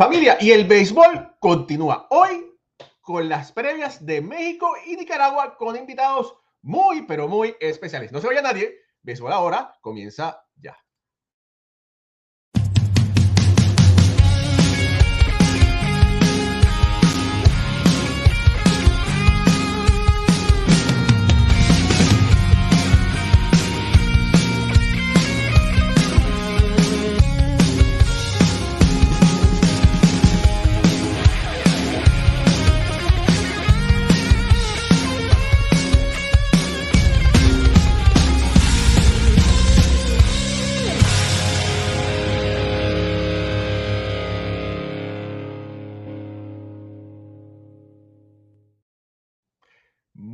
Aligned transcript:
Familia, 0.00 0.38
y 0.40 0.50
el 0.52 0.64
béisbol 0.64 1.36
continúa 1.38 2.06
hoy 2.08 2.58
con 3.02 3.28
las 3.28 3.52
previas 3.52 4.06
de 4.06 4.22
México 4.22 4.72
y 4.86 4.96
Nicaragua 4.96 5.58
con 5.58 5.76
invitados 5.76 6.38
muy, 6.62 7.02
pero 7.02 7.28
muy 7.28 7.54
especiales. 7.60 8.10
No 8.10 8.18
se 8.18 8.28
vaya 8.28 8.40
nadie, 8.40 8.78
béisbol 9.02 9.30
ahora 9.30 9.76
comienza 9.82 10.42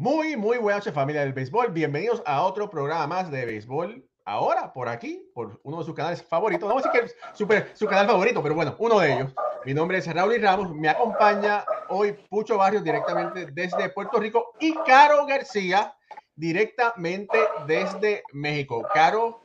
Muy, 0.06 0.36
muy 0.36 0.58
buenas 0.58 0.82
noches 0.82 0.94
familia 0.94 1.22
del 1.22 1.32
béisbol. 1.32 1.72
Bienvenidos 1.72 2.22
a 2.26 2.42
otro 2.42 2.70
programa 2.70 3.08
más 3.08 3.28
de 3.28 3.44
béisbol. 3.44 4.08
Ahora, 4.24 4.72
por 4.72 4.88
aquí, 4.88 5.28
por 5.34 5.58
uno 5.64 5.80
de 5.80 5.84
sus 5.84 5.96
canales 5.96 6.22
favoritos. 6.22 6.72
No 6.72 6.78
sé 6.80 6.88
que 6.92 6.98
es 7.06 7.16
super, 7.34 7.72
su 7.74 7.88
canal 7.88 8.06
favorito, 8.06 8.40
pero 8.40 8.54
bueno, 8.54 8.76
uno 8.78 9.00
de 9.00 9.14
ellos. 9.14 9.34
Mi 9.64 9.74
nombre 9.74 9.98
es 9.98 10.06
Raúl 10.06 10.34
y 10.34 10.38
Ramos. 10.38 10.72
Me 10.76 10.88
acompaña 10.88 11.64
hoy 11.88 12.12
Pucho 12.30 12.56
Barrios 12.56 12.84
directamente 12.84 13.46
desde 13.46 13.88
Puerto 13.88 14.20
Rico 14.20 14.52
y 14.60 14.74
Caro 14.86 15.26
García 15.26 15.92
directamente 16.36 17.36
desde 17.66 18.22
México. 18.32 18.86
Caro 18.94 19.40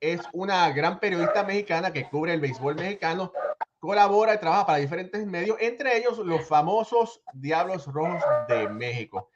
es 0.00 0.20
una 0.32 0.72
gran 0.72 0.98
periodista 0.98 1.44
mexicana 1.44 1.92
que 1.92 2.08
cubre 2.08 2.34
el 2.34 2.40
béisbol 2.40 2.74
mexicano, 2.74 3.30
colabora 3.78 4.34
y 4.34 4.38
trabaja 4.38 4.66
para 4.66 4.78
diferentes 4.78 5.24
medios, 5.24 5.56
entre 5.60 5.96
ellos 5.96 6.18
los 6.18 6.48
famosos 6.48 7.22
Diablos 7.32 7.86
Rojos 7.86 8.20
de 8.48 8.68
México 8.70 9.30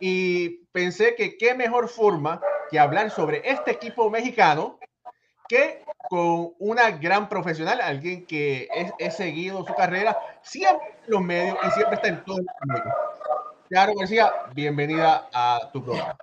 y 0.00 0.66
pensé 0.72 1.14
que 1.14 1.36
qué 1.36 1.54
mejor 1.54 1.88
forma 1.88 2.40
que 2.70 2.78
hablar 2.78 3.10
sobre 3.10 3.42
este 3.44 3.72
equipo 3.72 4.10
mexicano 4.10 4.78
que 5.48 5.82
con 6.08 6.54
una 6.58 6.90
gran 6.90 7.28
profesional, 7.28 7.80
alguien 7.80 8.26
que 8.26 8.68
es, 8.98 9.16
seguido 9.16 9.64
su 9.64 9.74
carrera 9.74 10.16
siempre 10.42 10.86
en 11.04 11.10
los 11.10 11.22
medios 11.22 11.56
y 11.66 11.70
siempre 11.70 11.96
está 11.96 12.08
en 12.08 12.24
todo 12.24 12.38
el 12.38 12.46
mundo. 12.64 12.94
Claro, 13.68 13.92
García, 13.98 14.32
bienvenida 14.54 15.28
a 15.32 15.70
tu 15.72 15.82
programa. 15.84 16.16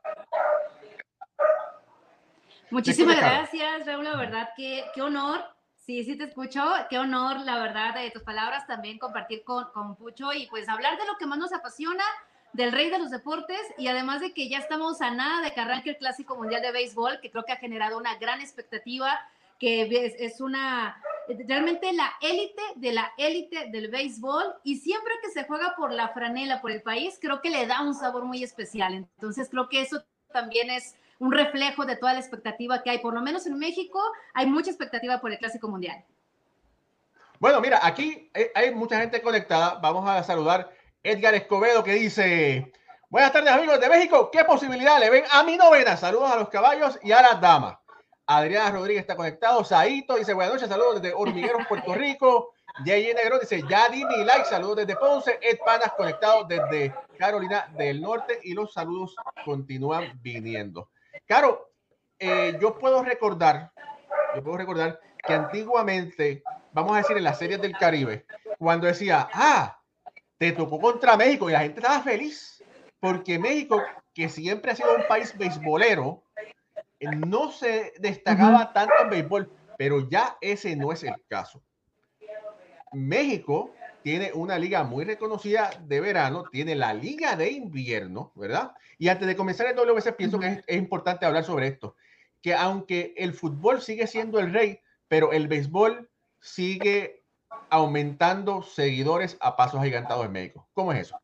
Muchísimas 2.71 3.17
gracias, 3.17 3.85
Raúl. 3.85 4.05
La 4.05 4.15
verdad, 4.15 4.49
qué, 4.55 4.83
qué 4.93 5.01
honor. 5.01 5.41
Sí, 5.75 6.03
sí 6.03 6.17
te 6.17 6.25
escucho. 6.25 6.63
Qué 6.89 6.97
honor, 6.97 7.41
la 7.41 7.59
verdad, 7.59 7.93
de 7.93 8.09
tus 8.09 8.23
palabras 8.23 8.65
también 8.65 8.97
compartir 8.97 9.43
con, 9.43 9.71
con 9.71 9.95
Pucho 9.95 10.33
y 10.33 10.47
pues 10.47 10.67
hablar 10.67 10.97
de 10.97 11.05
lo 11.05 11.15
que 11.19 11.27
más 11.27 11.37
nos 11.37 11.53
apasiona, 11.53 12.03
del 12.55 12.71
rey 12.71 12.89
de 12.89 12.99
los 12.99 13.11
deportes 13.11 13.59
y 13.77 13.87
además 13.87 14.21
de 14.21 14.33
que 14.33 14.47
ya 14.47 14.59
estamos 14.59 15.01
a 15.01 15.11
nada 15.11 15.41
de 15.41 15.53
que 15.53 15.59
arranque 15.59 15.89
el 15.89 15.97
Clásico 15.97 16.37
Mundial 16.37 16.61
de 16.61 16.71
Béisbol, 16.71 17.19
que 17.19 17.29
creo 17.29 17.43
que 17.43 17.51
ha 17.51 17.57
generado 17.57 17.97
una 17.97 18.15
gran 18.15 18.39
expectativa, 18.39 19.19
que 19.59 19.81
es, 20.19 20.39
una 20.39 21.01
realmente 21.27 21.91
la 21.91 22.13
élite 22.21 22.61
de 22.75 22.93
la 22.93 23.11
élite 23.17 23.69
del 23.71 23.89
béisbol 23.89 24.55
y 24.63 24.77
siempre 24.77 25.13
que 25.21 25.31
se 25.31 25.43
juega 25.45 25.75
por 25.75 25.91
la 25.91 26.09
franela, 26.09 26.61
por 26.61 26.71
el 26.71 26.81
país, 26.81 27.17
creo 27.21 27.41
que 27.41 27.49
le 27.49 27.67
da 27.67 27.81
un 27.81 27.93
sabor 27.93 28.23
muy 28.23 28.43
especial. 28.43 28.93
Entonces 28.93 29.49
creo 29.49 29.67
que 29.67 29.81
eso 29.81 30.03
también 30.31 30.69
es 30.69 30.95
un 31.19 31.31
reflejo 31.31 31.85
de 31.85 31.97
toda 31.97 32.13
la 32.13 32.19
expectativa 32.19 32.83
que 32.83 32.89
hay, 32.89 32.99
por 32.99 33.13
lo 33.13 33.21
menos 33.21 33.45
en 33.47 33.57
México, 33.57 34.01
hay 34.33 34.45
mucha 34.45 34.69
expectativa 34.69 35.19
por 35.19 35.31
el 35.31 35.39
Clásico 35.39 35.67
Mundial. 35.67 36.03
Bueno, 37.39 37.59
mira, 37.59 37.79
aquí 37.83 38.31
hay 38.53 38.73
mucha 38.73 38.99
gente 38.99 39.21
conectada. 39.21 39.75
Vamos 39.81 40.09
a 40.09 40.23
saludar 40.23 40.69
Edgar 41.05 41.35
Escobedo 41.35 41.83
que 41.83 41.93
dice, 41.93 42.71
buenas 43.09 43.31
tardes 43.31 43.51
amigos 43.51 43.79
de 43.79 43.89
México, 43.89 44.31
¿qué 44.31 44.43
posibilidad 44.43 44.99
le 44.99 45.11
ven 45.11 45.23
a 45.31 45.43
mi 45.43 45.55
novena? 45.55 45.95
Saludos 45.95 46.31
a 46.31 46.35
los 46.35 46.49
caballos 46.49 46.97
y 47.03 47.11
a 47.11 47.21
las 47.21 47.39
damas. 47.39 47.77
Adriana 48.25 48.71
Rodríguez 48.71 49.01
está 49.01 49.15
conectado, 49.15 49.63
Saito 49.63 50.15
dice, 50.15 50.33
buenas 50.33 50.55
noches, 50.55 50.67
saludos 50.67 50.99
desde 50.99 51.15
Hormigueros, 51.15 51.67
Puerto 51.67 51.93
Rico. 51.93 52.53
J.J. 52.79 53.13
Negro 53.13 53.37
dice, 53.37 53.61
ya 53.69 53.87
di 53.89 54.03
mi 54.03 54.23
like, 54.25 54.45
saludos 54.45 54.77
desde 54.77 54.95
Ponce. 54.95 55.37
Ed 55.43 55.59
Panas 55.63 55.93
conectado 55.95 56.43
desde 56.45 56.91
Carolina 57.19 57.71
del 57.77 58.01
Norte 58.01 58.39
y 58.41 58.55
los 58.55 58.73
saludos 58.73 59.15
continúan 59.45 60.19
viniendo. 60.23 60.89
Caro, 61.27 61.69
eh, 62.17 62.57
yo 62.59 62.79
puedo 62.79 63.03
recordar, 63.03 63.71
yo 64.33 64.43
puedo 64.43 64.57
recordar 64.57 64.99
que 65.23 65.33
antiguamente, 65.35 66.41
vamos 66.71 66.93
a 66.93 66.97
decir 66.97 67.15
en 67.15 67.25
las 67.25 67.37
series 67.37 67.61
del 67.61 67.77
Caribe, 67.77 68.25
cuando 68.57 68.87
decía, 68.87 69.29
ah, 69.31 69.79
te 70.37 70.51
tocó 70.51 70.79
contra 70.79 71.17
México 71.17 71.49
y 71.49 71.53
la 71.53 71.61
gente 71.61 71.79
estaba 71.79 72.01
feliz 72.01 72.63
porque 72.99 73.37
México, 73.37 73.83
que 74.13 74.29
siempre 74.29 74.71
ha 74.71 74.75
sido 74.75 74.95
un 74.95 75.07
país 75.07 75.37
beisbolero, 75.37 76.23
no 76.99 77.51
se 77.51 77.93
destacaba 77.99 78.73
tanto 78.73 78.93
en 79.01 79.09
béisbol, 79.09 79.51
pero 79.77 80.09
ya 80.09 80.37
ese 80.41 80.75
no 80.75 80.91
es 80.91 81.03
el 81.03 81.13
caso. 81.27 81.61
México 82.91 83.73
tiene 84.01 84.31
una 84.33 84.57
liga 84.57 84.83
muy 84.83 85.03
reconocida 85.03 85.69
de 85.81 85.99
verano, 85.99 86.45
tiene 86.51 86.75
la 86.75 86.93
liga 86.93 87.35
de 87.35 87.51
invierno, 87.51 88.31
¿verdad? 88.35 88.71
Y 88.97 89.09
antes 89.09 89.27
de 89.27 89.35
comenzar 89.35 89.67
el 89.67 89.75
WBC, 89.75 90.15
pienso 90.15 90.39
que 90.39 90.47
es, 90.47 90.63
es 90.65 90.77
importante 90.77 91.25
hablar 91.25 91.43
sobre 91.43 91.67
esto, 91.67 91.95
que 92.41 92.53
aunque 92.53 93.13
el 93.17 93.33
fútbol 93.33 93.81
sigue 93.81 94.07
siendo 94.07 94.39
el 94.39 94.53
rey, 94.53 94.79
pero 95.07 95.31
el 95.31 95.47
béisbol 95.47 96.09
sigue 96.39 97.24
aumentando 97.69 98.61
seguidores 98.61 99.37
a 99.39 99.55
pasos 99.55 99.79
agigantados 99.79 100.25
en 100.25 100.31
México. 100.31 100.67
¿Cómo 100.73 100.91
es 100.91 101.07
eso? 101.07 101.19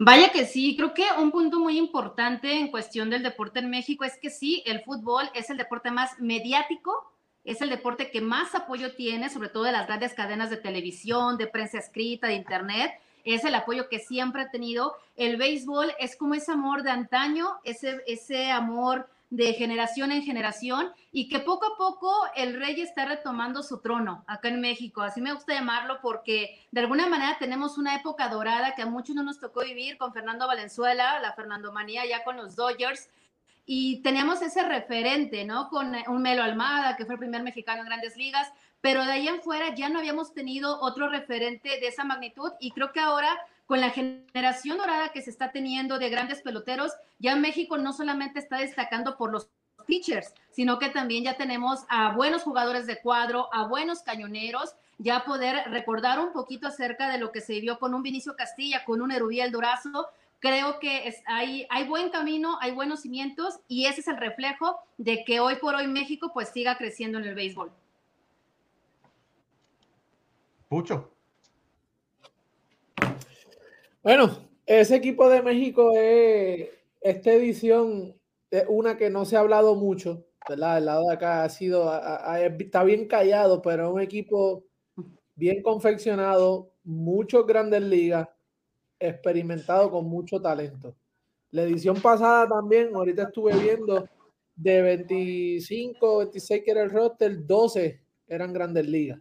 Vaya 0.00 0.30
que 0.30 0.46
sí, 0.46 0.76
creo 0.76 0.94
que 0.94 1.06
un 1.18 1.32
punto 1.32 1.58
muy 1.58 1.76
importante 1.76 2.52
en 2.52 2.70
cuestión 2.70 3.10
del 3.10 3.24
deporte 3.24 3.58
en 3.58 3.68
México 3.68 4.04
es 4.04 4.16
que 4.16 4.30
sí, 4.30 4.62
el 4.64 4.82
fútbol 4.82 5.28
es 5.34 5.50
el 5.50 5.56
deporte 5.56 5.90
más 5.90 6.20
mediático, 6.20 7.12
es 7.44 7.60
el 7.62 7.70
deporte 7.70 8.10
que 8.10 8.20
más 8.20 8.54
apoyo 8.54 8.94
tiene, 8.94 9.28
sobre 9.28 9.48
todo 9.48 9.64
de 9.64 9.72
las 9.72 9.86
grandes 9.86 10.14
cadenas 10.14 10.50
de 10.50 10.56
televisión, 10.56 11.36
de 11.36 11.48
prensa 11.48 11.78
escrita, 11.78 12.28
de 12.28 12.34
internet, 12.34 12.92
es 13.24 13.44
el 13.44 13.54
apoyo 13.56 13.88
que 13.88 13.98
siempre 13.98 14.42
ha 14.42 14.50
tenido. 14.50 14.96
El 15.16 15.36
béisbol 15.36 15.92
es 15.98 16.14
como 16.16 16.34
ese 16.34 16.52
amor 16.52 16.82
de 16.82 16.90
antaño, 16.90 17.58
ese, 17.64 18.00
ese 18.06 18.50
amor 18.52 19.08
de 19.30 19.52
generación 19.52 20.10
en 20.10 20.22
generación 20.22 20.90
y 21.12 21.28
que 21.28 21.40
poco 21.40 21.66
a 21.66 21.76
poco 21.76 22.10
el 22.34 22.58
rey 22.58 22.80
está 22.80 23.04
retomando 23.04 23.62
su 23.62 23.80
trono 23.80 24.24
acá 24.26 24.48
en 24.48 24.60
México. 24.60 25.02
Así 25.02 25.20
me 25.20 25.32
gusta 25.32 25.52
llamarlo 25.52 25.98
porque 26.00 26.66
de 26.70 26.80
alguna 26.80 27.06
manera 27.08 27.36
tenemos 27.38 27.76
una 27.76 27.94
época 27.94 28.28
dorada 28.28 28.74
que 28.74 28.82
a 28.82 28.86
muchos 28.86 29.14
no 29.14 29.22
nos 29.22 29.38
tocó 29.38 29.60
vivir 29.60 29.98
con 29.98 30.12
Fernando 30.12 30.46
Valenzuela, 30.46 31.20
la 31.20 31.34
Fernando 31.34 31.72
Manía 31.72 32.06
ya 32.06 32.24
con 32.24 32.36
los 32.36 32.56
Dodgers. 32.56 33.10
Y 33.66 34.00
teníamos 34.00 34.40
ese 34.40 34.62
referente, 34.62 35.44
¿no? 35.44 35.68
Con 35.68 35.94
un 36.08 36.22
Melo 36.22 36.42
Almada, 36.42 36.96
que 36.96 37.04
fue 37.04 37.16
el 37.16 37.18
primer 37.18 37.42
mexicano 37.42 37.82
en 37.82 37.86
grandes 37.88 38.16
ligas, 38.16 38.50
pero 38.80 39.04
de 39.04 39.12
ahí 39.12 39.28
en 39.28 39.42
fuera 39.42 39.74
ya 39.74 39.90
no 39.90 39.98
habíamos 39.98 40.32
tenido 40.32 40.80
otro 40.80 41.08
referente 41.08 41.68
de 41.68 41.88
esa 41.88 42.04
magnitud 42.04 42.50
y 42.60 42.70
creo 42.70 42.92
que 42.92 43.00
ahora 43.00 43.38
con 43.68 43.82
la 43.82 43.90
generación 43.90 44.78
dorada 44.78 45.10
que 45.10 45.20
se 45.20 45.28
está 45.28 45.52
teniendo 45.52 45.98
de 45.98 46.08
grandes 46.08 46.40
peloteros, 46.40 46.90
ya 47.18 47.36
México 47.36 47.76
no 47.76 47.92
solamente 47.92 48.38
está 48.38 48.56
destacando 48.56 49.18
por 49.18 49.30
los 49.30 49.50
pitchers, 49.86 50.32
sino 50.50 50.78
que 50.78 50.88
también 50.88 51.22
ya 51.24 51.36
tenemos 51.36 51.84
a 51.90 52.12
buenos 52.12 52.42
jugadores 52.44 52.86
de 52.86 52.98
cuadro, 52.98 53.52
a 53.52 53.66
buenos 53.66 54.00
cañoneros, 54.00 54.74
ya 54.96 55.22
poder 55.26 55.70
recordar 55.70 56.18
un 56.18 56.32
poquito 56.32 56.66
acerca 56.66 57.10
de 57.10 57.18
lo 57.18 57.30
que 57.30 57.42
se 57.42 57.52
vivió 57.52 57.78
con 57.78 57.92
un 57.92 58.02
Vinicio 58.02 58.34
Castilla, 58.36 58.86
con 58.86 59.02
un 59.02 59.12
Erubiel 59.12 59.52
Durazo. 59.52 60.08
Creo 60.40 60.78
que 60.78 61.06
es, 61.06 61.22
hay, 61.26 61.66
hay 61.68 61.86
buen 61.86 62.08
camino, 62.08 62.56
hay 62.62 62.70
buenos 62.70 63.00
cimientos 63.00 63.60
y 63.68 63.84
ese 63.84 64.00
es 64.00 64.08
el 64.08 64.16
reflejo 64.16 64.78
de 64.96 65.24
que 65.24 65.40
hoy 65.40 65.56
por 65.56 65.74
hoy 65.74 65.88
México 65.88 66.30
pues 66.32 66.48
siga 66.48 66.78
creciendo 66.78 67.18
en 67.18 67.24
el 67.24 67.34
béisbol. 67.34 67.70
Mucho. 70.70 71.17
Bueno, 74.08 74.30
ese 74.64 74.96
equipo 74.96 75.28
de 75.28 75.42
México 75.42 75.92
es 75.94 76.70
esta 77.02 77.30
edición 77.30 78.18
es 78.50 78.64
una 78.66 78.96
que 78.96 79.10
no 79.10 79.26
se 79.26 79.36
ha 79.36 79.40
hablado 79.40 79.74
mucho, 79.74 80.24
¿verdad? 80.48 80.78
El 80.78 80.86
lado 80.86 81.08
de 81.08 81.12
acá 81.12 81.44
ha 81.44 81.48
sido, 81.50 81.92
está 82.58 82.84
bien 82.84 83.06
callado, 83.06 83.60
pero 83.60 83.86
es 83.86 83.92
un 83.92 84.00
equipo 84.00 84.64
bien 85.34 85.60
confeccionado, 85.60 86.72
muchos 86.84 87.46
grandes 87.46 87.82
ligas, 87.82 88.26
experimentado 88.98 89.90
con 89.90 90.06
mucho 90.06 90.40
talento. 90.40 90.96
La 91.50 91.64
edición 91.64 92.00
pasada 92.00 92.48
también, 92.48 92.96
ahorita 92.96 93.24
estuve 93.24 93.58
viendo, 93.58 94.08
de 94.56 94.80
25, 94.80 96.16
26 96.16 96.64
que 96.64 96.70
era 96.70 96.82
el 96.82 96.90
roster, 96.90 97.44
12 97.44 98.00
eran 98.26 98.54
grandes 98.54 98.88
ligas. 98.88 99.20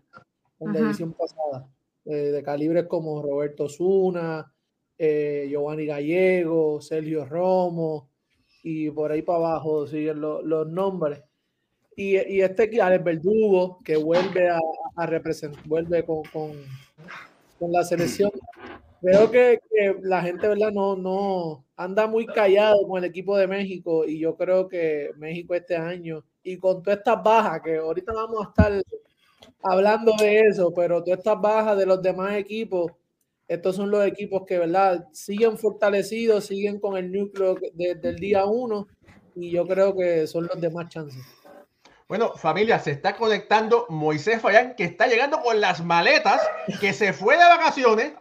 en 0.61 0.71
la 0.71 0.79
edición 0.79 1.11
pasada, 1.11 1.67
eh, 2.05 2.31
de 2.31 2.41
calibres 2.41 2.85
como 2.87 3.21
Roberto 3.21 3.67
Zuna, 3.67 4.49
eh, 4.97 5.47
Giovanni 5.49 5.85
Gallego, 5.85 6.81
Sergio 6.81 7.25
Romo, 7.25 8.09
y 8.63 8.89
por 8.91 9.11
ahí 9.11 9.21
para 9.21 9.39
abajo 9.39 9.87
siguen 9.87 10.21
los 10.21 10.67
nombres. 10.67 11.21
Y, 11.95 12.17
y 12.17 12.41
este 12.41 12.81
Alex 12.81 13.03
Verdugo, 13.03 13.79
que 13.83 13.97
vuelve 13.97 14.49
a, 14.49 15.05
representar, 15.05 15.63
vuelve 15.65 16.03
con, 16.03 16.23
con, 16.33 16.51
con, 17.57 17.71
la 17.71 17.83
selección. 17.83 18.31
Creo 19.01 19.31
que, 19.31 19.59
que, 19.71 19.95
la 20.01 20.21
gente, 20.21 20.47
¿verdad? 20.47 20.71
No, 20.71 20.95
no 20.95 21.65
anda 21.77 22.07
muy 22.07 22.25
callado 22.25 22.87
con 22.87 23.03
el 23.03 23.09
equipo 23.09 23.37
de 23.37 23.47
México 23.47 24.03
y 24.05 24.19
yo 24.19 24.35
creo 24.35 24.67
que 24.67 25.11
México 25.15 25.53
este 25.53 25.75
año 25.75 26.23
y 26.43 26.57
con 26.57 26.81
todas 26.81 26.97
estas 26.97 27.23
bajas, 27.23 27.61
que 27.61 27.77
ahorita 27.77 28.11
vamos 28.11 28.45
a 28.45 28.49
estar 28.49 28.81
hablando 29.61 30.13
de 30.19 30.39
eso, 30.39 30.73
pero 30.73 31.03
todas 31.03 31.19
estas 31.19 31.39
bajas 31.39 31.77
de 31.77 31.85
los 31.85 32.01
demás 32.01 32.33
equipos, 32.35 32.91
estos 33.47 33.75
son 33.75 33.89
los 33.89 34.05
equipos 34.05 34.43
que, 34.45 34.59
¿verdad? 34.59 35.07
Siguen 35.13 35.57
fortalecidos, 35.57 36.45
siguen 36.45 36.79
con 36.79 36.97
el 36.97 37.11
núcleo 37.11 37.55
desde 37.73 38.09
el 38.09 38.17
día 38.17 38.45
uno 38.45 38.87
y 39.35 39.51
yo 39.51 39.65
creo 39.65 39.95
que 39.95 40.27
son 40.27 40.47
los 40.47 40.59
demás 40.59 40.89
chances. 40.89 41.23
Bueno, 42.07 42.33
familia, 42.35 42.79
se 42.79 42.91
está 42.91 43.15
conectando 43.15 43.85
Moisés 43.89 44.41
Fayán, 44.41 44.75
que 44.75 44.85
está 44.85 45.07
llegando 45.07 45.41
con 45.41 45.59
las 45.59 45.83
maletas, 45.83 46.41
que 46.79 46.93
se 46.93 47.11
fue 47.11 47.37
de 47.37 47.43
vacaciones, 47.43 48.13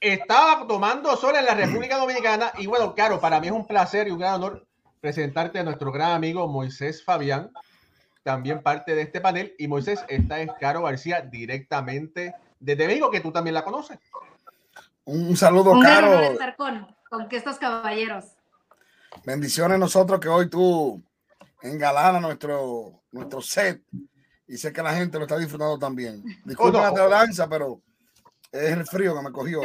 estaba 0.00 0.66
tomando 0.66 1.16
sol 1.16 1.36
en 1.36 1.44
la 1.44 1.54
República 1.54 1.96
Dominicana. 1.96 2.52
Y 2.58 2.66
bueno, 2.66 2.94
claro, 2.94 3.20
para 3.20 3.40
mí 3.40 3.46
es 3.46 3.52
un 3.52 3.66
placer 3.66 4.08
y 4.08 4.10
un 4.10 4.18
gran 4.18 4.34
honor 4.34 4.66
presentarte 5.00 5.60
a 5.60 5.64
nuestro 5.64 5.92
gran 5.92 6.10
amigo 6.12 6.48
Moisés 6.48 7.04
Fabián, 7.04 7.52
también 8.24 8.62
parte 8.62 8.96
de 8.96 9.02
este 9.02 9.20
panel. 9.20 9.54
Y 9.58 9.68
Moisés, 9.68 10.04
esta 10.08 10.40
es 10.40 10.50
Caro 10.60 10.82
García 10.82 11.20
directamente 11.20 12.34
desde 12.58 12.86
México, 12.88 13.10
que 13.10 13.20
tú 13.20 13.30
también 13.30 13.54
la 13.54 13.64
conoces. 13.64 13.98
Un 15.10 15.38
saludo, 15.38 15.70
un 15.70 15.80
Caro. 15.82 16.20
estar 16.20 16.54
con, 16.54 16.86
con 17.08 17.28
estos 17.30 17.56
caballeros. 17.56 18.26
Bendiciones 19.24 19.78
nosotros 19.78 20.20
que 20.20 20.28
hoy 20.28 20.50
tú 20.50 21.02
engalana 21.62 22.20
nuestro, 22.20 23.00
nuestro 23.10 23.40
set 23.40 23.82
y 24.46 24.58
sé 24.58 24.70
que 24.70 24.82
la 24.82 24.92
gente 24.92 25.16
lo 25.16 25.24
está 25.24 25.38
disfrutando 25.38 25.78
también. 25.78 26.22
Disculpa 26.44 26.78
oh, 26.78 26.82
no. 26.82 26.90
la 26.90 26.92
tardanza, 26.92 27.48
pero 27.48 27.80
es 28.52 28.70
el 28.70 28.86
frío 28.86 29.16
que 29.16 29.22
me 29.22 29.32
cogió. 29.32 29.62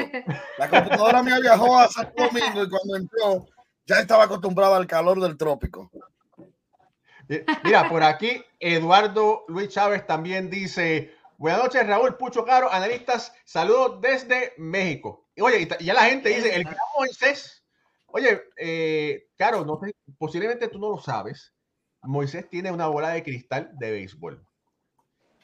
La 0.57 0.69
computadora 0.69 1.21
mía 1.21 1.39
viajó 1.41 1.77
a 1.77 1.89
San 1.89 2.13
Domingo 2.15 2.63
y 2.63 2.69
cuando 2.69 2.95
entró 2.95 3.45
ya 3.85 3.99
estaba 3.99 4.23
acostumbrada 4.23 4.77
al 4.77 4.87
calor 4.87 5.19
del 5.19 5.35
trópico. 5.35 5.91
Mira, 7.65 7.89
por 7.89 8.01
aquí 8.01 8.41
Eduardo 8.61 9.43
Luis 9.49 9.67
Chávez 9.67 10.07
también 10.07 10.49
dice, 10.49 11.13
buenas 11.37 11.63
noches 11.63 11.85
Raúl 11.85 12.15
Pucho 12.15 12.45
Caro, 12.45 12.71
analistas, 12.71 13.33
saludos 13.43 13.99
desde 13.99 14.53
México. 14.57 15.22
Y 15.35 15.41
oye, 15.41 15.67
y 15.79 15.83
ya 15.85 15.93
la 15.93 16.05
gente 16.05 16.29
dice, 16.29 16.55
el 16.55 16.63
gran 16.63 16.77
Moisés, 16.97 17.63
oye, 18.07 18.43
eh, 18.57 19.27
Caro, 19.37 19.65
no 19.65 19.79
sé, 19.79 19.95
posiblemente 20.17 20.67
tú 20.67 20.79
no 20.79 20.89
lo 20.89 20.99
sabes, 20.99 21.53
Moisés 22.03 22.49
tiene 22.49 22.71
una 22.71 22.87
bola 22.87 23.09
de 23.09 23.23
cristal 23.23 23.71
de 23.79 23.91
béisbol. 23.91 24.45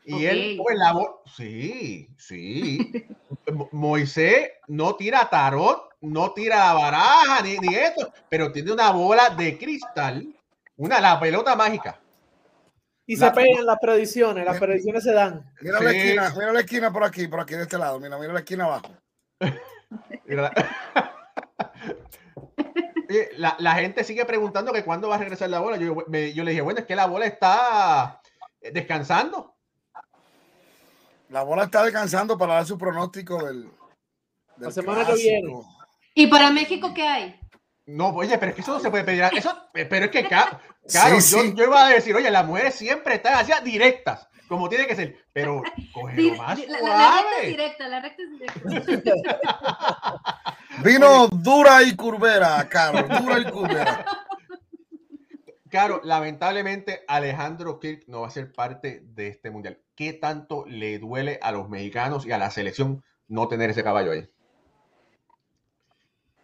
Y 0.06 0.14
okay. 0.14 0.26
él, 0.28 0.60
pues, 0.62 0.78
la 0.78 0.94
bola, 0.94 1.12
sí, 1.36 2.10
sí. 2.18 3.08
Moisés 3.72 4.52
no 4.68 4.96
tira 4.96 5.30
tarot, 5.30 5.90
no 6.02 6.34
tira 6.34 6.74
baraja, 6.74 7.42
ni, 7.44 7.58
ni 7.58 7.76
esto, 7.76 8.12
pero 8.30 8.52
tiene 8.52 8.72
una 8.72 8.92
bola 8.92 9.30
de 9.32 9.58
cristal, 9.58 10.28
una, 10.78 11.02
la 11.02 11.20
pelota 11.20 11.56
mágica. 11.56 12.00
Y 13.06 13.16
la, 13.16 13.30
se 13.30 13.34
pegan 13.34 13.66
las 13.66 13.80
predicciones, 13.80 14.46
las 14.46 14.60
predicciones 14.60 15.04
se 15.04 15.14
dan. 15.14 15.52
Mira 15.62 15.80
sí. 15.80 15.84
la 15.84 15.92
esquina, 15.92 16.34
mira 16.38 16.54
la 16.54 16.60
esquina 16.60 16.94
por 16.94 17.04
aquí, 17.04 17.28
por 17.28 17.40
aquí 17.40 17.56
de 17.56 17.64
este 17.64 17.78
lado, 17.78 18.00
mira, 18.00 18.18
mira 18.20 18.34
la 18.34 18.40
esquina 18.40 18.66
abajo. 18.66 18.96
mira 20.26 20.44
la... 20.44 20.54
La, 23.38 23.56
la, 23.58 23.74
gente 23.74 24.04
sigue 24.04 24.24
preguntando 24.24 24.72
que 24.72 24.84
cuándo 24.84 25.10
va 25.10 25.16
a 25.16 25.18
regresar 25.18 25.50
la 25.50 25.60
bola. 25.60 25.78
Yo, 25.78 25.96
me, 26.08 26.32
yo, 26.32 26.44
le 26.44 26.52
dije, 26.52 26.62
bueno, 26.62 26.82
es 26.82 26.86
que 26.86 26.96
la 26.96 27.08
bola 27.08 27.26
está 27.26 28.22
descansando. 28.72 29.56
La 31.30 31.42
bola 31.42 31.64
está 31.64 31.84
descansando 31.84 32.38
para 32.38 32.54
dar 32.54 32.68
su 32.68 32.78
pronóstico 32.78 33.44
del, 33.44 33.64
del 33.64 33.72
la 34.58 34.72
semana 34.72 35.06
clásico. 35.06 35.18
que 35.18 35.24
viene. 35.24 35.64
¿Y 36.14 36.28
para 36.28 36.52
México 36.52 36.94
qué 36.94 37.02
hay? 37.02 37.40
No, 37.88 38.10
oye, 38.10 38.38
pero 38.38 38.50
es 38.52 38.56
que 38.56 38.62
eso 38.62 38.74
no 38.74 38.80
se 38.80 38.92
puede 38.92 39.04
pedir. 39.04 39.24
Eso, 39.36 39.56
pero 39.74 40.06
es 40.06 40.12
que, 40.12 40.26
claro, 40.26 40.60
sí, 40.86 41.22
sí. 41.22 41.36
Yo, 41.36 41.56
yo, 41.56 41.64
iba 41.66 41.88
a 41.88 41.90
decir, 41.90 42.16
oye, 42.16 42.30
las 42.30 42.46
mujeres 42.46 42.76
siempre 42.76 43.16
están 43.16 43.34
así 43.34 43.52
directas, 43.64 44.28
como 44.50 44.68
tiene 44.68 44.88
que 44.88 44.96
ser, 44.96 45.24
pero 45.32 45.62
coge 45.94 46.36
más 46.36 46.60
la, 46.68 46.82
la, 46.82 46.90
la, 46.90 47.22
recta 47.22 47.42
es 47.42 47.48
directa, 47.48 47.88
la 47.88 48.02
recta 48.02 48.24
es 48.24 48.32
directa. 48.32 49.24
Vino 50.84 51.28
dura 51.28 51.84
y 51.84 51.96
curvera, 51.96 52.68
Caro, 52.68 53.08
dura 53.08 53.40
y 53.40 53.46
curvera. 53.46 54.06
Claro, 55.70 56.02
lamentablemente 56.04 57.06
Alejandro 57.08 57.80
Kirk 57.80 58.06
no 58.08 58.22
va 58.22 58.28
a 58.28 58.32
ser 58.32 58.52
parte 58.52 59.04
de 59.04 59.28
este 59.28 59.52
mundial. 59.52 59.78
¿Qué 59.94 60.14
tanto 60.14 60.66
le 60.66 60.98
duele 60.98 61.38
a 61.44 61.52
los 61.52 61.70
mexicanos 61.70 62.26
y 62.26 62.32
a 62.32 62.40
la 62.40 62.50
selección 62.50 63.04
no 63.28 63.48
tener 63.48 63.70
ese 63.70 63.84
caballo 63.84 64.12
ahí? 64.12 64.28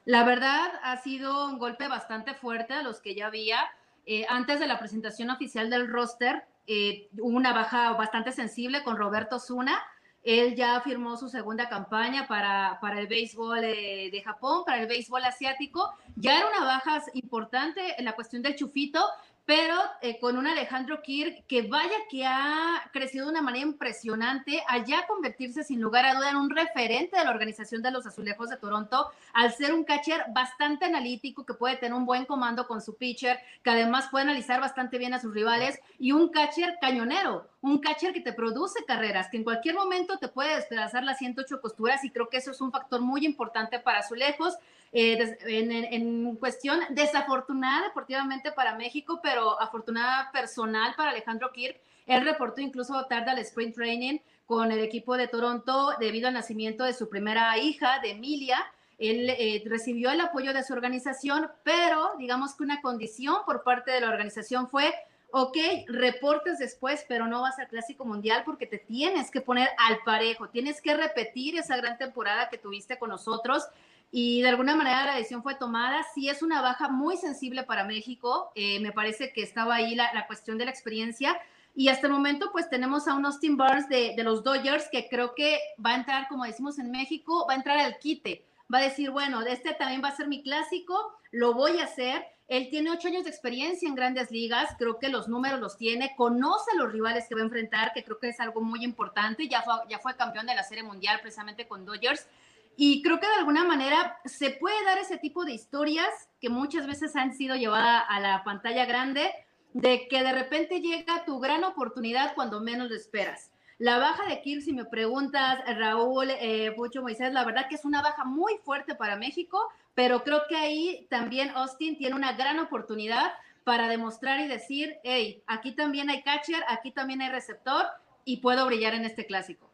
La 0.06 0.24
verdad 0.26 0.70
ha 0.84 0.98
sido 0.98 1.48
un 1.48 1.58
golpe 1.58 1.88
bastante 1.88 2.36
fuerte 2.36 2.76
a 2.76 2.84
los 2.84 3.02
que 3.02 3.16
ya 3.16 3.26
había. 3.26 3.68
Eh, 4.06 4.28
antes 4.30 4.60
de 4.60 4.68
la 4.68 4.78
presentación 4.78 5.32
oficial 5.32 5.72
del 5.72 5.88
roster, 5.88 6.46
eh, 6.68 7.10
una 7.20 7.54
baja 7.54 7.94
bastante 7.94 8.32
sensible 8.32 8.84
con 8.84 8.98
Roberto 8.98 9.40
Zuna. 9.40 9.82
Él 10.24 10.56
ya 10.56 10.82
firmó 10.82 11.18
su 11.18 11.30
segunda 11.30 11.70
campaña 11.70 12.28
para, 12.28 12.80
para 12.82 13.00
el 13.00 13.08
béisbol 13.08 13.64
eh, 13.64 14.10
de 14.12 14.22
Japón, 14.24 14.64
para 14.66 14.82
el 14.82 14.88
béisbol 14.88 15.24
asiático. 15.24 15.94
Ya 16.16 16.40
era 16.40 16.48
una 16.48 16.66
baja 16.66 17.04
importante 17.14 17.82
en 18.00 18.06
la 18.06 18.14
cuestión 18.14 18.42
del 18.42 18.56
chufito, 18.56 19.06
pero 19.46 19.76
eh, 20.02 20.20
con 20.20 20.38
un 20.38 20.48
Alejandro 20.48 21.02
Kirk 21.04 21.46
que 21.48 21.62
vaya 21.64 21.96
que 22.10 22.26
ha 22.26 22.90
crecido 22.92 23.26
de 23.26 23.32
una 23.32 23.42
manera 23.44 23.66
impresionante, 23.66 24.64
allá 24.68 25.06
convertirse 25.08 25.64
sin 25.64 25.82
lugar 25.82 26.06
a 26.06 26.16
duda 26.16 26.32
en 26.32 26.38
un 26.38 26.50
referente 26.50 27.18
de 27.18 27.24
la 27.24 27.30
organización 27.30 27.84
de 27.84 27.92
los 27.92 28.08
Azulejos 28.08 28.50
de 28.50 28.58
Toronto, 28.58 29.12
al 29.34 29.54
ser 29.54 29.74
un 29.74 29.84
catcher 29.84 30.26
bastante 30.34 30.86
analítico 30.86 31.46
que 31.46 31.54
puede 31.54 31.76
tener 31.78 31.94
un 31.94 32.06
buen 32.06 32.26
comando 32.26 32.68
con 32.68 32.82
su 32.82 32.96
pitcher, 32.96 33.40
que 33.64 33.70
además 33.70 34.08
puede 34.10 34.24
analizar 34.24 34.60
bastante 34.60 34.98
bien 34.98 35.14
a 35.14 35.20
sus 35.20 35.34
rivales, 35.34 35.80
y 36.00 36.12
un 36.12 36.30
catcher 36.30 36.78
cañonero, 36.82 37.48
un 37.62 37.78
catcher 37.80 38.14
que 38.14 38.22
te 38.22 38.34
produce 38.34 38.84
carreras, 38.86 39.30
que 39.30 39.38
en 39.38 39.44
cualquier 39.44 39.76
momento 39.76 40.18
te 40.18 40.28
puede 40.28 40.56
despedazar 40.56 41.04
las 41.04 41.20
108 41.20 41.62
costuras, 41.62 42.04
y 42.04 42.10
creo 42.10 42.30
que 42.30 42.38
eso 42.38 42.50
es 42.50 42.62
un 42.62 42.72
factor 42.72 43.02
muy 43.02 43.26
importante 43.26 43.80
para 43.80 44.00
Azulejos. 44.00 44.56
Eh, 44.98 45.38
en, 45.42 45.74
en, 45.74 46.36
cuestión 46.38 46.80
desafortunada 46.92 47.84
deportivamente 47.84 48.54
para 48.54 48.78
México, 48.78 49.20
pero 49.22 49.62
afortunada 49.62 50.32
personal 50.32 50.94
para 50.96 51.12
Alejandro 51.12 51.52
Kirk. 51.52 51.82
Él 52.06 52.24
reportó 52.24 52.62
incluso 52.62 53.06
tarde 53.08 53.32
al 53.32 53.40
sprint 53.40 53.76
training 53.76 54.20
con 54.46 54.72
el 54.72 54.80
equipo 54.80 55.18
de 55.18 55.28
Toronto 55.28 55.96
debido 56.00 56.30
al 56.30 56.34
nacimiento 56.34 56.86
de 56.86 56.94
su 56.94 57.10
primera 57.10 57.58
hija, 57.58 58.00
de 58.00 58.12
Emilia. 58.12 58.58
Él 58.98 59.30
eh, 59.32 59.62
recibió 59.66 60.12
el 60.12 60.22
apoyo 60.22 60.54
de 60.54 60.64
su 60.64 60.72
organización, 60.72 61.52
pero 61.64 62.14
digamos 62.18 62.56
que 62.56 62.64
una 62.64 62.80
condición 62.80 63.40
por 63.46 63.64
parte 63.64 63.92
de 63.92 64.00
la 64.00 64.08
organización 64.08 64.70
fue 64.70 64.94
ok, 65.32 65.58
reportes 65.88 66.58
después, 66.58 67.04
pero 67.10 67.28
no 67.28 67.42
vas 67.42 67.60
al 67.60 67.68
Clásico 67.68 68.06
Mundial 68.06 68.44
porque 68.46 68.66
te 68.66 68.78
tienes 68.78 69.30
que 69.30 69.42
poner 69.42 69.68
al 69.78 70.00
parejo, 70.06 70.48
tienes 70.48 70.80
que 70.80 70.96
repetir 70.96 71.58
esa 71.58 71.76
gran 71.76 71.98
temporada 71.98 72.48
que 72.48 72.58
tuviste 72.58 72.98
con 72.98 73.10
nosotros 73.10 73.68
y 74.18 74.42
de 74.42 74.48
alguna 74.48 74.78
manera 74.78 75.06
la 75.08 75.16
decisión 75.16 75.44
fue 75.44 75.56
tomada. 75.56 76.06
Sí 76.14 76.30
es 76.30 76.42
una 76.42 76.62
baja 76.62 76.88
muy 76.88 77.18
sensible 77.18 77.64
para 77.64 77.84
México, 77.84 78.50
eh, 78.56 78.80
me 78.80 78.94
parece 78.94 79.34
que 79.34 79.44
estaba 79.44 79.76
ahí 79.76 79.94
la, 79.94 80.14
la, 80.14 80.26
cuestión 80.26 80.58
de 80.58 80.64
la 80.64 80.72
experiencia. 80.72 81.38
Y 81.76 81.90
hasta 81.90 82.08
el 82.08 82.14
momento 82.14 82.50
pues 82.54 82.70
tenemos 82.70 83.10
a 83.10 83.14
un 83.14 83.26
Austin 83.26 83.58
Barnes 83.58 83.90
de, 83.90 84.14
de, 84.16 84.24
los 84.24 84.42
Dodgers 84.42 84.88
que 84.90 85.10
creo 85.10 85.36
que 85.36 85.60
va 85.86 85.90
a 85.90 85.96
entrar, 85.96 86.30
como 86.30 86.46
decimos 86.46 86.80
en 86.80 86.92
México, 86.92 87.46
va 87.46 87.56
a 87.56 87.58
entrar 87.58 87.78
al 87.78 88.00
quite. 88.00 88.46
Va 88.74 88.78
a 88.78 88.84
decir, 88.84 89.12
bueno, 89.12 89.42
este 89.42 89.74
también 89.74 90.02
va 90.02 90.08
a 90.08 90.16
ser 90.16 90.30
mi 90.30 90.42
clásico, 90.42 90.98
lo 91.32 91.54
voy 91.54 91.80
a 91.80 91.84
hacer. 91.84 92.26
Él 92.48 92.70
tiene 92.70 92.92
ocho 92.92 93.10
años 93.10 93.26
de 93.26 93.32
experiencia 93.32 93.90
en 93.90 93.96
grandes 93.96 94.32
ligas, 94.32 94.76
creo 94.80 94.98
que 94.98 95.10
los 95.10 95.28
números 95.28 95.60
los 95.60 95.78
tiene, 95.78 96.16
conoce 96.16 96.72
los 96.78 96.90
rivales 96.90 97.26
que 97.28 97.36
va 97.36 97.42
a 97.42 97.46
enfrentar, 97.46 97.92
que 97.94 98.06
creo 98.06 98.18
que 98.18 98.30
es 98.30 98.40
algo 98.40 98.62
muy 98.62 98.82
importante. 98.86 99.50
Ya 99.50 99.62
fue, 99.62 99.74
ya 99.90 100.00
fue 100.00 100.16
campeón 100.16 100.46
de 100.46 100.56
la 100.56 100.64
Serie 100.64 100.84
Mundial 100.84 101.20
precisamente 101.22 101.68
con 101.68 101.84
Dodgers. 101.84 102.30
Y 102.78 103.02
creo 103.02 103.20
que 103.20 103.28
de 103.28 103.36
alguna 103.36 103.64
manera 103.64 104.20
se 104.26 104.52
puede 104.52 104.84
dar 104.84 104.98
ese 104.98 105.18
tipo 105.18 105.46
de 105.46 105.54
historias 105.54 106.10
que 106.42 106.50
muchas 106.50 106.88
veces 106.88 107.16
han 107.16 107.34
sido 107.34 107.56
llevadas 107.56 108.04
a 108.10 108.20
la 108.20 108.44
pantalla 108.44 108.86
grande, 108.86 109.32
de 109.74 110.08
que 110.08 110.24
de 110.24 110.32
repente 110.32 110.82
llega 110.82 111.26
tu 111.26 111.40
gran 111.40 111.64
oportunidad 111.64 112.34
cuando 112.36 112.62
menos 112.62 112.90
lo 112.90 112.96
esperas. 112.96 113.52
La 113.78 113.98
baja 113.98 114.26
de 114.28 114.42
Kirk, 114.42 114.62
si 114.62 114.72
me 114.72 114.86
preguntas, 114.86 115.60
Raúl, 115.78 116.30
eh, 116.30 116.72
Pucho 116.78 117.02
Moisés, 117.02 117.34
la 117.34 117.44
verdad 117.44 117.68
que 117.68 117.76
es 117.76 117.84
una 117.84 118.02
baja 118.02 118.24
muy 118.24 118.54
fuerte 118.64 118.96
para 118.96 119.18
México, 119.18 119.60
pero 119.94 120.24
creo 120.24 120.44
que 120.48 120.56
ahí 120.56 121.08
también 121.10 121.50
Austin 121.56 121.98
tiene 121.98 122.16
una 122.16 122.34
gran 122.34 122.60
oportunidad 122.60 123.34
para 123.66 123.90
demostrar 123.90 124.40
y 124.40 124.48
decir, 124.48 124.96
hey, 125.04 125.44
aquí 125.46 125.74
también 125.74 126.10
hay 126.10 126.24
catcher, 126.24 126.64
aquí 126.70 126.92
también 126.92 127.22
hay 127.22 127.30
receptor 127.30 127.86
y 128.24 128.38
puedo 128.38 128.66
brillar 128.66 128.94
en 128.94 129.04
este 129.04 129.26
clásico. 129.26 129.70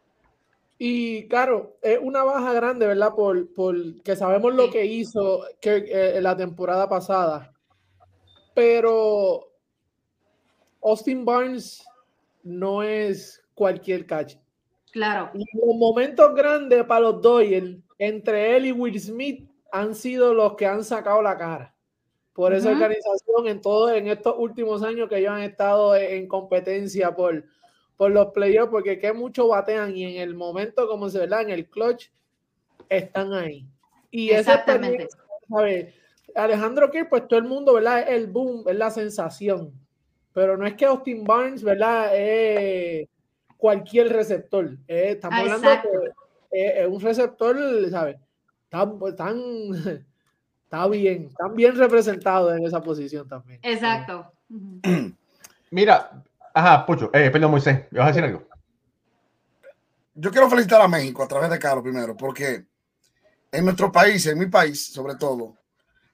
Y 0.84 1.28
claro, 1.28 1.78
es 1.84 2.00
una 2.02 2.24
baja 2.24 2.54
grande, 2.54 2.88
¿verdad? 2.88 3.14
Por, 3.14 3.54
por 3.54 4.02
que 4.02 4.16
sabemos 4.16 4.56
lo 4.56 4.72
que 4.72 4.84
hizo 4.84 5.46
que, 5.62 5.76
eh, 5.76 6.18
en 6.18 6.24
la 6.24 6.36
temporada 6.36 6.90
pasada. 6.90 7.54
Pero 8.56 9.48
Austin 10.82 11.24
Barnes 11.24 11.86
no 12.42 12.82
es 12.82 13.44
cualquier 13.54 14.08
catch. 14.08 14.38
Claro. 14.92 15.30
Y 15.36 15.46
los 15.54 15.76
momentos 15.76 16.34
grandes 16.34 16.84
para 16.86 17.02
los 17.02 17.22
Doyle, 17.22 17.84
entre 18.00 18.58
él 18.58 18.66
y 18.66 18.72
Will 18.72 19.00
Smith, 19.00 19.48
han 19.72 19.94
sido 19.94 20.34
los 20.34 20.56
que 20.56 20.66
han 20.66 20.84
sacado 20.84 21.22
la 21.22 21.38
cara 21.38 21.76
por 22.34 22.56
esa 22.56 22.72
organización 22.72 23.48
en 23.48 23.62
todo 23.62 23.94
en 23.94 24.08
estos 24.08 24.34
últimos 24.36 24.82
años 24.82 25.08
que 25.10 25.20
ellos 25.20 25.32
han 25.32 25.44
estado 25.44 25.96
en 25.96 26.28
competencia 26.28 27.16
por, 27.16 27.46
por 28.02 28.10
los 28.10 28.30
playoffs, 28.30 28.72
porque 28.72 28.98
que 28.98 29.14
mucho 29.14 29.50
batean 29.50 29.96
y 29.96 30.06
en 30.06 30.22
el 30.24 30.34
momento, 30.34 30.88
como 30.88 31.08
se 31.08 31.24
ve, 31.24 31.40
en 31.40 31.52
el 31.52 31.70
clutch, 31.70 32.10
están 32.90 33.32
ahí. 33.32 33.64
Y 34.10 34.32
Exactamente. 34.32 35.08
Ese, 35.60 35.94
Alejandro 36.34 36.90
Kirk, 36.90 37.10
pues 37.10 37.28
todo 37.28 37.38
el 37.38 37.46
mundo, 37.46 37.76
¿verdad? 37.76 38.00
Es 38.00 38.16
el 38.16 38.26
boom, 38.26 38.64
es 38.68 38.76
la 38.76 38.90
sensación. 38.90 39.72
Pero 40.34 40.58
no 40.58 40.66
es 40.66 40.74
que 40.74 40.86
Austin 40.86 41.24
Barnes, 41.24 41.62
¿verdad? 41.62 42.10
Es 42.16 43.08
cualquier 43.56 44.10
receptor. 44.10 44.76
estamos 44.88 45.38
ah, 45.38 45.42
hablando 45.44 45.70
de 45.70 46.80
es 46.80 46.88
un 46.88 47.02
receptor, 47.02 47.56
¿sabes? 47.92 48.18
Tan, 48.68 48.98
tan, 49.16 49.30
está 50.64 50.88
bien, 50.88 51.26
están 51.26 51.54
bien 51.54 51.76
representados 51.76 52.58
en 52.58 52.66
esa 52.66 52.82
posición 52.82 53.28
también. 53.28 53.60
Exacto. 53.62 54.34
Mira, 55.70 56.24
ajá, 56.54 56.86
Pucho, 56.86 57.10
eh, 57.14 57.30
perdón, 57.30 57.52
Moisés, 57.52 57.86
¿vas 57.92 58.04
a 58.04 58.08
decir 58.08 58.24
algo? 58.24 58.48
Yo 60.14 60.32
quiero 60.32 60.50
felicitar 60.50 60.82
a 60.82 60.88
México 60.88 61.24
a 61.24 61.28
través 61.28 61.50
de 61.50 61.60
Caro 61.60 61.82
primero, 61.82 62.16
porque 62.16 62.66
en 63.52 63.66
nuestro 63.66 63.92
país, 63.92 64.26
en 64.28 64.40
mi 64.40 64.48
país 64.48 64.92
sobre 64.92 65.16
todo, 65.16 65.58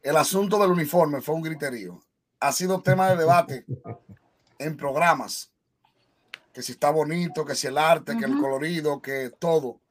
el 0.01 0.15
asunto 0.15 0.59
del 0.59 0.71
uniforme 0.71 1.21
fue 1.21 1.35
un 1.35 1.41
griterío. 1.41 2.01
Ha 2.39 2.51
sido 2.51 2.81
tema 2.81 3.09
de 3.09 3.17
debate 3.17 3.65
en 4.59 4.77
programas, 4.77 5.51
que 6.53 6.61
si 6.61 6.73
está 6.73 6.89
bonito, 6.91 7.45
que 7.45 7.55
si 7.55 7.67
el 7.67 7.77
arte, 7.77 8.17
que 8.17 8.25
el 8.25 8.39
colorido, 8.39 9.01
que 9.01 9.31
todo. 9.37 9.81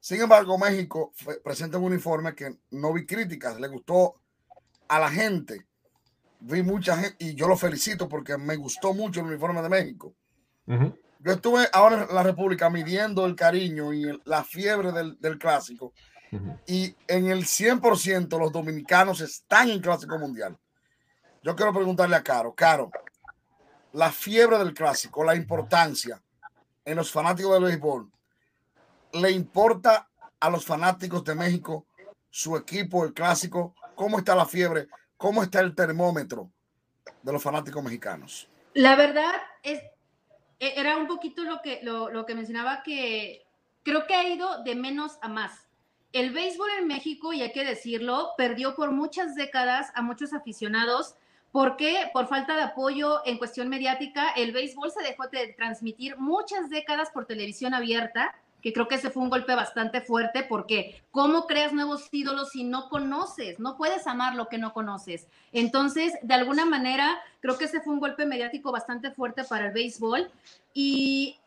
Sin 0.00 0.20
embargo, 0.20 0.56
México 0.56 1.12
presenta 1.42 1.78
un 1.78 1.84
uniforme 1.84 2.34
que 2.34 2.56
no 2.70 2.92
vi 2.92 3.04
críticas, 3.04 3.58
le 3.58 3.68
gustó 3.68 4.20
a 4.88 4.98
la 5.00 5.10
gente. 5.10 5.66
Vi 6.40 6.62
mucha 6.62 6.96
gente 6.96 7.16
y 7.18 7.34
yo 7.34 7.48
lo 7.48 7.56
felicito 7.56 8.08
porque 8.08 8.36
me 8.36 8.56
gustó 8.56 8.94
mucho 8.94 9.20
el 9.20 9.26
uniforme 9.26 9.62
de 9.62 9.68
México. 9.68 10.14
Yo 10.66 11.32
estuve 11.32 11.68
ahora 11.72 12.06
en 12.08 12.14
la 12.14 12.22
República 12.22 12.70
midiendo 12.70 13.24
el 13.26 13.34
cariño 13.34 13.92
y 13.92 14.20
la 14.24 14.44
fiebre 14.44 14.92
del, 14.92 15.38
clásico. 15.38 15.92
Y 16.66 16.94
en 17.08 17.28
el 17.28 17.44
100% 17.44 18.38
los 18.38 18.52
dominicanos 18.52 19.20
están 19.20 19.70
en 19.70 19.80
clásico 19.80 20.18
mundial. 20.18 20.58
Yo 21.42 21.54
quiero 21.54 21.72
preguntarle 21.72 22.16
a 22.16 22.22
Caro, 22.22 22.54
Caro, 22.54 22.90
la 23.92 24.10
fiebre 24.10 24.58
del 24.58 24.74
clásico, 24.74 25.24
la 25.24 25.36
importancia 25.36 26.20
en 26.84 26.96
los 26.96 27.10
fanáticos 27.10 27.52
del 27.54 27.64
béisbol, 27.64 28.10
le 29.12 29.30
importa 29.30 30.08
a 30.40 30.50
los 30.50 30.64
fanáticos 30.64 31.24
de 31.24 31.34
México 31.34 31.86
su 32.30 32.56
equipo, 32.56 33.04
el 33.04 33.14
clásico? 33.14 33.74
¿Cómo 33.94 34.18
está 34.18 34.34
la 34.34 34.46
fiebre? 34.46 34.88
¿Cómo 35.16 35.42
está 35.42 35.60
el 35.60 35.74
termómetro 35.74 36.50
de 37.22 37.32
los 37.32 37.42
fanáticos 37.42 37.82
mexicanos? 37.82 38.48
La 38.74 38.96
verdad 38.96 39.32
es, 39.62 39.82
e, 40.60 40.74
era 40.76 40.96
un 40.96 41.06
poquito 41.06 41.44
lo 41.44 41.62
que, 41.62 41.80
lo, 41.82 42.26
que 42.26 42.34
mencionaba 42.34 42.82
que 42.82 43.46
creo 43.82 44.06
que 44.06 44.14
ha 44.14 44.28
ido 44.28 44.62
de 44.62 44.74
menos 44.74 45.18
a 45.22 45.28
más. 45.28 45.68
El 46.12 46.32
béisbol 46.32 46.68
en 46.78 46.86
México, 46.86 47.32
y 47.32 47.42
hay 47.42 47.52
que 47.52 47.64
decirlo, 47.64 48.30
perdió 48.36 48.74
por 48.74 48.92
muchas 48.92 49.34
décadas 49.34 49.90
a 49.94 50.02
muchos 50.02 50.32
aficionados 50.32 51.14
porque 51.50 52.10
por 52.12 52.26
falta 52.26 52.54
de 52.54 52.62
apoyo 52.62 53.22
en 53.24 53.38
cuestión 53.38 53.68
mediática, 53.68 54.30
el 54.36 54.52
béisbol 54.52 54.90
se 54.90 55.02
dejó 55.02 55.28
de 55.28 55.54
transmitir 55.54 56.18
muchas 56.18 56.68
décadas 56.68 57.10
por 57.10 57.24
televisión 57.24 57.72
abierta 57.72 58.34
que 58.66 58.72
creo 58.72 58.88
que 58.88 58.96
ese 58.96 59.10
fue 59.10 59.22
un 59.22 59.30
golpe 59.30 59.54
bastante 59.54 60.00
fuerte 60.00 60.42
porque 60.42 61.00
¿cómo 61.12 61.46
creas 61.46 61.72
nuevos 61.72 62.08
ídolos 62.10 62.50
si 62.50 62.64
no 62.64 62.88
conoces? 62.88 63.60
No 63.60 63.76
puedes 63.76 64.08
amar 64.08 64.34
lo 64.34 64.48
que 64.48 64.58
no 64.58 64.72
conoces. 64.72 65.28
Entonces, 65.52 66.14
de 66.22 66.34
alguna 66.34 66.64
manera, 66.64 67.16
creo 67.38 67.56
que 67.58 67.66
ese 67.66 67.80
fue 67.80 67.94
un 67.94 68.00
golpe 68.00 68.26
mediático 68.26 68.72
bastante 68.72 69.12
fuerte 69.12 69.44
para 69.44 69.66
el 69.66 69.72
béisbol 69.72 70.28
y 70.74 71.38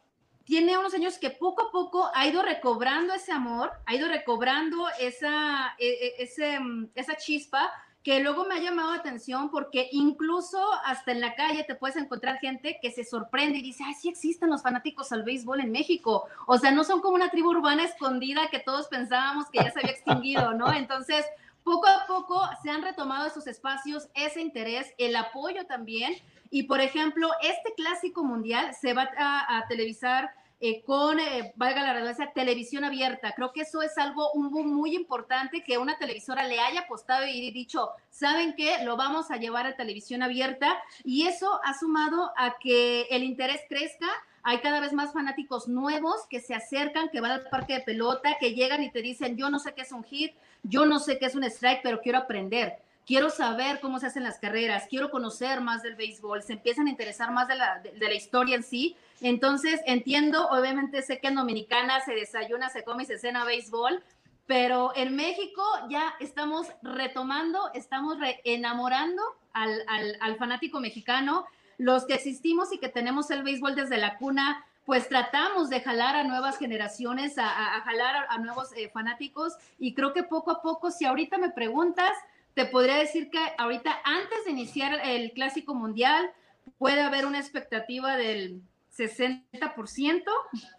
tiene 0.46 0.78
unos 0.78 0.94
años 0.94 1.18
que 1.18 1.30
poco 1.30 1.68
a 1.68 1.72
poco 1.74 2.10
ha 2.16 2.26
ido 2.26 2.42
recobrando 2.42 3.14
ese 3.14 3.34
amor, 3.34 3.70
ha 3.86 3.96
ido 3.96 4.08
recobrando 4.08 4.88
esa, 4.98 5.76
e, 5.78 5.88
e, 5.90 6.24
ese, 6.24 6.58
esa 6.96 7.18
chispa 7.18 7.70
que 8.04 8.22
luego 8.22 8.46
me 8.46 8.56
ha 8.56 8.60
llamado 8.60 8.92
la 8.92 9.00
atención 9.00 9.52
porque 9.52 9.90
incluso 9.92 10.58
hasta 10.86 11.12
en 11.12 11.20
la 11.20 11.36
calle 11.36 11.66
te 11.66 11.76
puedes 11.76 11.98
encontrar 11.98 12.40
gente 12.40 12.80
que 12.82 12.92
se 12.92 13.04
sorprende 13.04 13.58
y 13.58 13.62
dice, 13.62 13.84
ay, 13.86 13.94
sí 13.94 14.08
existen 14.08 14.50
los 14.50 14.62
fanáticos 14.62 15.12
al 15.12 15.24
béisbol 15.24 15.60
en 15.60 15.72
México. 15.72 16.26
O 16.48 16.58
sea, 16.58 16.72
no 16.72 16.84
son 16.84 17.02
como 17.02 17.16
una 17.16 17.30
tribu 17.30 17.50
urbana 17.50 17.84
escondida 17.84 18.50
que 18.50 18.60
todos 18.60 18.88
pensábamos 18.88 19.50
que 19.50 19.60
ya 19.60 19.72
se 19.72 19.80
había 19.80 19.92
extinguido, 19.92 20.54
¿no? 20.54 20.72
Entonces, 20.72 21.26
poco 21.64 21.88
a 21.88 22.06
poco 22.08 22.42
se 22.64 22.70
han 22.70 22.84
retomado 22.84 23.28
esos 23.28 23.48
espacios, 23.48 24.08
ese 24.14 24.40
interés, 24.40 24.94
el 24.98 25.16
apoyo 25.16 25.66
también. 25.66 26.14
Y, 26.52 26.64
por 26.64 26.80
ejemplo, 26.80 27.30
este 27.42 27.74
clásico 27.76 28.24
mundial 28.24 28.74
se 28.74 28.94
va 28.94 29.10
a, 29.18 29.58
a 29.58 29.68
televisar 29.68 30.32
eh, 30.62 30.82
con, 30.84 31.20
eh, 31.20 31.54
valga 31.56 31.82
la 31.84 31.94
redundancia, 31.94 32.34
televisión 32.34 32.84
abierta. 32.84 33.34
Creo 33.34 33.54
que 33.54 33.62
eso 33.62 33.82
es 33.82 33.98
algo 33.98 34.32
un 34.34 34.52
muy 34.52 34.94
importante 34.94 35.64
que 35.64 35.78
una 35.78 35.98
televisora 35.98 36.48
le 36.48 36.60
haya 36.60 36.82
apostado 36.82 37.26
y 37.26 37.52
dicho, 37.52 37.92
¿saben 38.10 38.54
qué? 38.58 38.84
Lo 38.84 38.98
vamos 38.98 39.32
a 39.32 39.38
llevar 39.38 39.66
a 39.66 39.78
televisión 39.78 40.22
abierta 40.22 40.78
y 41.06 41.28
eso 41.28 41.62
ha 41.64 41.74
sumado 41.78 42.32
a 42.36 42.58
que 42.60 43.04
el 43.10 43.24
interés 43.24 43.62
crezca. 43.70 44.08
Hay 44.44 44.60
cada 44.60 44.82
vez 44.82 44.92
más 44.92 45.14
fanáticos 45.14 45.68
nuevos 45.68 46.26
que 46.30 46.42
se 46.42 46.54
acercan, 46.54 47.10
que 47.10 47.22
van 47.22 47.32
al 47.32 47.50
parque 47.50 47.76
de 47.76 47.82
pelota, 47.82 48.38
que 48.40 48.54
llegan 48.54 48.84
y 48.84 48.92
te 48.92 49.02
dicen, 49.02 49.38
yo 49.38 49.50
no 49.50 49.60
sé 49.60 49.74
qué 49.74 49.84
es 49.84 49.92
un 49.92 50.04
hit, 50.04 50.34
yo 50.64 50.86
no 50.86 51.00
sé 51.00 51.20
qué 51.20 51.26
es 51.28 51.36
un 51.36 51.44
strike, 51.46 51.82
pero 51.84 52.02
quiero 52.02 52.18
aprender 52.18 52.82
quiero 53.10 53.32
saber 53.32 53.80
cómo 53.80 53.98
se 54.00 54.06
hacen 54.06 54.22
las 54.22 54.38
carreras, 54.38 54.86
quiero 54.88 55.10
conocer 55.10 55.62
más 55.62 55.82
del 55.82 55.96
béisbol, 55.96 56.44
se 56.44 56.54
empiezan 56.54 56.86
a 56.86 56.92
interesar 56.92 57.32
más 57.32 57.48
de 57.48 57.56
la, 57.56 57.80
de, 57.80 57.98
la, 57.98 58.14
historia 58.14 58.56
en 58.56 58.62
sí. 58.62 58.96
Entonces, 59.20 59.82
entiendo, 59.88 60.48
obviamente 60.50 61.02
sé 61.02 61.20
que 61.20 61.30
en 61.30 61.34
Dominicana 61.34 62.02
se 62.02 62.14
desayuna, 62.14 62.70
se 62.70 62.84
come 62.84 63.02
y 63.02 63.06
se 63.08 63.18
cena 63.18 63.46
béisbol, 63.46 64.04
pero 64.46 64.92
en 64.96 65.16
México 65.16 65.64
ya 65.90 66.14
estamos 66.20 66.68
retomando, 66.84 67.72
estamos 67.74 68.18
enamorando 68.44 69.24
al, 69.54 69.84
al, 69.88 70.16
al, 70.22 70.36
fanático 70.38 70.80
mexicano. 70.80 71.48
Los 71.80 72.06
que 72.06 72.14
existimos 72.14 72.72
y 72.72 72.78
que 72.78 72.90
tenemos 72.90 73.32
el 73.32 73.42
béisbol 73.42 73.74
desde 73.74 73.98
la 73.98 74.18
cuna, 74.18 74.64
pues 74.86 75.10
tratamos 75.10 75.72
de 75.72 75.82
jalar 75.82 76.16
a 76.16 76.24
nuevas 76.26 76.60
generaciones, 76.60 77.40
a, 77.40 77.76
a 77.76 77.82
jalar 77.82 78.28
a, 78.30 78.38
nuevos 78.38 78.72
eh, 78.74 78.88
fanáticos 78.90 79.54
y 79.80 79.96
creo 79.96 80.14
que 80.14 80.22
poco 80.22 80.52
a 80.52 80.62
poco, 80.62 80.92
si 80.92 81.06
ahorita 81.06 81.40
me 81.40 81.50
preguntas, 81.50 82.12
te 82.60 82.66
podría 82.66 82.98
decir 82.98 83.30
que 83.30 83.40
ahorita, 83.58 84.02
antes 84.04 84.44
de 84.44 84.52
iniciar 84.52 85.00
el 85.06 85.32
Clásico 85.32 85.74
Mundial, 85.74 86.30
puede 86.78 87.00
haber 87.00 87.26
una 87.26 87.40
expectativa 87.40 88.18
del 88.18 88.62
60%, 88.98 90.24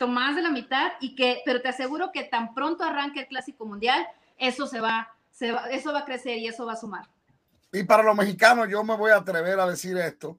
más 0.06 0.36
de 0.36 0.42
la 0.42 0.50
mitad, 0.50 0.92
y 1.00 1.14
que, 1.14 1.40
pero 1.46 1.62
te 1.62 1.68
aseguro 1.68 2.12
que 2.12 2.24
tan 2.24 2.52
pronto 2.52 2.84
arranque 2.84 3.20
el 3.20 3.28
Clásico 3.28 3.64
Mundial, 3.64 4.06
eso 4.36 4.66
se 4.66 4.78
va, 4.78 5.08
se 5.30 5.52
va, 5.52 5.70
eso 5.70 5.90
va 5.94 6.00
a 6.00 6.04
crecer 6.04 6.36
y 6.36 6.48
eso 6.48 6.66
va 6.66 6.74
a 6.74 6.76
sumar. 6.76 7.08
Y 7.72 7.82
para 7.84 8.02
los 8.02 8.14
mexicanos, 8.14 8.68
yo 8.68 8.84
me 8.84 8.94
voy 8.94 9.12
a 9.12 9.16
atrever 9.16 9.58
a 9.58 9.64
decir 9.64 9.96
esto, 9.96 10.36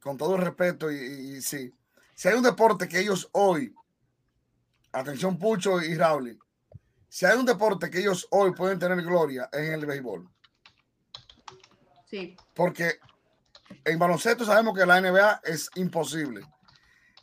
con 0.00 0.18
todo 0.18 0.34
el 0.34 0.42
respeto, 0.42 0.90
y, 0.90 0.96
y 0.96 1.40
sí, 1.40 1.72
si 2.16 2.26
hay 2.26 2.34
un 2.34 2.42
deporte 2.42 2.88
que 2.88 2.98
ellos 2.98 3.28
hoy, 3.30 3.72
atención 4.90 5.38
Pucho 5.38 5.80
y 5.80 5.94
Raúl, 5.94 6.36
si 7.10 7.26
hay 7.26 7.36
un 7.36 7.44
deporte 7.44 7.90
que 7.90 7.98
ellos 7.98 8.28
hoy 8.30 8.52
pueden 8.52 8.78
tener 8.78 9.02
gloria 9.02 9.48
es 9.52 9.58
en 9.58 9.72
el 9.74 9.84
béisbol. 9.84 10.30
Sí. 12.08 12.36
Porque 12.54 13.00
en 13.84 13.98
baloncesto 13.98 14.44
sabemos 14.44 14.78
que 14.78 14.86
la 14.86 15.00
NBA 15.00 15.40
es 15.42 15.68
imposible. 15.74 16.42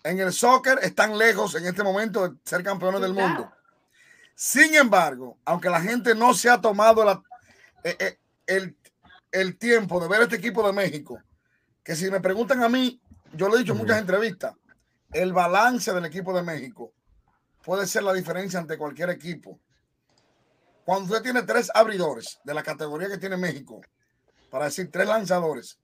En 0.03 0.20
el 0.20 0.34
soccer 0.34 0.79
están 0.82 1.17
lejos 1.17 1.56
en 1.56 1.65
este 1.65 1.84
momento 1.84 2.27
de 2.27 2.36
ser 2.44 2.63
campeones 2.63 3.00
del 3.00 3.13
mundo. 3.13 3.50
Sin 4.36 4.75
embargo, 4.75 5.38
aunque 5.46 5.70
la 5.70 5.82
gente 5.82 6.13
no 6.13 6.34
se 6.34 6.50
ha 6.50 6.60
tomado 6.60 7.06
la, 7.06 7.24
eh, 7.86 7.96
eh, 7.98 8.20
el, 8.46 8.75
el, 9.32 9.58
tiempo 9.58 10.01
de 10.01 10.10
ver 10.10 10.22
este 10.24 10.36
equipo 10.36 10.67
de 10.67 10.74
México, 10.74 11.17
que 11.82 11.96
si 11.96 12.12
me 12.12 12.20
preguntan 12.20 12.62
a 12.62 12.67
mí, 12.67 13.01
yo 13.34 13.48
lo 13.48 13.56
he 13.56 13.60
dicho 13.60 13.72
en 13.72 13.79
muchas 13.79 14.00
entrevistas, 14.00 14.53
el 15.13 15.32
balance 15.32 15.94
del 15.94 16.06
equipo 16.06 16.36
de 16.36 16.44
México 16.44 16.94
puede 17.63 17.88
ser 17.88 18.03
la 18.03 18.13
diferencia 18.13 18.60
ante 18.60 18.77
cualquier 18.77 19.12
equipo. 19.12 19.60
Cuando 20.88 21.03
usted 21.03 21.22
tiene 21.22 21.44
tres 21.44 21.70
abridores 21.74 22.39
de 22.46 22.53
la 22.53 22.63
categoría 22.63 23.10
que 23.10 23.17
tiene 23.17 23.36
México, 23.36 23.82
para 24.50 24.63
decir 24.63 24.89
tres 24.89 25.06
lanzadores, 25.06 25.77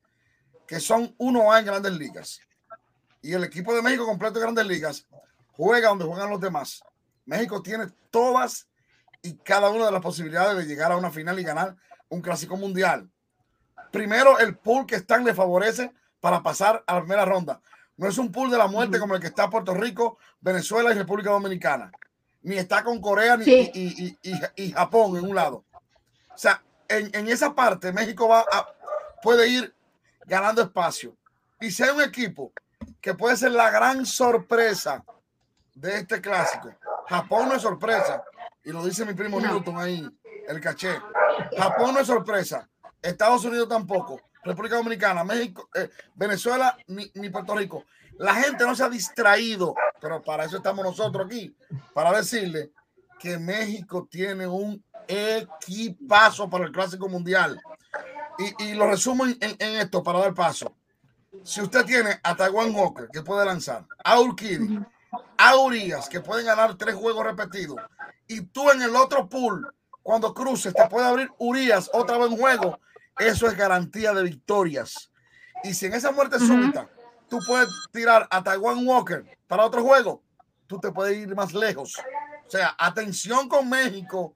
que 0.65 0.79
son 0.79 1.13
uno 1.17 1.51
A 1.51 1.59
en 1.59 1.65
grandes 1.65 1.91
ligas, 1.91 2.39
y 3.21 3.33
el 3.33 3.43
equipo 3.43 3.75
de 3.75 3.81
México 3.81 4.05
completo 4.05 4.35
de 4.35 4.43
grandes 4.43 4.65
ligas 4.65 5.05
juega 5.57 5.89
donde 5.89 6.05
juegan 6.05 6.29
los 6.29 6.39
demás, 6.39 6.81
México 7.25 7.61
tiene 7.61 7.87
todas 8.11 8.69
y 9.21 9.35
cada 9.39 9.71
una 9.71 9.87
de 9.87 9.91
las 9.91 10.01
posibilidades 10.01 10.55
de 10.55 10.65
llegar 10.65 10.93
a 10.93 10.95
una 10.95 11.11
final 11.11 11.37
y 11.37 11.43
ganar 11.43 11.75
un 12.07 12.21
clásico 12.21 12.55
mundial. 12.55 13.11
Primero, 13.91 14.39
el 14.39 14.55
pool 14.55 14.85
que 14.85 14.95
están 14.95 15.25
le 15.25 15.33
favorece 15.33 15.91
para 16.21 16.41
pasar 16.41 16.81
a 16.87 16.93
la 16.93 17.01
primera 17.01 17.25
ronda. 17.25 17.61
No 17.97 18.07
es 18.07 18.17
un 18.17 18.31
pool 18.31 18.49
de 18.49 18.57
la 18.57 18.67
muerte 18.67 18.99
como 18.99 19.15
el 19.15 19.19
que 19.19 19.27
está 19.27 19.49
Puerto 19.49 19.73
Rico, 19.73 20.17
Venezuela 20.39 20.93
y 20.93 20.97
República 20.97 21.31
Dominicana. 21.31 21.91
Ni 22.43 22.57
está 22.57 22.83
con 22.83 22.99
Corea 23.01 23.37
ni, 23.37 23.45
y, 23.45 24.71
Japón 24.71 25.17
en 25.17 25.25
un 25.25 25.35
lado. 25.35 25.63
O 26.33 26.37
sea, 26.37 26.61
en, 26.87 27.27
esa 27.27 27.55
parte 27.55 27.91
México 27.91 28.27
va 28.27 28.41
a, 28.41 28.67
puede 29.21 29.47
ir 29.47 29.73
ganando 30.25 30.61
espacio. 30.61 31.15
Y 31.59 31.71
si 31.71 31.83
hay 31.83 31.89
un 31.91 32.01
equipo 32.01 32.51
que 33.01 33.13
puede 33.13 33.37
ser 33.37 33.51
la 33.51 33.69
gran 33.69 34.05
sorpresa 34.05 35.03
de 35.73 35.99
este 35.99 36.21
clásico, 36.21 36.69
Japón 37.07 37.49
no 37.49 37.55
es 37.55 37.61
sorpresa. 37.61 38.23
Y 38.63 38.71
lo 38.71 38.83
dice 38.83 39.05
mi 39.05 39.13
primo 39.13 39.39
Newton 39.39 39.77
ahí, 39.77 40.07
el 40.47 40.59
caché. 40.59 40.99
Japón 41.57 41.93
no 41.93 42.01
es 42.01 42.07
sorpresa. 42.07 42.69
Estados 43.01 43.43
Unidos 43.45 43.69
tampoco. 43.69 44.21
República 44.43 44.75
Dominicana, 44.75 45.23
México, 45.23 45.69
eh, 45.73 45.89
Venezuela 46.15 46.77
ni, 46.87 47.09
ni, 47.15 47.29
Puerto 47.29 47.55
Rico. 47.55 47.85
La 48.17 48.35
gente 48.35 48.65
no 48.65 48.75
se 48.75 48.83
ha 48.83 48.89
distraído, 48.89 49.75
pero 49.99 50.21
para 50.21 50.45
eso 50.45 50.57
estamos 50.57 50.85
nosotros 50.85 51.25
aquí, 51.25 51.55
para 51.93 52.11
decirle 52.11 52.71
que 53.19 53.37
México 53.37 54.07
tiene 54.09 54.47
un 54.47 54.83
equipazo 55.07 56.49
para 56.49 56.65
el 56.65 56.71
Clásico 56.71 57.09
Mundial. 57.09 57.59
Y, 58.37 58.63
y 58.65 58.73
lo 58.73 58.87
resumo 58.87 59.25
en, 59.25 59.37
en, 59.41 59.75
esto 59.77 60.01
para 60.01 60.19
dar 60.19 60.33
paso. 60.33 60.75
Si 61.43 61.61
usted 61.61 61.85
tiene 61.85 62.19
a 62.23 62.35
Taiwan 62.35 62.73
Walker, 62.73 63.07
que 63.11 63.21
puede 63.21 63.45
lanzar, 63.45 63.85
a 64.03 64.19
Urquidi, 64.19 64.79
a 65.37 65.55
Urias, 65.57 66.09
que 66.09 66.21
pueden 66.21 66.45
ganar 66.45 66.75
tres 66.75 66.95
juegos 66.95 67.23
repetidos, 67.23 67.77
y 68.27 68.41
tú 68.41 68.69
en 68.71 68.81
el 68.81 68.95
otro 68.95 69.27
pool, 69.29 69.73
cuando 70.01 70.33
cruces, 70.33 70.73
te 70.73 70.87
puede 70.87 71.07
abrir 71.07 71.31
Urias 71.37 71.89
otra 71.93 72.17
vez 72.17 72.31
en 72.31 72.37
juego 72.37 72.79
eso 73.19 73.47
es 73.47 73.55
garantía 73.55 74.13
de 74.13 74.23
victorias. 74.23 75.11
Y 75.63 75.73
si 75.73 75.85
en 75.85 75.93
esa 75.93 76.11
muerte 76.11 76.39
súbita 76.39 76.89
tú 77.29 77.39
puedes 77.45 77.69
tirar 77.91 78.27
a 78.29 78.43
Taiwan 78.43 78.85
Walker 78.85 79.25
para 79.47 79.65
otro 79.65 79.83
juego, 79.83 80.21
tú 80.67 80.79
te 80.79 80.91
puedes 80.91 81.17
ir 81.17 81.35
más 81.35 81.53
lejos. 81.53 81.95
O 82.47 82.49
sea, 82.49 82.75
atención 82.77 83.47
con 83.49 83.69
México 83.69 84.35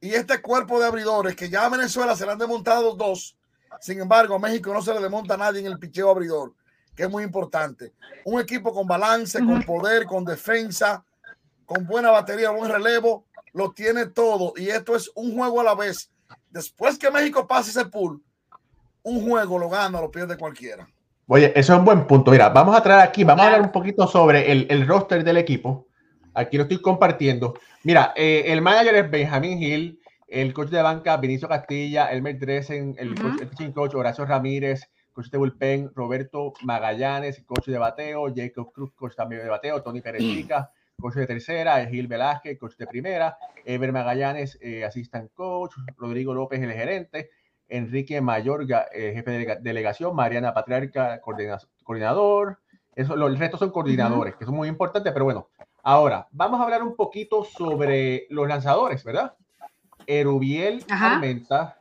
y 0.00 0.14
este 0.14 0.40
cuerpo 0.40 0.78
de 0.78 0.86
abridores 0.86 1.34
que 1.34 1.48
ya 1.48 1.64
a 1.64 1.68
Venezuela 1.68 2.14
se 2.14 2.24
le 2.26 2.32
han 2.32 2.38
desmontado 2.38 2.94
dos. 2.94 3.36
Sin 3.80 4.00
embargo, 4.00 4.34
a 4.34 4.38
México 4.38 4.72
no 4.72 4.80
se 4.80 4.94
le 4.94 5.00
desmonta 5.00 5.34
a 5.34 5.38
nadie 5.38 5.60
en 5.60 5.66
el 5.66 5.78
picheo 5.78 6.10
abridor, 6.10 6.54
que 6.94 7.04
es 7.04 7.10
muy 7.10 7.24
importante. 7.24 7.92
Un 8.24 8.40
equipo 8.40 8.72
con 8.72 8.86
balance, 8.86 9.38
con 9.38 9.62
poder, 9.62 10.06
con 10.06 10.24
defensa, 10.24 11.04
con 11.66 11.86
buena 11.86 12.10
batería, 12.10 12.50
buen 12.50 12.70
relevo, 12.70 13.26
lo 13.52 13.72
tiene 13.72 14.06
todo. 14.06 14.54
Y 14.56 14.68
esto 14.68 14.94
es 14.94 15.10
un 15.14 15.34
juego 15.34 15.60
a 15.60 15.64
la 15.64 15.74
vez 15.74 16.10
Después 16.50 16.98
que 16.98 17.10
México 17.10 17.46
pase 17.46 17.70
ese 17.70 17.84
pool, 17.86 18.22
un 19.02 19.28
juego 19.28 19.58
lo 19.58 19.68
gana, 19.68 20.00
lo 20.00 20.10
pierde 20.10 20.38
cualquiera. 20.38 20.88
Oye, 21.28 21.52
eso 21.56 21.72
es 21.72 21.78
un 21.78 21.84
buen 21.84 22.06
punto. 22.06 22.30
Mira, 22.30 22.50
vamos 22.50 22.76
a 22.76 22.82
traer 22.82 23.00
aquí, 23.00 23.24
vamos 23.24 23.42
a 23.42 23.46
hablar 23.46 23.62
un 23.62 23.72
poquito 23.72 24.06
sobre 24.06 24.52
el, 24.52 24.86
roster 24.86 25.24
del 25.24 25.38
equipo. 25.38 25.88
Aquí 26.34 26.56
lo 26.56 26.64
estoy 26.64 26.80
compartiendo. 26.80 27.54
Mira, 27.82 28.12
eh, 28.14 28.44
el 28.46 28.62
manager 28.62 28.94
es 28.94 29.10
Benjamín 29.10 29.60
Hill, 29.60 30.00
el 30.28 30.54
coach 30.54 30.68
de 30.68 30.82
banca 30.82 31.16
Vinicio 31.16 31.48
Castilla, 31.48 32.12
Elmer 32.12 32.38
Dresen, 32.38 32.94
el, 32.98 33.16
coach, 33.16 33.72
coach 33.74 33.94
Horacio 33.94 34.24
Ramírez, 34.24 34.88
coach 35.12 35.28
de 35.30 35.38
bullpen 35.38 35.90
Roberto 35.96 36.52
Magallanes, 36.62 37.42
coach 37.44 37.66
de 37.66 37.78
bateo, 37.78 38.32
Jacob 38.32 38.72
Cruz, 38.72 38.92
coach 38.94 39.16
también 39.16 39.42
de 39.42 39.48
bateo, 39.48 39.82
Tony 39.82 40.00
Perechica, 40.00 40.70
coach 40.96 41.14
de 41.14 41.26
tercera, 41.26 41.84
Gil 41.86 42.06
Velázquez, 42.06 42.56
coach 42.56 42.76
de 42.76 42.86
primera, 42.86 43.36
Ever 43.64 43.92
Magallanes, 43.92 44.58
eh, 44.60 44.84
assistant 44.84 45.32
coach, 45.32 45.74
Rodrigo 45.96 46.34
López, 46.34 46.62
el 46.62 46.72
gerente, 46.72 47.30
Enrique 47.68 48.20
Mayorga, 48.20 48.86
eh, 48.92 49.12
jefe 49.14 49.30
de 49.30 49.58
delegación, 49.60 50.14
Mariana 50.14 50.54
Patriarca, 50.54 51.20
coordinador. 51.20 52.58
Eso, 52.94 53.14
el 53.14 53.38
resto 53.38 53.58
son 53.58 53.70
coordinadores, 53.70 54.36
que 54.36 54.44
son 54.44 54.54
muy 54.54 54.68
importantes, 54.68 55.12
pero 55.12 55.26
bueno. 55.26 55.48
Ahora, 55.82 56.26
vamos 56.32 56.60
a 56.60 56.64
hablar 56.64 56.82
un 56.82 56.96
poquito 56.96 57.44
sobre 57.44 58.26
los 58.30 58.48
lanzadores, 58.48 59.04
¿verdad? 59.04 59.34
Erubiel 60.06 60.84
Armenta, 60.88 61.80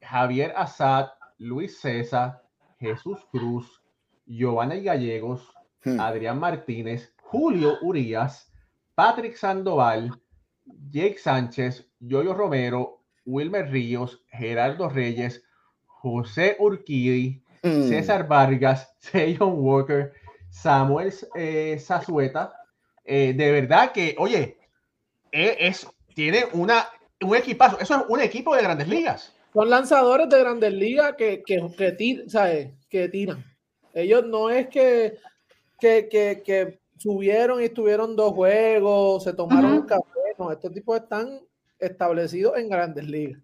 Javier 0.00 0.52
Azad, 0.56 1.08
Luis 1.38 1.80
César, 1.80 2.42
Jesús 2.78 3.18
Cruz, 3.30 3.82
Giovanna 4.26 4.74
Gallegos, 4.76 5.48
hmm. 5.84 6.00
Adrián 6.00 6.38
Martínez, 6.38 7.14
Julio 7.22 7.78
Urias, 7.82 8.52
Patrick 8.94 9.36
Sandoval, 9.36 10.10
Jake 10.90 11.18
Sánchez, 11.18 11.88
Yoyo 12.00 12.34
Romero, 12.34 12.97
Wilmer 13.28 13.70
Ríos, 13.70 14.24
Gerardo 14.30 14.88
Reyes, 14.88 15.44
José 15.84 16.56
Urquidi, 16.58 17.42
mm. 17.62 17.88
César 17.88 18.26
Vargas, 18.26 18.90
Seyon 18.98 19.54
Walker, 19.58 20.12
Samuel 20.50 21.12
eh, 21.34 21.78
Zazueta. 21.78 22.54
Eh, 23.04 23.34
de 23.34 23.52
verdad 23.52 23.92
que, 23.92 24.14
oye, 24.18 24.56
e, 25.30 25.56
es, 25.60 25.86
tiene 26.14 26.44
una, 26.52 26.88
un 27.20 27.36
equipazo. 27.36 27.78
Eso 27.78 27.96
es 27.96 28.02
un 28.08 28.20
equipo 28.20 28.56
de 28.56 28.62
grandes 28.62 28.88
ligas. 28.88 29.34
Son 29.52 29.68
lanzadores 29.68 30.28
de 30.28 30.38
grandes 30.38 30.72
ligas 30.72 31.14
que, 31.16 31.42
que, 31.44 31.68
que, 31.76 32.72
que 32.88 33.08
tiran. 33.08 33.44
Ellos 33.92 34.24
no 34.26 34.50
es 34.50 34.68
que, 34.68 35.18
que, 35.78 36.08
que 36.08 36.80
subieron 36.96 37.60
y 37.60 37.64
estuvieron 37.64 38.16
dos 38.16 38.32
juegos, 38.32 39.24
se 39.24 39.32
tomaron 39.34 39.72
un 39.72 39.86
café. 39.86 40.04
No, 40.38 40.52
estos 40.52 40.72
tipos 40.72 40.96
están 40.96 41.40
establecidos 41.78 42.56
en 42.56 42.68
grandes 42.68 43.06
ligas. 43.06 43.42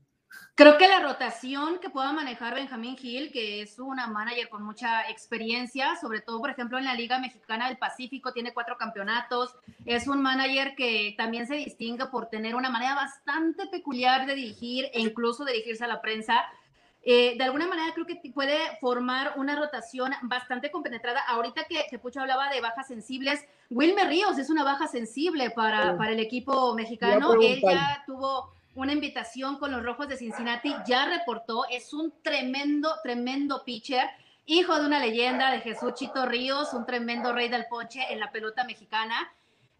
Creo 0.56 0.78
que 0.78 0.86
la 0.86 1.00
rotación 1.00 1.80
que 1.80 1.90
pueda 1.90 2.12
manejar 2.12 2.54
Benjamín 2.54 2.96
Gil, 2.96 3.32
que 3.32 3.62
es 3.62 3.80
una 3.80 4.06
manager 4.06 4.48
con 4.48 4.62
mucha 4.62 5.10
experiencia, 5.10 5.96
sobre 6.00 6.20
todo, 6.20 6.38
por 6.38 6.50
ejemplo, 6.50 6.78
en 6.78 6.84
la 6.84 6.94
Liga 6.94 7.18
Mexicana 7.18 7.66
del 7.66 7.76
Pacífico, 7.76 8.32
tiene 8.32 8.54
cuatro 8.54 8.76
campeonatos, 8.76 9.56
es 9.84 10.06
un 10.06 10.22
manager 10.22 10.76
que 10.76 11.14
también 11.18 11.48
se 11.48 11.56
distingue 11.56 12.06
por 12.06 12.26
tener 12.26 12.54
una 12.54 12.70
manera 12.70 12.94
bastante 12.94 13.66
peculiar 13.66 14.26
de 14.26 14.36
dirigir 14.36 14.84
e 14.92 15.00
incluso 15.00 15.44
dirigirse 15.44 15.82
a 15.84 15.88
la 15.88 16.00
prensa. 16.00 16.44
Eh, 17.06 17.36
de 17.36 17.44
alguna 17.44 17.66
manera 17.66 17.92
creo 17.92 18.06
que 18.06 18.16
puede 18.32 18.56
formar 18.80 19.34
una 19.36 19.56
rotación 19.56 20.12
bastante 20.22 20.70
compenetrada. 20.70 21.20
Ahorita 21.28 21.64
que, 21.64 21.84
que, 21.90 21.98
Pucho 21.98 22.20
hablaba 22.20 22.48
de 22.48 22.62
bajas 22.62 22.86
sensibles, 22.86 23.44
Wilmer 23.68 24.08
Ríos 24.08 24.38
es 24.38 24.48
una 24.48 24.64
baja 24.64 24.88
sensible 24.88 25.50
para, 25.50 25.98
para 25.98 26.12
el 26.12 26.20
equipo 26.20 26.74
mexicano. 26.74 27.34
Él 27.34 27.60
ya 27.60 28.02
tuvo 28.06 28.54
una 28.74 28.92
invitación 28.92 29.58
con 29.58 29.70
los 29.70 29.84
Rojos 29.84 30.08
de 30.08 30.16
Cincinnati, 30.16 30.74
ya 30.86 31.06
reportó, 31.06 31.64
es 31.70 31.92
un 31.92 32.12
tremendo, 32.22 32.90
tremendo 33.02 33.62
pitcher. 33.64 34.08
Hijo 34.46 34.78
de 34.78 34.86
una 34.86 34.98
leyenda 34.98 35.50
de 35.50 35.60
Jesús 35.60 35.94
Chito 35.94 36.26
Ríos, 36.26 36.74
un 36.74 36.84
tremendo 36.84 37.32
rey 37.32 37.48
del 37.48 37.66
poche 37.66 38.00
en 38.10 38.20
la 38.20 38.30
pelota 38.30 38.64
mexicana. 38.64 39.32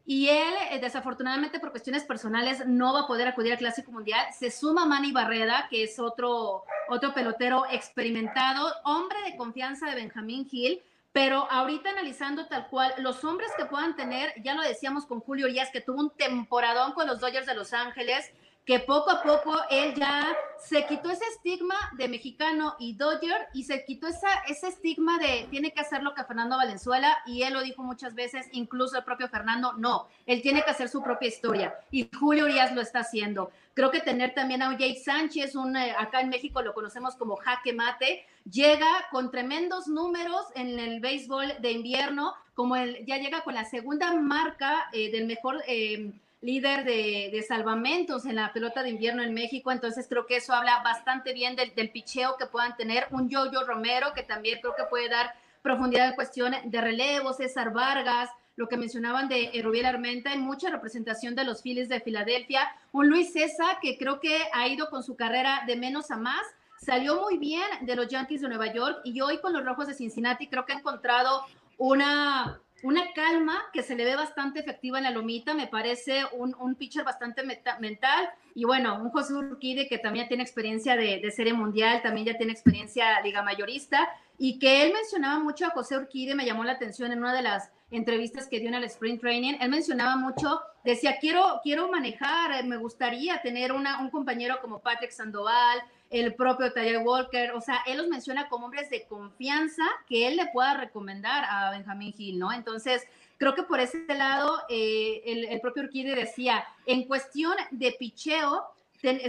Y 0.06 0.28
él, 0.28 0.54
eh, 0.70 0.80
desafortunadamente 0.80 1.58
por 1.58 1.70
cuestiones 1.70 2.04
personales, 2.04 2.66
no 2.66 2.92
va 2.92 3.00
a 3.00 3.06
poder 3.06 3.26
acudir 3.26 3.52
al 3.52 3.58
Clásico 3.58 3.90
Mundial. 3.90 4.26
Se 4.38 4.50
suma 4.50 4.84
Manny 4.84 5.12
Barreda, 5.12 5.66
que 5.70 5.84
es 5.84 5.98
otro, 5.98 6.64
otro 6.88 7.14
pelotero 7.14 7.64
experimentado, 7.70 8.70
hombre 8.84 9.16
de 9.24 9.36
confianza 9.36 9.86
de 9.86 9.94
Benjamín 9.94 10.46
Gil. 10.46 10.82
Pero 11.12 11.48
ahorita 11.50 11.90
analizando 11.90 12.46
tal 12.46 12.66
cual, 12.68 12.92
los 12.98 13.24
hombres 13.24 13.48
que 13.56 13.66
puedan 13.66 13.94
tener, 13.94 14.34
ya 14.42 14.54
lo 14.54 14.62
decíamos 14.62 15.06
con 15.06 15.20
Julio 15.20 15.46
Díaz, 15.46 15.70
que 15.70 15.80
tuvo 15.80 16.00
un 16.00 16.10
temporadón 16.10 16.92
con 16.92 17.06
los 17.06 17.20
Dodgers 17.20 17.46
de 17.46 17.54
Los 17.54 17.72
Ángeles, 17.72 18.32
que 18.64 18.80
poco 18.80 19.10
a 19.10 19.22
poco 19.22 19.54
él 19.70 19.94
ya 19.94 20.34
se 20.58 20.86
quitó 20.86 21.10
ese 21.10 21.24
estigma 21.36 21.74
de 21.98 22.08
mexicano 22.08 22.76
y 22.78 22.94
Dodger 22.94 23.48
y 23.52 23.64
se 23.64 23.84
quitó 23.84 24.06
esa, 24.06 24.28
ese 24.48 24.68
estigma 24.68 25.18
de 25.18 25.46
tiene 25.50 25.72
que 25.72 25.80
hacer 25.80 26.02
lo 26.02 26.14
que 26.14 26.24
Fernando 26.24 26.56
Valenzuela 26.56 27.18
y 27.26 27.42
él 27.42 27.52
lo 27.52 27.62
dijo 27.62 27.82
muchas 27.82 28.14
veces, 28.14 28.48
incluso 28.52 28.96
el 28.96 29.04
propio 29.04 29.28
Fernando, 29.28 29.74
no, 29.74 30.08
él 30.24 30.40
tiene 30.40 30.62
que 30.62 30.70
hacer 30.70 30.88
su 30.88 31.02
propia 31.02 31.28
historia 31.28 31.74
y 31.90 32.08
Julio 32.18 32.44
Urias 32.44 32.74
lo 32.74 32.80
está 32.80 33.00
haciendo. 33.00 33.50
Creo 33.74 33.90
que 33.90 34.00
tener 34.00 34.34
también 34.34 34.62
a 34.62 34.70
Jake 34.70 35.02
Sánchez, 35.04 35.56
un, 35.56 35.76
eh, 35.76 35.94
acá 35.98 36.20
en 36.20 36.30
México 36.30 36.62
lo 36.62 36.72
conocemos 36.72 37.16
como 37.16 37.36
jaque 37.36 37.74
mate, 37.74 38.24
llega 38.50 38.88
con 39.10 39.30
tremendos 39.30 39.88
números 39.88 40.46
en 40.54 40.78
el 40.78 41.00
béisbol 41.00 41.60
de 41.60 41.72
invierno, 41.72 42.34
como 42.54 42.76
él 42.76 43.04
ya 43.04 43.18
llega 43.18 43.42
con 43.42 43.54
la 43.54 43.64
segunda 43.64 44.14
marca 44.14 44.88
eh, 44.92 45.10
del 45.10 45.26
mejor... 45.26 45.62
Eh, 45.66 46.12
líder 46.44 46.84
de, 46.84 47.44
salvamentos 47.48 48.26
en 48.26 48.36
la 48.36 48.52
pelota 48.52 48.82
de 48.82 48.90
invierno 48.90 49.22
en 49.22 49.32
México, 49.32 49.72
entonces 49.72 50.06
creo 50.08 50.26
que 50.26 50.36
eso 50.36 50.52
habla 50.52 50.82
bastante 50.82 51.32
bien 51.32 51.56
del, 51.56 51.90
picheo 51.90 52.36
que 52.36 52.46
puedan 52.46 52.76
tener. 52.76 53.06
Un 53.10 53.30
Yoyo 53.30 53.64
Romero, 53.64 54.12
que 54.14 54.22
también 54.22 54.60
creo 54.60 54.74
que 54.76 54.84
puede 54.84 55.08
dar 55.08 55.32
profundidad 55.62 56.08
en 56.08 56.14
cuestión 56.14 56.54
de 56.64 56.80
relevo, 56.82 57.32
César 57.32 57.72
Vargas, 57.72 58.28
lo 58.56 58.68
que 58.68 58.76
mencionaban 58.76 59.26
de 59.28 59.50
Rubiel 59.64 59.86
Armenta, 59.86 60.30
hay 60.30 60.38
mucha 60.38 60.70
representación 60.70 61.34
de 61.34 61.44
los 61.44 61.62
Phillies 61.62 61.88
de 61.88 62.00
Filadelfia. 62.00 62.68
Un 62.92 63.08
Luis 63.08 63.32
César, 63.32 63.78
que 63.80 63.96
creo 63.96 64.20
que 64.20 64.38
ha 64.52 64.68
ido 64.68 64.90
con 64.90 65.02
su 65.02 65.16
carrera 65.16 65.62
de 65.66 65.76
menos 65.76 66.10
a 66.10 66.16
más, 66.16 66.44
salió 66.78 67.22
muy 67.22 67.38
bien 67.38 67.64
de 67.80 67.96
los 67.96 68.08
Yankees 68.08 68.42
de 68.42 68.48
Nueva 68.48 68.72
York 68.72 69.00
y 69.04 69.18
hoy 69.22 69.38
con 69.38 69.54
los 69.54 69.64
Rojos 69.64 69.86
de 69.86 69.94
Cincinnati 69.94 70.46
creo 70.46 70.66
que 70.66 70.74
ha 70.74 70.78
encontrado 70.78 71.46
una 71.78 72.60
una 72.84 73.14
calma 73.14 73.62
que 73.72 73.82
se 73.82 73.94
le 73.94 74.04
ve 74.04 74.14
bastante 74.14 74.60
efectiva 74.60 74.98
en 74.98 75.04
la 75.04 75.10
lomita, 75.10 75.54
me 75.54 75.66
parece 75.66 76.22
un, 76.32 76.54
un 76.60 76.74
pitcher 76.74 77.02
bastante 77.02 77.42
mental. 77.42 78.28
Y 78.54 78.64
bueno, 78.64 79.00
un 79.02 79.08
José 79.08 79.32
Urquide 79.32 79.88
que 79.88 79.96
también 79.96 80.28
tiene 80.28 80.42
experiencia 80.42 80.94
de, 80.94 81.30
serie 81.30 81.54
mundial, 81.54 82.02
también 82.02 82.26
ya 82.26 82.36
tiene 82.36 82.52
experiencia 82.52 83.22
liga 83.22 83.42
mayorista, 83.42 84.06
y 84.36 84.58
que 84.58 84.82
él 84.84 84.92
mencionaba 84.92 85.38
mucho 85.42 85.64
a 85.64 85.70
José 85.70 85.96
Urquide, 85.96 86.34
me 86.34 86.44
llamó 86.44 86.62
la 86.62 86.72
atención 86.72 87.10
en 87.10 87.20
una 87.20 87.34
de 87.34 87.40
las 87.40 87.70
entrevistas 87.90 88.48
que 88.48 88.60
dio 88.60 88.68
en 88.68 88.74
el 88.74 88.84
Sprint 88.84 89.20
Training, 89.20 89.54
él 89.60 89.70
mencionaba 89.70 90.16
mucho, 90.16 90.60
decía, 90.84 91.16
quiero, 91.18 91.60
quiero 91.62 91.90
manejar, 91.90 92.64
me 92.64 92.76
gustaría 92.76 93.40
tener 93.40 93.72
un 93.72 94.10
compañero 94.10 94.58
como 94.60 94.80
Patrick 94.80 95.10
Sandoval, 95.10 95.82
el 96.14 96.34
propio 96.34 96.72
Tyler 96.72 96.98
Walker, 96.98 97.52
o 97.54 97.60
sea, 97.60 97.82
él 97.86 97.96
los 97.98 98.06
menciona 98.06 98.48
como 98.48 98.66
hombres 98.66 98.88
de 98.88 99.02
confianza 99.02 99.82
que 100.08 100.28
él 100.28 100.36
le 100.36 100.46
pueda 100.46 100.74
recomendar 100.74 101.44
a 101.50 101.72
Benjamin 101.72 102.14
Hill, 102.16 102.38
¿no? 102.38 102.52
Entonces, 102.52 103.02
creo 103.36 103.56
que 103.56 103.64
por 103.64 103.80
ese 103.80 104.06
lado, 104.14 104.62
eh, 104.68 105.48
el, 105.50 105.60
propio 105.60 105.82
Urquide 105.82 106.14
decía, 106.14 106.64
en 106.86 107.08
cuestión 107.08 107.54
de 107.72 107.96
picheo, 107.98 108.64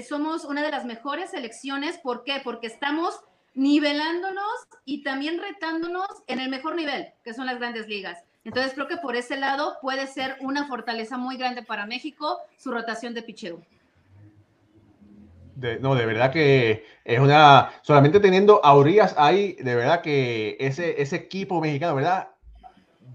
somos 0.08 0.46
una 0.46 0.62
de 0.62 0.70
las 0.70 0.86
mejores 0.86 1.32
selecciones, 1.32 1.98
¿por 1.98 2.24
qué? 2.24 2.40
Porque 2.44 2.68
estamos 2.68 3.20
nivelándonos 3.56 4.46
y 4.86 5.02
también 5.02 5.42
retándonos 5.42 6.08
en 6.28 6.40
el 6.40 6.50
mejor 6.50 6.76
nivel, 6.76 7.08
que 7.24 7.34
son 7.34 7.48
las 7.48 7.58
grandes 7.58 7.88
ligas. 7.88 8.20
Entonces 8.44 8.74
creo 8.74 8.88
que 8.88 8.98
por 8.98 9.16
ese 9.16 9.38
lado 9.38 9.78
puede 9.82 10.06
ser 10.06 10.38
una 10.40 10.68
fortaleza 10.68 11.18
muy 11.18 11.36
grande 11.36 11.64
para 11.64 11.88
México 11.88 12.42
su 12.58 12.70
rotación 12.70 13.16
de 13.16 13.24
picheo 13.24 13.64
no, 15.56 15.96
de 15.96 16.06
verdad 16.06 16.32
que 16.32 16.86
es 17.04 17.20
una. 17.20 17.72
Solamente 17.82 18.20
teniendo 18.20 18.64
a 18.64 18.76
Urias 18.76 19.16
ahí, 19.18 19.54
de 19.54 19.76
verdad 19.76 20.02
que 20.02 20.58
ese, 20.60 21.02
ese 21.02 21.16
equipo 21.16 21.62
mexicano, 21.62 21.96
¿verdad? 21.96 22.30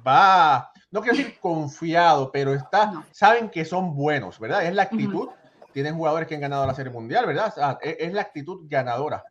Va, 0.06 0.72
no 0.90 1.02
quiero 1.02 1.16
decir 1.16 1.38
confiado, 1.40 2.32
pero 2.32 2.54
está, 2.54 3.04
saben 3.10 3.50
que 3.50 3.64
son 3.64 3.94
buenos, 3.94 4.38
¿verdad? 4.40 4.64
Es 4.64 4.74
la 4.74 4.84
actitud. 4.84 5.28
Tienen 5.72 5.94
jugadores 5.94 6.26
que 6.26 6.34
han 6.34 6.40
ganado 6.40 6.66
la 6.66 6.74
Serie 6.74 6.92
Mundial, 6.92 7.26
¿verdad? 7.26 7.78
es, 7.80 8.12
la 8.12 8.22
actitud 8.22 8.66
ganadora. 8.68 9.22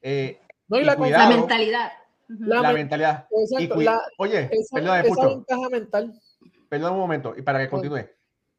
Eh, 0.00 0.40
no, 0.68 0.80
y, 0.80 0.84
la, 0.84 0.96
mentalidad. 0.96 1.92
La, 2.28 2.72
mentalidad. 2.72 3.26
oye, 4.16 4.50
perdón, 4.72 5.44
Perdón 6.70 6.92
un 6.94 6.98
momento, 6.98 7.34
y 7.36 7.42
para 7.42 7.58
que 7.58 7.68
continúe 7.68 8.06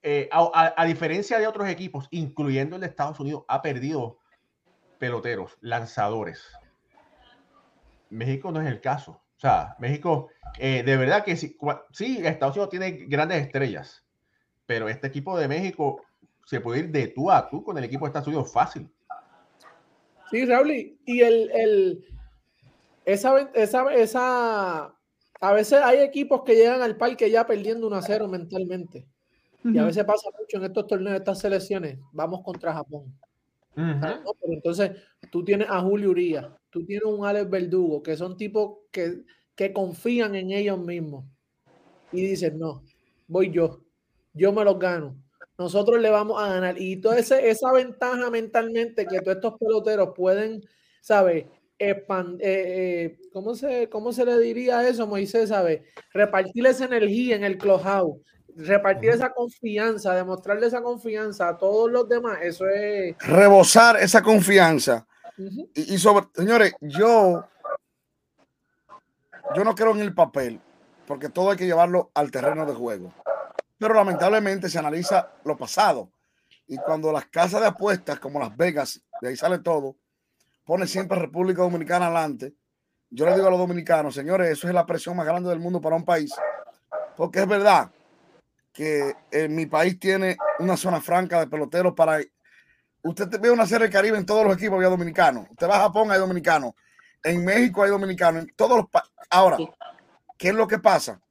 eh, 0.05 0.27
a, 0.31 0.85
diferencia 0.85 1.39
de 1.39 1.47
otros 1.47 1.69
equipos, 1.69 2.09
incluyendo 2.11 2.75
el 2.75 2.81
de 2.81 2.87
Estados 2.87 3.19
Unidos, 3.21 3.45
ha 3.47 3.61
perdido 3.61 4.19
peloteros, 4.99 5.57
lanzadores. 5.61 6.43
México 8.09 8.51
no 8.51 8.61
es 8.61 8.67
el 8.67 8.81
caso. 8.81 9.23
O 9.37 9.39
sea, 9.39 9.75
México, 9.79 10.29
eh, 10.59 10.83
de 10.83 10.97
verdad 10.97 11.23
que 11.23 11.37
sí, 11.37 11.57
sí, 11.91 12.19
Estados 12.21 12.55
Unidos 12.57 12.69
tiene 12.69 12.91
grandes 13.07 13.45
estrellas, 13.45 14.05
pero 14.65 14.89
este 14.89 15.07
equipo 15.07 15.37
de 15.37 15.47
México 15.47 16.01
se 16.45 16.59
puede 16.59 16.81
ir 16.81 16.91
de 16.91 17.07
tú 17.07 17.31
a 17.31 17.49
tú 17.49 17.63
con 17.63 17.77
el 17.77 17.85
equipo 17.85 18.05
de 18.05 18.09
Estados 18.09 18.27
Unidos 18.27 18.51
fácil. 18.51 18.89
Sí, 20.29 20.45
Raúl, 20.45 20.71
y 21.05 21.21
el, 21.21 21.49
el 21.51 22.05
esa, 23.05 23.49
esa, 23.53 23.93
esa, 23.93 24.95
a 25.39 25.53
veces 25.53 25.79
hay 25.81 25.99
equipos 25.99 26.43
que 26.43 26.55
llegan 26.55 26.81
al 26.81 26.97
parque 26.97 27.31
ya 27.31 27.47
perdiendo 27.47 27.87
1 27.87 27.95
a 27.95 28.01
0 28.01 28.27
mentalmente. 28.27 29.07
Y 29.63 29.77
a 29.77 29.85
veces 29.85 30.03
pasa 30.03 30.29
mucho 30.37 30.57
en 30.57 30.63
estos 30.65 30.87
torneos, 30.87 31.17
estas 31.17 31.39
selecciones, 31.39 31.97
vamos 32.11 32.41
contra 32.43 32.73
Japón. 32.73 33.17
entonces, 34.47 34.91
tú 35.31 35.43
tienes 35.43 35.69
a 35.69 35.79
Julio 35.79 36.09
Urias, 36.11 36.47
tú 36.69 36.85
tienes 36.85 37.05
un 37.05 37.25
Alex 37.25 37.49
Verdugo, 37.49 38.03
que 38.03 38.17
son 38.17 38.35
tipos 38.35 38.79
que, 38.91 39.23
que 39.55 39.71
confían 39.71 40.35
en 40.35 40.51
ellos 40.51 40.79
mismos. 40.79 41.25
Y 42.11 42.21
dicen, 42.21 42.59
no, 42.59 42.83
voy 43.27 43.51
yo, 43.51 43.81
yo 44.33 44.51
me 44.51 44.63
los 44.63 44.77
gano. 44.77 45.15
Nosotros 45.57 46.01
le 46.01 46.09
vamos 46.09 46.41
a 46.41 46.49
ganar. 46.49 46.75
Y 46.79 46.97
toda 46.97 47.19
esa 47.19 47.71
ventaja 47.71 48.29
mentalmente 48.29 49.05
que 49.05 49.21
todos 49.21 49.37
estos 49.37 49.57
peloteros 49.59 50.09
pueden, 50.15 50.61
¿sabes? 51.01 51.45
Eh, 51.79 52.05
eh, 52.39 53.17
¿cómo, 53.31 53.55
se, 53.55 53.89
¿Cómo 53.89 54.13
se 54.13 54.25
le 54.25 54.39
diría 54.39 54.87
eso, 54.87 55.07
Moisés? 55.07 55.49
¿Sabe? 55.49 55.85
Repartir 56.13 56.65
esa 56.65 56.85
energía 56.85 57.35
en 57.35 57.43
el 57.43 57.57
clubhouse 57.57 58.21
repartir 58.55 59.11
esa 59.11 59.31
confianza, 59.31 60.13
demostrarle 60.13 60.67
esa 60.67 60.81
confianza 60.81 61.49
a 61.49 61.57
todos 61.57 61.91
los 61.91 62.07
demás, 62.07 62.39
eso 62.41 62.67
es... 62.67 63.17
Rebosar 63.19 63.97
esa 63.97 64.21
confianza. 64.21 65.05
y, 65.73 65.97
sobre, 65.97 66.27
señores, 66.35 66.73
yo, 66.81 67.45
yo 69.55 69.63
no 69.63 69.75
creo 69.75 69.91
en 69.91 70.01
el 70.01 70.13
papel, 70.13 70.59
porque 71.07 71.29
todo 71.29 71.51
hay 71.51 71.57
que 71.57 71.65
llevarlo 71.65 72.11
al 72.13 72.31
terreno 72.31 72.65
de 72.65 72.73
juego. 72.73 73.13
Pero 73.77 73.93
lamentablemente 73.93 74.69
se 74.69 74.79
analiza 74.79 75.31
lo 75.43 75.57
pasado. 75.57 76.09
Y 76.67 76.77
cuando 76.77 77.11
las 77.11 77.25
casas 77.25 77.61
de 77.61 77.67
apuestas, 77.67 78.19
como 78.19 78.39
Las 78.39 78.55
Vegas, 78.55 79.01
de 79.21 79.29
ahí 79.29 79.35
sale 79.35 79.59
todo, 79.59 79.97
pone 80.63 80.87
siempre 80.87 81.19
República 81.19 81.61
Dominicana 81.61 82.05
adelante. 82.05 82.53
Yo 83.09 83.25
le 83.25 83.35
digo 83.35 83.47
a 83.47 83.51
los 83.51 83.59
dominicanos, 83.59 84.15
señores, 84.15 84.49
eso 84.49 84.67
es 84.67 84.73
la 84.73 84.85
presión 84.85 85.15
más 85.15 85.25
grande 85.25 85.49
del 85.49 85.59
mundo 85.59 85.81
para 85.81 85.95
un 85.95 86.05
país. 86.05 86.33
Porque 87.15 87.41
es 87.41 87.47
verdad, 87.47 87.91
que 88.73 89.15
en 89.31 89.55
mi 89.55 89.67
país 89.67 89.99
tiene 89.99 90.35
una 90.59 90.75
zona 90.75 90.99
franca 90.99 91.39
de 91.39 91.47
peloteros 91.47 91.93
para... 91.93 92.19
Usted 93.03 93.39
ve 93.39 93.51
una 93.51 93.67
serie 93.67 93.87
de 93.87 93.93
Caribe 93.93 94.17
en 94.17 94.25
todos 94.25 94.45
los 94.45 94.55
equipos, 94.55 94.75
había 94.75 94.89
dominicanos. 94.89 95.47
Usted 95.51 95.67
va 95.69 95.75
a 95.75 95.81
Japón, 95.81 96.11
hay 96.11 96.19
dominicanos. 96.19 96.73
En 97.21 97.43
México 97.45 97.83
hay 97.83 97.91
dominicanos. 97.91 98.43
En 98.43 98.55
todos 98.55 98.77
los 98.77 99.03
Ahora, 99.29 99.57
¿qué 100.37 100.49
es 100.49 100.55
lo 100.55 100.67
que 100.67 100.79
pasa? 100.79 101.21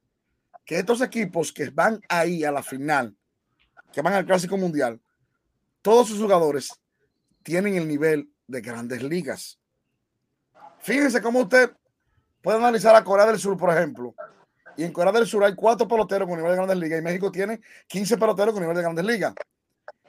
Que 0.65 0.79
estos 0.79 1.01
equipos 1.01 1.51
que 1.51 1.69
van 1.69 1.99
ahí 2.07 2.43
a 2.43 2.51
la 2.51 2.63
final, 2.63 3.15
que 3.91 4.01
van 4.01 4.13
al 4.13 4.25
Clásico 4.25 4.57
Mundial, 4.57 5.01
todos 5.81 6.07
sus 6.07 6.19
jugadores 6.19 6.71
tienen 7.43 7.75
el 7.75 7.87
nivel 7.87 8.31
de 8.47 8.61
grandes 8.61 9.03
ligas. 9.03 9.59
Fíjense 10.79 11.21
cómo 11.21 11.41
usted 11.41 11.71
puede 12.41 12.57
analizar 12.57 12.95
a 12.95 13.03
Corea 13.03 13.25
del 13.25 13.39
Sur, 13.39 13.57
por 13.57 13.69
ejemplo, 13.69 14.15
y 14.77 14.83
en 14.83 14.91
Corea 14.91 15.11
del 15.11 15.27
Sur 15.27 15.43
hay 15.43 15.55
cuatro 15.55 15.87
peloteros 15.87 16.27
con 16.27 16.37
nivel 16.37 16.51
de 16.51 16.57
grandes 16.57 16.77
ligas 16.77 16.99
y 16.99 17.01
México 17.01 17.31
tiene 17.31 17.61
15 17.87 18.17
peloteros 18.17 18.53
con 18.53 18.61
nivel 18.61 18.75
de 18.75 18.83
grandes 18.83 19.05
ligas. 19.05 19.33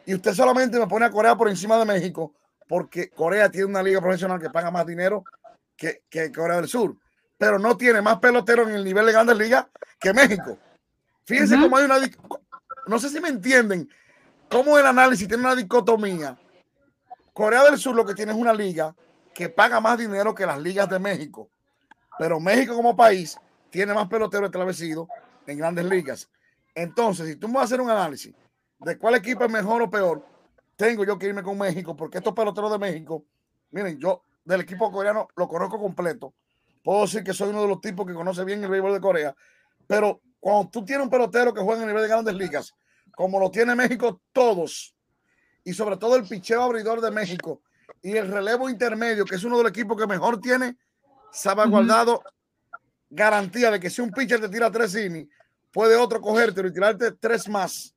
Y 0.07 0.14
usted 0.14 0.33
solamente 0.33 0.79
me 0.79 0.87
pone 0.87 1.07
a 1.07 1.11
Corea 1.11 1.37
por 1.37 1.48
encima 1.48 1.79
de 1.79 1.85
México 1.85 2.35
porque 2.68 3.11
Corea 3.11 3.50
tiene 3.50 3.66
una 3.66 3.83
liga 3.83 4.00
profesional 4.00 4.40
que 4.40 4.50
paga 4.50 4.70
más 4.70 4.87
dinero 4.87 5.24
que, 5.77 6.03
que 6.09 6.33
Corea 6.33 6.57
del 6.57 6.68
Sur, 6.68 6.96
pero 7.37 7.59
no 7.59 7.77
tiene 7.77 8.00
más 8.00 8.18
peloteros 8.18 8.68
en 8.68 8.77
el 8.77 8.85
nivel 8.85 9.07
de 9.07 9.12
grandes 9.12 9.37
ligas 9.37 9.66
que 9.98 10.12
México. 10.12 10.59
Fíjense 11.24 11.59
cómo 11.59 11.77
hay 11.77 11.85
una... 11.85 11.96
No 12.87 12.98
sé 12.98 13.09
si 13.09 13.20
me 13.20 13.29
entienden 13.29 13.88
cómo 14.48 14.79
el 14.79 14.87
análisis 14.87 15.27
tiene 15.27 15.42
una 15.42 15.57
dicotomía. 15.57 16.38
Corea 17.33 17.64
del 17.64 17.79
Sur 17.79 17.96
lo 17.96 18.05
que 18.05 18.14
tiene 18.14 18.33
es 18.33 18.38
una 18.38 18.53
liga 18.53 18.94
que 19.35 19.48
paga 19.48 19.81
más 19.81 19.98
dinero 19.98 20.35
que 20.35 20.46
las 20.46 20.61
ligas 20.61 20.88
de 20.88 20.98
México, 20.98 21.48
pero 22.18 22.38
México 22.38 22.74
como 22.77 22.94
país 22.94 23.37
tiene 23.74 23.92
más 23.92 24.06
peloteros 24.06 24.46
establecidos 24.46 25.08
en 25.48 25.58
grandes 25.58 25.84
ligas. 25.87 26.30
Entonces, 26.76 27.26
si 27.26 27.34
tú 27.34 27.48
me 27.48 27.54
vas 27.54 27.62
a 27.62 27.64
hacer 27.64 27.80
un 27.80 27.90
análisis 27.90 28.32
de 28.78 28.96
cuál 28.96 29.16
equipo 29.16 29.44
es 29.44 29.50
mejor 29.50 29.82
o 29.82 29.90
peor, 29.90 30.24
tengo 30.76 31.04
yo 31.04 31.18
que 31.18 31.26
irme 31.26 31.42
con 31.42 31.58
México, 31.58 31.96
porque 31.96 32.18
estos 32.18 32.34
peloteros 32.34 32.70
de 32.70 32.78
México, 32.78 33.24
miren, 33.72 33.98
yo 33.98 34.22
del 34.44 34.60
equipo 34.60 34.92
coreano 34.92 35.26
lo 35.34 35.48
conozco 35.48 35.80
completo. 35.80 36.32
Puedo 36.84 37.00
decir 37.02 37.24
que 37.24 37.32
soy 37.32 37.48
uno 37.48 37.62
de 37.62 37.66
los 37.66 37.80
tipos 37.80 38.06
que 38.06 38.14
conoce 38.14 38.44
bien 38.44 38.62
el 38.62 38.70
béisbol 38.70 38.92
de 38.92 39.00
Corea, 39.00 39.34
pero 39.88 40.20
cuando 40.38 40.70
tú 40.70 40.84
tienes 40.84 41.06
un 41.06 41.10
pelotero 41.10 41.52
que 41.52 41.60
juega 41.60 41.82
a 41.82 41.87
nivel 41.87 42.02
de 42.02 42.08
grandes 42.08 42.34
ligas, 42.37 42.72
como 43.16 43.40
lo 43.40 43.50
tiene 43.50 43.74
México 43.74 44.20
todos, 44.32 44.94
y 45.64 45.74
sobre 45.74 45.96
todo 45.96 46.14
el 46.14 46.28
picheo 46.28 46.62
abridor 46.62 47.00
de 47.00 47.10
México 47.10 47.60
y 48.00 48.12
el 48.12 48.30
relevo 48.30 48.70
intermedio, 48.70 49.24
que 49.24 49.34
es 49.34 49.42
uno 49.42 49.56
de 49.56 49.64
los 49.64 49.70
equipos 49.70 49.96
que 49.98 50.06
mejor 50.06 50.40
tiene 50.40 50.76
salvaguardado 51.32 52.22
garantía 53.14 53.70
de 53.70 53.81
que 53.81 53.90
si 53.90 54.00
un 54.00 54.11
pitcher 54.11 54.40
te 54.40 54.48
tira 54.48 54.70
tres 54.70 54.94
innings, 54.94 55.29
puede 55.72 55.96
otro 55.96 56.20
cogerte 56.20 56.61
y 56.66 56.72
tirarte 56.72 57.12
tres 57.12 57.48
más. 57.48 57.94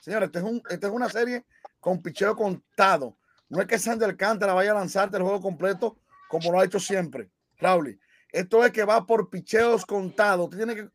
Señores, 0.00 0.28
esta 0.28 0.40
es, 0.40 0.62
este 0.70 0.86
es 0.86 0.92
una 0.92 1.08
serie 1.08 1.44
con 1.80 2.02
picheo 2.02 2.34
contado. 2.34 3.16
No 3.48 3.60
es 3.60 3.66
que 3.66 3.78
Sander 3.78 4.08
Alcántara 4.08 4.54
vaya 4.54 4.72
a 4.72 4.74
lanzarte 4.74 5.16
el 5.16 5.22
juego 5.22 5.40
completo 5.40 5.98
como 6.28 6.50
lo 6.50 6.60
ha 6.60 6.64
hecho 6.64 6.80
siempre, 6.80 7.30
Raúl. 7.58 7.98
Esto 8.32 8.64
es 8.64 8.72
que 8.72 8.84
va 8.84 9.06
por 9.06 9.30
picheos 9.30 9.86
contados. 9.86 10.46
Usted 10.46 10.56
tiene 10.56 10.74
que, 10.74 10.88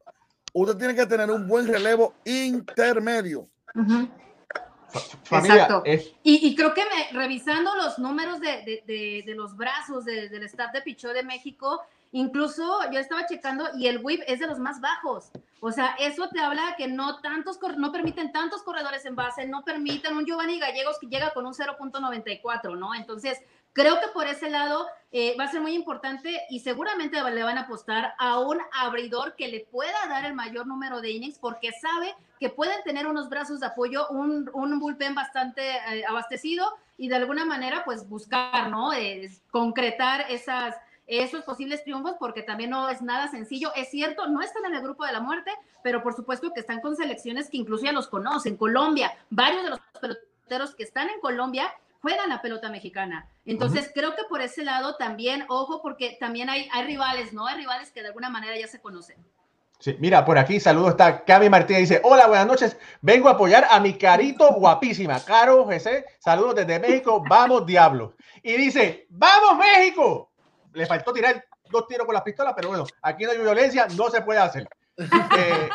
usted 0.51 0.77
tiene 0.77 0.95
que 0.95 1.05
tener 1.05 1.31
un 1.31 1.47
buen 1.47 1.67
relevo 1.67 2.15
intermedio. 2.25 3.47
Exacto. 5.31 5.83
Y, 6.23 6.55
creo 6.55 6.73
que 6.73 6.83
revisando 7.13 7.75
los 7.75 7.99
números 7.99 8.39
de, 8.41 8.83
de, 9.25 9.35
los 9.35 9.55
brazos 9.55 10.05
del 10.05 10.43
staff 10.43 10.73
de 10.73 10.81
picheo 10.81 11.13
de 11.13 11.23
México, 11.23 11.81
Incluso 12.11 12.79
yo 12.91 12.99
estaba 12.99 13.25
checando 13.27 13.67
y 13.77 13.87
el 13.87 14.03
whip 14.03 14.21
es 14.27 14.39
de 14.39 14.47
los 14.47 14.59
más 14.59 14.81
bajos. 14.81 15.31
O 15.61 15.71
sea, 15.71 15.95
eso 15.99 16.29
te 16.29 16.39
habla 16.39 16.75
que 16.77 16.87
no 16.87 17.19
tantos 17.21 17.59
no 17.77 17.91
permiten 17.91 18.31
tantos 18.31 18.63
corredores 18.63 19.05
en 19.05 19.15
base, 19.15 19.45
no 19.47 19.63
permiten 19.63 20.17
un 20.17 20.25
Giovanni 20.25 20.59
Gallegos 20.59 20.97
que 20.99 21.07
llega 21.07 21.33
con 21.33 21.45
un 21.45 21.53
0.94, 21.53 22.77
¿no? 22.77 22.95
Entonces, 22.95 23.39
Creo 23.73 23.99
que 23.99 24.07
por 24.07 24.27
ese 24.27 24.49
lado 24.49 24.87
eh, 25.11 25.35
va 25.39 25.45
a 25.45 25.51
ser 25.51 25.61
muy 25.61 25.73
importante 25.73 26.41
y 26.49 26.59
seguramente 26.59 27.21
le 27.31 27.43
van 27.43 27.57
a 27.57 27.61
apostar 27.61 28.13
a 28.17 28.39
un 28.39 28.57
abridor 28.73 29.35
que 29.35 29.47
le 29.47 29.61
pueda 29.71 30.07
dar 30.07 30.25
el 30.25 30.33
mayor 30.33 30.65
número 30.65 31.01
de 31.01 31.11
innings 31.11 31.37
porque 31.37 31.71
sabe 31.71 32.15
que 32.39 32.49
pueden 32.49 32.81
tener 32.83 33.05
unos 33.05 33.29
brazos 33.29 33.59
de 33.59 33.67
apoyo, 33.67 34.07
un, 34.09 34.49
un 34.53 34.79
bullpen 34.79 35.13
bastante 35.13 35.61
eh, 35.61 36.03
abastecido 36.07 36.65
y 36.97 37.09
de 37.09 37.15
alguna 37.15 37.45
manera 37.45 37.83
pues 37.85 38.09
buscar, 38.09 38.69
¿no? 38.69 38.91
concretar 39.51 40.25
esas, 40.29 40.75
esos 41.09 41.43
posibles 41.43 41.83
triunfos 41.83 42.15
porque 42.19 42.43
también 42.43 42.69
no 42.69 42.87
es 42.89 43.01
nada 43.01 43.27
sencillo. 43.27 43.73
Es 43.75 43.89
cierto, 43.89 44.27
no 44.27 44.41
están 44.41 44.65
en 44.65 44.75
el 44.75 44.81
grupo 44.81 45.05
de 45.05 45.11
la 45.11 45.19
muerte, 45.19 45.51
pero 45.83 46.03
por 46.03 46.13
supuesto 46.13 46.53
que 46.53 46.59
están 46.59 46.81
con 46.81 46.95
selecciones 46.95 47.49
que 47.49 47.57
incluso 47.57 47.85
ya 47.85 47.91
los 47.91 48.07
conocen. 48.07 48.57
Colombia, 48.57 49.11
varios 49.29 49.63
de 49.63 49.69
los 49.71 49.79
peloteros 49.99 50.75
que 50.75 50.83
están 50.83 51.09
en 51.09 51.19
Colombia 51.19 51.73
juegan 52.01 52.29
la 52.29 52.41
pelota 52.41 52.69
mexicana. 52.69 53.27
Entonces, 53.45 53.91
creo 53.93 54.15
que 54.15 54.23
por 54.29 54.41
ese 54.41 54.63
lado 54.63 54.95
también, 54.95 55.45
ojo, 55.49 55.81
porque 55.81 56.17
también 56.19 56.49
hay, 56.49 56.69
hay 56.71 56.85
rivales, 56.85 57.33
¿no? 57.33 57.47
Hay 57.47 57.57
rivales 57.57 57.91
que 57.91 58.01
de 58.01 58.07
alguna 58.07 58.29
manera 58.29 58.57
ya 58.57 58.67
se 58.67 58.79
conocen. 58.79 59.17
Sí, 59.79 59.95
mira, 59.99 60.25
por 60.25 60.37
aquí, 60.37 60.59
saludo, 60.59 60.89
está 60.89 61.23
Cami 61.23 61.49
Martínez, 61.49 61.83
dice, 61.83 62.01
hola, 62.03 62.27
buenas 62.27 62.47
noches, 62.47 62.77
vengo 63.01 63.29
a 63.29 63.31
apoyar 63.31 63.65
a 63.71 63.79
mi 63.79 63.93
carito 63.93 64.51
guapísima, 64.57 65.23
Caro 65.23 65.63
José, 65.63 66.05
saludos 66.19 66.55
desde 66.55 66.79
México, 66.79 67.23
vamos 67.27 67.65
diablo. 67.65 68.13
Y 68.43 68.57
dice, 68.57 69.07
vamos 69.09 69.57
México. 69.57 70.28
Le 70.73 70.85
faltó 70.85 71.13
tirar 71.13 71.43
dos 71.69 71.87
tiros 71.87 72.05
con 72.05 72.13
las 72.13 72.23
pistolas, 72.23 72.53
pero 72.55 72.69
bueno, 72.69 72.85
aquí 73.01 73.25
no 73.25 73.31
hay 73.31 73.37
violencia, 73.37 73.87
no 73.95 74.09
se 74.09 74.21
puede 74.21 74.39
hacer. 74.39 74.67
eh, 74.97 75.69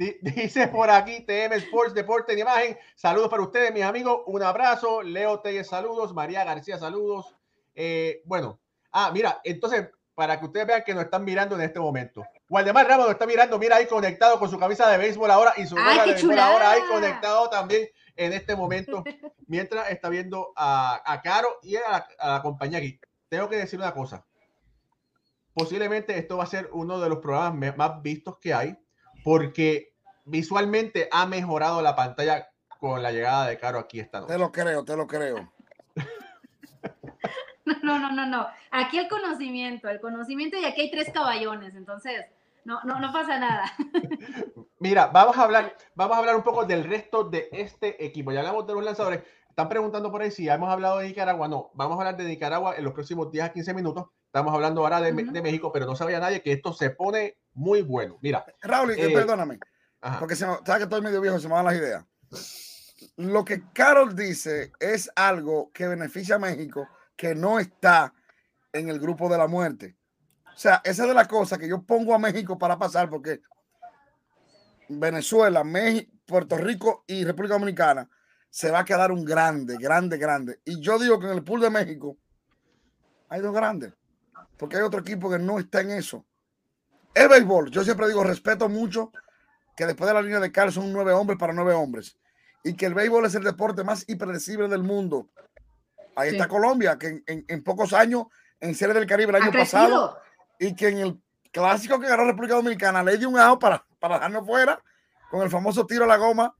Dice 0.22 0.68
por 0.68 0.90
aquí 0.90 1.20
TM 1.20 1.52
Sports, 1.56 1.92
Deporte 1.92 2.34
y 2.34 2.40
Imagen. 2.40 2.78
Saludos 2.94 3.28
para 3.28 3.42
ustedes, 3.42 3.70
mis 3.72 3.82
amigos. 3.82 4.22
Un 4.26 4.42
abrazo. 4.42 5.02
Leo 5.02 5.40
Telles, 5.40 5.68
saludos. 5.68 6.14
María 6.14 6.42
García, 6.42 6.78
saludos. 6.78 7.36
Eh, 7.74 8.22
bueno, 8.24 8.58
ah, 8.92 9.10
mira, 9.12 9.42
entonces, 9.44 9.90
para 10.14 10.40
que 10.40 10.46
ustedes 10.46 10.66
vean 10.66 10.84
que 10.84 10.94
nos 10.94 11.04
están 11.04 11.22
mirando 11.22 11.54
en 11.54 11.60
este 11.60 11.78
momento. 11.78 12.24
Waldemar 12.48 12.88
Ramos 12.88 13.06
nos 13.06 13.12
está 13.12 13.26
mirando, 13.26 13.58
mira 13.58 13.76
ahí 13.76 13.86
conectado 13.86 14.38
con 14.38 14.50
su 14.50 14.58
camisa 14.58 14.88
de 14.90 14.96
béisbol 14.96 15.30
ahora 15.30 15.52
y 15.58 15.66
su 15.66 15.76
Ay, 15.78 16.00
de 16.00 16.12
béisbol 16.14 16.38
ahora 16.38 16.70
ahí 16.70 16.80
conectado 16.90 17.50
también 17.50 17.86
en 18.20 18.34
este 18.34 18.54
momento, 18.54 19.02
mientras 19.46 19.90
está 19.90 20.10
viendo 20.10 20.52
a, 20.54 21.00
a 21.10 21.22
Caro 21.22 21.48
y 21.62 21.76
a 21.76 22.06
la 22.22 22.42
compañía 22.42 22.78
aquí. 22.78 23.00
Tengo 23.30 23.48
que 23.48 23.56
decir 23.56 23.78
una 23.78 23.94
cosa. 23.94 24.26
Posiblemente 25.54 26.18
esto 26.18 26.36
va 26.36 26.44
a 26.44 26.46
ser 26.46 26.68
uno 26.72 27.00
de 27.00 27.08
los 27.08 27.20
programas 27.20 27.76
más 27.78 28.02
vistos 28.02 28.38
que 28.38 28.52
hay, 28.52 28.76
porque 29.24 29.94
visualmente 30.26 31.08
ha 31.10 31.24
mejorado 31.26 31.80
la 31.80 31.96
pantalla 31.96 32.50
con 32.78 33.02
la 33.02 33.10
llegada 33.10 33.46
de 33.46 33.58
Caro 33.58 33.78
aquí 33.78 34.00
esta 34.00 34.20
noche. 34.20 34.34
Te 34.34 34.38
lo 34.38 34.52
creo, 34.52 34.84
te 34.84 34.96
lo 34.96 35.06
creo. 35.06 35.52
No, 37.82 37.98
no, 37.98 38.10
no, 38.10 38.26
no. 38.26 38.46
Aquí 38.72 38.98
el 38.98 39.08
conocimiento, 39.08 39.88
el 39.88 40.00
conocimiento 40.00 40.58
y 40.58 40.64
aquí 40.64 40.82
hay 40.82 40.90
tres 40.90 41.10
caballones, 41.12 41.74
entonces 41.76 42.26
no, 42.70 42.80
no, 42.84 43.00
no 43.00 43.12
pasa 43.12 43.36
nada. 43.36 43.64
Mira, 44.78 45.08
vamos 45.08 45.36
a 45.36 45.42
hablar, 45.42 45.76
vamos 45.96 46.16
a 46.16 46.20
hablar 46.20 46.36
un 46.36 46.44
poco 46.44 46.64
del 46.64 46.84
resto 46.84 47.24
de 47.24 47.48
este 47.50 48.04
equipo. 48.04 48.30
Ya 48.30 48.40
hablamos 48.40 48.64
de 48.64 48.74
los 48.74 48.84
lanzadores. 48.84 49.22
Están 49.48 49.68
preguntando 49.68 50.12
por 50.12 50.22
ahí 50.22 50.30
si 50.30 50.48
hemos 50.48 50.70
hablado 50.70 50.98
de 50.98 51.08
Nicaragua. 51.08 51.48
No, 51.48 51.72
vamos 51.74 51.96
a 51.96 52.02
hablar 52.02 52.16
de 52.16 52.24
Nicaragua 52.24 52.76
en 52.76 52.84
los 52.84 52.92
próximos 52.92 53.32
10 53.32 53.44
a 53.44 53.52
15 53.52 53.74
minutos. 53.74 54.06
Estamos 54.26 54.54
hablando 54.54 54.82
ahora 54.82 55.00
de, 55.00 55.12
México, 55.12 55.72
pero 55.72 55.84
no 55.84 55.96
sabía 55.96 56.20
nadie 56.20 56.42
que 56.42 56.52
esto 56.52 56.72
se 56.72 56.90
pone 56.90 57.38
muy 57.54 57.82
bueno. 57.82 58.18
Mira. 58.22 58.46
Raúl, 58.62 58.92
eh, 58.92 59.12
perdóname. 59.12 59.58
Porque 60.20 60.36
se 60.36 60.44
sabes 60.44 60.76
que 60.76 60.82
estoy 60.84 61.02
medio 61.02 61.20
viejo, 61.20 61.40
se 61.40 61.48
me 61.48 61.54
van 61.54 61.64
las 61.64 61.74
ideas. 61.74 62.06
Lo 63.16 63.44
que 63.44 63.64
Carol 63.72 64.14
dice 64.14 64.70
es 64.78 65.10
algo 65.16 65.72
que 65.72 65.88
beneficia 65.88 66.36
a 66.36 66.38
México 66.38 66.86
que 67.16 67.34
no 67.34 67.58
está 67.58 68.14
en 68.72 68.88
el 68.88 69.00
grupo 69.00 69.28
de 69.28 69.38
la 69.38 69.48
muerte. 69.48 69.96
O 70.60 70.62
sea, 70.62 70.82
esa 70.84 71.04
es 71.04 71.08
de 71.08 71.14
las 71.14 71.26
cosas 71.26 71.58
que 71.58 71.66
yo 71.66 71.82
pongo 71.82 72.14
a 72.14 72.18
México 72.18 72.58
para 72.58 72.78
pasar 72.78 73.08
porque 73.08 73.40
Venezuela, 74.90 75.64
México, 75.64 76.12
Puerto 76.26 76.58
Rico 76.58 77.02
y 77.06 77.24
República 77.24 77.54
Dominicana 77.54 78.06
se 78.50 78.70
va 78.70 78.80
a 78.80 78.84
quedar 78.84 79.10
un 79.10 79.24
grande, 79.24 79.78
grande, 79.78 80.18
grande. 80.18 80.60
Y 80.66 80.78
yo 80.82 80.98
digo 80.98 81.18
que 81.18 81.28
en 81.28 81.32
el 81.32 81.44
pool 81.44 81.62
de 81.62 81.70
México 81.70 82.18
hay 83.30 83.40
dos 83.40 83.54
grandes, 83.54 83.94
porque 84.58 84.76
hay 84.76 84.82
otro 84.82 85.00
equipo 85.00 85.30
que 85.30 85.38
no 85.38 85.58
está 85.58 85.80
en 85.80 85.92
eso. 85.92 86.26
El 87.14 87.30
béisbol, 87.30 87.70
yo 87.70 87.82
siempre 87.82 88.08
digo, 88.08 88.22
respeto 88.22 88.68
mucho 88.68 89.12
que 89.74 89.86
después 89.86 90.08
de 90.08 90.12
la 90.12 90.20
línea 90.20 90.40
de 90.40 90.52
Carlos 90.52 90.74
son 90.74 90.92
nueve 90.92 91.12
hombres 91.12 91.38
para 91.38 91.54
nueve 91.54 91.72
hombres 91.72 92.18
y 92.62 92.74
que 92.74 92.84
el 92.84 92.92
béisbol 92.92 93.24
es 93.24 93.34
el 93.34 93.44
deporte 93.44 93.82
más 93.82 94.06
impredecible 94.10 94.68
del 94.68 94.82
mundo. 94.82 95.30
Ahí 96.16 96.32
está 96.32 96.48
Colombia, 96.48 96.98
que 96.98 97.22
en, 97.26 97.64
pocos 97.64 97.94
años 97.94 98.26
en 98.60 98.74
Serie 98.74 98.92
del 98.92 99.06
Caribe 99.06 99.30
el 99.30 99.42
año 99.42 99.52
pasado 99.52 100.20
y 100.60 100.74
que 100.74 100.88
en 100.88 100.98
el 100.98 101.22
clásico 101.50 101.98
que 101.98 102.06
ganó 102.06 102.24
República 102.24 102.54
Dominicana 102.54 103.02
le 103.02 103.16
dio 103.16 103.28
un 103.28 103.38
ajo 103.38 103.58
para, 103.58 103.84
para 103.98 104.16
dejarnos 104.16 104.46
fuera 104.46 104.80
con 105.30 105.42
el 105.42 105.50
famoso 105.50 105.86
tiro 105.86 106.04
a 106.04 106.06
la 106.06 106.18
goma 106.18 106.54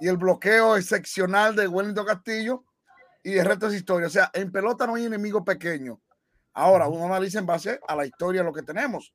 y 0.00 0.08
el 0.08 0.16
bloqueo 0.16 0.76
excepcional 0.76 1.54
de 1.54 1.68
Wellington 1.68 2.04
Castillo 2.04 2.64
y 3.22 3.38
el 3.38 3.46
resto 3.46 3.68
es 3.68 3.74
historia. 3.74 4.08
O 4.08 4.10
sea, 4.10 4.30
en 4.34 4.50
pelota 4.50 4.86
no 4.86 4.96
hay 4.96 5.06
enemigo 5.06 5.44
pequeño. 5.44 6.00
Ahora, 6.52 6.88
uno 6.88 7.06
analiza 7.06 7.38
en 7.38 7.46
base 7.46 7.80
a 7.86 7.94
la 7.94 8.04
historia 8.04 8.42
lo 8.42 8.52
que 8.52 8.62
tenemos. 8.62 9.14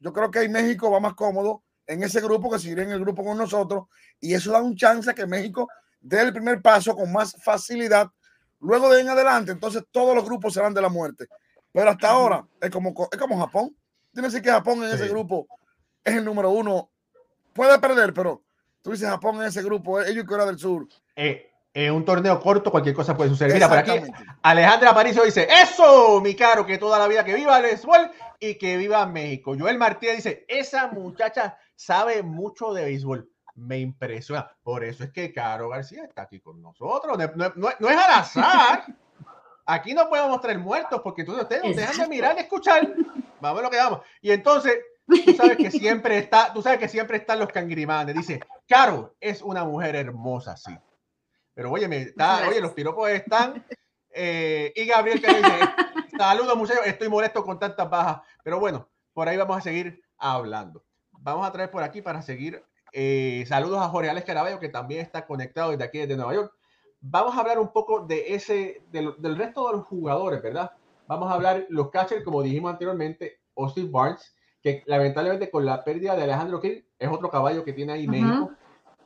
Yo 0.00 0.12
creo 0.12 0.30
que 0.30 0.42
en 0.42 0.52
México 0.52 0.90
va 0.90 0.98
más 0.98 1.14
cómodo 1.14 1.62
en 1.86 2.02
ese 2.02 2.20
grupo 2.20 2.50
que 2.50 2.58
seguirá 2.58 2.82
en 2.82 2.90
el 2.90 3.00
grupo 3.00 3.24
con 3.24 3.38
nosotros 3.38 3.84
y 4.20 4.34
eso 4.34 4.50
da 4.50 4.60
un 4.60 4.74
chance 4.74 5.08
a 5.08 5.14
que 5.14 5.26
México 5.26 5.68
dé 6.00 6.22
el 6.22 6.32
primer 6.32 6.60
paso 6.60 6.96
con 6.96 7.12
más 7.12 7.36
facilidad. 7.42 8.10
Luego 8.58 8.90
de 8.90 9.00
en 9.00 9.10
adelante, 9.10 9.52
entonces 9.52 9.84
todos 9.92 10.14
los 10.14 10.24
grupos 10.24 10.54
serán 10.54 10.74
de 10.74 10.82
la 10.82 10.88
muerte. 10.88 11.26
Pero 11.76 11.90
hasta 11.90 12.08
ahora 12.08 12.46
es 12.58 12.70
como, 12.70 12.94
es 13.12 13.18
como 13.18 13.38
Japón. 13.38 13.75
Dime 14.16 14.30
si 14.30 14.40
que 14.40 14.50
Japón 14.50 14.82
en 14.82 14.94
ese 14.94 15.08
grupo 15.08 15.46
es 16.02 16.16
el 16.16 16.24
número 16.24 16.48
uno. 16.48 16.90
Puede 17.52 17.78
perder, 17.78 18.14
pero 18.14 18.42
tú 18.80 18.92
dices 18.92 19.06
Japón 19.06 19.36
en 19.36 19.42
ese 19.42 19.62
grupo, 19.62 20.00
ellos 20.00 20.24
y 20.24 20.26
Corea 20.26 20.46
del 20.46 20.58
Sur. 20.58 20.88
Eh, 21.14 21.50
en 21.74 21.92
un 21.92 22.02
torneo 22.02 22.40
corto 22.40 22.70
cualquier 22.70 22.94
cosa 22.94 23.14
puede 23.14 23.28
suceder. 23.28 23.52
Mira, 23.52 23.68
por 23.68 23.76
aquí 23.76 23.92
Alejandra 24.40 24.92
Aparicio 24.92 25.22
dice, 25.22 25.46
eso, 25.50 26.22
mi 26.22 26.34
caro, 26.34 26.64
que 26.64 26.78
toda 26.78 26.98
la 26.98 27.06
vida 27.06 27.26
que 27.26 27.34
viva 27.34 27.58
el 27.58 27.64
béisbol 27.64 28.10
y 28.40 28.54
que 28.54 28.78
viva 28.78 29.04
México. 29.04 29.54
Joel 29.58 29.76
Martínez 29.76 30.16
dice, 30.16 30.46
esa 30.48 30.88
muchacha 30.88 31.58
sabe 31.74 32.22
mucho 32.22 32.72
de 32.72 32.84
béisbol. 32.84 33.30
Me 33.56 33.78
impresiona. 33.80 34.50
Por 34.62 34.82
eso 34.82 35.04
es 35.04 35.10
que 35.10 35.30
Caro 35.30 35.68
García 35.68 36.04
está 36.04 36.22
aquí 36.22 36.40
con 36.40 36.62
nosotros. 36.62 37.18
No, 37.36 37.68
es 37.68 37.96
al 37.96 38.20
azar. 38.20 38.86
Aquí 39.66 39.94
no 39.94 40.08
podemos 40.08 40.30
mostrar 40.30 40.58
muertos 40.58 41.00
porque 41.02 41.22
entonces 41.22 41.42
ustedes 41.42 41.64
nos 41.64 41.76
dejan 41.76 41.98
de 41.98 42.08
mirar 42.08 42.36
y 42.36 42.40
escuchar. 42.42 42.94
Vamos 43.40 43.60
a 43.60 43.62
lo 43.64 43.70
que 43.70 43.76
vamos. 43.76 44.00
Y 44.22 44.30
entonces, 44.30 44.78
tú 45.06 45.34
sabes 45.34 45.56
que 45.56 45.70
siempre 45.70 46.18
está, 46.18 46.52
tú 46.52 46.62
sabes 46.62 46.78
que 46.78 46.88
siempre 46.88 47.18
están 47.18 47.38
los 47.38 47.48
cangrimanes. 47.48 48.14
Dice, 48.14 48.40
Caro 48.66 49.14
es 49.20 49.42
una 49.42 49.64
mujer 49.64 49.96
hermosa, 49.96 50.56
sí. 50.56 50.76
Pero 51.52 51.70
oye, 51.70 51.88
me 51.88 51.98
está, 51.98 52.48
oye, 52.48 52.60
los 52.60 52.72
piropos 52.72 53.10
están. 53.10 53.64
Eh, 54.10 54.72
y 54.74 54.86
Gabriel 54.86 55.20
que 55.20 55.28
dice, 55.28 55.58
saludos 56.16 56.56
muchachos, 56.56 56.86
estoy 56.86 57.08
molesto 57.08 57.44
con 57.44 57.58
tantas 57.58 57.90
bajas. 57.90 58.20
Pero 58.42 58.58
bueno, 58.58 58.88
por 59.12 59.28
ahí 59.28 59.36
vamos 59.36 59.58
a 59.58 59.60
seguir 59.60 60.02
hablando 60.16 60.86
vamos 61.26 61.46
a 61.46 61.52
traer 61.52 61.70
por 61.70 61.82
aquí 61.82 62.00
para 62.00 62.22
seguir. 62.22 62.62
Eh, 62.92 63.44
saludos 63.48 63.80
a 63.80 63.88
Jorge 63.88 64.08
Alex 64.08 64.24
Caraballo, 64.24 64.60
que 64.60 64.68
también 64.68 65.00
está 65.00 65.26
conectado 65.26 65.72
desde 65.72 65.84
aquí, 65.84 65.98
desde 65.98 66.16
Nueva 66.16 66.34
York. 66.34 66.54
Vamos 67.00 67.36
a 67.36 67.40
hablar 67.40 67.58
un 67.58 67.72
poco 67.72 68.06
de 68.06 68.34
ese, 68.34 68.82
del, 68.90 69.14
resto 69.36 69.66
de 69.68 69.76
los 69.76 69.86
jugadores, 69.86 70.42
¿verdad? 70.42 70.72
Vamos 71.06 71.30
a 71.30 71.34
hablar 71.34 71.66
los 71.68 71.90
catchers, 71.90 72.24
como 72.24 72.42
dijimos 72.42 72.72
anteriormente, 72.72 73.40
Austin 73.56 73.92
Barnes, 73.92 74.34
que 74.62 74.82
lamentablemente 74.86 75.50
con 75.50 75.64
la 75.64 75.84
pérdida 75.84 76.16
de 76.16 76.24
Alejandro 76.24 76.60
Kill 76.60 76.84
es 76.98 77.08
otro 77.08 77.30
caballo 77.30 77.64
que 77.64 77.72
tiene 77.72 77.92
ahí 77.92 78.08
México. 78.08 78.50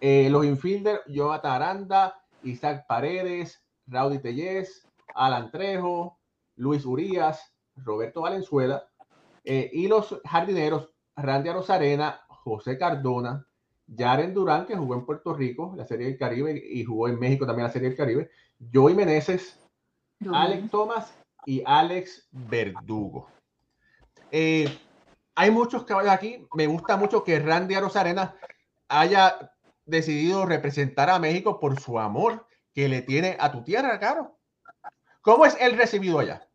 Eh, 0.01 0.29
los 0.31 0.47
infielders, 0.47 1.03
Jonathan 1.07 1.53
Aranda, 1.53 2.23
Isaac 2.43 2.87
Paredes, 2.89 3.63
Raudy 3.87 4.19
Tellez, 4.19 4.89
Alan 5.15 5.51
Trejo, 5.51 6.19
Luis 6.57 6.87
Urias, 6.87 7.55
Roberto 7.77 8.23
Valenzuela, 8.23 8.89
eh, 9.45 9.71
y 9.73 9.89
los 9.89 10.21
jardineros, 10.25 10.91
Randy 11.17 11.51
Rosarena, 11.51 12.23
José 12.29 12.79
Cardona, 12.79 13.47
Jaren 13.97 14.35
Durán, 14.35 14.67
que 14.67 14.77
jugó 14.77 14.95
en 14.95 15.05
Puerto 15.05 15.35
Rico, 15.35 15.75
la 15.77 15.85
Serie 15.85 16.07
del 16.07 16.19
Caribe, 16.19 16.63
y 16.65 16.85
jugó 16.85 17.09
en 17.09 17.19
México 17.19 17.47
también 17.47 17.67
la 17.67 17.73
Serie 17.73 17.89
del 17.89 17.97
Caribe, 17.97 18.31
Joey 18.73 18.95
Meneses, 18.95 19.59
Alex 20.33 20.71
Thomas 20.71 21.15
y 21.47 21.63
Alex 21.65 22.29
Verdugo. 22.31 23.29
Eh, 24.31 24.69
hay 25.35 25.51
muchos 25.51 25.85
caballos 25.85 26.13
aquí. 26.13 26.47
Me 26.55 26.67
gusta 26.67 26.97
mucho 26.97 27.25
que 27.25 27.39
Randy 27.39 27.75
Rosarena 27.77 28.37
haya 28.89 29.55
decidido 29.87 30.47
representar 30.47 31.11
a 31.11 31.19
México 31.19 31.59
por 31.59 31.81
su 31.81 31.99
amor 31.99 32.47
que 32.75 32.89
le 32.89 33.03
tiene 33.03 33.37
a 33.41 33.51
tu 33.51 33.65
tierra, 33.65 33.99
Caro. 33.99 34.39
¿Cómo 35.23 35.47
es 35.47 35.57
el 35.61 35.77
recibido 35.77 36.19
allá? 36.19 36.50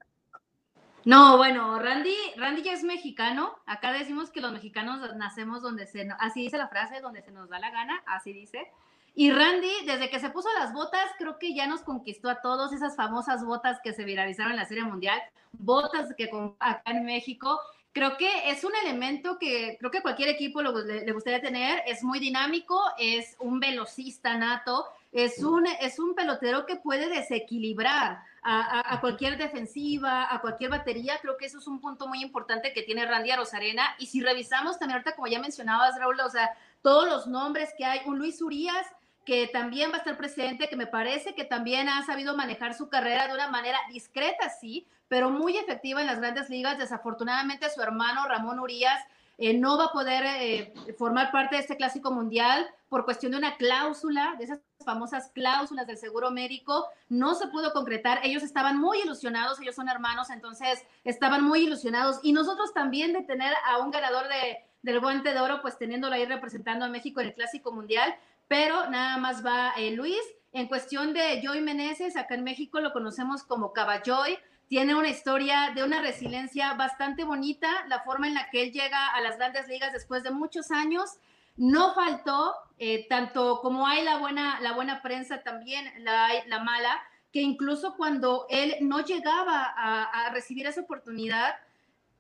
No, 1.06 1.38
bueno, 1.38 1.78
Randy, 1.78 2.16
Randy 2.36 2.64
ya 2.64 2.74
es 2.74 2.84
mexicano. 2.84 3.56
Acá 3.68 3.94
decimos 3.94 4.32
que 4.32 4.42
los 4.42 4.52
mexicanos 4.52 5.16
nacemos 5.16 5.62
donde 5.62 5.86
se, 5.86 6.08
así 6.20 6.42
dice 6.42 6.58
la 6.58 6.68
frase, 6.68 7.00
donde 7.00 7.22
se 7.22 7.32
nos 7.32 7.48
da 7.48 7.60
la 7.60 7.70
gana, 7.70 8.02
así 8.08 8.34
dice. 8.34 8.72
Y 9.14 9.32
Randy, 9.32 9.86
desde 9.86 10.10
que 10.10 10.20
se 10.20 10.32
puso 10.32 10.50
las 10.60 10.74
botas, 10.74 11.06
creo 11.20 11.38
que 11.38 11.54
ya 11.54 11.68
nos 11.68 11.82
conquistó 11.82 12.28
a 12.28 12.42
todos 12.42 12.74
esas 12.74 12.96
famosas 12.96 13.46
botas 13.46 13.80
que 13.84 13.94
se 13.94 14.04
viralizaron 14.04 14.54
en 14.54 14.58
la 14.58 14.66
Serie 14.66 14.84
Mundial, 14.84 15.22
botas 15.54 16.12
que 16.18 16.28
acá 16.60 16.92
en 16.92 17.06
México. 17.06 17.60
Creo 17.94 18.18
que 18.18 18.50
es 18.50 18.64
un 18.64 18.74
elemento 18.84 19.38
que 19.38 19.78
creo 19.80 19.92
que 19.92 20.02
cualquier 20.02 20.30
equipo 20.30 20.64
le, 20.64 21.06
le 21.06 21.12
gustaría 21.12 21.40
tener. 21.40 21.84
Es 21.86 22.04
muy 22.04 22.20
dinámico, 22.20 22.82
es 22.98 23.38
un 23.40 23.60
velocista 23.60 24.36
nato, 24.38 24.88
es 25.16 25.42
un, 25.42 25.66
es 25.80 25.98
un 25.98 26.14
pelotero 26.14 26.66
que 26.66 26.76
puede 26.76 27.08
desequilibrar 27.08 28.22
a, 28.42 28.94
a, 28.94 29.00
cualquier 29.00 29.38
defensiva, 29.38 30.28
a 30.30 30.42
cualquier 30.42 30.72
batería. 30.72 31.20
Creo 31.22 31.38
que 31.38 31.46
eso 31.46 31.60
es 31.60 31.68
un 31.68 31.80
punto 31.80 32.06
muy 32.08 32.22
importante 32.22 32.74
que 32.74 32.84
tiene 32.84 33.06
Randy 33.06 33.32
a 33.32 33.38
Rosarena. 33.38 33.96
Y 33.98 34.08
si 34.08 34.22
revisamos 34.22 34.78
también 34.78 34.98
ahorita, 34.98 35.16
como 35.16 35.28
ya 35.28 35.40
mencionabas, 35.40 35.98
Raúl, 35.98 36.20
o 36.20 36.30
sea, 36.30 36.52
todos 36.82 37.08
los 37.08 37.28
nombres 37.28 37.74
que 37.78 37.86
hay, 37.86 38.02
un 38.06 38.18
Luis 38.18 38.42
Urias 38.42 38.86
que 39.26 39.48
también 39.48 39.90
va 39.90 39.96
a 39.96 39.98
estar 40.00 40.18
presente, 40.18 40.68
que 40.68 40.76
me 40.76 40.86
parece 40.86 41.34
que 41.34 41.46
también 41.46 41.88
ha 41.88 42.06
sabido 42.06 42.36
manejar 42.36 42.74
su 42.74 42.90
carrera 42.90 43.28
de 43.28 43.34
una 43.34 43.50
manera 43.50 43.80
discreta, 43.90 44.50
sí, 44.50 44.86
pero 45.08 45.30
muy 45.30 45.58
efectiva 45.58 46.02
en 46.02 46.08
las 46.08 46.20
grandes 46.20 46.50
ligas. 46.50 46.78
Desafortunadamente 46.78 47.70
su 47.70 47.82
hermano 47.82 48.28
Ramón 48.28 48.60
Urias 48.60 49.00
eh, 49.38 49.54
no 49.54 49.78
va 49.78 49.86
a 49.86 49.92
poder 49.92 50.24
eh, 50.26 50.74
formar 50.98 51.32
parte 51.32 51.56
de 51.56 51.62
este 51.62 51.78
clásico 51.78 52.12
mundial 52.12 52.66
por 52.90 53.06
cuestión 53.06 53.34
de 53.34 53.38
una 53.38 53.58
cláusula, 53.58 54.36
de 54.38 54.46
esas 54.46 54.60
famosas 54.86 55.32
cláusulas 55.34 55.88
del 55.88 55.98
seguro 55.98 56.32
médico, 56.32 56.88
no 57.10 57.36
se 57.36 57.48
pudo 57.48 57.74
concretar. 57.74 58.20
Ellos 58.24 58.44
estaban 58.44 58.80
muy 58.80 59.00
ilusionados, 59.02 59.60
ellos 59.60 59.76
son 59.76 59.90
hermanos, 59.90 60.30
entonces 60.30 60.86
estaban 61.04 61.44
muy 61.44 61.62
ilusionados. 61.62 62.20
Y 62.24 62.32
nosotros 62.32 62.74
también 62.74 63.12
de 63.12 63.24
tener 63.24 63.54
a 63.68 63.80
un 63.80 63.92
ganador 63.92 64.28
de, 64.28 64.60
del 64.82 65.00
guante 65.00 65.34
de 65.34 65.40
oro, 65.40 65.62
pues 65.62 65.78
teniéndolo 65.78 66.16
ahí 66.16 66.26
representando 66.26 66.86
a 66.86 66.90
México 66.90 67.20
en 67.20 67.28
el 67.28 67.34
clásico 67.34 67.72
mundial, 67.72 68.16
pero 68.48 68.90
nada 68.90 69.18
más 69.18 69.46
va 69.46 69.74
eh, 69.78 69.92
Luis. 69.92 70.22
En 70.54 70.70
cuestión 70.70 71.14
de 71.14 71.42
Joy 71.44 71.60
Meneses, 71.60 72.16
acá 72.16 72.36
en 72.36 72.46
México 72.46 72.80
lo 72.80 72.94
conocemos 72.94 73.44
como 73.44 73.74
Caballoy, 73.74 74.38
tiene 74.68 74.96
una 74.96 75.10
historia 75.10 75.72
de 75.76 75.84
una 75.84 76.02
resiliencia 76.02 76.74
bastante 76.74 77.24
bonita, 77.24 77.86
la 77.88 78.02
forma 78.02 78.28
en 78.28 78.34
la 78.34 78.50
que 78.50 78.64
él 78.64 78.72
llega 78.72 79.10
a 79.10 79.22
las 79.22 79.38
grandes 79.38 79.68
ligas 79.68 79.94
después 79.94 80.24
de 80.24 80.32
muchos 80.32 80.72
años. 80.72 81.18
No 81.56 81.94
faltó, 81.94 82.56
eh, 82.80 83.08
tanto 83.08 83.60
como 83.62 83.88
hay 83.88 84.04
la 84.04 84.18
buena, 84.18 84.60
la 84.62 84.74
buena 84.74 85.02
prensa, 85.02 85.44
también 85.44 85.86
la, 86.04 86.30
la 86.48 86.60
mala, 86.60 87.00
que 87.32 87.42
incluso 87.42 87.96
cuando 87.96 88.48
él 88.50 88.76
no 88.82 89.02
llegaba 89.02 89.74
a, 89.76 90.30
recibir 90.32 90.66
esa 90.68 90.82
oportunidad, 90.82 91.56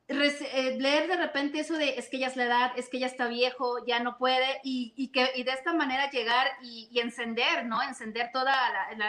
eh, 0.07 0.77
leer 0.79 1.07
de 1.07 1.17
repente 1.17 1.59
eso 1.59 1.73
de 1.77 1.97
es 1.97 2.09
que 2.09 2.19
ya 2.19 2.27
es 2.27 2.35
la 2.35 2.43
edad, 2.43 2.71
es 2.75 2.89
que 2.89 2.99
ya 2.99 3.07
está 3.07 3.27
viejo, 3.27 3.83
ya 3.85 3.99
no 3.99 4.17
puede, 4.17 4.61
y, 4.63 4.93
y 4.95 5.07
que 5.07 5.31
y 5.35 5.43
de 5.43 5.51
esta 5.51 5.73
manera 5.73 6.11
llegar 6.11 6.47
y 6.61 6.99
encender, 6.99 7.65
¿no? 7.65 7.81
Encender 7.81 8.29
toda 8.31 8.55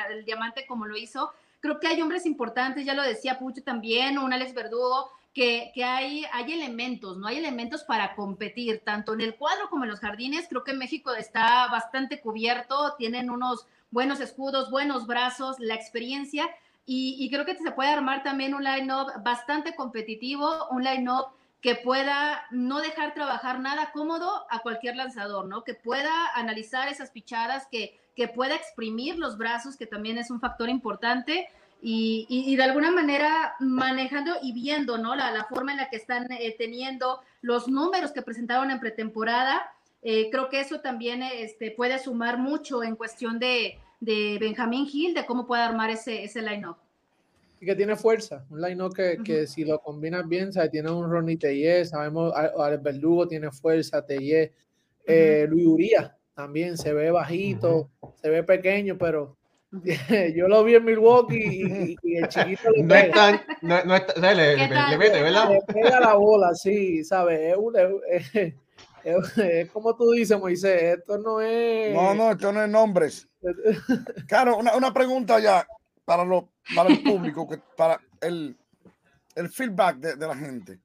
el 0.08 0.24
diamante 0.24 0.64
como 0.66 0.86
lo 0.86 0.96
hizo. 0.96 1.32
Creo 1.66 1.80
que 1.80 1.88
hay 1.88 2.00
hombres 2.00 2.26
importantes, 2.26 2.84
ya 2.86 2.94
lo 2.94 3.02
decía 3.02 3.40
Pucho 3.40 3.60
también, 3.60 4.18
un 4.18 4.32
Alex 4.32 4.54
Verdugo, 4.54 5.10
que, 5.34 5.72
que, 5.74 5.82
hay, 5.82 6.24
hay 6.32 6.52
elementos, 6.52 7.16
¿no? 7.18 7.26
Hay 7.26 7.38
elementos 7.38 7.82
para 7.82 8.14
competir, 8.14 8.82
tanto 8.84 9.14
en 9.14 9.20
el 9.20 9.34
cuadro 9.34 9.68
como 9.68 9.82
en 9.82 9.90
los 9.90 9.98
jardines. 9.98 10.46
Creo 10.48 10.62
que 10.62 10.74
México 10.74 11.12
está 11.12 11.66
bastante 11.66 12.20
cubierto, 12.20 12.94
tienen 12.96 13.30
unos 13.30 13.66
buenos 13.90 14.20
escudos, 14.20 14.70
buenos 14.70 15.08
brazos, 15.08 15.58
la 15.58 15.74
experiencia 15.74 16.48
y, 16.88 17.28
creo 17.30 17.44
que 17.44 17.56
se 17.56 17.72
puede 17.72 17.90
armar 17.90 18.22
también 18.22 18.54
un 18.54 18.62
line-up 18.62 19.08
bastante 19.24 19.74
competitivo, 19.74 20.68
un 20.70 20.84
line-up 20.84 21.32
que 21.60 21.74
pueda 21.74 22.46
no 22.52 22.80
dejar 22.80 23.12
trabajar 23.12 23.58
nada 23.58 23.90
cómodo 23.90 24.46
a 24.50 24.60
cualquier 24.60 24.94
lanzador, 24.94 25.46
¿no? 25.46 25.64
Que 25.64 25.74
pueda 25.74 26.28
analizar 26.36 26.86
esas 26.86 27.10
pichadas, 27.10 27.66
que, 27.72 27.98
que 28.16 28.28
pueda 28.28 28.56
exprimir 28.56 29.18
los 29.18 29.36
brazos, 29.36 29.76
que 29.76 29.86
también 29.86 30.18
es 30.18 30.30
un 30.30 30.40
factor 30.40 30.68
importante. 30.68 31.46
Y, 31.82 32.26
y, 32.28 32.56
de 32.56 32.62
alguna 32.62 32.90
manera 32.90 33.54
manejando 33.60 34.32
y 34.42 34.52
viendo, 34.54 34.96
¿no? 34.96 35.14
La, 35.14 35.30
la 35.30 35.44
forma 35.44 35.72
en 35.72 35.78
la 35.78 35.90
que 35.90 35.96
están 35.96 36.26
eh, 36.32 36.56
teniendo 36.58 37.20
los 37.42 37.68
números 37.68 38.12
que 38.12 38.22
presentaron 38.22 38.70
en 38.70 38.80
pretemporada. 38.80 39.70
Eh, 40.02 40.30
creo 40.30 40.48
que 40.48 40.60
eso 40.60 40.80
también 40.80 41.22
este, 41.22 41.70
puede 41.70 41.98
sumar 41.98 42.38
mucho 42.38 42.82
en 42.82 42.96
cuestión 42.96 43.38
de, 43.38 43.78
de 44.00 44.38
Benjamín 44.40 44.88
Hill, 44.90 45.14
de 45.14 45.26
cómo 45.26 45.46
puede 45.46 45.62
armar 45.62 45.90
ese, 45.90 46.24
ese 46.24 46.40
line-up. 46.40 46.76
Y 47.60 47.66
que 47.66 47.76
tiene 47.76 47.94
fuerza, 47.94 48.44
un 48.50 48.60
line-up 48.62 48.94
que, 48.94 49.18
que, 49.22 49.46
si 49.46 49.64
lo 49.64 49.78
combinas 49.78 50.26
bien, 50.26 50.52
¿sabes? 50.52 50.70
tiene 50.70 50.90
un 50.90 51.10
Ronnie 51.10 51.36
Tellé, 51.36 51.84
sabemos, 51.84 52.32
Alex 52.34 52.82
Verdugo 52.82 53.28
tiene 53.28 53.50
fuerza, 53.50 54.04
Tellé, 54.04 54.52
eh, 55.06 55.46
Luis 55.48 55.66
Uría 55.66 56.15
también 56.36 56.76
se 56.76 56.92
ve 56.92 57.10
bajito, 57.10 57.90
se 58.20 58.28
ve 58.28 58.42
pequeño, 58.42 58.98
pero 58.98 59.38
yo 60.34 60.48
lo 60.48 60.62
vi 60.64 60.74
en 60.74 60.84
Milwaukee 60.84 61.96
y, 62.02 62.16
el 62.16 62.28
chiquito 62.28 62.70
le 62.70 62.82
no 62.82 62.94
está, 62.94 63.42
no, 63.62 63.84
no 63.84 63.96
está, 63.96 64.34
le, 64.34 64.54
le, 64.54 64.68
le, 64.68 64.98
mete, 64.98 65.22
¿verdad? 65.22 65.48
Le 65.48 65.62
pega 65.62 65.98
la 65.98 66.14
bola, 66.14 66.54
sí, 66.54 67.02
¿sabes? 67.04 67.40
Es, 67.40 67.56
un, 67.56 67.74
es, 68.06 68.54
es, 69.02 69.70
como 69.70 69.96
tú 69.96 70.10
dices, 70.10 70.38
Moisés, 70.38 70.98
esto 70.98 71.16
no 71.16 71.40
es... 71.40 71.94
No, 71.94 72.14
no, 72.14 72.32
esto 72.32 72.52
no 72.52 72.62
es 72.62 72.68
nombres. 72.68 73.26
Claro, 74.28 74.58
una, 74.58 74.76
una 74.76 74.92
pregunta 74.92 75.38
ya 75.38 75.66
para, 76.04 76.22
lo, 76.22 76.50
para 76.74 76.90
el 76.90 77.02
público, 77.02 77.48
que, 77.48 77.58
para 77.76 77.98
el, 78.20 78.54
el 79.34 79.48
feedback 79.48 79.96
de, 79.96 80.16
de, 80.16 80.26
la 80.26 80.36
gente. 80.36 80.80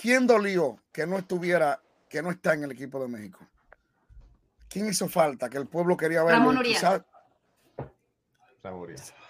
¿Quién 0.00 0.26
dolió 0.26 0.78
que 0.90 1.06
no 1.06 1.18
estuviera, 1.18 1.80
que 2.08 2.22
no 2.22 2.30
está 2.30 2.54
en 2.54 2.64
el 2.64 2.70
equipo 2.70 2.98
de 2.98 3.08
México? 3.08 3.40
¿Quién 4.70 4.88
hizo 4.88 5.08
falta? 5.08 5.50
Que 5.50 5.58
el 5.58 5.66
pueblo 5.66 5.96
quería 5.96 6.22
ver. 6.22 6.36
Ramón 6.36 6.56
Urias. 6.56 6.82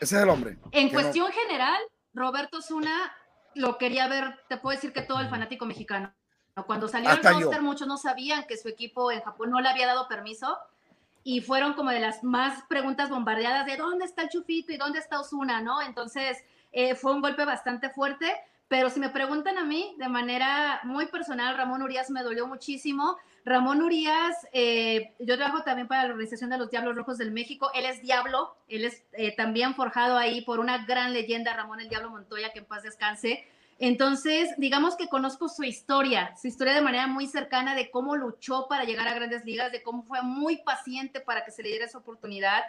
Ese 0.00 0.16
es 0.16 0.22
el 0.22 0.29
hombre. 0.29 0.59
En 0.72 0.90
cuestión 0.90 1.29
no... 1.29 1.33
general, 1.33 1.81
Roberto 2.12 2.61
Zuna 2.61 3.12
lo 3.55 3.79
quería 3.79 4.07
ver, 4.07 4.38
te 4.48 4.59
puedo 4.59 4.76
decir 4.76 4.92
que 4.92 5.03
todo 5.03 5.20
el 5.20 5.29
fanático 5.29 5.66
mexicano. 5.66 6.12
Cuando 6.66 6.88
salió 6.88 7.09
Hasta 7.09 7.31
el 7.31 7.40
roster, 7.40 7.61
yo. 7.61 7.64
muchos 7.64 7.88
no 7.88 7.96
sabían 7.96 8.44
que 8.46 8.59
su 8.59 8.68
equipo 8.68 9.11
en 9.11 9.22
Japón 9.22 9.50
no 9.50 9.61
le 9.61 9.68
había 9.68 9.87
dado 9.87 10.09
permiso 10.09 10.59
y 11.22 11.40
fueron 11.40 11.74
como 11.74 11.90
de 11.90 12.00
las 12.00 12.22
más 12.22 12.64
preguntas 12.68 13.09
bombardeadas 13.09 13.64
de 13.64 13.76
dónde 13.76 14.05
está 14.05 14.22
el 14.22 14.29
Chufito 14.29 14.72
y 14.72 14.76
dónde 14.76 14.98
está 14.98 15.20
Osuna, 15.20 15.62
¿no? 15.62 15.81
Entonces 15.81 16.38
eh, 16.72 16.94
fue 16.94 17.12
un 17.12 17.22
golpe 17.22 17.44
bastante 17.44 17.88
fuerte, 17.88 18.37
pero 18.70 18.88
si 18.88 19.00
me 19.00 19.09
preguntan 19.09 19.59
a 19.59 19.64
mí 19.64 19.96
de 19.98 20.09
manera 20.09 20.80
muy 20.85 21.06
personal, 21.06 21.56
Ramón 21.56 21.83
Urias 21.83 22.09
me 22.09 22.22
dolió 22.22 22.46
muchísimo. 22.46 23.16
Ramón 23.44 23.83
Urias, 23.83 24.37
eh, 24.52 25.12
yo 25.18 25.37
trabajo 25.37 25.64
también 25.64 25.88
para 25.88 26.04
la 26.04 26.11
Organización 26.11 26.50
de 26.50 26.59
los 26.59 26.70
Diablos 26.70 26.94
Rojos 26.94 27.18
del 27.18 27.33
México, 27.33 27.72
él 27.74 27.85
es 27.85 28.00
Diablo, 28.00 28.54
él 28.68 28.85
es 28.85 29.02
eh, 29.14 29.35
también 29.35 29.74
forjado 29.74 30.16
ahí 30.16 30.42
por 30.42 30.61
una 30.61 30.87
gran 30.87 31.12
leyenda, 31.12 31.52
Ramón 31.52 31.80
el 31.80 31.88
Diablo 31.88 32.11
Montoya, 32.11 32.52
que 32.52 32.61
en 32.61 32.64
paz 32.64 32.85
descanse. 32.85 33.44
Entonces, 33.80 34.50
digamos 34.56 34.94
que 34.94 35.09
conozco 35.09 35.48
su 35.48 35.64
historia, 35.64 36.33
su 36.40 36.46
historia 36.46 36.72
de 36.72 36.80
manera 36.80 37.09
muy 37.09 37.26
cercana 37.26 37.74
de 37.74 37.90
cómo 37.90 38.14
luchó 38.14 38.68
para 38.68 38.85
llegar 38.85 39.09
a 39.09 39.14
grandes 39.14 39.44
ligas, 39.44 39.72
de 39.72 39.83
cómo 39.83 40.04
fue 40.04 40.22
muy 40.22 40.59
paciente 40.59 41.18
para 41.18 41.44
que 41.44 41.50
se 41.50 41.64
le 41.64 41.70
diera 41.70 41.87
esa 41.87 41.98
oportunidad. 41.98 42.62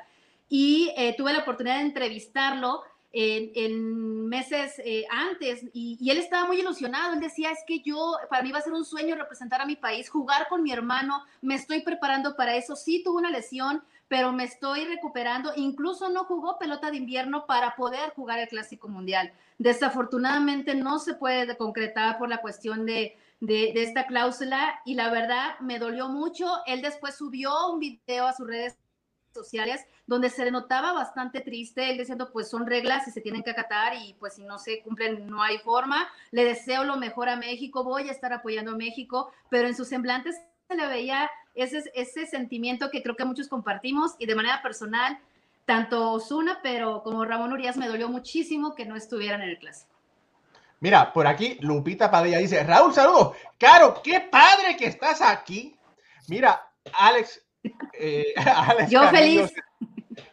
Y 0.49 0.91
eh, 0.97 1.13
tuve 1.15 1.31
la 1.31 1.41
oportunidad 1.41 1.75
de 1.75 1.83
entrevistarlo 1.83 2.81
en, 3.13 4.27
meses 4.27 4.79
eh, 4.85 5.05
antes 5.09 5.63
y, 5.73 5.97
y, 5.99 6.09
él 6.09 6.17
estaba 6.17 6.47
muy 6.47 6.59
ilusionado. 6.59 7.13
Él 7.13 7.19
decía, 7.19 7.51
es 7.51 7.59
que 7.67 7.81
yo, 7.81 8.15
para 8.29 8.43
mí 8.43 8.51
va 8.51 8.59
a 8.59 8.61
ser 8.61 8.73
un 8.73 8.85
sueño 8.85 9.15
representar 9.15 9.61
a 9.61 9.65
mi 9.65 9.75
país, 9.75 10.09
jugar 10.09 10.47
con 10.47 10.63
mi 10.63 10.71
hermano, 10.71 11.23
me 11.41 11.55
estoy 11.55 11.81
preparando 11.81 12.35
para 12.35 12.55
eso. 12.55 12.75
Sí, 12.75 13.03
tuvo 13.03 13.17
una 13.17 13.29
lesión, 13.29 13.83
pero 14.07 14.31
me 14.31 14.45
estoy 14.45 14.85
recuperando. 14.85 15.51
Incluso 15.55 16.09
no 16.09 16.23
jugó 16.25 16.57
pelota 16.57 16.91
de 16.91 16.97
invierno 16.97 17.45
para 17.45 17.75
poder 17.75 18.11
jugar 18.11 18.39
el 18.39 18.47
Clásico 18.47 18.87
Mundial. 18.87 19.33
Desafortunadamente 19.57 20.75
no 20.75 20.99
se 20.99 21.13
puede 21.13 21.57
concretar 21.57 22.17
por 22.17 22.29
la 22.29 22.41
cuestión 22.41 22.85
de, 22.85 23.17
de, 23.41 23.71
de, 23.73 23.83
esta 23.83 24.07
cláusula 24.07 24.81
y 24.85 24.95
la 24.95 25.09
verdad 25.09 25.59
me 25.59 25.79
dolió 25.79 26.07
mucho. 26.07 26.47
Él 26.65 26.81
después 26.81 27.15
subió 27.15 27.69
un 27.71 27.79
video 27.79 28.27
a 28.27 28.33
sus 28.33 28.47
redes 28.47 28.77
sociales 29.33 29.85
donde 30.07 30.29
se 30.29 30.45
le 30.45 30.51
notaba 30.51 30.93
bastante 30.93 31.41
triste, 31.41 31.89
él 31.89 31.97
diciendo 31.97 32.31
pues 32.31 32.49
son 32.49 32.65
reglas 32.65 33.07
y 33.07 33.11
se 33.11 33.21
tienen 33.21 33.43
que 33.43 33.51
acatar 33.51 33.93
y 33.95 34.13
pues 34.19 34.35
si 34.35 34.43
no 34.43 34.59
se 34.59 34.81
cumplen 34.81 35.27
no 35.27 35.41
hay 35.41 35.57
forma. 35.59 36.07
Le 36.31 36.43
deseo 36.45 36.83
lo 36.83 36.97
mejor 36.97 37.29
a 37.29 37.35
México, 37.35 37.83
voy 37.83 38.09
a 38.09 38.11
estar 38.11 38.33
apoyando 38.33 38.71
a 38.71 38.77
México, 38.77 39.31
pero 39.49 39.67
en 39.67 39.75
sus 39.75 39.87
semblantes 39.87 40.35
se 40.67 40.75
le 40.75 40.87
veía 40.87 41.29
ese, 41.55 41.83
ese 41.93 42.25
sentimiento 42.27 42.89
que 42.89 43.03
creo 43.03 43.15
que 43.15 43.25
muchos 43.25 43.47
compartimos 43.47 44.15
y 44.19 44.25
de 44.25 44.35
manera 44.35 44.61
personal, 44.61 45.19
tanto 45.65 46.11
Osuna, 46.11 46.59
pero 46.63 47.03
como 47.03 47.25
Ramón 47.25 47.53
Urias 47.53 47.77
me 47.77 47.87
dolió 47.87 48.09
muchísimo 48.09 48.75
que 48.75 48.85
no 48.85 48.95
estuvieran 48.95 49.41
en 49.41 49.49
el 49.49 49.59
clásico. 49.59 49.91
Mira, 50.81 51.13
por 51.13 51.27
aquí 51.27 51.57
Lupita 51.61 52.09
Padilla 52.09 52.39
dice, 52.39 52.63
Raúl, 52.63 52.93
saludos. 52.93 53.37
Caro, 53.59 54.01
qué 54.03 54.19
padre 54.19 54.75
que 54.75 54.87
estás 54.87 55.21
aquí. 55.21 55.77
Mira, 56.27 56.71
Alex, 56.93 57.39
eh, 57.93 58.33
Alex 58.35 58.89
Yo 58.89 59.01
Carrillo, 59.01 59.47
feliz. 59.47 59.53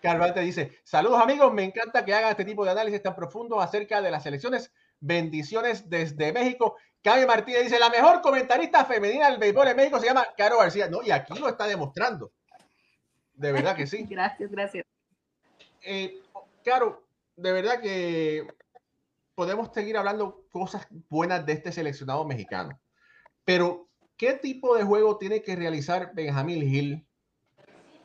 Carvalho 0.03 0.35
te 0.35 0.41
dice, 0.41 0.79
saludos 0.85 1.21
amigos, 1.21 1.53
me 1.53 1.65
encanta 1.65 2.05
que 2.05 2.15
haga 2.15 2.31
este 2.31 2.45
tipo 2.45 2.65
de 2.65 2.71
análisis 2.71 3.03
tan 3.03 3.15
profundo 3.15 3.61
acerca 3.61 4.01
de 4.01 4.11
las 4.11 4.27
elecciones. 4.27 4.73
Bendiciones 5.01 5.89
desde 5.89 6.33
México. 6.33 6.77
Cabe 7.03 7.27
Martínez 7.27 7.65
dice, 7.65 7.79
la 7.79 7.91
mejor 7.91 8.21
comentarista 8.21 8.85
femenina 8.85 9.31
del 9.31 9.39
béisbol 9.39 9.69
en 9.69 9.77
México 9.77 10.01
se 10.01 10.07
llama 10.07 10.27
Caro 10.37 10.59
García. 10.59 10.89
No, 10.89 11.03
y 11.03 11.11
aquí 11.11 11.39
lo 11.39 11.49
está 11.49 11.67
demostrando. 11.67 12.33
De 13.35 13.53
verdad 13.53 13.77
que 13.77 13.87
sí. 13.87 14.05
gracias, 14.11 14.51
gracias. 14.51 14.85
Eh, 15.83 16.21
claro, 16.65 17.07
de 17.37 17.53
verdad 17.53 17.81
que 17.81 18.49
podemos 19.35 19.71
seguir 19.73 19.97
hablando 19.97 20.45
cosas 20.51 20.89
buenas 21.09 21.47
de 21.47 21.53
este 21.53 21.71
seleccionado 21.71 22.25
mexicano. 22.25 22.79
Pero, 23.45 23.89
¿qué 24.17 24.35
tipo 24.35 24.77
de 24.77 24.83
juego 24.83 25.17
tiene 25.17 25.43
que 25.43 25.55
realizar 25.55 26.11
Benjamín 26.15 26.63
Hill 26.63 27.08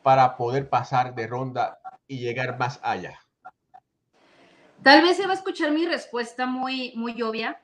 para 0.04 0.36
poder 0.36 0.68
pasar 0.68 1.14
de 1.14 1.26
ronda 1.26 1.78
y 2.06 2.18
llegar 2.18 2.58
más 2.58 2.78
allá? 2.82 3.18
Tal 4.82 5.00
vez 5.00 5.16
se 5.16 5.26
va 5.26 5.32
a 5.32 5.36
escuchar 5.36 5.72
mi 5.72 5.86
respuesta 5.86 6.44
muy, 6.44 6.92
muy 6.94 7.22
obvia, 7.22 7.58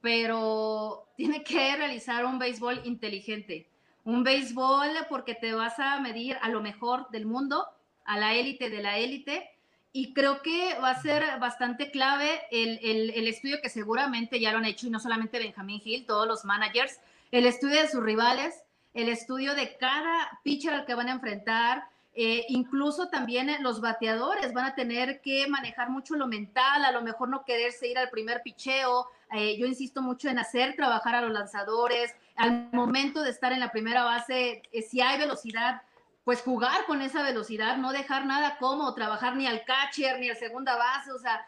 pero 0.00 1.06
tiene 1.16 1.44
que 1.44 1.76
realizar 1.76 2.24
un 2.24 2.40
béisbol 2.40 2.80
inteligente. 2.84 3.70
Un 4.02 4.24
béisbol 4.24 4.88
porque 5.08 5.36
te 5.36 5.54
vas 5.54 5.78
a 5.78 6.00
medir 6.00 6.36
a 6.42 6.48
lo 6.48 6.60
mejor 6.60 7.08
del 7.10 7.26
mundo, 7.26 7.64
a 8.04 8.18
la 8.18 8.34
élite 8.34 8.70
de 8.70 8.82
la 8.82 8.98
élite, 8.98 9.52
y 9.92 10.12
creo 10.14 10.42
que 10.42 10.76
va 10.82 10.90
a 10.90 11.00
ser 11.00 11.22
bastante 11.38 11.92
clave 11.92 12.42
el, 12.50 12.80
el, 12.82 13.10
el, 13.10 13.28
estudio 13.28 13.60
que 13.62 13.68
seguramente 13.68 14.40
ya 14.40 14.50
lo 14.50 14.58
han 14.58 14.64
hecho, 14.64 14.88
y 14.88 14.90
no 14.90 14.98
solamente 14.98 15.38
Benjamín 15.38 15.80
Hill, 15.84 16.06
todos 16.06 16.26
los 16.26 16.44
managers, 16.44 16.98
el 17.30 17.46
estudio 17.46 17.80
de 17.80 17.88
sus 17.88 18.02
rivales, 18.02 18.64
el 18.94 19.08
estudio 19.08 19.54
de 19.54 19.76
cada 19.76 20.40
pitcher 20.42 20.72
al 20.72 20.86
que 20.86 20.94
van 20.94 21.08
a 21.08 21.12
enfrentar, 21.12 21.84
eh, 22.16 22.46
incluso 22.48 23.08
también 23.08 23.50
los 23.60 23.80
bateadores 23.80 24.52
van 24.52 24.66
a 24.66 24.74
tener 24.76 25.20
que 25.20 25.48
manejar 25.48 25.90
mucho 25.90 26.14
lo 26.14 26.28
mental, 26.28 26.84
a 26.84 26.92
lo 26.92 27.02
mejor 27.02 27.28
no 27.28 27.44
quererse 27.44 27.88
ir 27.88 27.98
al 27.98 28.08
primer 28.08 28.40
picheo. 28.42 29.08
Eh, 29.32 29.58
yo 29.58 29.66
insisto 29.66 30.00
mucho 30.00 30.28
en 30.28 30.38
hacer 30.38 30.76
trabajar 30.76 31.16
a 31.16 31.22
los 31.22 31.32
lanzadores. 31.32 32.14
Al 32.36 32.68
momento 32.72 33.22
de 33.22 33.30
estar 33.30 33.52
en 33.52 33.58
la 33.58 33.72
primera 33.72 34.04
base, 34.04 34.62
eh, 34.70 34.82
si 34.82 35.00
hay 35.00 35.18
velocidad, 35.18 35.82
pues 36.22 36.40
jugar 36.40 36.86
con 36.86 37.02
esa 37.02 37.22
velocidad, 37.24 37.76
no 37.78 37.92
dejar 37.92 38.26
nada 38.26 38.58
como 38.58 38.94
trabajar 38.94 39.34
ni 39.34 39.48
al 39.48 39.64
catcher 39.64 40.20
ni 40.20 40.30
al 40.30 40.36
segunda 40.36 40.76
base. 40.76 41.10
O 41.10 41.18
sea, 41.18 41.44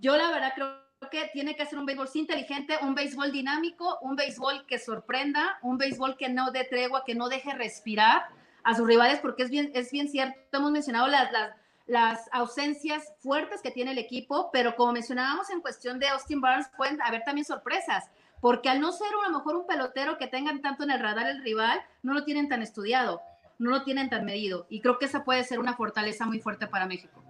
yo 0.00 0.16
la 0.16 0.30
verdad 0.30 0.52
creo 0.54 0.83
que 1.14 1.30
tiene 1.32 1.54
que 1.54 1.64
ser 1.64 1.78
un 1.78 1.86
béisbol 1.86 2.08
inteligente, 2.14 2.76
un 2.82 2.96
béisbol 2.96 3.30
dinámico, 3.30 3.98
un 4.00 4.16
béisbol 4.16 4.66
que 4.66 4.80
sorprenda, 4.80 5.58
un 5.62 5.78
béisbol 5.78 6.16
que 6.16 6.28
no 6.28 6.50
dé 6.50 6.64
tregua, 6.64 7.04
que 7.04 7.14
no 7.14 7.28
deje 7.28 7.54
respirar 7.54 8.26
a 8.64 8.74
sus 8.74 8.84
rivales, 8.84 9.20
porque 9.20 9.44
es 9.44 9.50
bien, 9.50 9.70
es 9.74 9.92
bien 9.92 10.08
cierto, 10.08 10.58
hemos 10.58 10.72
mencionado 10.72 11.06
las, 11.06 11.30
las, 11.30 11.54
las 11.86 12.28
ausencias 12.32 13.12
fuertes 13.20 13.62
que 13.62 13.70
tiene 13.70 13.92
el 13.92 13.98
equipo, 13.98 14.50
pero 14.52 14.74
como 14.74 14.90
mencionábamos 14.90 15.50
en 15.50 15.60
cuestión 15.60 16.00
de 16.00 16.08
Austin 16.08 16.40
Barnes, 16.40 16.66
pueden 16.76 17.00
haber 17.00 17.22
también 17.22 17.44
sorpresas, 17.44 18.10
porque 18.40 18.68
al 18.68 18.80
no 18.80 18.90
ser 18.90 19.06
a 19.06 19.28
lo 19.28 19.38
mejor 19.38 19.54
un 19.54 19.68
pelotero 19.68 20.18
que 20.18 20.26
tengan 20.26 20.62
tanto 20.62 20.82
en 20.82 20.90
el 20.90 20.98
radar 20.98 21.28
el 21.28 21.44
rival, 21.44 21.80
no 22.02 22.12
lo 22.12 22.24
tienen 22.24 22.48
tan 22.48 22.60
estudiado, 22.60 23.20
no 23.60 23.70
lo 23.70 23.84
tienen 23.84 24.10
tan 24.10 24.24
medido, 24.24 24.66
y 24.68 24.80
creo 24.80 24.98
que 24.98 25.04
esa 25.04 25.22
puede 25.22 25.44
ser 25.44 25.60
una 25.60 25.76
fortaleza 25.76 26.26
muy 26.26 26.40
fuerte 26.40 26.66
para 26.66 26.86
México. 26.86 27.22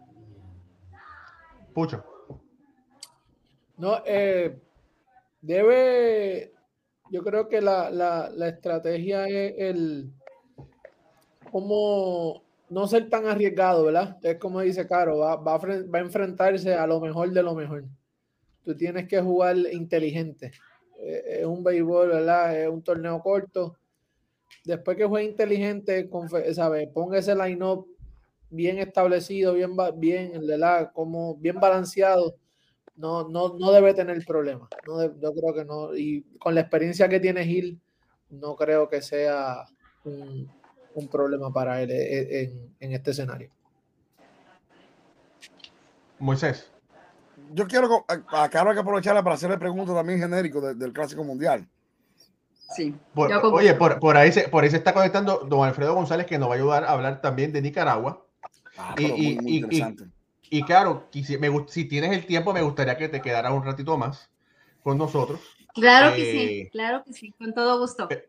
Pucho. 1.75 2.14
No, 3.77 4.03
eh, 4.07 4.57
debe, 5.41 6.53
yo 7.11 7.23
creo 7.23 7.49
que 7.49 7.61
la, 7.61 7.91
la, 7.91 8.31
la 8.31 8.49
estrategia 8.49 9.27
es 9.27 9.55
el 9.59 10.13
como 11.51 12.43
no 12.69 12.89
ser 12.89 13.09
tan 13.09 13.27
arriesgado, 13.27 13.85
¿verdad? 13.85 14.19
Es 14.23 14.39
como 14.39 14.61
dice 14.61 14.89
Caro, 14.89 15.19
va, 15.19 15.37
va, 15.37 15.57
va, 15.59 15.99
a, 15.99 16.03
enfrentarse 16.03 16.75
a 16.75 16.87
lo 16.87 17.01
mejor 17.01 17.31
de 17.31 17.43
lo 17.43 17.55
mejor. 17.55 17.85
Tú 18.65 18.77
tienes 18.77 19.07
que 19.07 19.21
jugar 19.21 19.57
inteligente. 19.71 20.51
Es 20.99 21.47
un 21.47 21.63
béisbol, 21.63 22.09
¿verdad? 22.09 22.59
Es 22.59 22.69
un 22.69 22.83
torneo 22.83 23.21
corto. 23.21 23.77
Después 24.65 24.97
que 24.97 25.05
juegue 25.05 25.29
inteligente, 25.29 26.11
¿sabes? 26.55 26.89
Ponga 26.89 27.19
ese 27.19 27.37
line-up 27.37 27.87
bien 28.51 28.79
establecido, 28.79 29.55
bien, 29.55 29.77
bien, 29.97 30.45
¿verdad? 30.47 30.91
Como 30.93 31.37
bien 31.37 31.61
balanceado. 31.61 32.35
No, 32.97 33.29
no, 33.29 33.57
no 33.59 33.73
debe 33.73 33.95
tener 33.95 34.25
problemas. 34.25 34.69
No 34.87 35.03
yo 35.03 35.35
creo 35.35 35.55
que 35.55 35.65
no. 35.65 35.97
Y 35.97 36.23
con 36.39 36.55
la 36.55 36.61
experiencia 36.61 37.09
que 37.09 37.21
tiene 37.21 37.45
Gil, 37.45 37.81
no 38.31 38.55
creo 38.55 38.89
que 38.89 39.03
sea 39.03 39.65
un, 40.05 40.51
un 40.95 41.09
problema 41.09 41.53
para 41.53 41.83
él 41.83 41.91
en, 41.91 42.75
en 42.81 42.93
este 42.93 43.11
escenario. 43.11 43.51
Moisés. 46.19 46.71
Yo 47.53 47.67
quiero, 47.67 48.05
acá 48.09 48.63
hay 48.63 48.75
que 48.75 48.81
aprovecharla 48.81 49.23
para 49.23 49.35
hacerle 49.35 49.59
preguntas 49.59 49.95
también 49.95 50.19
genérico 50.19 50.61
de, 50.61 50.75
del 50.75 50.93
Clásico 50.93 51.23
Mundial. 51.25 51.69
Sí. 52.75 52.95
Por, 53.13 53.31
oye, 53.33 53.75
por, 53.75 54.01
por, 54.01 54.17
ahí 54.17 54.33
se, 54.33 54.49
por 54.49 54.65
ahí 54.65 54.71
se 54.71 54.79
está 54.79 54.93
conectando 54.93 55.45
don 55.49 55.67
Alfredo 55.67 55.95
González, 55.95 56.27
que 56.27 56.39
nos 56.39 56.49
va 56.49 56.55
a 56.55 56.57
ayudar 56.57 56.85
a 56.85 56.93
hablar 56.93 57.21
también 57.21 57.53
de 57.53 57.61
Nicaragua. 57.61 58.27
Ah, 58.77 58.95
y, 58.99 59.37
muy, 59.37 59.63
muy 59.63 59.77
y, 59.77 59.97
y, 60.51 60.63
claro, 60.63 61.09
si, 61.13 61.39
me, 61.39 61.49
si 61.69 61.85
tienes 61.87 62.13
el 62.13 62.27
tiempo, 62.27 62.53
me 62.53 62.63
gustaría 62.63 62.97
que 62.97 63.09
te 63.09 63.21
quedaras 63.21 63.53
un 63.53 63.65
ratito 63.65 63.97
más 63.97 64.31
con 64.83 64.99
nosotros. 64.99 65.41
Claro 65.75 66.15
eh, 66.15 66.17
que 66.17 66.33
sí, 66.33 66.69
claro 66.71 67.03
que 67.05 67.13
sí, 67.13 67.33
con 67.39 67.53
todo 67.53 67.81
gusto. 67.81 68.09
Eh, 68.11 68.29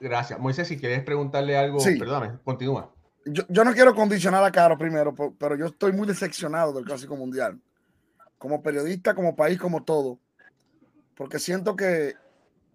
Gracias. 0.00 0.38
Moisés, 0.40 0.66
si 0.66 0.78
quieres 0.78 1.04
preguntarle 1.04 1.56
algo, 1.56 1.78
sí. 1.78 1.96
perdóname, 1.96 2.38
continúa. 2.42 2.90
Yo, 3.26 3.44
yo, 3.48 3.64
no 3.64 3.74
quiero 3.74 3.94
condicionar 3.94 4.42
a 4.42 4.50
Caro 4.50 4.78
primero, 4.78 5.14
pero 5.38 5.56
yo 5.56 5.66
estoy 5.66 5.92
muy 5.92 6.06
decepcionado 6.06 6.72
del 6.72 6.86
Clásico 6.86 7.16
Mundial. 7.16 7.60
Como 8.38 8.62
periodista, 8.62 9.14
como 9.14 9.36
país, 9.36 9.58
como 9.58 9.84
todo. 9.84 10.18
Porque 11.14 11.38
siento 11.38 11.76
que 11.76 12.14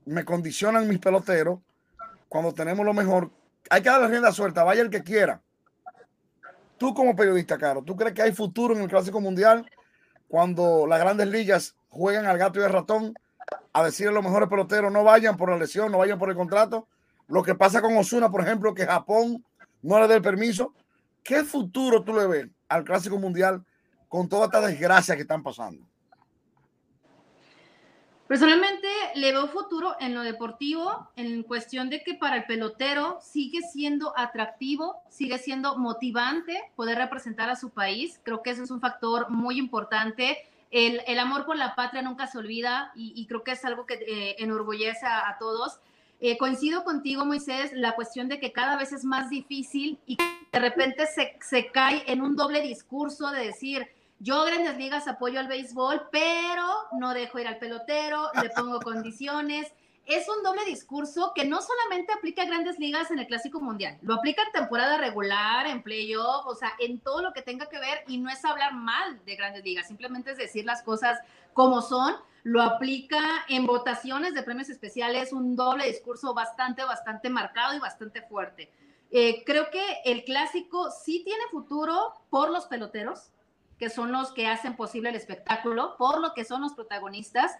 me 0.05 0.23
condicionan 0.23 0.87
mis 0.87 0.99
peloteros 0.99 1.59
cuando 2.29 2.53
tenemos 2.53 2.85
lo 2.85 2.93
mejor. 2.93 3.31
Hay 3.71 3.81
que 3.81 3.89
darle 3.89 4.07
rienda 4.07 4.31
suelta, 4.31 4.63
vaya 4.63 4.83
el 4.83 4.91
que 4.91 5.01
quiera. 5.01 5.41
Tú 6.77 6.93
como 6.93 7.15
periodista, 7.15 7.57
Caro, 7.57 7.81
¿tú 7.83 7.95
crees 7.95 8.13
que 8.13 8.21
hay 8.21 8.33
futuro 8.33 8.75
en 8.75 8.81
el 8.81 8.89
Clásico 8.89 9.21
Mundial 9.21 9.69
cuando 10.27 10.85
las 10.87 10.99
grandes 10.99 11.27
ligas 11.27 11.75
juegan 11.89 12.25
al 12.25 12.37
gato 12.37 12.59
y 12.59 12.63
al 12.63 12.73
ratón 12.73 13.13
a 13.71 13.83
decirle 13.83 14.11
a 14.11 14.15
los 14.15 14.23
mejores 14.23 14.49
peloteros 14.49 14.91
no 14.91 15.03
vayan 15.03 15.37
por 15.37 15.49
la 15.49 15.57
lesión, 15.57 15.91
no 15.91 15.99
vayan 15.99 16.19
por 16.19 16.29
el 16.29 16.35
contrato? 16.35 16.87
Lo 17.27 17.43
que 17.43 17.55
pasa 17.55 17.81
con 17.81 17.95
Osuna, 17.95 18.29
por 18.29 18.41
ejemplo, 18.41 18.73
que 18.73 18.85
Japón 18.85 19.43
no 19.81 19.99
le 19.99 20.07
dé 20.07 20.15
el 20.15 20.21
permiso. 20.21 20.73
¿Qué 21.23 21.43
futuro 21.43 22.03
tú 22.03 22.13
le 22.13 22.27
ves 22.27 22.47
al 22.67 22.83
Clásico 22.83 23.17
Mundial 23.17 23.63
con 24.09 24.27
todas 24.27 24.45
estas 24.45 24.67
desgracias 24.67 25.15
que 25.15 25.21
están 25.21 25.43
pasando? 25.43 25.87
Personalmente 28.27 28.87
le 29.13 29.31
veo 29.31 29.47
futuro 29.47 29.95
en 29.99 30.15
lo 30.15 30.23
deportivo, 30.23 31.11
en 31.15 31.43
cuestión 31.43 31.91
de 31.91 32.01
que 32.01 32.15
para 32.15 32.37
el 32.37 32.45
pelotero 32.45 33.19
sigue 33.21 33.61
siendo 33.61 34.17
atractivo, 34.17 34.95
sigue 35.09 35.37
siendo 35.37 35.77
motivante 35.77 36.59
poder 36.75 36.97
representar 36.97 37.51
a 37.51 37.55
su 37.55 37.69
país. 37.69 38.19
Creo 38.23 38.41
que 38.41 38.49
ese 38.49 38.63
es 38.63 38.71
un 38.71 38.81
factor 38.81 39.29
muy 39.29 39.59
importante. 39.59 40.39
El, 40.71 41.19
amor 41.19 41.45
por 41.45 41.55
la 41.55 41.75
patria 41.75 42.01
nunca 42.01 42.25
se 42.25 42.39
olvida 42.39 42.91
y, 42.95 43.25
creo 43.27 43.43
que 43.43 43.51
es 43.51 43.63
algo 43.63 43.85
que 43.85 43.93
eh, 43.93 44.35
enorgullece 44.39 45.05
a, 45.05 45.37
todos. 45.39 45.79
Eh, 46.19 46.37
coincido 46.39 46.83
contigo, 46.83 47.25
Moisés, 47.25 47.73
la 47.73 47.93
cuestión 47.93 48.27
de 48.27 48.39
que 48.39 48.51
cada 48.51 48.75
vez 48.75 48.91
es 48.91 49.05
más 49.05 49.29
difícil 49.29 49.99
y 50.07 50.17
de 50.51 50.59
repente 50.59 51.05
se 51.05 51.71
cae 51.71 52.03
en 52.07 52.21
un 52.21 52.35
doble 52.35 52.61
discurso 52.61 53.29
de 53.29 53.45
decir, 53.45 53.87
yo 54.19 54.43
grandes 54.45 54.77
ligas 54.77 55.07
apoyo 55.07 55.39
al 55.39 55.47
béisbol, 55.47 56.07
pero 56.11 56.67
no 56.93 57.13
dejo 57.13 57.39
ir 57.39 57.47
al 57.47 57.57
pelotero, 57.57 58.29
le 58.41 58.49
pongo 58.49 58.79
condiciones. 58.79 59.71
Es 60.05 60.29
un 60.29 60.43
doble 60.43 60.63
discurso 60.65 61.31
que 61.33 61.45
no 61.45 61.61
solamente 61.61 62.13
aplica 62.13 62.43
a 62.43 62.45
grandes 62.45 62.77
ligas 62.77 63.09
en 63.09 63.17
el 63.17 63.25
Clásico 63.25 63.59
Mundial, 63.59 63.97
lo 64.03 64.13
aplica 64.13 64.43
en 64.43 64.51
temporada 64.51 64.99
regular, 64.99 65.65
en 65.65 65.81
playoff, 65.81 66.45
o 66.45 66.53
sea, 66.53 66.73
en 66.79 66.99
todo 66.99 67.23
lo 67.23 67.33
que 67.33 67.41
tenga 67.41 67.67
que 67.67 67.79
ver 67.79 68.03
y 68.07 68.19
no 68.19 68.29
es 68.29 68.45
hablar 68.45 68.73
mal 68.73 69.19
de 69.25 69.35
grandes 69.35 69.63
ligas, 69.63 69.87
simplemente 69.87 70.31
es 70.31 70.37
decir 70.37 70.63
las 70.63 70.83
cosas 70.83 71.19
como 71.53 71.81
son, 71.81 72.15
lo 72.43 72.61
aplica 72.61 73.19
en 73.49 73.65
votaciones 73.65 74.35
de 74.35 74.43
premios 74.43 74.69
especiales, 74.69 75.33
un 75.33 75.55
doble 75.55 75.87
discurso 75.87 76.35
bastante, 76.35 76.83
bastante 76.83 77.27
marcado 77.31 77.73
y 77.75 77.79
bastante 77.79 78.21
fuerte. 78.21 78.71
Eh, 79.09 79.43
creo 79.43 79.71
que 79.71 79.83
el 80.05 80.23
clásico 80.23 80.91
sí 80.91 81.23
tiene 81.23 81.43
futuro 81.49 82.13
por 82.29 82.51
los 82.51 82.65
peloteros, 82.65 83.31
que 83.79 83.89
son 83.89 84.11
los 84.11 84.31
que 84.31 84.47
hacen 84.47 84.75
posible 84.75 85.09
el 85.09 85.15
espectáculo, 85.15 85.95
por 85.97 86.21
lo 86.21 86.33
que 86.33 86.45
son 86.45 86.61
los 86.61 86.73
protagonistas, 86.73 87.51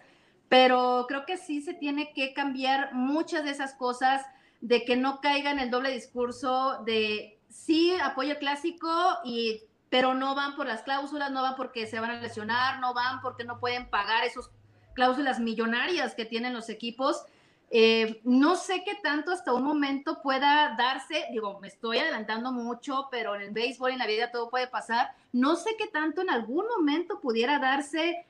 pero 0.48 1.06
creo 1.08 1.26
que 1.26 1.36
sí 1.36 1.60
se 1.60 1.74
tiene 1.74 2.12
que 2.12 2.32
cambiar 2.32 2.94
muchas 2.94 3.44
de 3.44 3.50
esas 3.50 3.74
cosas, 3.74 4.24
de 4.60 4.84
que 4.84 4.96
no 4.96 5.20
caiga 5.20 5.50
en 5.50 5.58
el 5.58 5.70
doble 5.70 5.90
discurso 5.90 6.82
de 6.84 7.38
sí 7.48 7.92
apoyo 8.02 8.38
clásico 8.38 8.88
y 9.24 9.62
pero 9.88 10.14
no 10.14 10.34
van 10.34 10.56
por 10.56 10.66
las 10.66 10.82
cláusulas, 10.82 11.30
no 11.30 11.42
van 11.42 11.54
porque 11.54 11.86
se 11.86 12.00
van 12.00 12.10
a 12.10 12.20
lesionar, 12.20 12.80
no 12.80 12.92
van 12.92 13.20
porque 13.20 13.44
no 13.44 13.60
pueden 13.60 13.88
pagar 13.88 14.24
esos 14.24 14.50
cláusulas 14.94 15.38
millonarias 15.38 16.14
que 16.14 16.24
tienen 16.24 16.54
los 16.54 16.68
equipos. 16.68 17.24
Eh, 17.70 18.20
no 18.24 18.54
sé 18.54 18.84
qué 18.84 18.94
tanto 19.02 19.32
hasta 19.32 19.52
un 19.52 19.64
momento 19.64 20.22
pueda 20.22 20.76
darse, 20.78 21.26
digo, 21.32 21.58
me 21.60 21.68
estoy 21.68 21.98
adelantando 21.98 22.52
mucho, 22.52 23.08
pero 23.10 23.34
en 23.34 23.42
el 23.42 23.50
béisbol, 23.50 23.90
en 23.90 23.98
la 23.98 24.06
vida 24.06 24.30
todo 24.30 24.50
puede 24.50 24.68
pasar. 24.68 25.10
No 25.32 25.56
sé 25.56 25.70
qué 25.76 25.88
tanto 25.88 26.20
en 26.20 26.30
algún 26.30 26.66
momento 26.68 27.20
pudiera 27.20 27.58
darse 27.58 28.24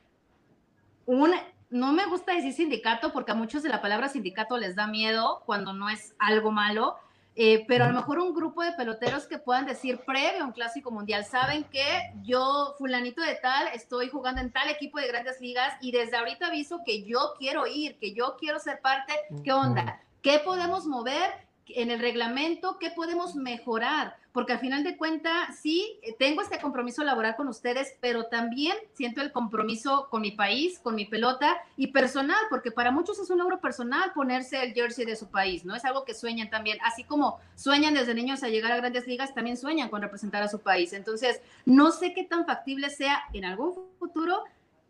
un, 1.04 1.32
no 1.70 1.92
me 1.92 2.06
gusta 2.06 2.34
decir 2.34 2.52
sindicato 2.52 3.12
porque 3.12 3.32
a 3.32 3.34
muchos 3.34 3.62
de 3.62 3.68
la 3.68 3.82
palabra 3.82 4.08
sindicato 4.08 4.56
les 4.56 4.74
da 4.74 4.86
miedo 4.86 5.42
cuando 5.44 5.72
no 5.72 5.88
es 5.88 6.14
algo 6.18 6.50
malo, 6.50 6.96
eh, 7.38 7.64
pero 7.68 7.84
a 7.84 7.88
lo 7.88 7.94
mejor 7.94 8.18
un 8.18 8.34
grupo 8.34 8.62
de 8.62 8.72
peloteros 8.72 9.26
que 9.26 9.38
puedan 9.38 9.66
decir 9.66 10.00
previo 10.06 10.42
a 10.42 10.46
un 10.46 10.52
clásico 10.52 10.90
mundial, 10.90 11.24
saben 11.24 11.64
que 11.64 12.12
yo, 12.22 12.74
fulanito 12.78 13.20
de 13.20 13.34
tal, 13.34 13.68
estoy 13.68 14.08
jugando 14.08 14.40
en 14.40 14.50
tal 14.50 14.70
equipo 14.70 14.98
de 14.98 15.06
grandes 15.06 15.40
ligas 15.40 15.74
y 15.82 15.92
desde 15.92 16.16
ahorita 16.16 16.46
aviso 16.46 16.80
que 16.84 17.04
yo 17.04 17.34
quiero 17.38 17.66
ir, 17.66 17.98
que 17.98 18.14
yo 18.14 18.36
quiero 18.40 18.58
ser 18.58 18.80
parte, 18.80 19.12
¿qué 19.44 19.52
onda? 19.52 20.00
¿Qué 20.22 20.38
podemos 20.38 20.86
mover 20.86 21.45
en 21.68 21.90
el 21.90 22.00
reglamento? 22.00 22.78
¿Qué 22.78 22.90
podemos 22.90 23.34
mejorar? 23.34 24.16
porque 24.36 24.52
al 24.52 24.58
final 24.58 24.84
de 24.84 24.98
cuentas, 24.98 25.58
sí, 25.62 25.98
tengo 26.18 26.42
este 26.42 26.60
compromiso 26.60 27.02
laboral 27.02 27.36
con 27.36 27.48
ustedes, 27.48 27.94
pero 28.02 28.26
también 28.26 28.76
siento 28.92 29.22
el 29.22 29.32
compromiso 29.32 30.08
con 30.10 30.20
mi 30.20 30.30
país, 30.30 30.78
con 30.78 30.94
mi 30.94 31.06
pelota 31.06 31.56
y 31.78 31.86
personal, 31.86 32.36
porque 32.50 32.70
para 32.70 32.90
muchos 32.90 33.18
es 33.18 33.30
un 33.30 33.38
logro 33.38 33.62
personal 33.62 34.12
ponerse 34.12 34.62
el 34.62 34.74
jersey 34.74 35.06
de 35.06 35.16
su 35.16 35.30
país, 35.30 35.64
¿no? 35.64 35.74
Es 35.74 35.86
algo 35.86 36.04
que 36.04 36.12
sueñan 36.12 36.50
también, 36.50 36.76
así 36.84 37.02
como 37.02 37.40
sueñan 37.54 37.94
desde 37.94 38.12
niños 38.12 38.42
a 38.42 38.50
llegar 38.50 38.72
a 38.72 38.76
grandes 38.76 39.06
ligas, 39.06 39.32
también 39.32 39.56
sueñan 39.56 39.88
con 39.88 40.02
representar 40.02 40.42
a 40.42 40.48
su 40.48 40.60
país. 40.60 40.92
Entonces, 40.92 41.40
no 41.64 41.90
sé 41.90 42.12
qué 42.12 42.22
tan 42.22 42.44
factible 42.44 42.90
sea 42.90 43.22
en 43.32 43.46
algún 43.46 43.72
futuro 43.98 44.44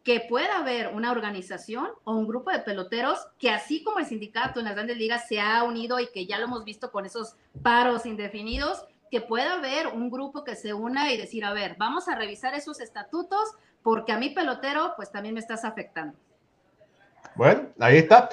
que 0.06 0.20
pueda 0.20 0.58
haber 0.58 0.94
una 0.94 1.10
organización 1.10 1.88
o 2.04 2.14
un 2.14 2.28
grupo 2.28 2.52
de 2.52 2.60
peloteros 2.60 3.18
que 3.40 3.50
así 3.50 3.82
como 3.82 3.98
el 3.98 4.06
sindicato 4.06 4.60
en 4.60 4.66
las 4.66 4.76
grandes 4.76 4.98
ligas 4.98 5.26
se 5.26 5.40
ha 5.40 5.64
unido 5.64 5.98
y 5.98 6.06
que 6.12 6.26
ya 6.26 6.38
lo 6.38 6.44
hemos 6.44 6.64
visto 6.64 6.92
con 6.92 7.04
esos 7.04 7.34
paros 7.60 8.06
indefinidos, 8.06 8.84
que 9.10 9.20
pueda 9.20 9.54
haber 9.54 9.88
un 9.88 10.08
grupo 10.08 10.44
que 10.44 10.54
se 10.54 10.72
una 10.74 11.12
y 11.12 11.16
decir, 11.16 11.44
a 11.44 11.52
ver, 11.52 11.74
vamos 11.76 12.06
a 12.06 12.14
revisar 12.14 12.54
esos 12.54 12.80
estatutos 12.80 13.56
porque 13.82 14.12
a 14.12 14.18
mi 14.18 14.30
pelotero 14.30 14.92
pues 14.94 15.10
también 15.10 15.34
me 15.34 15.40
estás 15.40 15.64
afectando. 15.64 16.16
Bueno, 17.34 17.62
ahí 17.80 17.96
está. 17.96 18.28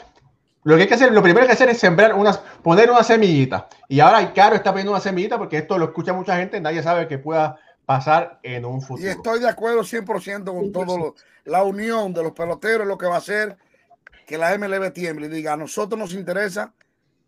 Lo 0.65 0.75
que 0.75 0.83
hay 0.83 0.87
que 0.87 0.93
hacer, 0.93 1.11
lo 1.11 1.23
primero 1.23 1.47
que 1.47 1.53
hay 1.53 1.57
que 1.57 1.63
hacer 1.63 1.69
es 1.69 1.79
sembrar 1.79 2.13
unas, 2.13 2.37
poner 2.61 2.91
una 2.91 3.01
semillita. 3.01 3.67
Y 3.89 3.99
ahora 3.99 4.31
Caro 4.31 4.55
está 4.55 4.69
poniendo 4.69 4.91
una 4.91 5.01
semillita 5.01 5.39
porque 5.39 5.57
esto 5.57 5.79
lo 5.79 5.85
escucha 5.85 6.13
mucha 6.13 6.37
gente, 6.37 6.61
nadie 6.61 6.83
sabe 6.83 7.07
que 7.07 7.17
pueda 7.17 7.57
pasar 7.85 8.39
en 8.43 8.65
un 8.65 8.81
futuro. 8.81 9.07
Y 9.07 9.11
estoy 9.11 9.39
de 9.39 9.49
acuerdo 9.49 9.81
100% 9.81 10.45
con 10.45 10.71
todo 10.71 11.15
la 11.45 11.63
unión 11.63 12.13
de 12.13 12.23
los 12.23 12.31
peloteros, 12.31 12.87
lo 12.87 12.97
que 12.97 13.05
va 13.05 13.15
a 13.15 13.19
hacer 13.19 13.57
que 14.25 14.37
la 14.37 14.57
MLB 14.57 14.91
tiemble 14.93 15.27
y 15.27 15.29
diga, 15.29 15.53
a 15.53 15.57
nosotros 15.57 15.99
nos 15.99 16.13
interesa. 16.13 16.73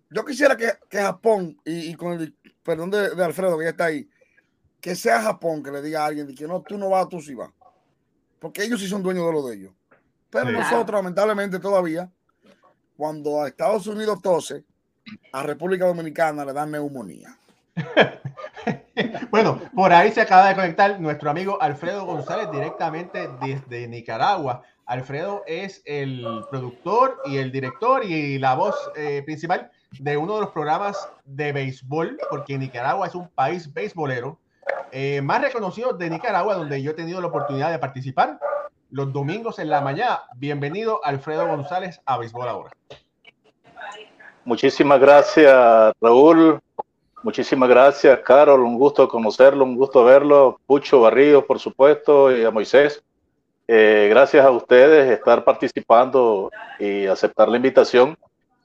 Yo 0.09 0.23
quisiera 0.23 0.55
que, 0.55 0.71
que 0.89 0.99
Japón, 0.99 1.59
y, 1.65 1.91
y, 1.91 1.95
con 1.95 2.13
el 2.13 2.35
perdón 2.63 2.91
de, 2.91 3.23
Alfredo, 3.23 3.57
que 3.57 3.65
ya 3.65 3.69
está 3.71 3.85
ahí, 3.85 4.09
que 4.79 4.95
sea 4.95 5.21
Japón 5.21 5.63
que 5.63 5.71
le 5.71 5.81
diga 5.81 6.03
a 6.03 6.05
alguien 6.07 6.33
que 6.33 6.47
no, 6.47 6.61
tú 6.61 6.77
no 6.77 6.89
vas, 6.89 7.09
tú 7.09 7.21
sí 7.21 7.33
vas. 7.33 7.51
Porque 8.39 8.63
ellos 8.63 8.79
sí 8.79 8.87
son 8.87 9.03
dueños 9.03 9.25
de 9.25 9.33
lo 9.33 9.45
de 9.45 9.55
ellos. 9.55 9.73
Pero 10.29 10.51
nosotros, 10.51 10.95
lamentablemente, 10.99 11.59
todavía, 11.59 12.11
cuando 12.97 13.41
a 13.41 13.47
Estados 13.47 13.87
Unidos 13.87 14.21
tose, 14.21 14.63
a 15.31 15.43
República 15.43 15.85
Dominicana 15.85 16.45
le 16.45 16.53
dan 16.53 16.71
neumonía. 16.71 17.37
bueno, 19.31 19.59
por 19.73 19.91
ahí 19.93 20.11
se 20.11 20.21
acaba 20.21 20.47
de 20.47 20.55
conectar 20.55 20.99
nuestro 20.99 21.29
amigo 21.29 21.61
Alfredo 21.61 22.05
González 22.05 22.49
directamente 22.51 23.29
desde 23.41 23.87
Nicaragua. 23.87 24.61
Alfredo 24.85 25.43
es 25.47 25.81
el 25.85 26.25
productor 26.49 27.19
y 27.25 27.37
el 27.37 27.51
director 27.51 28.05
y 28.05 28.37
la 28.37 28.53
voz 28.53 28.75
eh, 28.95 29.23
principal 29.25 29.71
de 29.99 30.17
uno 30.17 30.35
de 30.35 30.41
los 30.41 30.51
programas 30.51 31.09
de 31.25 31.51
béisbol, 31.51 32.17
porque 32.29 32.57
Nicaragua 32.57 33.07
es 33.07 33.15
un 33.15 33.27
país 33.29 33.73
béisbolero, 33.73 34.39
eh, 34.91 35.21
más 35.21 35.41
reconocido 35.41 35.93
de 35.93 36.09
Nicaragua, 36.09 36.55
donde 36.55 36.81
yo 36.81 36.91
he 36.91 36.93
tenido 36.93 37.19
la 37.19 37.27
oportunidad 37.27 37.71
de 37.71 37.79
participar 37.79 38.39
los 38.91 39.11
domingos 39.11 39.59
en 39.59 39.69
la 39.69 39.81
mañana. 39.81 40.21
Bienvenido, 40.35 41.03
Alfredo 41.03 41.47
González, 41.47 41.99
a 42.05 42.17
Béisbol 42.17 42.47
Ahora. 42.47 42.71
Muchísimas 44.45 44.99
gracias, 44.99 45.93
Raúl. 45.99 46.61
Muchísimas 47.25 47.67
gracias, 47.67 48.19
Carol. 48.19 48.61
Un 48.61 48.77
gusto 48.77 49.07
conocerlo, 49.07 49.63
un 49.63 49.75
gusto 49.75 50.05
verlo. 50.05 50.59
Pucho 50.67 51.01
Barrio, 51.01 51.43
por 51.43 51.59
supuesto, 51.59 52.31
y 52.31 52.45
a 52.45 52.51
Moisés. 52.51 53.03
Eh, 53.67 54.05
gracias 54.11 54.45
a 54.45 54.51
ustedes 54.51 55.09
estar 55.09 55.43
participando 55.43 56.51
y 56.77 57.07
aceptar 57.07 57.49
la 57.49 57.57
invitación. 57.57 58.15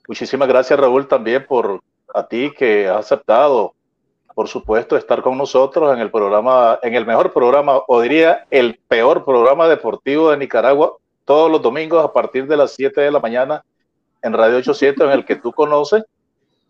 Muchísimas 0.06 0.46
gracias, 0.46 0.78
Raúl, 0.78 1.08
también 1.08 1.46
por 1.46 1.80
a 2.12 2.26
ti 2.26 2.52
que 2.54 2.86
has 2.86 3.06
aceptado, 3.06 3.72
por 4.34 4.46
supuesto, 4.46 4.94
estar 4.94 5.22
con 5.22 5.38
nosotros 5.38 5.94
en 5.94 6.00
el 6.00 6.10
programa, 6.10 6.78
en 6.82 6.94
el 6.94 7.06
mejor 7.06 7.32
programa, 7.32 7.80
o 7.88 8.02
diría 8.02 8.46
el 8.50 8.78
peor 8.88 9.24
programa 9.24 9.68
deportivo 9.68 10.32
de 10.32 10.36
Nicaragua, 10.36 10.98
todos 11.24 11.50
los 11.50 11.62
domingos 11.62 12.04
a 12.04 12.12
partir 12.12 12.46
de 12.46 12.58
las 12.58 12.72
7 12.72 13.00
de 13.00 13.10
la 13.10 13.20
mañana 13.20 13.64
en 14.20 14.34
Radio 14.34 14.58
800, 14.58 15.06
en 15.06 15.12
el 15.12 15.24
que 15.24 15.36
tú 15.36 15.50
conoces 15.50 16.04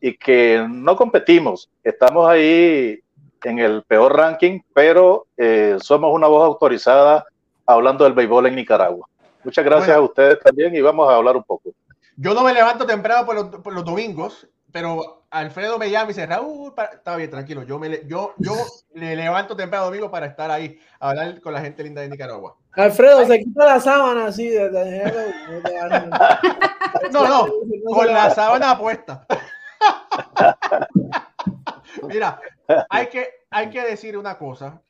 y 0.00 0.16
que 0.16 0.66
no 0.68 0.96
competimos. 0.96 1.70
Estamos 1.84 2.28
ahí 2.28 3.00
en 3.44 3.58
el 3.58 3.82
peor 3.82 4.16
ranking, 4.16 4.60
pero 4.72 5.26
eh, 5.36 5.76
somos 5.80 6.12
una 6.14 6.26
voz 6.26 6.44
autorizada 6.44 7.26
hablando 7.66 8.04
del 8.04 8.12
béisbol 8.14 8.46
en 8.46 8.56
Nicaragua. 8.56 9.06
Muchas 9.44 9.64
gracias 9.64 9.96
a 9.96 10.00
ustedes 10.00 10.38
también 10.40 10.74
y 10.74 10.80
vamos 10.80 11.08
a 11.08 11.16
hablar 11.16 11.36
un 11.36 11.44
poco. 11.44 11.70
Yo 12.16 12.34
no 12.34 12.42
me 12.42 12.52
levanto 12.52 12.84
temprano 12.84 13.24
por 13.24 13.72
los, 13.72 13.84
domingos, 13.84 14.46
pero 14.70 15.24
Alfredo 15.30 15.78
me 15.78 15.90
llama 15.90 16.04
y 16.04 16.08
dice, 16.08 16.26
Raúl, 16.26 16.74
está 16.92 17.16
bien, 17.16 17.30
tranquilo, 17.30 17.62
yo, 17.62 17.78
me 17.78 18.02
yo, 18.06 18.34
yo 18.36 18.52
le 18.92 19.16
levanto 19.16 19.56
temprano 19.56 19.86
domingo 19.86 20.10
para 20.10 20.26
estar 20.26 20.50
ahí, 20.50 20.78
a 20.98 21.10
hablar 21.10 21.40
con 21.40 21.54
la 21.54 21.62
gente 21.62 21.82
linda 21.82 22.02
de 22.02 22.10
Nicaragua. 22.10 22.56
Alfredo, 22.72 23.24
se 23.26 23.38
quita 23.38 23.64
la 23.64 23.80
sábana 23.80 24.26
así. 24.26 24.52
no, 27.10 27.26
no, 27.26 27.46
con 27.86 28.06
la 28.06 28.30
sábana 28.30 28.78
puesta. 28.78 29.26
Mira, 32.08 32.40
hay 32.88 33.08
que, 33.08 33.28
hay 33.50 33.70
que 33.70 33.82
decir 33.82 34.16
una 34.16 34.38
cosa, 34.38 34.82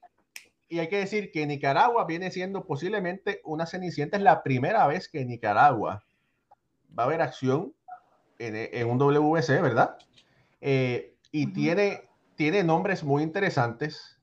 y 0.70 0.78
hay 0.78 0.88
que 0.88 0.98
decir 0.98 1.32
que 1.32 1.46
Nicaragua 1.46 2.04
viene 2.04 2.30
siendo 2.30 2.64
posiblemente 2.64 3.40
una 3.44 3.66
cenicienta, 3.66 4.16
es 4.16 4.22
la 4.22 4.44
primera 4.44 4.86
vez 4.86 5.08
que 5.08 5.24
Nicaragua 5.24 6.04
va 6.96 7.02
a 7.02 7.06
haber 7.06 7.22
acción 7.22 7.74
en, 8.38 8.88
un 8.88 8.96
WC, 8.96 9.60
¿verdad? 9.60 9.98
Eh, 10.60 11.16
y 11.32 11.52
tiene, 11.52 12.08
tiene 12.36 12.62
nombres 12.62 13.02
muy 13.02 13.24
interesantes. 13.24 14.20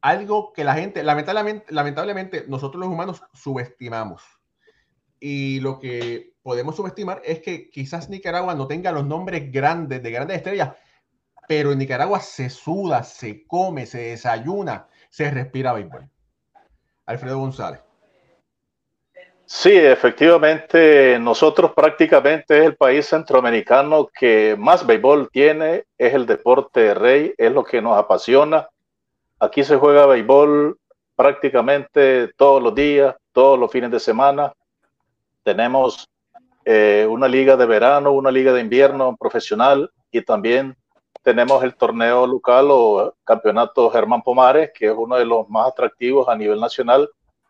Algo 0.00 0.52
que 0.52 0.64
la 0.64 0.74
gente, 0.74 1.04
lamentablemente, 1.04 1.72
lamentablemente, 1.72 2.44
nosotros 2.48 2.80
los 2.80 2.92
humanos 2.92 3.22
subestimamos. 3.32 4.22
Y 5.20 5.60
lo 5.60 5.78
que 5.78 6.33
podemos 6.44 6.76
subestimar 6.76 7.22
es 7.24 7.40
que 7.40 7.70
quizás 7.70 8.10
Nicaragua 8.10 8.54
no 8.54 8.66
tenga 8.66 8.92
los 8.92 9.06
nombres 9.06 9.50
grandes, 9.50 10.02
de 10.02 10.10
grandes 10.10 10.36
estrellas, 10.36 10.76
pero 11.48 11.72
en 11.72 11.78
Nicaragua 11.78 12.20
se 12.20 12.50
suda, 12.50 13.02
se 13.02 13.46
come, 13.46 13.86
se 13.86 14.10
desayuna, 14.10 14.86
se 15.08 15.30
respira 15.30 15.72
béisbol. 15.72 16.06
Alfredo 17.06 17.38
González. 17.38 17.80
Sí, 19.46 19.72
efectivamente, 19.72 21.18
nosotros 21.18 21.72
prácticamente 21.72 22.58
es 22.58 22.66
el 22.66 22.76
país 22.76 23.06
centroamericano 23.06 24.08
que 24.08 24.54
más 24.58 24.86
béisbol 24.86 25.30
tiene, 25.30 25.84
es 25.96 26.12
el 26.12 26.26
deporte 26.26 26.92
rey, 26.92 27.34
es 27.38 27.52
lo 27.52 27.64
que 27.64 27.80
nos 27.80 27.98
apasiona. 27.98 28.68
Aquí 29.40 29.64
se 29.64 29.76
juega 29.76 30.06
béisbol 30.06 30.78
prácticamente 31.16 32.28
todos 32.36 32.62
los 32.62 32.74
días, 32.74 33.16
todos 33.32 33.58
los 33.58 33.70
fines 33.70 33.90
de 33.90 34.00
semana. 34.00 34.52
Tenemos 35.42 36.08
eh, 36.64 37.06
una 37.08 37.28
liga 37.28 37.56
de 37.56 37.66
verano, 37.66 38.12
una 38.12 38.30
liga 38.30 38.52
de 38.52 38.60
invierno 38.60 39.16
profesional 39.16 39.90
y 40.10 40.22
también 40.22 40.76
tenemos 41.22 41.62
el 41.64 41.74
torneo 41.74 42.26
local 42.26 42.68
o 42.70 43.14
campeonato 43.24 43.90
Germán 43.90 44.22
Pomares, 44.22 44.70
que 44.74 44.86
es 44.86 44.94
uno 44.96 45.16
de 45.16 45.24
los 45.24 45.48
más 45.48 45.68
atractivos 45.68 46.28
a 46.28 46.36
nivel 46.36 46.60
nacional. 46.60 47.08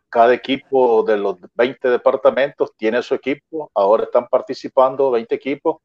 Cada 0.08 0.32
equipo 0.32 1.02
de 1.02 1.16
los 1.16 1.36
20 1.54 1.88
departamentos 1.88 2.70
tiene 2.76 3.02
su 3.02 3.14
equipo, 3.14 3.70
ahora 3.74 4.04
están 4.04 4.28
participando 4.28 5.10
20 5.10 5.34
equipos. 5.34 5.78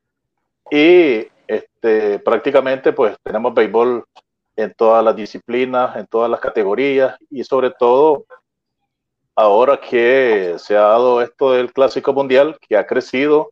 Y 0.69 1.27
este, 1.47 2.19
prácticamente 2.19 2.93
pues 2.93 3.17
tenemos 3.23 3.53
béisbol 3.55 4.05
en 4.55 4.73
todas 4.75 5.03
las 5.03 5.15
disciplinas, 5.15 5.95
en 5.95 6.05
todas 6.05 6.29
las 6.29 6.39
categorías 6.39 7.17
y 7.31 7.43
sobre 7.43 7.71
todo 7.71 8.25
ahora 9.39 9.79
que 9.79 10.55
se 10.57 10.75
ha 10.75 10.81
dado 10.81 11.21
esto 11.21 11.53
del 11.53 11.71
Clásico 11.71 12.11
Mundial, 12.11 12.57
que 12.59 12.75
ha 12.75 12.85
crecido 12.85 13.51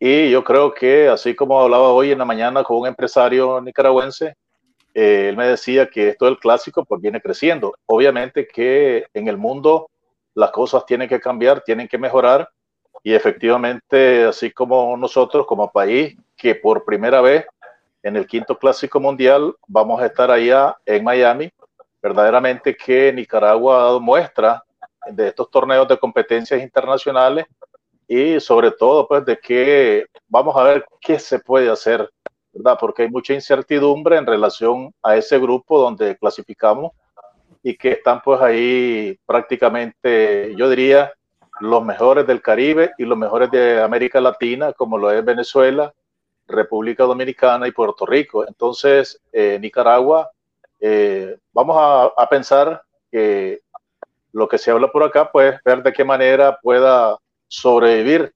y 0.00 0.30
yo 0.30 0.42
creo 0.42 0.72
que 0.72 1.06
así 1.08 1.34
como 1.34 1.60
hablaba 1.60 1.90
hoy 1.90 2.12
en 2.12 2.18
la 2.18 2.24
mañana 2.24 2.64
con 2.64 2.78
un 2.78 2.86
empresario 2.86 3.60
nicaragüense, 3.60 4.36
eh, 4.94 5.28
él 5.28 5.36
me 5.36 5.46
decía 5.46 5.86
que 5.86 6.08
esto 6.08 6.24
del 6.24 6.38
clásico 6.38 6.82
pues 6.82 7.02
viene 7.02 7.20
creciendo. 7.20 7.74
Obviamente 7.84 8.48
que 8.48 9.06
en 9.12 9.28
el 9.28 9.36
mundo 9.36 9.90
las 10.34 10.50
cosas 10.50 10.86
tienen 10.86 11.10
que 11.10 11.20
cambiar, 11.20 11.60
tienen 11.60 11.88
que 11.88 11.98
mejorar 11.98 12.48
y 13.02 13.12
efectivamente, 13.12 14.24
así 14.24 14.50
como 14.50 14.96
nosotros 14.96 15.46
como 15.46 15.70
país, 15.70 16.16
que 16.38 16.54
por 16.54 16.86
primera 16.86 17.20
vez 17.20 17.44
en 18.02 18.16
el 18.16 18.26
quinto 18.26 18.56
clásico 18.58 18.98
mundial 18.98 19.54
vamos 19.66 20.00
a 20.00 20.06
estar 20.06 20.30
allá 20.30 20.74
en 20.86 21.04
Miami, 21.04 21.50
verdaderamente 22.00 22.74
que 22.74 23.12
Nicaragua 23.12 23.76
ha 23.76 23.84
dado 23.84 24.00
muestra 24.00 24.64
de 25.12 25.28
estos 25.28 25.50
torneos 25.50 25.88
de 25.88 25.98
competencias 25.98 26.60
internacionales 26.62 27.46
y 28.06 28.40
sobre 28.40 28.70
todo 28.70 29.06
pues 29.06 29.24
de 29.24 29.38
que 29.38 30.06
vamos 30.28 30.56
a 30.56 30.62
ver 30.62 30.86
qué 31.00 31.18
se 31.18 31.38
puede 31.38 31.70
hacer 31.70 32.10
¿verdad? 32.52 32.76
Porque 32.80 33.02
hay 33.02 33.10
mucha 33.10 33.34
incertidumbre 33.34 34.16
en 34.16 34.26
relación 34.26 34.92
a 35.02 35.16
ese 35.16 35.38
grupo 35.38 35.80
donde 35.80 36.16
clasificamos 36.16 36.92
y 37.62 37.76
que 37.76 37.92
están 37.92 38.20
pues 38.22 38.40
ahí 38.40 39.18
prácticamente, 39.26 40.54
yo 40.56 40.68
diría, 40.68 41.12
los 41.60 41.84
mejores 41.84 42.26
del 42.26 42.40
Caribe 42.40 42.92
y 42.98 43.04
los 43.04 43.18
mejores 43.18 43.50
de 43.50 43.82
América 43.82 44.20
Latina, 44.20 44.72
como 44.72 44.96
lo 44.96 45.10
es 45.10 45.24
Venezuela, 45.24 45.92
República 46.46 47.04
Dominicana 47.04 47.66
y 47.66 47.72
Puerto 47.72 48.06
Rico. 48.06 48.46
Entonces, 48.46 49.20
eh, 49.32 49.58
Nicaragua, 49.60 50.30
eh, 50.80 51.36
vamos 51.52 51.76
a, 51.78 52.04
a, 52.16 52.28
pensar 52.28 52.82
que 53.10 53.60
lo 54.38 54.48
que 54.48 54.58
se 54.58 54.70
habla 54.70 54.90
por 54.90 55.02
acá, 55.02 55.30
pues 55.30 55.60
ver 55.64 55.82
de 55.82 55.92
qué 55.92 56.04
manera 56.04 56.58
pueda 56.62 57.18
sobrevivir 57.48 58.32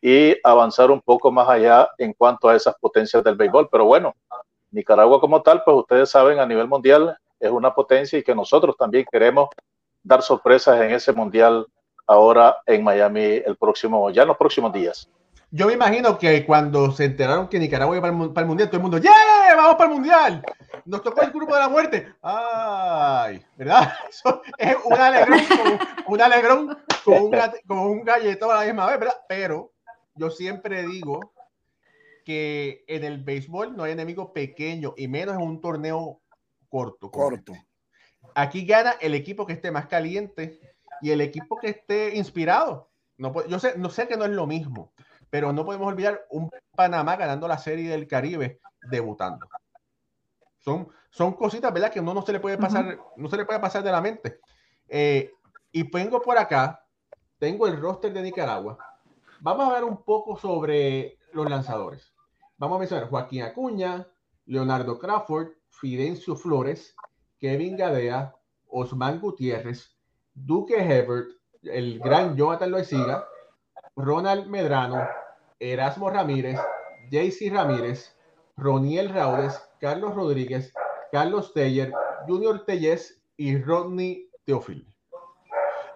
y 0.00 0.36
avanzar 0.44 0.90
un 0.90 1.00
poco 1.00 1.32
más 1.32 1.48
allá 1.48 1.88
en 1.98 2.12
cuanto 2.12 2.48
a 2.48 2.54
esas 2.54 2.74
potencias 2.78 3.24
del 3.24 3.36
béisbol. 3.36 3.68
Pero 3.70 3.86
bueno, 3.86 4.14
Nicaragua 4.70 5.20
como 5.20 5.42
tal, 5.42 5.62
pues 5.64 5.76
ustedes 5.76 6.10
saben, 6.10 6.38
a 6.38 6.46
nivel 6.46 6.68
mundial 6.68 7.16
es 7.40 7.50
una 7.50 7.74
potencia 7.74 8.18
y 8.18 8.22
que 8.22 8.34
nosotros 8.34 8.76
también 8.76 9.06
queremos 9.10 9.48
dar 10.02 10.22
sorpresas 10.22 10.80
en 10.80 10.92
ese 10.92 11.12
mundial 11.12 11.66
ahora 12.06 12.58
en 12.66 12.84
Miami 12.84 13.42
el 13.44 13.56
próximo, 13.56 14.10
ya 14.10 14.22
en 14.22 14.28
los 14.28 14.36
próximos 14.36 14.72
días. 14.72 15.08
Yo 15.50 15.66
me 15.66 15.72
imagino 15.72 16.18
que 16.18 16.44
cuando 16.44 16.92
se 16.92 17.06
enteraron 17.06 17.48
que 17.48 17.58
Nicaragua 17.58 17.96
iba 17.96 18.02
para 18.34 18.44
el, 18.44 18.46
mundial, 18.46 18.68
todo 18.68 18.76
el 18.76 18.82
mundo, 18.82 18.98
¡yeah! 18.98 19.56
¡Vamos 19.56 19.76
para 19.76 19.88
el 19.88 19.94
mundial! 19.94 20.44
Nos 20.84 21.02
tocó 21.02 21.22
el 21.22 21.30
grupo 21.30 21.54
de 21.54 21.60
la 21.60 21.68
muerte. 21.70 22.12
¡Ay! 22.20 23.42
¿Verdad? 23.56 23.94
Eso 24.10 24.42
es 24.58 24.76
un 24.84 24.92
alegrón, 24.92 25.40
con, 25.46 26.14
un 26.14 26.20
alegrón 26.20 26.78
con 27.02 27.22
un, 27.22 27.30
con 27.66 27.78
un 27.78 28.04
galletón 28.04 28.50
a 28.50 28.60
la 28.60 28.64
misma 28.66 28.86
vez, 28.86 28.98
¿verdad? 28.98 29.16
Pero 29.26 29.72
yo 30.14 30.30
siempre 30.30 30.86
digo 30.86 31.32
que 32.26 32.84
en 32.86 33.04
el 33.04 33.24
béisbol 33.24 33.74
no 33.74 33.84
hay 33.84 33.92
enemigo 33.92 34.34
pequeño 34.34 34.92
y 34.98 35.08
menos 35.08 35.34
en 35.34 35.42
un 35.42 35.62
torneo 35.62 36.20
corto. 36.68 37.10
Corto. 37.10 37.54
Aquí 38.34 38.66
gana 38.66 38.96
el 39.00 39.14
equipo 39.14 39.46
que 39.46 39.54
esté 39.54 39.70
más 39.70 39.86
caliente 39.86 40.60
y 41.00 41.10
el 41.10 41.22
equipo 41.22 41.56
que 41.56 41.70
esté 41.70 42.16
inspirado. 42.16 42.90
No, 43.16 43.46
yo 43.46 43.58
sé, 43.58 43.78
no 43.78 43.88
sé 43.88 44.06
que 44.06 44.16
no 44.16 44.26
es 44.26 44.30
lo 44.30 44.46
mismo, 44.46 44.92
pero 45.30 45.52
no 45.52 45.64
podemos 45.64 45.88
olvidar 45.88 46.20
un 46.30 46.50
Panamá 46.74 47.16
ganando 47.16 47.48
la 47.48 47.58
serie 47.58 47.90
del 47.90 48.06
Caribe 48.06 48.60
debutando. 48.90 49.46
Son, 50.58 50.88
son 51.10 51.32
cositas, 51.34 51.72
¿verdad? 51.72 51.90
Que 51.90 52.00
uno 52.00 52.14
no 52.14 52.22
se 52.22 52.32
le 52.32 52.40
puede 52.40 52.58
pasar, 52.58 52.98
no 53.16 53.28
se 53.28 53.36
le 53.36 53.44
puede 53.44 53.60
pasar 53.60 53.82
de 53.82 53.92
la 53.92 54.00
mente. 54.00 54.40
Eh, 54.88 55.32
y 55.72 55.82
vengo 55.84 56.22
por 56.22 56.38
acá, 56.38 56.84
tengo 57.38 57.66
el 57.66 57.80
roster 57.80 58.12
de 58.12 58.22
Nicaragua. 58.22 58.78
Vamos 59.40 59.68
a 59.68 59.74
ver 59.74 59.84
un 59.84 60.02
poco 60.02 60.36
sobre 60.36 61.18
los 61.32 61.48
lanzadores. 61.48 62.12
Vamos 62.56 62.76
a 62.76 62.78
mencionar 62.80 63.08
Joaquín 63.08 63.42
Acuña, 63.42 64.06
Leonardo 64.46 64.98
Crawford, 64.98 65.48
Fidencio 65.68 66.34
Flores, 66.34 66.94
Kevin 67.38 67.76
Gadea, 67.76 68.34
Osman 68.66 69.20
Gutiérrez, 69.20 69.96
Duque 70.34 70.76
Hebert, 70.76 71.30
el 71.62 71.98
gran 71.98 72.36
Jonathan 72.36 72.70
Loaiziga, 72.70 73.26
Ronald 73.98 74.46
Medrano, 74.46 75.08
Erasmo 75.58 76.08
Ramírez, 76.08 76.58
JC 77.10 77.52
Ramírez, 77.52 78.16
Roniel 78.56 79.08
Raudes, 79.08 79.60
Carlos 79.80 80.14
Rodríguez, 80.14 80.72
Carlos 81.10 81.52
Teller, 81.52 81.92
Junior 82.28 82.64
Tellez 82.64 83.20
y 83.36 83.60
Rodney 83.60 84.30
Teofil. 84.44 84.86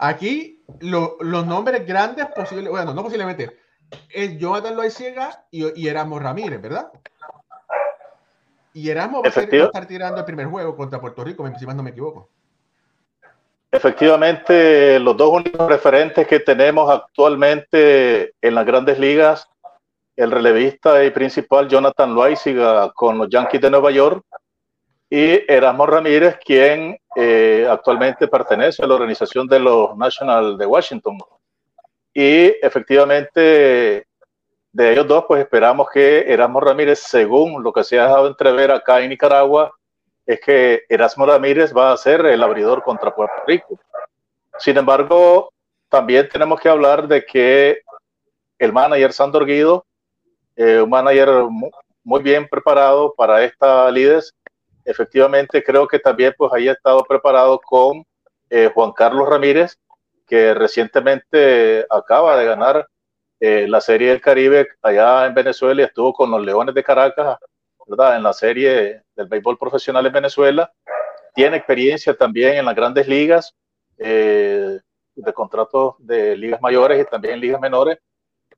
Aquí 0.01 0.65
los 0.81 1.47
nombres 1.47 1.87
grandes 1.87 2.27
posibles, 2.27 2.71
bueno, 2.71 2.93
no 2.93 3.05
posiblemente, 3.05 3.57
es 4.11 4.37
Jonathan 4.37 4.75
Loaiziga 4.75 5.47
y, 5.53 5.81
y 5.81 5.87
Erasmo 5.87 6.19
Ramírez, 6.19 6.61
¿verdad? 6.61 6.91
Y 8.75 8.91
Erasmo 8.91 9.23
va 9.23 9.29
a 9.29 9.43
estar 9.43 9.87
tirando 9.87 10.19
el 10.19 10.25
primer 10.25 10.47
juego 10.47 10.75
contra 10.77 11.01
Puerto 11.01 11.23
Rico, 11.23 11.49
si 11.57 11.67
más 11.67 11.77
no 11.77 11.85
me 11.85 11.91
equivoco. 11.91 12.31
Efectivamente, 13.75 15.01
los 15.01 15.17
dos 15.17 15.31
únicos 15.31 15.67
referentes 15.67 16.27
que 16.27 16.41
tenemos 16.41 16.91
actualmente 16.91 18.35
en 18.43 18.55
las 18.55 18.67
grandes 18.67 18.99
ligas, 18.99 19.49
el 20.15 20.31
relevista 20.31 21.03
y 21.03 21.11
principal 21.11 21.69
Jonathan 21.69 22.15
Loaiziga 22.15 22.93
con 22.93 23.17
los 23.17 23.31
Yankees 23.31 23.63
de 23.63 23.71
Nueva 23.71 23.91
York 23.91 24.27
y 25.09 25.41
Erasmo 25.51 25.87
Ramírez, 25.87 26.37
quien 26.45 26.99
eh, 27.17 27.67
actualmente 27.69 28.29
pertenece 28.29 28.85
a 28.85 28.87
la 28.87 28.95
organización 28.95 29.47
de 29.47 29.59
los 29.59 29.97
National 29.97 30.59
de 30.59 30.67
Washington. 30.67 31.17
Y 32.13 32.55
efectivamente 32.61 34.07
de 34.71 34.93
ellos 34.93 35.09
dos, 35.09 35.25
pues 35.27 35.43
esperamos 35.43 35.89
que 35.91 36.31
Erasmo 36.31 36.61
Ramírez, 36.61 36.99
según 36.99 37.63
lo 37.63 37.73
que 37.73 37.85
se 37.85 37.99
ha 37.99 38.05
dejado 38.05 38.27
entrever 38.27 38.71
acá 38.71 39.01
en 39.01 39.09
Nicaragua, 39.09 39.73
es 40.27 40.41
que 40.41 40.85
Erasmo 40.89 41.27
Ramírez 41.27 41.75
va 41.77 41.93
a 41.93 41.97
ser 41.97 42.25
el 42.27 42.43
abridor 42.43 42.83
contra 42.83 43.15
Puerto 43.15 43.35
Rico. 43.47 43.79
Sin 44.59 44.77
embargo, 44.77 45.53
también 45.89 46.29
tenemos 46.29 46.61
que 46.61 46.69
hablar 46.69 47.09
de 47.09 47.25
que 47.25 47.83
el 48.59 48.73
manager 48.73 49.13
Sandor 49.13 49.45
Guido, 49.47 49.85
eh, 50.57 50.81
un 50.81 50.91
manager 50.91 51.29
muy 52.05 52.23
bien 52.23 52.49
preparado 52.49 53.13
para 53.15 53.43
esta 53.45 53.91
lides, 53.91 54.33
efectivamente 54.85 55.63
creo 55.63 55.87
que 55.87 55.99
también 55.99 56.35
pues 56.37 56.53
ahí 56.53 56.69
ha 56.69 56.73
estado 56.73 57.03
preparado 57.05 57.61
con 57.61 58.05
eh, 58.51 58.71
Juan 58.75 58.93
Carlos 58.93 59.29
Ramírez, 59.29 59.77
que 60.27 60.55
recientemente 60.55 61.87
acaba 61.91 62.37
de 62.37 62.47
ganar 62.47 62.87
eh, 63.41 63.67
la 63.69 63.81
Serie 63.81 64.11
del 64.11 64.21
Caribe 64.21 64.69
allá 64.83 65.27
en 65.27 65.35
Venezuela 65.35 65.83
y 65.83 65.85
estuvo 65.85 66.13
con 66.13 66.31
los 66.31 66.45
Leones 66.45 66.75
de 66.75 66.85
Caracas, 66.85 67.39
¿verdad? 67.93 68.17
En 68.17 68.23
la 68.23 68.33
serie 68.33 69.03
del 69.15 69.27
béisbol 69.27 69.59
profesional 69.59 70.07
en 70.07 70.13
Venezuela. 70.13 70.73
Tiene 71.35 71.59
experiencia 71.59 72.15
también 72.15 72.55
en 72.57 72.65
las 72.65 72.75
grandes 72.75 73.07
ligas, 73.07 73.55
eh, 73.99 74.79
de 75.15 75.33
contratos 75.35 75.97
de 75.99 76.35
ligas 76.37 76.61
mayores 76.63 77.03
y 77.03 77.11
también 77.11 77.39
ligas 77.39 77.61
menores. 77.61 77.99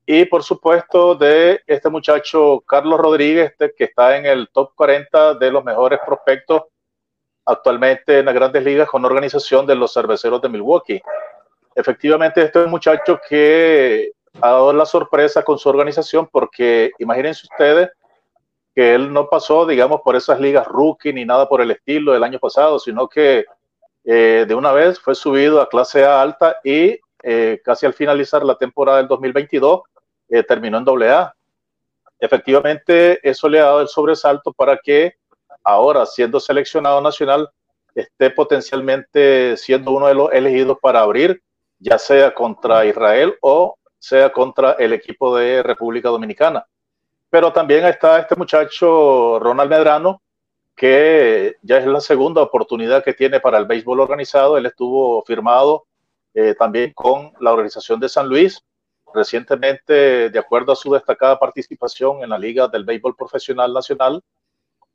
Y 0.07 0.25
por 0.27 0.45
supuesto 0.45 1.17
de 1.17 1.61
este 1.67 1.91
muchacho 1.91 2.63
Carlos 2.67 3.01
Rodríguez, 3.01 3.51
este, 3.51 3.75
que 3.75 3.85
está 3.85 4.17
en 4.17 4.27
el 4.27 4.49
top 4.53 4.73
40 4.77 5.35
de 5.35 5.51
los 5.51 5.65
mejores 5.65 5.99
prospectos 6.07 6.63
actualmente 7.45 8.21
en 8.21 8.27
las 8.27 8.35
grandes 8.35 8.63
ligas 8.63 8.89
con 8.89 9.05
organización 9.05 9.67
de 9.67 9.75
los 9.75 9.93
cerveceros 9.93 10.41
de 10.41 10.49
Milwaukee. 10.49 11.03
Efectivamente, 11.75 12.43
este 12.43 12.61
es 12.61 12.65
un 12.67 12.71
muchacho 12.71 13.21
que 13.29 14.13
ha 14.41 14.51
dado 14.51 14.73
la 14.73 14.87
sorpresa 14.87 15.43
con 15.43 15.59
su 15.59 15.69
organización 15.69 16.29
porque 16.31 16.93
imagínense 16.99 17.49
ustedes 17.51 17.91
que 18.75 18.95
él 18.95 19.13
no 19.13 19.29
pasó, 19.29 19.67
digamos, 19.67 20.01
por 20.03 20.17
esas 20.17 20.41
ligas 20.41 20.67
rookie 20.67 21.13
ni 21.13 21.25
nada 21.25 21.49
por 21.49 21.61
el 21.61 21.71
estilo 21.71 22.13
del 22.13 22.25
año 22.25 22.39
pasado, 22.39 22.79
sino 22.79 23.09
que 23.09 23.47
eh, 24.05 24.45
de 24.47 24.55
una 24.55 24.73
vez 24.73 24.99
fue 24.99 25.15
subido 25.15 25.61
a 25.61 25.69
clase 25.69 26.05
A 26.05 26.21
alta 26.21 26.57
y 26.65 26.99
eh, 27.23 27.61
casi 27.65 27.87
al 27.87 27.95
finalizar 27.95 28.45
la 28.45 28.57
temporada 28.57 28.99
del 28.99 29.09
2022 29.09 29.83
eh, 30.29 30.43
terminó 30.43 30.79
en 30.79 30.85
doble 30.85 31.11
A. 31.11 31.35
Efectivamente, 32.19 33.21
eso 33.29 33.49
le 33.49 33.61
ha 33.61 33.65
dado 33.65 33.81
el 33.81 33.89
sobresalto 33.89 34.53
para 34.53 34.79
que 34.79 35.15
ahora, 35.63 36.05
siendo 36.07 36.41
seleccionado 36.41 37.01
nacional, 37.01 37.49
esté 37.95 38.31
potencialmente 38.31 39.57
siendo 39.57 39.93
uno 39.93 40.09
de 40.09 40.15
los 40.15 40.33
elegidos 40.33 40.79
para 40.81 41.01
abrir, 41.01 41.43
ya 41.79 41.99
sea 41.99 42.35
contra 42.35 42.85
Israel 42.85 43.37
o 43.41 43.77
sea 43.99 44.33
contra 44.33 44.73
el 44.73 44.93
equipo 44.93 45.37
de 45.37 45.63
República 45.63 46.09
Dominicana. 46.09 46.67
Pero 47.35 47.53
también 47.53 47.85
está 47.85 48.21
este 48.21 48.37
muchacho 48.37 49.41
Ronald 49.41 49.69
Medrano, 49.69 50.23
que 50.77 51.57
ya 51.63 51.79
es 51.79 51.87
la 51.89 52.01
segunda 52.01 52.41
oportunidad 52.41 53.03
que 53.03 53.13
tiene 53.13 53.41
para 53.41 53.59
el 53.59 53.65
béisbol 53.65 53.99
organizado. 53.99 54.57
Él 54.57 54.67
estuvo 54.67 55.21
firmado 55.25 55.85
eh, 56.33 56.55
también 56.57 56.93
con 56.93 57.33
la 57.41 57.53
organización 57.53 57.99
de 57.99 58.09
San 58.09 58.29
Luis. 58.29 58.63
Recientemente, 59.13 60.31
de 60.31 60.39
acuerdo 60.39 60.71
a 60.71 60.77
su 60.77 60.93
destacada 60.93 61.37
participación 61.37 62.23
en 62.23 62.31
la 62.31 62.39
Liga 62.39 62.69
del 62.69 62.85
Béisbol 62.85 63.17
Profesional 63.17 63.73
Nacional, 63.73 64.23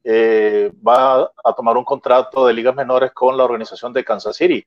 eh, 0.05 0.71
va 0.75 1.29
a 1.43 1.53
tomar 1.57 1.75
un 1.75 1.83
contrato 1.83 2.47
de 2.47 2.53
ligas 2.53 2.73
menores 2.73 3.11
con 3.11 3.35
la 3.35 3.43
organización 3.43 3.91
de 3.91 4.05
Kansas 4.05 4.37
City. 4.37 4.65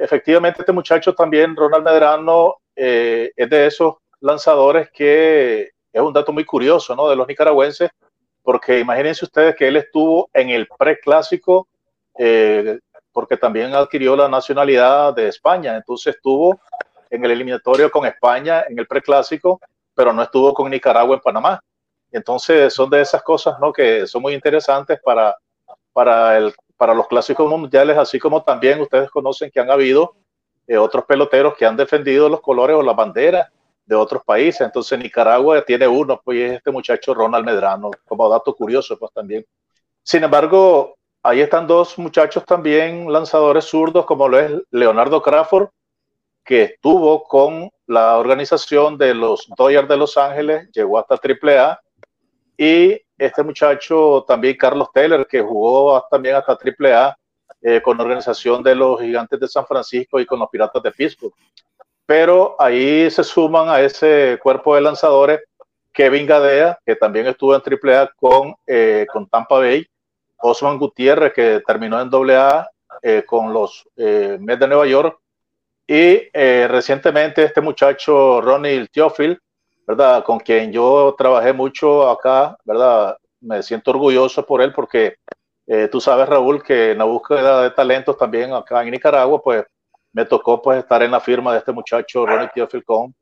Efectivamente, 0.00 0.62
este 0.62 0.72
muchacho 0.72 1.14
también, 1.14 1.54
Ronald 1.54 1.84
Medrano, 1.84 2.56
eh, 2.74 3.30
es 3.36 3.50
de 3.50 3.66
esos 3.68 3.94
lanzadores 4.18 4.90
que 4.90 5.75
es 5.96 6.02
un 6.02 6.12
dato 6.12 6.30
muy 6.30 6.44
curioso, 6.44 6.94
¿no? 6.94 7.08
De 7.08 7.16
los 7.16 7.26
nicaragüenses, 7.26 7.88
porque 8.42 8.78
imagínense 8.80 9.24
ustedes 9.24 9.56
que 9.56 9.66
él 9.66 9.76
estuvo 9.76 10.28
en 10.34 10.50
el 10.50 10.68
preclásico, 10.78 11.68
eh, 12.18 12.78
porque 13.12 13.38
también 13.38 13.74
adquirió 13.74 14.14
la 14.14 14.28
nacionalidad 14.28 15.14
de 15.14 15.28
España, 15.28 15.74
entonces 15.74 16.14
estuvo 16.14 16.60
en 17.08 17.24
el 17.24 17.30
eliminatorio 17.30 17.90
con 17.90 18.04
España 18.04 18.64
en 18.68 18.78
el 18.78 18.86
preclásico, 18.86 19.58
pero 19.94 20.12
no 20.12 20.22
estuvo 20.22 20.52
con 20.52 20.70
Nicaragua 20.70 21.16
en 21.16 21.22
Panamá. 21.22 21.60
Entonces 22.12 22.74
son 22.74 22.90
de 22.90 23.00
esas 23.00 23.22
cosas, 23.22 23.58
¿no? 23.58 23.72
Que 23.72 24.06
son 24.06 24.20
muy 24.20 24.34
interesantes 24.34 25.00
para, 25.02 25.34
para, 25.94 26.36
el, 26.36 26.54
para 26.76 26.92
los 26.92 27.08
clásicos 27.08 27.48
mundiales, 27.48 27.96
así 27.96 28.18
como 28.18 28.42
también 28.42 28.82
ustedes 28.82 29.10
conocen 29.10 29.50
que 29.50 29.60
han 29.60 29.70
habido 29.70 30.14
eh, 30.66 30.76
otros 30.76 31.06
peloteros 31.06 31.54
que 31.56 31.64
han 31.64 31.76
defendido 31.76 32.28
los 32.28 32.42
colores 32.42 32.76
o 32.76 32.82
la 32.82 32.92
bandera 32.92 33.50
de 33.86 33.94
otros 33.94 34.22
países. 34.24 34.60
Entonces 34.60 34.98
Nicaragua 34.98 35.62
tiene 35.62 35.88
uno, 35.88 36.20
pues 36.22 36.38
es 36.38 36.52
este 36.58 36.70
muchacho 36.70 37.14
Ronald 37.14 37.46
Medrano, 37.46 37.90
como 38.04 38.28
dato 38.28 38.54
curioso, 38.54 38.98
pues 38.98 39.12
también. 39.12 39.46
Sin 40.02 40.24
embargo, 40.24 40.96
ahí 41.22 41.40
están 41.40 41.66
dos 41.66 41.96
muchachos 41.98 42.44
también 42.44 43.10
lanzadores 43.10 43.64
zurdos, 43.64 44.04
como 44.04 44.28
lo 44.28 44.38
es 44.38 44.52
Leonardo 44.70 45.22
Crawford, 45.22 45.68
que 46.44 46.62
estuvo 46.62 47.24
con 47.24 47.70
la 47.86 48.18
organización 48.18 48.98
de 48.98 49.14
los 49.14 49.48
Dodgers 49.56 49.88
de 49.88 49.96
Los 49.96 50.16
Ángeles, 50.16 50.68
llegó 50.72 50.98
hasta 50.98 51.16
AAA, 51.16 51.80
y 52.56 53.00
este 53.18 53.42
muchacho 53.42 54.24
también 54.26 54.56
Carlos 54.56 54.88
Taylor, 54.92 55.26
que 55.26 55.40
jugó 55.40 56.04
también 56.10 56.36
hasta 56.36 56.52
AAA 56.52 57.16
eh, 57.60 57.80
con 57.82 57.96
la 57.96 58.04
organización 58.04 58.62
de 58.62 58.74
los 58.74 59.00
Gigantes 59.00 59.40
de 59.40 59.48
San 59.48 59.66
Francisco 59.66 60.20
y 60.20 60.26
con 60.26 60.38
los 60.38 60.48
Piratas 60.48 60.82
de 60.82 60.92
Pittsburgh. 60.92 61.34
Pero 62.06 62.54
ahí 62.58 63.10
se 63.10 63.24
suman 63.24 63.68
a 63.68 63.80
ese 63.80 64.38
cuerpo 64.42 64.74
de 64.74 64.80
lanzadores 64.80 65.40
Kevin 65.92 66.26
Gadea, 66.26 66.78
que 66.84 66.94
también 66.94 67.26
estuvo 67.26 67.54
en 67.54 67.62
AAA 67.62 68.12
con, 68.16 68.54
eh, 68.66 69.06
con 69.10 69.26
Tampa 69.28 69.58
Bay, 69.58 69.86
Osman 70.38 70.78
Gutiérrez, 70.78 71.32
que 71.32 71.62
terminó 71.66 72.00
en 72.00 72.10
AA 72.12 72.68
eh, 73.02 73.24
con 73.26 73.52
los 73.52 73.88
eh, 73.96 74.36
Mets 74.40 74.60
de 74.60 74.68
Nueva 74.68 74.86
York, 74.86 75.18
y 75.86 76.28
eh, 76.32 76.66
recientemente 76.68 77.44
este 77.44 77.60
muchacho 77.60 78.40
Ronnie 78.40 78.88
Teofil, 78.88 79.40
¿verdad? 79.86 80.22
Con 80.24 80.38
quien 80.38 80.72
yo 80.72 81.14
trabajé 81.16 81.52
mucho 81.52 82.10
acá, 82.10 82.56
¿verdad? 82.64 83.16
Me 83.40 83.62
siento 83.62 83.92
orgulloso 83.92 84.44
por 84.44 84.60
él 84.62 84.72
porque 84.72 85.16
tú 85.90 86.00
sabes, 86.00 86.28
Raúl, 86.28 86.62
que 86.62 86.92
en 86.92 86.98
la 86.98 87.04
búsqueda 87.04 87.62
de 87.62 87.70
talentos 87.70 88.16
también 88.16 88.52
acá 88.52 88.82
en 88.82 88.90
Nicaragua, 88.92 89.42
pues 89.42 89.64
me 90.16 90.24
tocó 90.24 90.62
pues 90.62 90.78
estar 90.78 91.02
en 91.02 91.10
la 91.10 91.20
firma 91.20 91.52
de 91.52 91.58
este 91.58 91.72
muchacho 91.72 92.24
Ronnie 92.24 92.48
Teofil 92.54 92.82
con, 92.84 93.14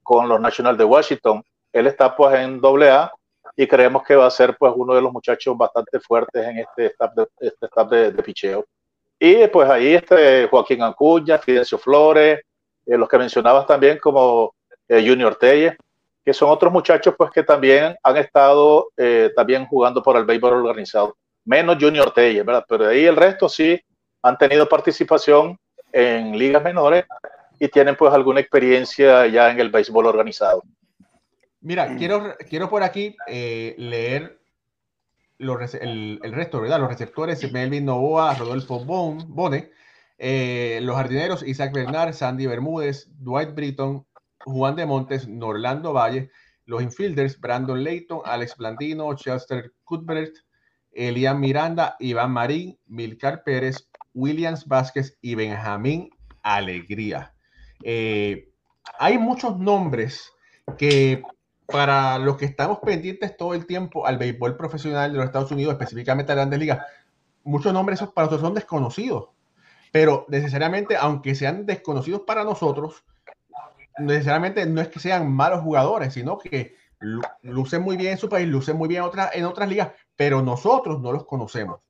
con 0.00 0.28
los 0.28 0.40
Nationals 0.40 0.78
de 0.78 0.84
Washington. 0.84 1.42
Él 1.72 1.88
está 1.88 2.14
pues 2.14 2.38
en 2.38 2.60
AA 2.64 3.12
y 3.56 3.66
creemos 3.66 4.04
que 4.04 4.14
va 4.14 4.26
a 4.26 4.30
ser 4.30 4.56
pues 4.56 4.72
uno 4.76 4.94
de 4.94 5.02
los 5.02 5.12
muchachos 5.12 5.58
bastante 5.58 5.98
fuertes 5.98 6.46
en 6.46 6.58
este 6.58 6.86
staff 6.86 7.14
de, 7.16 7.26
este 7.40 8.12
de, 8.12 8.22
picheo. 8.22 8.64
Y 9.18 9.48
pues 9.48 9.68
ahí 9.68 9.94
este 9.94 10.46
Joaquín 10.46 10.82
Ancuña, 10.82 11.38
Fidencio 11.38 11.78
Flores, 11.78 12.40
eh, 12.86 12.96
los 12.96 13.08
que 13.08 13.18
mencionabas 13.18 13.66
también 13.66 13.98
como 13.98 14.54
eh, 14.86 15.04
Junior 15.04 15.34
Telle, 15.34 15.76
que 16.24 16.32
son 16.32 16.48
otros 16.48 16.72
muchachos 16.72 17.12
pues 17.18 17.32
que 17.32 17.42
también 17.42 17.96
han 18.04 18.16
estado 18.18 18.92
eh, 18.96 19.32
también 19.34 19.66
jugando 19.66 20.00
por 20.00 20.16
el 20.16 20.26
béisbol 20.26 20.52
organizado. 20.52 21.16
Menos 21.44 21.76
Junior 21.80 22.12
Telle, 22.12 22.44
¿verdad? 22.44 22.64
Pero 22.68 22.84
de 22.84 22.94
ahí 22.94 23.04
el 23.04 23.16
resto 23.16 23.48
sí 23.48 23.82
han 24.24 24.38
tenido 24.38 24.66
participación 24.66 25.58
en 25.92 26.36
ligas 26.38 26.64
menores 26.64 27.04
y 27.60 27.68
tienen 27.68 27.94
pues 27.94 28.12
alguna 28.12 28.40
experiencia 28.40 29.26
ya 29.26 29.50
en 29.50 29.60
el 29.60 29.70
béisbol 29.70 30.06
organizado. 30.06 30.62
Mira, 31.60 31.94
quiero, 31.96 32.34
quiero 32.48 32.70
por 32.70 32.82
aquí 32.82 33.14
eh, 33.26 33.74
leer 33.76 34.40
los, 35.36 35.74
el, 35.74 36.20
el, 36.22 36.32
resto, 36.32 36.62
¿verdad? 36.62 36.80
Los 36.80 36.88
receptores, 36.88 37.52
Melvin 37.52 37.84
Novoa, 37.84 38.34
Rodolfo 38.34 38.82
bon, 38.82 39.18
Bone, 39.28 39.70
eh, 40.16 40.80
los 40.82 40.96
jardineros, 40.96 41.46
Isaac 41.46 41.74
Bernard, 41.74 42.14
Sandy 42.14 42.46
Bermúdez, 42.46 43.08
Dwight 43.18 43.54
Britton, 43.54 44.06
Juan 44.40 44.74
de 44.74 44.86
Montes, 44.86 45.28
Norlando 45.28 45.92
Valle, 45.92 46.30
los 46.64 46.82
infielders, 46.82 47.38
Brandon 47.38 47.82
Leighton, 47.82 48.20
Alex 48.24 48.56
Blandino, 48.56 49.14
Chester 49.16 49.74
Cuthbert, 49.84 50.34
Elian 50.92 51.40
Miranda, 51.40 51.96
Iván 51.98 52.30
Marín, 52.30 52.78
Milcar 52.86 53.42
Pérez, 53.42 53.90
Williams 54.14 54.66
Vázquez 54.66 55.18
y 55.20 55.34
Benjamín 55.34 56.10
Alegría. 56.42 57.34
Eh, 57.82 58.50
hay 58.98 59.18
muchos 59.18 59.58
nombres 59.58 60.32
que 60.78 61.22
para 61.66 62.18
los 62.18 62.36
que 62.36 62.44
estamos 62.44 62.78
pendientes 62.80 63.36
todo 63.36 63.54
el 63.54 63.66
tiempo 63.66 64.06
al 64.06 64.18
béisbol 64.18 64.56
profesional 64.56 65.12
de 65.12 65.18
los 65.18 65.26
Estados 65.26 65.50
Unidos, 65.50 65.72
específicamente 65.72 66.32
a 66.32 66.36
grandes 66.36 66.58
ligas, 66.58 66.86
muchos 67.42 67.72
nombres 67.72 68.00
para 68.00 68.26
nosotros 68.26 68.40
son 68.40 68.54
desconocidos. 68.54 69.30
Pero 69.92 70.26
necesariamente, 70.28 70.96
aunque 70.96 71.34
sean 71.34 71.66
desconocidos 71.66 72.22
para 72.22 72.44
nosotros, 72.44 73.04
necesariamente 73.98 74.66
no 74.66 74.80
es 74.80 74.88
que 74.88 74.98
sean 74.98 75.30
malos 75.30 75.60
jugadores, 75.60 76.14
sino 76.14 76.38
que 76.38 76.74
lucen 77.42 77.82
muy 77.82 77.96
bien 77.96 78.12
en 78.12 78.18
su 78.18 78.28
país, 78.28 78.48
lucen 78.48 78.76
muy 78.76 78.88
bien 78.88 79.04
en, 79.04 79.10
en 79.32 79.44
otras 79.44 79.68
ligas, 79.68 79.92
pero 80.16 80.42
nosotros 80.42 81.00
no 81.00 81.12
los 81.12 81.26
conocemos. 81.26 81.80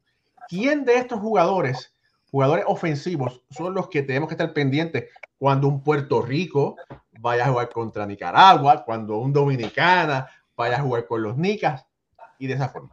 ¿Quién 0.48 0.84
de 0.84 0.96
estos 0.96 1.20
jugadores, 1.20 1.93
jugadores 2.34 2.64
ofensivos, 2.66 3.42
son 3.48 3.74
los 3.74 3.88
que 3.88 4.02
tenemos 4.02 4.28
que 4.28 4.34
estar 4.34 4.52
pendientes 4.52 5.08
cuando 5.38 5.68
un 5.68 5.84
Puerto 5.84 6.20
Rico 6.20 6.74
vaya 7.20 7.44
a 7.44 7.48
jugar 7.50 7.68
contra 7.68 8.04
Nicaragua, 8.06 8.84
cuando 8.84 9.18
un 9.18 9.32
Dominicana 9.32 10.28
vaya 10.56 10.78
a 10.78 10.82
jugar 10.82 11.06
con 11.06 11.22
los 11.22 11.36
Nicas 11.36 11.86
y 12.40 12.48
de 12.48 12.54
esa 12.54 12.70
forma. 12.70 12.90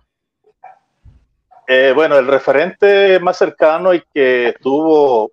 Eh, 1.68 1.92
bueno, 1.96 2.20
el 2.20 2.28
referente 2.28 3.20
más 3.20 3.38
cercano 3.38 3.96
y 3.96 4.04
que 4.14 4.50
estuvo 4.50 5.32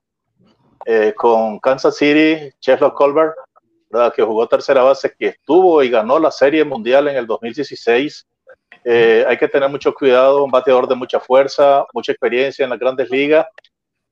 eh, 0.86 1.12
con 1.14 1.58
Kansas 1.58 1.94
City, 1.94 2.50
Cheslow 2.60 2.94
Colbert, 2.94 3.34
¿verdad? 3.90 4.14
que 4.14 4.22
jugó 4.22 4.48
tercera 4.48 4.84
base, 4.84 5.14
que 5.18 5.26
estuvo 5.26 5.82
y 5.82 5.90
ganó 5.90 6.18
la 6.18 6.30
Serie 6.30 6.64
Mundial 6.64 7.08
en 7.08 7.16
el 7.18 7.26
2016. 7.26 8.26
Eh, 8.84 9.26
hay 9.28 9.36
que 9.36 9.48
tener 9.48 9.68
mucho 9.68 9.92
cuidado, 9.92 10.44
un 10.44 10.50
bateador 10.50 10.88
de 10.88 10.94
mucha 10.94 11.20
fuerza, 11.20 11.84
mucha 11.92 12.12
experiencia 12.12 12.64
en 12.64 12.70
las 12.70 12.78
grandes 12.78 13.10
ligas 13.10 13.44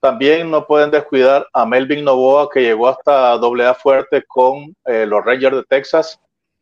también 0.06 0.52
no 0.52 0.64
pueden 0.68 0.92
descuidar 0.92 1.48
a 1.52 1.66
Melvin 1.66 2.04
Novoa, 2.04 2.48
que 2.48 2.60
llegó 2.60 2.86
hasta 2.86 3.32
AA 3.32 3.74
fuerte 3.74 4.22
con 4.24 4.72
eh, 4.84 5.04
los 5.04 5.24
Rangers 5.24 5.56
de 5.56 5.64
Texas, 5.64 6.20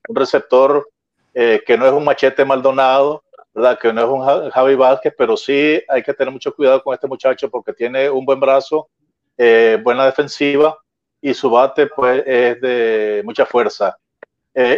un 0.08 0.16
receptor 0.16 0.88
eh, 1.34 1.62
que 1.66 1.76
no 1.76 1.84
es 1.84 1.92
un 1.92 2.06
machete 2.06 2.42
Maldonado, 2.42 3.22
¿verdad? 3.52 3.78
que 3.78 3.92
no 3.92 4.00
es 4.00 4.08
un 4.08 4.50
Javi 4.50 4.74
Vázquez, 4.76 5.12
pero 5.18 5.36
sí 5.36 5.78
hay 5.90 6.02
que 6.02 6.14
tener 6.14 6.32
mucho 6.32 6.54
cuidado 6.54 6.82
con 6.82 6.94
este 6.94 7.06
muchacho 7.06 7.50
porque 7.50 7.74
tiene 7.74 8.08
un 8.08 8.24
buen 8.24 8.40
brazo, 8.40 8.88
eh, 9.36 9.78
buena 9.84 10.06
defensiva 10.06 10.78
y 11.20 11.34
su 11.34 11.50
bate 11.50 11.86
pues 11.88 12.22
es 12.26 12.58
de 12.62 13.20
mucha 13.26 13.44
fuerza. 13.44 13.98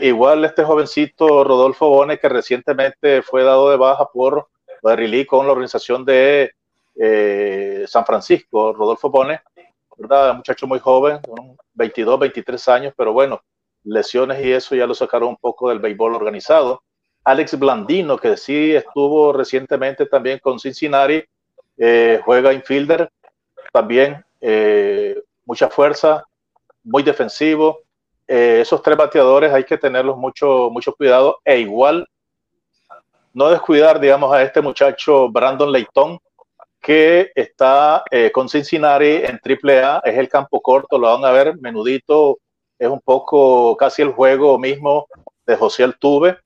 igual 0.02 0.44
este 0.44 0.64
jovencito 0.64 1.44
Rodolfo 1.44 1.88
Bone, 1.88 2.18
que 2.18 2.28
recientemente 2.28 3.22
fue 3.22 3.44
dado 3.44 3.70
de 3.70 3.76
baja 3.76 4.06
por 4.12 4.48
Barry 4.82 5.06
Lee 5.06 5.24
con 5.24 5.46
la 5.46 5.52
organización 5.52 6.04
de 6.04 6.50
eh, 6.98 7.84
San 7.86 8.04
Francisco, 8.04 8.72
Rodolfo 8.72 9.10
Pone, 9.10 9.40
¿verdad? 9.96 10.30
Un 10.30 10.36
muchacho 10.38 10.66
muy 10.66 10.78
joven, 10.78 11.20
22, 11.74 12.18
23 12.18 12.68
años, 12.68 12.94
pero 12.96 13.12
bueno, 13.12 13.40
lesiones 13.84 14.44
y 14.44 14.52
eso 14.52 14.74
ya 14.74 14.86
lo 14.86 14.94
sacaron 14.94 15.30
un 15.30 15.36
poco 15.36 15.68
del 15.68 15.78
béisbol 15.78 16.14
organizado. 16.14 16.82
Alex 17.24 17.58
Blandino, 17.58 18.16
que 18.16 18.36
sí 18.36 18.74
estuvo 18.74 19.32
recientemente 19.32 20.06
también 20.06 20.38
con 20.38 20.58
Cincinnati, 20.58 21.22
eh, 21.76 22.20
juega 22.24 22.52
infielder, 22.52 23.10
también 23.72 24.24
eh, 24.40 25.20
mucha 25.44 25.68
fuerza, 25.68 26.24
muy 26.84 27.02
defensivo. 27.02 27.80
esos 28.28 28.82
tres 28.82 28.96
bateadores 28.96 29.52
hay 29.52 29.64
que 29.64 29.78
tenerlos 29.78 30.16
mucho, 30.16 30.68
mucho 30.70 30.92
cuidado 30.94 31.38
e 31.44 31.60
igual 31.60 32.08
no 33.36 33.50
descuidar, 33.50 34.00
digamos, 34.00 34.32
a 34.32 34.42
este 34.42 34.62
muchacho 34.62 35.28
Brandon 35.28 35.70
Leighton, 35.70 36.18
que 36.86 37.32
está 37.34 38.04
eh, 38.12 38.30
con 38.30 38.48
Cincinnati 38.48 39.20
en 39.24 39.40
AAA, 39.42 40.02
es 40.04 40.18
el 40.18 40.28
campo 40.28 40.62
corto, 40.62 40.96
lo 40.96 41.12
van 41.12 41.24
a 41.24 41.32
ver 41.32 41.56
menudito, 41.58 42.38
es 42.78 42.88
un 42.88 43.00
poco 43.00 43.76
casi 43.76 44.02
el 44.02 44.12
juego 44.12 44.56
mismo 44.56 45.08
de 45.44 45.56
José 45.56 45.82
Altuve, 45.82 46.38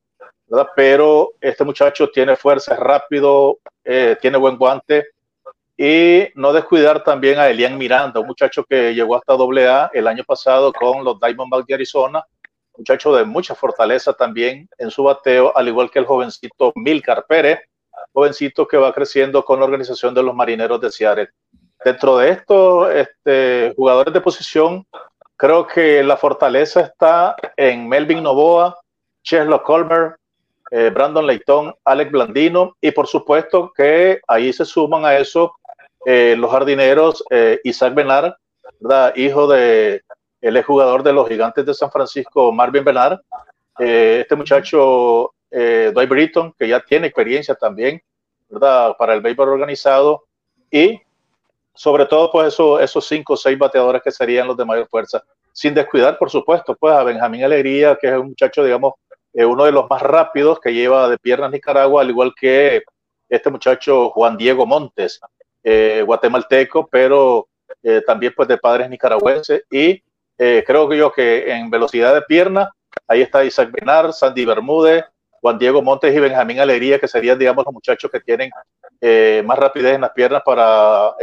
¿verdad? 0.47 0.69
pero 0.75 1.33
este 1.43 1.63
muchacho 1.63 2.09
tiene 2.09 2.37
fuerza, 2.37 2.73
es 2.73 2.81
rápido, 2.81 3.59
eh, 3.85 4.17
tiene 4.19 4.39
buen 4.39 4.57
guante. 4.57 5.09
Y 5.77 6.29
no 6.35 6.55
descuidar 6.55 7.05
también 7.05 7.39
a 7.39 7.51
Elian 7.51 7.77
Miranda, 7.77 8.21
un 8.21 8.27
muchacho 8.27 8.65
que 8.65 8.95
llegó 8.95 9.17
hasta 9.17 9.35
AA 9.35 9.91
el 9.93 10.07
año 10.07 10.25
pasado 10.25 10.73
con 10.73 11.05
los 11.05 11.21
Diamondbacks 11.21 11.67
de 11.67 11.75
Arizona, 11.75 12.25
muchacho 12.79 13.15
de 13.15 13.27
mucha 13.27 13.55
fortaleza 13.55 14.15
también 14.15 14.67
en 14.79 14.91
su 14.91 15.03
bateo, 15.03 15.55
al 15.55 15.69
igual 15.69 15.91
que 15.91 15.99
el 15.99 16.07
jovencito 16.07 16.73
Milcar 16.77 17.27
Pérez, 17.29 17.61
jovencito 18.13 18.67
que 18.67 18.77
va 18.77 18.93
creciendo 18.93 19.45
con 19.45 19.59
la 19.59 19.67
organización 19.67 20.15
de 20.15 20.23
los 20.23 20.35
marineros 20.35 20.81
de 20.81 20.91
Seattle. 20.91 21.31
Dentro 21.85 22.19
de 22.19 22.31
estos 22.31 22.91
este, 22.91 23.73
jugadores 23.77 24.13
de 24.13 24.21
posición, 24.21 24.87
creo 25.37 25.67
que 25.67 26.03
la 26.03 26.17
fortaleza 26.17 26.81
está 26.81 27.35
en 27.57 27.89
Melvin 27.89 28.23
Novoa, 28.23 28.77
Cheslo 29.23 29.63
Colmer, 29.63 30.17
eh, 30.71 30.91
Brandon 30.91 31.27
Leighton, 31.27 31.75
Alex 31.85 32.13
Blandino 32.13 32.77
y 32.81 32.93
por 32.93 33.07
supuesto 33.07 33.73
que 33.75 34.21
ahí 34.29 34.53
se 34.53 34.65
suman 34.65 35.05
a 35.05 35.17
eso 35.17 35.57
eh, 36.07 36.37
los 36.39 36.51
jardineros 36.51 37.25
eh, 37.31 37.59
Isaac 37.65 37.95
Benar, 37.95 38.37
hijo 39.17 39.49
de 39.49 40.03
el 40.41 40.63
jugador 40.63 41.03
de 41.03 41.13
los 41.13 41.29
gigantes 41.29 41.67
de 41.67 41.75
San 41.75 41.91
Francisco, 41.91 42.53
Marvin 42.53 42.85
Benar. 42.85 43.21
este 43.79 44.37
muchacho 44.37 45.33
eh, 45.51 45.91
Dwight 45.93 46.09
Britton, 46.09 46.55
que 46.59 46.69
ya 46.69 46.81
tiene 46.81 47.09
experiencia 47.09 47.55
también, 47.55 48.03
¿verdad? 48.49 48.97
Para 48.99 49.15
el 49.15 49.21
béisbol 49.21 49.49
organizado 49.49 50.25
y 50.71 51.01
sobre 51.75 52.07
todo, 52.07 52.31
pues 52.31 52.49
eso, 52.49 52.79
esos 52.81 53.07
cinco 53.07 53.35
o 53.35 53.37
seis 53.37 53.59
bateadores 53.59 54.03
que 54.03 54.11
serían 54.11 54.47
los 54.47 54.57
de 54.57 54.65
mayor 54.65 54.89
fuerza. 54.89 55.23
sin 55.53 55.75
descuidar, 55.75 56.17
por 56.17 56.31
supuesto, 56.31 56.77
pues 56.77 56.95
a 56.95 57.03
Benjamín 57.03 57.43
Alegría, 57.43 57.99
que 58.01 58.09
es 58.09 58.15
un 58.15 58.29
muchacho, 58.29 58.63
digamos, 58.63 58.95
eh, 59.33 59.45
uno 59.45 59.65
de 59.65 59.73
los 59.73 59.89
más 59.89 60.03
rápidos 60.03 60.61
que 60.61 60.73
lleva 60.73 61.09
de 61.09 61.19
piernas 61.19 61.51
Nicaragua, 61.51 62.03
al 62.03 62.11
igual 62.11 62.33
que 62.39 62.83
este 63.29 63.51
muchacho 63.51 64.11
Juan 64.11 64.37
Diego 64.37 64.67
Montes, 64.67 65.21
eh, 65.63 66.03
guatemalteco, 66.05 66.87
pero 66.89 67.49
eh, 67.83 68.03
también 68.07 68.33
pues 68.37 68.49
de 68.49 68.59
padres 68.59 68.91
nicaragüenses. 68.91 69.65
Y 69.71 70.03
creo 70.37 70.89
que 70.89 70.97
yo 70.97 71.13
que 71.13 71.53
en 71.53 71.69
velocidad 71.69 72.15
de 72.15 72.23
pierna, 72.23 72.71
ahí 73.07 73.21
está 73.21 73.45
Isaac 73.45 73.71
Benar, 73.73 74.13
Sandy 74.13 74.47
Bermúdez, 74.47 75.05
Juan 75.41 75.59
Diego 75.59 75.83
Montes 75.83 76.15
y 76.15 76.19
Benjamín 76.19 76.61
Alegría, 76.61 76.99
que 76.99 77.09
serían, 77.09 77.39
digamos, 77.39 77.65
los 77.65 77.75
muchachos 77.75 78.11
que 78.11 78.21
tienen 78.21 78.51
más 79.45 79.59
rapidez 79.59 79.95
en 79.95 80.03
las 80.03 80.11
piernas 80.11 80.43
para 80.45 81.15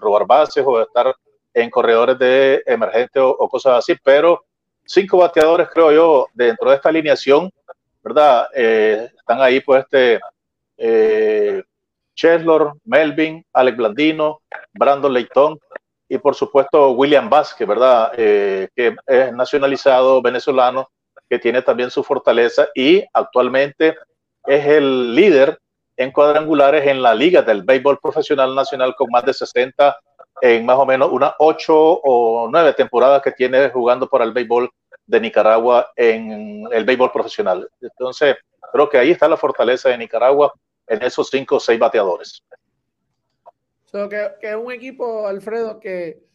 robar 0.00 0.26
bases 0.26 0.64
o 0.66 0.80
estar 0.80 1.14
en 1.52 1.70
corredores 1.70 2.18
de 2.18 2.62
emergente 2.66 3.18
o 3.18 3.48
cosas 3.48 3.78
así, 3.78 3.96
pero 4.02 4.44
cinco 4.88 5.18
bateadores, 5.18 5.68
creo 5.72 5.92
yo, 5.92 6.26
dentro 6.32 6.70
de 6.70 6.76
esta 6.76 6.88
alineación, 6.88 7.50
¿verdad? 8.02 8.48
Eh, 8.54 9.10
están 9.16 9.40
ahí, 9.40 9.60
pues, 9.60 9.84
este 9.84 10.18
eh, 10.78 11.62
Melvin, 12.84 13.44
Alex 13.52 13.76
Blandino, 13.76 14.40
Brandon 14.72 15.12
Leighton 15.12 15.58
y, 16.08 16.18
por 16.18 16.34
supuesto, 16.34 16.92
William 16.92 17.28
Vázquez, 17.28 17.68
¿verdad? 17.68 18.12
Eh, 18.16 18.68
que 18.74 18.96
es 19.06 19.32
nacionalizado 19.32 20.22
venezolano, 20.22 20.88
que 21.28 21.38
tiene 21.38 21.62
también 21.62 21.90
su 21.90 22.02
fortaleza 22.02 22.68
y 22.74 23.04
actualmente 23.12 23.96
es 24.44 24.66
el 24.66 25.14
líder 25.14 25.58
en 25.96 26.12
cuadrangulares 26.12 26.86
en 26.86 27.02
la 27.02 27.14
liga 27.14 27.42
del 27.42 27.62
béisbol 27.62 27.98
profesional 27.98 28.54
nacional 28.54 28.94
con 28.96 29.10
más 29.10 29.24
de 29.24 29.34
60 29.34 29.96
en 30.40 30.64
más 30.64 30.78
o 30.78 30.86
menos 30.86 31.10
unas 31.10 31.32
ocho 31.38 31.74
o 31.76 32.48
nueve 32.50 32.72
temporadas 32.72 33.22
que 33.22 33.32
tiene 33.32 33.70
jugando 33.70 34.08
por 34.08 34.22
el 34.22 34.32
béisbol 34.32 34.70
de 35.06 35.20
Nicaragua 35.20 35.90
en 35.96 36.64
el 36.70 36.84
béisbol 36.84 37.10
profesional. 37.10 37.68
Entonces, 37.80 38.36
creo 38.72 38.88
que 38.88 38.98
ahí 38.98 39.10
está 39.10 39.26
la 39.28 39.36
fortaleza 39.36 39.88
de 39.88 39.98
Nicaragua 39.98 40.52
en 40.86 41.02
esos 41.02 41.28
cinco 41.28 41.56
o 41.56 41.60
seis 41.60 41.78
bateadores. 41.78 42.42
que, 43.90 44.32
es 44.42 44.56
un 44.56 44.70
equipo, 44.70 45.26
Alfredo, 45.26 45.80
que 45.80 46.27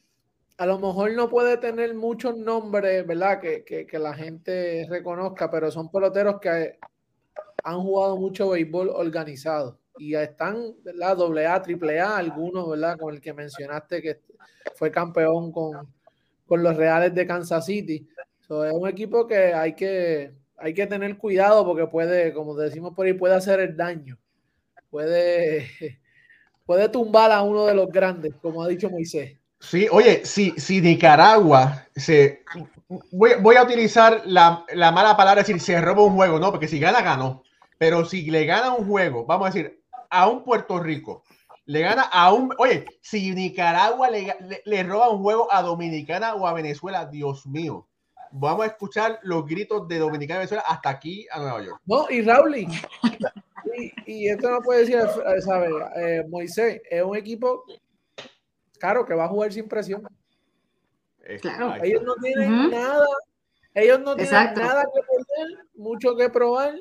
a 0.58 0.66
lo 0.66 0.80
mejor 0.80 1.12
no 1.14 1.30
puede 1.30 1.58
tener 1.58 1.93
muchos 1.95 2.38
nombres, 2.38 3.06
¿verdad? 3.06 3.39
Que, 3.39 3.64
que, 3.64 3.99
la 3.99 4.14
gente 4.14 4.86
reconozca, 4.89 5.49
pero 5.49 5.72
son 5.72 5.89
peloteros 5.91 6.39
que 6.39 6.78
han 7.64 7.80
jugado 7.82 8.18
mucho 8.18 8.49
béisbol 8.49 8.89
organizado 8.89 9.80
y 9.97 10.16
están, 10.16 10.76
¿verdad? 10.84 11.18
Doble 11.18 11.47
A, 11.47 11.62
triple 11.62 11.99
A, 11.99 12.18
algunos, 12.18 12.70
¿verdad? 12.70 12.97
Con 12.97 13.14
el 13.14 13.22
que 13.22 13.34
mencionaste 13.34 14.01
que 14.01 14.20
fue 14.76 14.91
campeón 14.91 15.51
con, 15.51 15.88
con 16.45 16.64
los 16.64 16.76
Reales 16.76 17.14
de 17.14 17.28
Kansas 17.28 17.66
City. 17.66 18.08
es 18.39 18.49
un 18.49 18.88
equipo 18.88 19.28
que 19.28 19.54
hay 19.54 19.76
que 19.76 20.34
hay 20.64 20.74
que 20.74 20.88
tener 20.88 21.18
cuidado 21.18 21.66
porque 21.66 21.88
puede, 21.88 22.34
como 22.34 22.56
decimos 22.56 22.93
por 22.95 23.06
ahí, 23.06 23.14
puede 23.14 23.36
hacer 23.36 23.60
el 23.60 23.76
daño. 23.76 24.18
Puede, 24.89 25.68
puede 26.66 26.88
tumbar 26.89 27.32
a 27.32 27.41
uno 27.41 27.66
de 27.66 27.74
los 27.74 27.89
grandes, 27.89 28.34
como 28.41 28.64
ha 28.64 28.68
dicho 28.68 28.89
Moisés. 28.89 29.38
Sí, 29.64 29.88
oye, 29.89 30.26
si, 30.26 30.51
si 30.57 30.82
Nicaragua 30.82 31.88
se. 31.95 32.43
Voy, 33.11 33.32
voy 33.39 33.55
a 33.55 33.64
utilizar 33.64 34.22
la, 34.26 34.66
la, 34.74 34.91
mala 34.91 35.16
palabra, 35.16 35.41
decir, 35.41 35.59
se 35.59 35.80
roba 35.80 36.03
un 36.03 36.16
juego, 36.16 36.38
no, 36.38 36.51
porque 36.51 36.68
si 36.68 36.80
gana, 36.80 37.01
ganó. 37.01 37.43
Pero 37.78 38.03
si 38.03 38.30
le 38.30 38.45
gana 38.45 38.74
un 38.74 38.86
juego, 38.86 39.26
vamos 39.26 39.47
a 39.47 39.51
decir, 39.51 39.82
a 40.09 40.28
un 40.28 40.43
Puerto 40.43 40.80
Rico, 40.80 41.24
le 41.66 41.80
gana 41.80 42.03
a 42.03 42.34
un. 42.34 42.53
Oye, 42.57 42.86
si 43.01 43.34
Nicaragua 43.34 44.09
le, 44.09 44.36
le, 44.66 44.84
roba 44.84 45.09
un 45.09 45.24
juego 45.24 45.47
a 45.51 45.61
Dominicana 45.61 46.36
o 46.36 46.45
a 46.45 46.53
Venezuela, 46.53 47.05
Dios 47.05 47.47
mío. 47.47 47.88
Vamos 48.32 48.66
a 48.66 48.68
escuchar 48.68 49.20
los 49.24 49.45
gritos 49.45 49.88
de 49.88 49.99
Dominicana 49.99 50.39
y 50.39 50.41
Venezuela 50.41 50.64
hasta 50.68 50.89
aquí 50.89 51.26
a 51.32 51.39
Nueva 51.39 51.64
York. 51.64 51.82
No, 51.86 52.09
y 52.09 52.22
Raúl, 52.22 52.57
y, 52.57 52.68
y, 54.05 54.28
esto 54.28 54.49
no 54.49 54.59
puede 54.59 54.82
decir, 54.82 54.99
¿sabe? 55.39 55.70
Eh, 55.95 56.24
Moisés, 56.28 56.82
es 56.89 57.03
un 57.03 57.16
equipo, 57.16 57.64
claro, 58.84 59.06
que 59.06 59.14
va 59.14 59.24
a 59.24 59.30
jugar 59.30 59.54
sin 59.54 59.66
presión. 59.66 60.06
Claro. 61.40 61.82
Ellos 61.82 62.04
no 62.04 62.16
tienen 62.16 62.70
nada, 62.70 63.08
ellos 63.74 64.02
no 64.02 64.14
tienen 64.14 64.54
nada 64.56 64.84
que 64.84 65.00
perder, 65.00 65.58
mucho 65.74 66.18
que 66.18 66.30
probar 66.30 66.76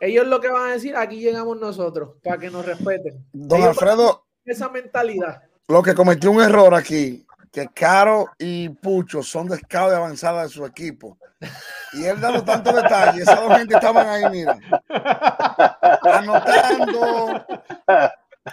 ellos 0.00 0.26
lo 0.26 0.40
que 0.40 0.48
van 0.48 0.70
a 0.70 0.72
decir, 0.72 0.96
aquí 0.96 1.20
llegamos 1.20 1.58
nosotros, 1.58 2.16
para 2.24 2.36
que 2.36 2.50
nos 2.50 2.66
respeten. 2.66 3.24
Don 3.32 3.62
Alfredo, 3.62 4.26
esa 4.44 4.68
mentalidad. 4.68 5.42
Lo 5.68 5.82
que 5.82 5.94
cometió 5.94 6.32
un 6.32 6.42
error 6.42 6.74
aquí, 6.74 7.24
que 7.52 7.68
Caro 7.68 8.26
y 8.36 8.68
Pucho 8.68 9.22
son 9.22 9.46
de 9.48 9.58
scout 9.58 9.90
de 9.90 9.96
avanzada 9.96 10.42
de 10.42 10.48
su 10.48 10.66
equipo. 10.66 11.16
Y 11.92 12.04
él 12.04 12.20
dando 12.20 12.42
tantos 12.42 12.74
detalles, 12.74 13.22
esas 13.22 13.40
dos 13.40 13.56
gente 13.56 13.74
estaban 13.74 14.08
ahí, 14.08 14.24
mira, 14.30 14.58
anotando. 16.02 17.46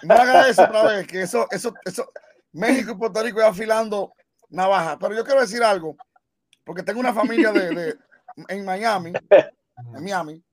No 0.03 0.13
haga 0.13 0.49
eso 0.49 0.63
otra 0.63 0.83
vez, 0.83 1.07
que 1.07 1.23
eso, 1.23 1.47
eso, 1.49 1.73
eso, 1.83 2.11
México 2.51 2.91
y 2.91 2.95
Puerto 2.95 3.23
Rico 3.23 3.39
ya 3.39 3.47
afilando 3.47 4.13
navaja. 4.49 4.97
Pero 4.99 5.15
yo 5.15 5.23
quiero 5.23 5.41
decir 5.41 5.63
algo, 5.63 5.95
porque 6.63 6.83
tengo 6.83 6.99
una 6.99 7.13
familia 7.13 7.51
de, 7.51 7.69
de 7.69 7.97
en 8.47 8.65
Miami, 8.65 9.13
en 9.31 10.03
Miami, 10.03 10.43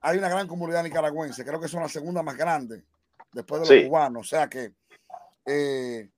hay 0.00 0.18
una 0.18 0.28
gran 0.28 0.48
comunidad 0.48 0.82
nicaragüense, 0.82 1.44
creo 1.44 1.60
que 1.60 1.68
son 1.68 1.82
la 1.82 1.88
segunda 1.88 2.22
más 2.22 2.36
grande 2.36 2.84
después 3.32 3.62
de 3.62 3.76
los 3.76 3.88
cubanos, 3.88 4.26
o 4.26 4.28
sea 4.28 4.48
que 4.48 4.72
eh, 5.46 6.10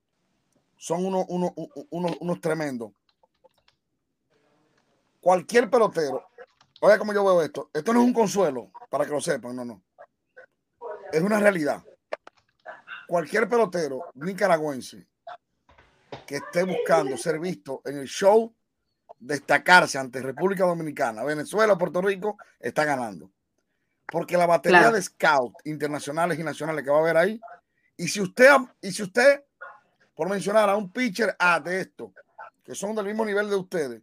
son 0.76 1.04
unos 1.04 1.26
uno, 1.28 2.40
tremendos. 2.40 2.92
Cualquier 5.20 5.70
pelotero, 5.70 6.28
oiga 6.80 6.98
como 6.98 7.12
yo 7.12 7.24
veo 7.24 7.42
esto, 7.42 7.70
esto 7.72 7.92
no 7.92 8.00
es 8.00 8.06
un 8.06 8.12
consuelo, 8.12 8.70
para 8.90 9.04
que 9.04 9.12
lo 9.12 9.20
sepan, 9.20 9.54
no, 9.54 9.64
no. 9.64 9.82
Es 11.12 11.22
una 11.22 11.38
realidad. 11.38 11.82
Cualquier 13.06 13.48
pelotero 13.48 14.06
nicaragüense 14.14 15.06
que 16.32 16.38
esté 16.38 16.62
buscando 16.62 17.14
ser 17.18 17.38
visto 17.38 17.82
en 17.84 17.98
el 17.98 18.06
show, 18.06 18.54
destacarse 19.18 19.98
ante 19.98 20.22
República 20.22 20.64
Dominicana, 20.64 21.24
Venezuela, 21.24 21.76
Puerto 21.76 22.00
Rico, 22.00 22.38
está 22.58 22.86
ganando 22.86 23.30
porque 24.12 24.36
la 24.36 24.44
batería 24.44 24.90
de 24.90 25.00
scout 25.00 25.54
internacionales 25.64 26.38
y 26.38 26.44
nacionales 26.44 26.84
que 26.84 26.90
va 26.90 26.98
a 26.98 27.00
haber 27.00 27.16
ahí, 27.16 27.40
y 27.96 28.06
si 28.08 28.20
usted, 28.20 28.50
y 28.82 28.92
si 28.92 29.02
usted, 29.02 29.42
por 30.14 30.28
mencionar 30.28 30.68
a 30.68 30.76
un 30.76 30.92
pitcher 30.92 31.34
A 31.38 31.58
de 31.60 31.80
esto, 31.80 32.12
que 32.62 32.74
son 32.74 32.94
del 32.94 33.06
mismo 33.06 33.24
nivel 33.24 33.48
de 33.48 33.56
ustedes, 33.56 34.02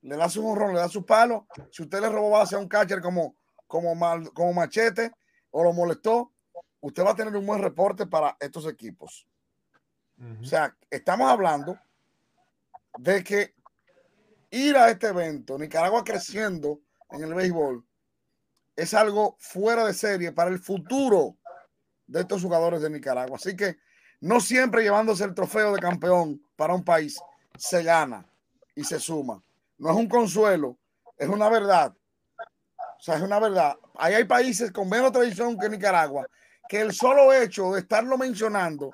le 0.00 0.16
da 0.16 0.30
su 0.30 0.46
honrón, 0.46 0.72
le 0.72 0.80
da 0.80 0.88
su 0.88 1.04
palo, 1.04 1.46
si 1.70 1.82
usted 1.82 2.00
le 2.00 2.08
robó 2.08 2.30
base 2.30 2.56
a 2.56 2.58
un 2.58 2.66
catcher 2.66 3.02
como, 3.02 3.36
como, 3.66 3.94
como 4.32 4.52
machete 4.54 5.12
o 5.50 5.62
lo 5.62 5.74
molestó, 5.74 6.32
usted 6.80 7.04
va 7.04 7.10
a 7.10 7.16
tener 7.16 7.36
un 7.36 7.46
buen 7.46 7.60
reporte 7.60 8.06
para 8.06 8.34
estos 8.40 8.66
equipos. 8.66 9.26
O 10.40 10.44
sea, 10.44 10.76
estamos 10.88 11.28
hablando 11.28 11.78
de 12.98 13.24
que 13.24 13.54
ir 14.50 14.76
a 14.76 14.90
este 14.90 15.08
evento, 15.08 15.58
Nicaragua 15.58 16.04
creciendo 16.04 16.80
en 17.10 17.24
el 17.24 17.34
béisbol, 17.34 17.84
es 18.76 18.94
algo 18.94 19.36
fuera 19.38 19.84
de 19.84 19.94
serie 19.94 20.32
para 20.32 20.50
el 20.50 20.58
futuro 20.58 21.36
de 22.06 22.20
estos 22.20 22.42
jugadores 22.42 22.82
de 22.82 22.90
Nicaragua. 22.90 23.36
Así 23.36 23.56
que 23.56 23.78
no 24.20 24.40
siempre 24.40 24.82
llevándose 24.82 25.24
el 25.24 25.34
trofeo 25.34 25.72
de 25.74 25.80
campeón 25.80 26.40
para 26.54 26.74
un 26.74 26.84
país 26.84 27.18
se 27.56 27.82
gana 27.82 28.24
y 28.74 28.84
se 28.84 29.00
suma. 29.00 29.42
No 29.78 29.90
es 29.90 29.96
un 29.96 30.08
consuelo, 30.08 30.78
es 31.16 31.28
una 31.28 31.48
verdad. 31.48 31.94
O 32.38 33.02
sea, 33.02 33.16
es 33.16 33.22
una 33.22 33.40
verdad. 33.40 33.76
Ahí 33.96 34.14
hay 34.14 34.24
países 34.24 34.70
con 34.70 34.88
menos 34.88 35.10
tradición 35.10 35.58
que 35.58 35.68
Nicaragua, 35.68 36.26
que 36.68 36.80
el 36.80 36.92
solo 36.92 37.32
hecho 37.32 37.72
de 37.72 37.80
estarlo 37.80 38.16
mencionando, 38.16 38.92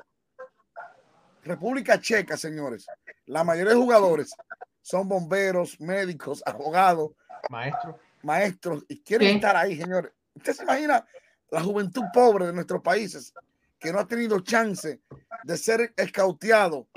República 1.49 2.01
Checa, 2.01 2.37
señores, 2.37 2.87
la 3.27 3.43
mayoría 3.45 3.73
de 3.73 3.79
jugadores 3.79 4.35
son 4.83 5.09
bomberos, 5.09 5.81
médicos, 5.81 6.43
abogados, 6.47 7.13
maestros 7.51 7.97
maestros 8.23 8.85
y 8.89 9.01
quieren 9.01 9.37
estar 9.37 9.57
ahí, 9.57 9.81
señores. 9.81 10.13
Usted 10.35 10.53
se 10.53 10.63
imagina 10.63 11.05
la 11.51 11.63
juventud 11.63 12.03
pobre 12.13 12.47
de 12.47 12.53
nuestros 12.53 12.83
países 12.83 13.33
que 13.79 13.93
no 13.93 14.01
ha 14.01 14.07
tenido 14.07 14.41
chance 14.41 15.01
de 15.45 15.57
ser 15.57 15.93
escauteado 15.97 16.89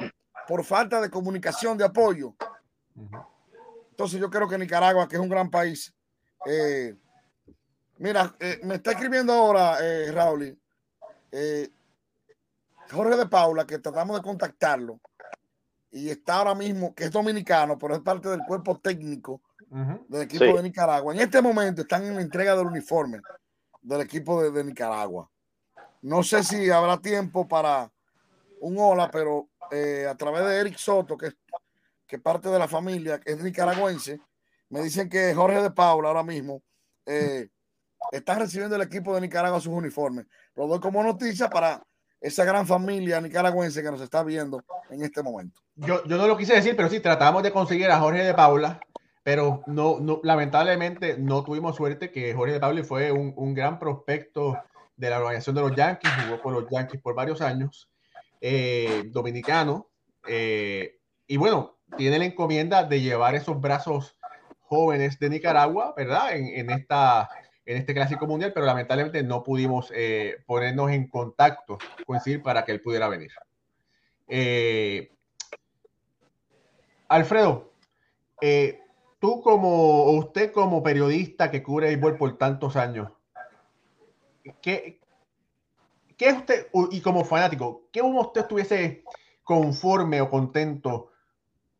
por 0.47 0.63
falta 0.63 0.99
de 0.99 1.09
comunicación, 1.09 1.77
de 1.77 1.85
apoyo. 1.85 2.35
Entonces 3.91 4.19
yo 4.19 4.29
creo 4.29 4.47
que 4.47 4.57
Nicaragua, 4.57 5.07
que 5.07 5.15
es 5.15 5.21
un 5.21 5.29
gran 5.29 5.49
país, 5.49 5.93
eh, 6.45 6.95
mira, 7.97 8.35
eh, 8.39 8.59
me 8.63 8.75
está 8.75 8.91
escribiendo 8.91 9.31
ahora 9.31 9.77
eh, 9.81 10.11
Raúl, 10.11 10.57
eh, 11.31 11.69
Jorge 12.91 13.17
de 13.17 13.27
Paula, 13.27 13.65
que 13.65 13.79
tratamos 13.79 14.17
de 14.17 14.23
contactarlo 14.23 14.99
y 15.91 16.09
está 16.09 16.35
ahora 16.35 16.55
mismo, 16.55 16.93
que 16.95 17.05
es 17.05 17.11
dominicano, 17.11 17.77
pero 17.77 17.95
es 17.95 18.01
parte 18.01 18.29
del 18.29 18.41
cuerpo 18.47 18.79
técnico 18.79 19.41
del 20.07 20.23
equipo 20.23 20.45
de 20.45 20.63
Nicaragua. 20.63 21.13
En 21.13 21.21
este 21.21 21.41
momento 21.41 21.81
están 21.81 22.03
en 22.05 22.15
la 22.15 22.21
entrega 22.21 22.55
del 22.55 22.67
uniforme 22.67 23.21
del 23.81 24.01
equipo 24.01 24.43
de, 24.43 24.63
Nicaragua. 24.63 25.29
No 26.01 26.23
sé 26.23 26.43
si 26.43 26.69
habrá 26.69 26.97
tiempo 26.97 27.47
para 27.47 27.91
un 28.59 28.75
hola, 28.77 29.09
pero 29.09 29.49
eh, 29.71 30.07
a 30.09 30.15
través 30.15 30.45
de 30.45 30.57
Eric 30.57 30.77
Soto, 30.77 31.17
que, 31.17 31.31
que 32.05 32.19
parte 32.19 32.49
de 32.49 32.59
la 32.59 32.67
familia 32.67 33.19
que 33.19 33.31
es 33.31 33.43
nicaragüense, 33.43 34.19
me 34.69 34.81
dicen 34.81 35.09
que 35.09 35.33
Jorge 35.33 35.61
de 35.61 35.71
Paula 35.71 36.09
ahora 36.09 36.23
mismo 36.23 36.61
eh, 37.05 37.49
está 38.11 38.35
recibiendo 38.35 38.75
el 38.75 38.81
equipo 38.83 39.13
de 39.15 39.21
Nicaragua 39.21 39.59
sus 39.59 39.73
uniformes. 39.73 40.25
Lo 40.55 40.67
doy 40.67 40.79
como 40.79 41.03
noticia 41.03 41.49
para 41.49 41.81
esa 42.21 42.45
gran 42.45 42.67
familia 42.67 43.19
nicaragüense 43.19 43.81
que 43.81 43.91
nos 43.91 43.99
está 43.99 44.23
viendo 44.23 44.63
en 44.91 45.01
este 45.03 45.23
momento. 45.23 45.59
Yo, 45.75 46.03
yo 46.05 46.17
no 46.17 46.27
lo 46.27 46.37
quise 46.37 46.53
decir, 46.53 46.75
pero 46.75 46.87
sí 46.87 46.99
tratamos 46.99 47.41
de 47.41 47.51
conseguir 47.51 47.89
a 47.89 47.99
Jorge 47.99 48.23
de 48.23 48.33
Paula, 48.35 48.79
pero 49.23 49.63
no, 49.65 49.99
no 49.99 50.21
lamentablemente 50.23 51.17
no 51.17 51.43
tuvimos 51.43 51.75
suerte 51.75 52.11
que 52.11 52.33
Jorge 52.33 52.53
de 52.53 52.59
Paula 52.59 52.83
fue 52.83 53.11
un, 53.11 53.33
un, 53.35 53.55
gran 53.55 53.79
prospecto 53.79 54.57
de 54.95 55.09
la 55.09 55.17
organización 55.17 55.55
de 55.55 55.61
los 55.61 55.75
Yankees, 55.75 56.11
jugó 56.23 56.41
por 56.41 56.53
los 56.53 56.69
Yankees 56.69 57.01
por 57.01 57.15
varios 57.15 57.41
años, 57.41 57.89
eh, 58.39 59.03
dominicano, 59.07 59.89
eh, 60.27 60.99
y 61.25 61.37
bueno, 61.37 61.79
tiene 61.97 62.19
la 62.19 62.25
encomienda 62.25 62.83
de 62.83 63.01
llevar 63.01 63.33
esos 63.33 63.59
brazos 63.59 64.15
jóvenes 64.59 65.17
de 65.19 65.29
Nicaragua, 65.29 65.93
¿verdad? 65.97 66.35
En, 66.35 66.45
en 66.47 66.69
esta 66.69 67.29
en 67.71 67.77
este 67.77 67.93
clásico 67.93 68.27
mundial, 68.27 68.51
pero 68.53 68.65
lamentablemente 68.65 69.23
no 69.23 69.43
pudimos 69.43 69.91
eh, 69.95 70.43
ponernos 70.45 70.91
en 70.91 71.07
contacto, 71.07 71.77
coincidir 72.05 72.43
para 72.43 72.65
que 72.65 72.73
él 72.73 72.81
pudiera 72.81 73.07
venir. 73.07 73.31
Eh, 74.27 75.09
Alfredo, 77.07 77.71
eh, 78.41 78.81
tú 79.19 79.41
como, 79.41 80.11
usted 80.11 80.51
como 80.51 80.83
periodista 80.83 81.49
que 81.49 81.63
cubre 81.63 81.87
béisbol 81.87 82.17
por 82.17 82.37
tantos 82.37 82.75
años, 82.75 83.09
¿qué, 84.61 84.99
¿qué 86.17 86.33
usted, 86.33 86.67
y 86.91 87.01
como 87.01 87.23
fanático, 87.23 87.87
qué 87.91 88.01
usted 88.01 88.41
estuviese 88.41 89.03
conforme 89.43 90.19
o 90.19 90.29
contento 90.29 91.11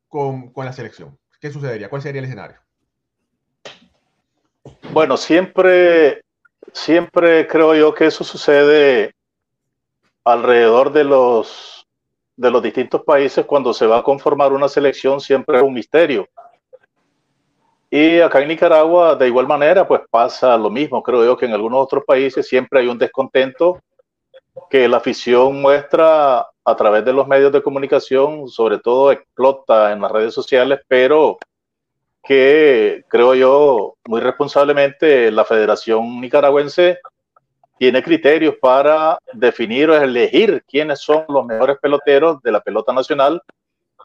con, 0.08 0.52
con 0.54 0.66
la 0.66 0.74
selección? 0.74 1.20
¿Qué 1.42 1.52
sucedería? 1.52 1.90
¿Cuál 1.90 2.02
sería 2.02 2.20
el 2.20 2.26
escenario? 2.26 2.60
Bueno, 4.94 5.16
siempre, 5.16 6.22
siempre 6.74 7.48
creo 7.48 7.74
yo 7.74 7.94
que 7.94 8.08
eso 8.08 8.26
sucede 8.26 9.16
alrededor 10.26 10.92
de 10.92 11.06
los, 11.06 11.88
de 12.36 12.52
los 12.52 12.62
distintos 12.62 13.02
países 13.04 13.46
cuando 13.46 13.74
se 13.74 13.88
va 13.88 14.00
a 14.00 14.04
conformar 14.04 14.52
una 14.52 14.68
selección, 14.68 15.22
siempre 15.22 15.58
es 15.58 15.64
un 15.64 15.74
misterio. 15.74 16.28
Y 17.90 18.20
acá 18.20 18.42
en 18.42 18.50
Nicaragua, 18.50 19.16
de 19.16 19.28
igual 19.28 19.48
manera, 19.48 19.88
pues 19.88 20.02
pasa 20.10 20.58
lo 20.58 20.70
mismo. 20.70 21.02
Creo 21.02 21.24
yo 21.24 21.38
que 21.38 21.46
en 21.46 21.54
algunos 21.54 21.80
otros 21.80 22.04
países 22.06 22.46
siempre 22.46 22.82
hay 22.82 22.88
un 22.88 22.98
descontento 22.98 23.80
que 24.70 24.90
la 24.90 24.98
afición 24.98 25.62
muestra 25.62 26.48
a 26.66 26.76
través 26.76 27.06
de 27.06 27.14
los 27.14 27.28
medios 27.28 27.54
de 27.54 27.64
comunicación, 27.64 28.50
sobre 28.50 28.78
todo 28.78 29.14
explota 29.14 29.94
en 29.94 30.02
las 30.02 30.12
redes 30.12 30.34
sociales, 30.34 30.82
pero 30.90 31.38
que 32.24 33.04
creo 33.08 33.34
yo 33.34 33.96
muy 34.06 34.22
responsablemente 34.22 35.32
la 35.32 35.46
Federación 35.46 36.22
Nicaragüense 36.22 37.00
tiene 37.78 38.04
criterios 38.04 38.56
para 38.62 39.18
definir 39.34 39.90
o 39.90 39.98
elegir 40.00 40.64
quiénes 40.68 41.00
son 41.02 41.26
los 41.28 41.46
mejores 41.46 41.78
peloteros 41.82 42.42
de 42.44 42.52
la 42.52 42.62
pelota 42.62 42.94
nacional 42.94 43.42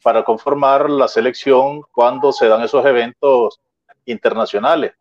para 0.02 0.24
conformar 0.24 0.88
la 0.88 1.08
selección 1.08 1.82
cuando 1.92 2.32
se 2.32 2.48
dan 2.48 2.62
esos 2.62 2.84
eventos 2.86 3.60
internacionales. 4.06 4.94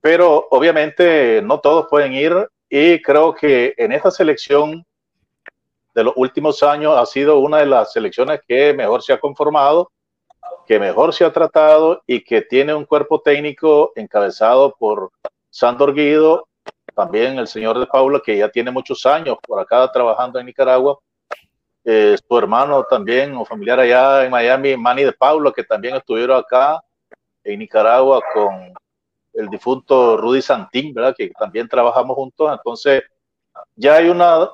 Pero 0.00 0.48
obviamente 0.50 1.40
no 1.42 1.60
todos 1.60 1.86
pueden 1.88 2.12
ir 2.12 2.48
y 2.68 3.00
creo 3.02 3.34
que 3.34 3.74
en 3.76 3.92
esta 3.92 4.10
selección 4.10 4.84
de 5.94 6.04
los 6.04 6.12
últimos 6.16 6.62
años 6.62 6.96
ha 6.96 7.06
sido 7.06 7.38
una 7.38 7.58
de 7.58 7.66
las 7.66 7.92
selecciones 7.92 8.40
que 8.46 8.74
mejor 8.74 9.02
se 9.02 9.12
ha 9.12 9.20
conformado 9.20 9.92
que 10.66 10.80
mejor 10.80 11.14
se 11.14 11.24
ha 11.24 11.32
tratado 11.32 12.02
y 12.06 12.22
que 12.22 12.42
tiene 12.42 12.74
un 12.74 12.84
cuerpo 12.84 13.20
técnico 13.20 13.92
encabezado 13.94 14.74
por 14.76 15.12
Sandor 15.50 15.94
Guido, 15.94 16.48
también 16.94 17.38
el 17.38 17.46
señor 17.46 17.78
de 17.78 17.86
Paula, 17.86 18.20
que 18.24 18.36
ya 18.36 18.48
tiene 18.48 18.70
muchos 18.70 19.06
años 19.06 19.38
por 19.46 19.60
acá 19.60 19.90
trabajando 19.92 20.38
en 20.38 20.46
Nicaragua, 20.46 20.98
eh, 21.84 22.16
su 22.26 22.38
hermano 22.38 22.84
también, 22.84 23.36
o 23.36 23.44
familiar 23.44 23.78
allá 23.78 24.24
en 24.24 24.30
Miami, 24.30 24.76
Manny 24.76 25.04
de 25.04 25.12
Paula, 25.12 25.52
que 25.52 25.62
también 25.62 25.94
estuvieron 25.94 26.38
acá 26.38 26.82
en 27.44 27.58
Nicaragua 27.60 28.20
con 28.34 28.74
el 29.34 29.48
difunto 29.48 30.16
Rudy 30.16 30.42
Santín, 30.42 30.92
¿verdad? 30.94 31.14
Que 31.16 31.30
también 31.38 31.68
trabajamos 31.68 32.16
juntos. 32.16 32.50
Entonces, 32.50 33.04
ya 33.76 33.96
hay 33.96 34.08
una, 34.08 34.50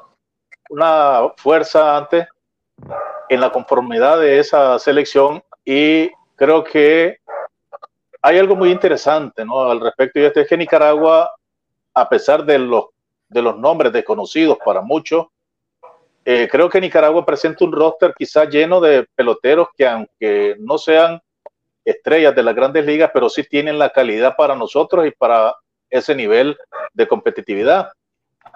una 0.68 1.32
fuerza 1.36 1.96
antes 1.96 2.26
en 3.28 3.40
la 3.40 3.50
conformidad 3.50 4.20
de 4.20 4.38
esa 4.38 4.78
selección 4.78 5.42
y 5.64 6.10
creo 6.36 6.64
que 6.64 7.18
hay 8.20 8.38
algo 8.38 8.56
muy 8.56 8.70
interesante 8.70 9.44
¿no? 9.44 9.62
al 9.62 9.80
respecto 9.80 10.20
y 10.20 10.24
este 10.24 10.42
es 10.42 10.48
que 10.48 10.56
Nicaragua, 10.56 11.30
a 11.94 12.08
pesar 12.08 12.44
de 12.44 12.58
los, 12.58 12.86
de 13.28 13.42
los 13.42 13.58
nombres 13.58 13.92
desconocidos 13.92 14.58
para 14.64 14.80
muchos, 14.80 15.26
eh, 16.24 16.48
creo 16.50 16.68
que 16.68 16.80
Nicaragua 16.80 17.26
presenta 17.26 17.64
un 17.64 17.72
roster 17.72 18.14
quizá 18.16 18.44
lleno 18.44 18.80
de 18.80 19.06
peloteros 19.16 19.68
que 19.76 19.86
aunque 19.86 20.56
no 20.60 20.78
sean 20.78 21.20
estrellas 21.84 22.34
de 22.34 22.44
las 22.44 22.54
grandes 22.54 22.86
ligas, 22.86 23.10
pero 23.12 23.28
sí 23.28 23.42
tienen 23.42 23.76
la 23.78 23.90
calidad 23.90 24.36
para 24.36 24.54
nosotros 24.54 25.04
y 25.06 25.10
para 25.10 25.56
ese 25.90 26.14
nivel 26.14 26.56
de 26.92 27.08
competitividad. 27.08 27.90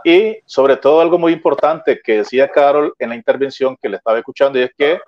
Y 0.04 0.38
sobre 0.46 0.76
todo 0.76 1.00
algo 1.00 1.18
muy 1.18 1.32
importante 1.32 2.00
que 2.02 2.18
decía 2.18 2.48
Carol 2.48 2.94
en 3.00 3.08
la 3.08 3.16
intervención 3.16 3.76
que 3.80 3.88
le 3.88 3.96
estaba 3.96 4.18
escuchando 4.18 4.58
y 4.58 4.62
es 4.62 4.70
que 4.76 5.00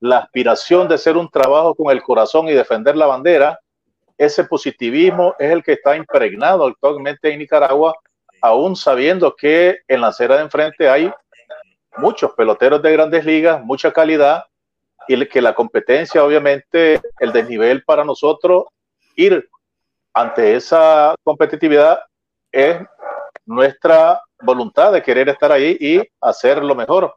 la 0.00 0.18
aspiración 0.18 0.88
de 0.88 0.98
ser 0.98 1.16
un 1.16 1.28
trabajo 1.28 1.74
con 1.74 1.90
el 1.90 2.02
corazón 2.02 2.48
y 2.48 2.52
defender 2.52 2.96
la 2.96 3.06
bandera, 3.06 3.58
ese 4.16 4.44
positivismo 4.44 5.34
es 5.38 5.52
el 5.52 5.62
que 5.62 5.72
está 5.72 5.96
impregnado 5.96 6.66
actualmente 6.66 7.32
en 7.32 7.38
Nicaragua, 7.38 7.94
aún 8.40 8.76
sabiendo 8.76 9.34
que 9.34 9.78
en 9.86 10.00
la 10.00 10.08
acera 10.08 10.36
de 10.36 10.42
enfrente 10.42 10.88
hay 10.88 11.12
muchos 11.96 12.32
peloteros 12.32 12.82
de 12.82 12.92
grandes 12.92 13.24
ligas, 13.24 13.62
mucha 13.62 13.92
calidad, 13.92 14.44
y 15.08 15.26
que 15.26 15.40
la 15.40 15.54
competencia, 15.54 16.22
obviamente, 16.22 17.00
el 17.18 17.32
desnivel 17.32 17.82
para 17.84 18.04
nosotros, 18.04 18.64
ir 19.16 19.48
ante 20.12 20.54
esa 20.54 21.14
competitividad 21.24 22.00
es 22.52 22.78
nuestra 23.46 24.20
voluntad 24.42 24.92
de 24.92 25.02
querer 25.02 25.28
estar 25.28 25.50
ahí 25.50 25.76
y 25.80 26.02
hacer 26.20 26.62
lo 26.62 26.74
mejor. 26.74 27.16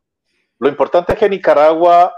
Lo 0.59 0.69
importante 0.69 1.13
es 1.13 1.19
que 1.19 1.29
Nicaragua 1.29 2.13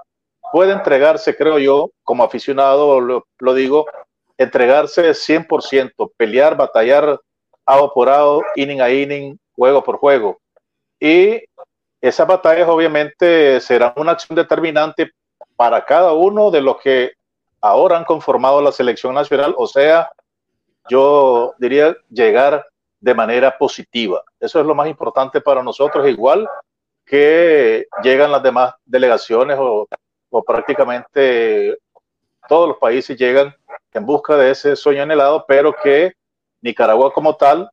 puede 0.53 0.71
entregarse, 0.71 1.35
creo 1.35 1.57
yo, 1.57 1.89
como 2.03 2.23
aficionado, 2.23 3.01
lo, 3.01 3.53
digo, 3.55 3.87
entregarse 4.37 5.09
100%, 5.09 6.11
pelear, 6.15 6.55
batallar 6.55 7.19
a 7.65 7.87
por 7.87 8.43
inning 8.55 8.79
a 8.79 8.91
inning, 8.91 9.35
juego 9.55 9.83
por 9.83 9.97
juego. 9.97 10.37
Y 10.99 11.41
esas 11.99 12.27
batallas 12.27 12.69
obviamente 12.69 13.59
serán 13.61 13.93
una 13.95 14.11
acción 14.11 14.35
determinante 14.35 15.09
para 15.55 15.83
cada 15.83 16.13
uno 16.13 16.51
de 16.51 16.61
los 16.61 16.79
que 16.79 17.13
ahora 17.59 17.97
han 17.97 18.05
conformado 18.05 18.61
la 18.61 18.71
selección 18.71 19.15
nacional, 19.15 19.55
o 19.57 19.65
sea, 19.65 20.11
yo 20.87 21.55
diría 21.57 21.97
llegar 22.11 22.63
de 22.99 23.15
manera 23.15 23.57
positiva. 23.57 24.21
Eso 24.39 24.59
es 24.59 24.67
lo 24.67 24.75
más 24.75 24.87
importante 24.87 25.41
para 25.41 25.63
nosotros, 25.63 26.07
igual 26.07 26.47
que 27.03 27.87
llegan 28.03 28.31
las 28.31 28.43
demás 28.43 28.75
delegaciones 28.85 29.57
o 29.59 29.87
o 30.35 30.43
prácticamente 30.43 31.77
todos 32.49 32.67
los 32.67 32.77
países 32.77 33.15
llegan 33.15 33.55
en 33.93 34.03
busca 34.03 34.35
de 34.35 34.49
ese 34.49 34.75
sueño 34.75 35.03
anhelado, 35.03 35.45
pero 35.47 35.75
que 35.83 36.13
Nicaragua 36.61 37.13
como 37.13 37.35
tal, 37.35 37.69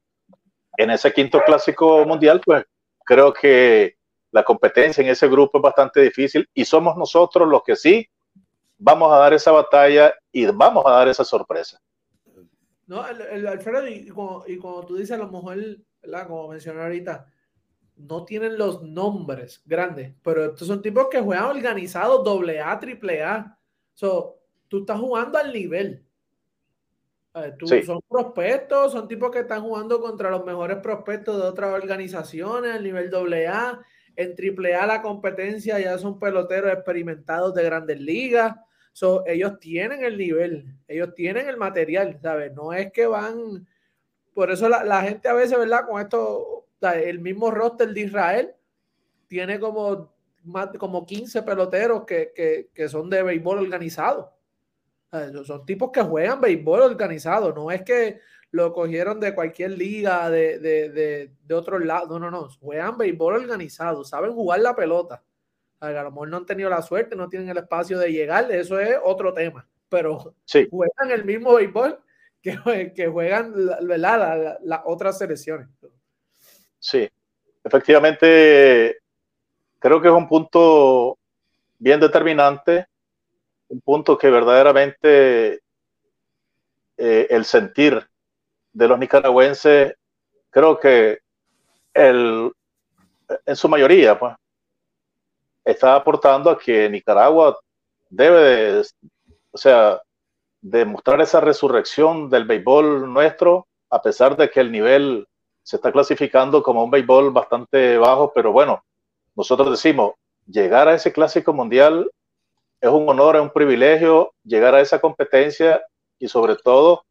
en 0.77 0.91
ese 0.91 1.11
quinto 1.11 1.41
clásico 1.41 2.05
mundial, 2.05 2.43
pues 2.45 2.67
creo 3.03 3.33
que 3.33 3.97
la 4.31 4.45
competencia 4.45 5.03
en 5.03 5.09
ese 5.09 5.27
grupo 5.27 5.57
es 5.57 5.63
bastante 5.63 6.03
difícil 6.03 6.47
y 6.53 6.67
somos 6.67 6.99
nosotros 6.99 7.49
los 7.49 7.63
que 7.63 7.77
sí 7.77 8.07
vamos 8.77 9.11
a 9.11 9.17
dar 9.17 9.33
esa 9.33 9.53
batalla 9.53 10.13
y 10.31 10.45
vamos 10.45 10.85
a 10.85 10.91
dar 10.91 11.09
esa 11.09 11.25
sorpresa. 11.25 11.81
No, 12.87 13.09
el, 13.09 13.47
Alfredo, 13.47 13.89
y 13.89 14.07
como, 14.07 14.45
tú 14.87 14.97
dices, 14.97 15.13
a 15.13 15.17
lo 15.17 15.29
mejor, 15.29 15.57
como 16.27 16.49
mencioné 16.49 16.83
ahorita, 16.83 17.27
no 18.01 18.25
tienen 18.25 18.59
los 18.59 18.83
nombres 18.83 19.63
grandes, 19.65 20.15
pero 20.23 20.45
estos 20.47 20.67
son 20.67 20.83
tipos 20.83 21.09
que 21.09 21.21
juegan 21.21 21.45
organizados 21.45 22.25
doble 22.25 22.61
A, 22.61 22.79
triple 22.79 23.23
A. 23.23 23.59
So, 23.95 24.39
tú 24.69 24.81
estás 24.81 24.99
jugando 24.99 25.39
al 25.39 25.53
nivel. 25.53 26.05
Son 27.87 28.01
prospectos, 28.09 28.93
son 28.93 29.07
tipos 29.07 29.31
que 29.31 29.41
están 29.41 29.63
jugando 29.63 30.01
contra 30.01 30.31
los 30.31 30.45
mejores 30.45 30.79
prospectos 30.79 31.41
de 31.41 31.49
otras 31.49 31.73
organizaciones, 31.73 32.75
al 32.75 32.83
nivel 32.83 33.11
doble 33.11 33.47
A. 33.47 33.81
En 34.17 34.35
triple 34.35 34.75
A 34.75 34.87
la 34.87 35.03
competencia 35.03 35.79
ya 35.79 35.97
son 35.99 36.19
peloteros 36.19 36.73
experimentados 36.73 37.55
de 37.55 37.63
grandes 37.63 38.01
ligas. 38.01 38.57
So, 38.93 39.25
ellos 39.27 39.61
tienen 39.61 40.05
el 40.05 40.19
nivel, 40.19 40.75
ellos 40.89 41.15
tienen 41.15 41.49
el 41.49 41.57
material, 41.57 42.19
¿sabes? 42.21 42.53
No 42.53 42.73
es 42.73 42.91
que 42.93 43.07
van... 43.07 43.67
Por 44.35 44.51
eso 44.51 44.69
la, 44.69 44.85
la 44.85 45.03
gente 45.03 45.29
a 45.29 45.35
veces, 45.35 45.59
¿verdad? 45.59 45.87
Con 45.89 46.01
esto 46.01 46.60
el 46.81 47.21
mismo 47.21 47.51
roster 47.51 47.93
de 47.93 48.01
Israel 48.01 48.55
tiene 49.27 49.61
como, 49.61 50.13
más, 50.45 50.69
como 50.79 51.07
15 51.07 51.43
peloteros 51.43 52.05
que, 52.05 52.71
son 52.89 53.11
de 53.11 53.23
béisbol 53.23 53.59
organizado. 53.59 54.35
Son 55.45 55.65
tipos 55.67 55.91
que 55.91 56.03
juegan 56.03 56.41
béisbol 56.41 56.83
organizado, 56.83 57.53
no 57.53 57.71
es 57.71 57.83
que 57.83 58.21
lo 58.53 58.73
cogieron 58.73 59.21
de 59.21 59.35
cualquier 59.35 59.73
liga 59.73 60.29
de, 60.31 60.59
de, 60.59 60.91
de, 60.91 61.33
de 61.45 61.55
otro 61.55 61.79
lado, 61.79 62.19
no, 62.19 62.31
no, 62.31 62.43
no, 62.43 62.49
juegan 62.61 62.99
béisbol 62.99 63.35
organizado, 63.37 64.05
saben 64.05 64.33
jugar 64.33 64.61
la 64.61 64.75
pelota. 64.75 65.23
A, 65.79 65.91
lo 65.91 66.11
mejor 66.11 66.29
no 66.29 66.37
han 66.37 66.47
tenido 66.47 66.69
la 66.69 66.83
suerte, 66.83 67.17
no 67.17 67.29
tienen 67.29 67.49
el 67.49 67.59
espacio 67.59 67.99
de 67.99 68.13
llegar, 68.13 68.51
eso 68.53 68.79
es 68.79 68.97
otro 69.03 69.33
tema, 69.33 69.67
pero 69.89 70.35
juegan 70.71 71.11
el 71.11 71.25
mismo 71.25 71.55
béisbol 71.55 71.99
que, 72.43 72.93
que 72.95 73.09
juegan 73.09 73.53
las 73.57 74.59
la, 74.63 74.83
otras 74.85 75.19
selecciones. 75.19 75.69
Sí, 76.81 77.09
efectivamente, 77.65 78.99
creo 79.79 80.01
que 80.03 80.09
es 80.09 80.15
un 80.15 80.29
punto 80.29 81.19
bien 81.79 82.01
determinante 82.01 82.87
un 83.69 83.81
punto 83.83 84.19
que 84.19 84.31
verdaderamente 84.31 85.61
eh, 86.97 87.27
el 87.31 87.45
sentir 87.45 88.07
de 88.73 88.89
los 88.89 88.99
nicaragüenses, 88.99 89.95
creo 90.51 90.81
que 90.81 91.21
el, 91.95 92.53
en 93.47 93.57
su 93.57 93.69
mayoría, 93.69 94.19
pues, 94.19 94.35
está 95.65 95.95
aportando 95.97 96.51
a 96.51 96.59
que 96.59 96.89
Nicaragua 96.89 97.59
debe 98.09 98.41
de, 98.41 98.87
o 99.53 99.59
sea, 99.59 100.01
demostrar 100.61 101.21
esa 101.21 101.41
resurrección 101.41 102.31
del 102.31 102.47
béisbol 102.47 103.13
nuestro, 103.13 103.69
a 103.91 104.03
pesar 104.03 104.37
de 104.37 104.51
que 104.51 104.61
el 104.61 104.73
nivel 104.73 105.27
se 105.63 105.77
está 105.77 105.93
clasificando 105.93 106.63
como 106.63 106.85
un 106.85 106.91
béisbol 106.91 107.31
bastante 107.31 107.99
bajo, 107.99 108.33
pero 108.35 108.53
bueno, 108.53 108.83
nosotros 109.37 109.71
decimos, 109.71 110.15
llegar 110.47 110.89
a 110.89 110.95
ese 110.95 111.13
clásico 111.13 111.53
mundial 111.53 112.11
es 112.81 112.91
un 112.91 113.09
honor, 113.09 113.37
es 113.37 113.43
un 113.43 113.51
privilegio 113.51 114.33
llegar 114.43 114.75
a 114.75 114.81
esa 114.81 115.01
competencia 115.01 115.83
y 116.19 116.29
sobre 116.29 116.57
todo 116.57 117.05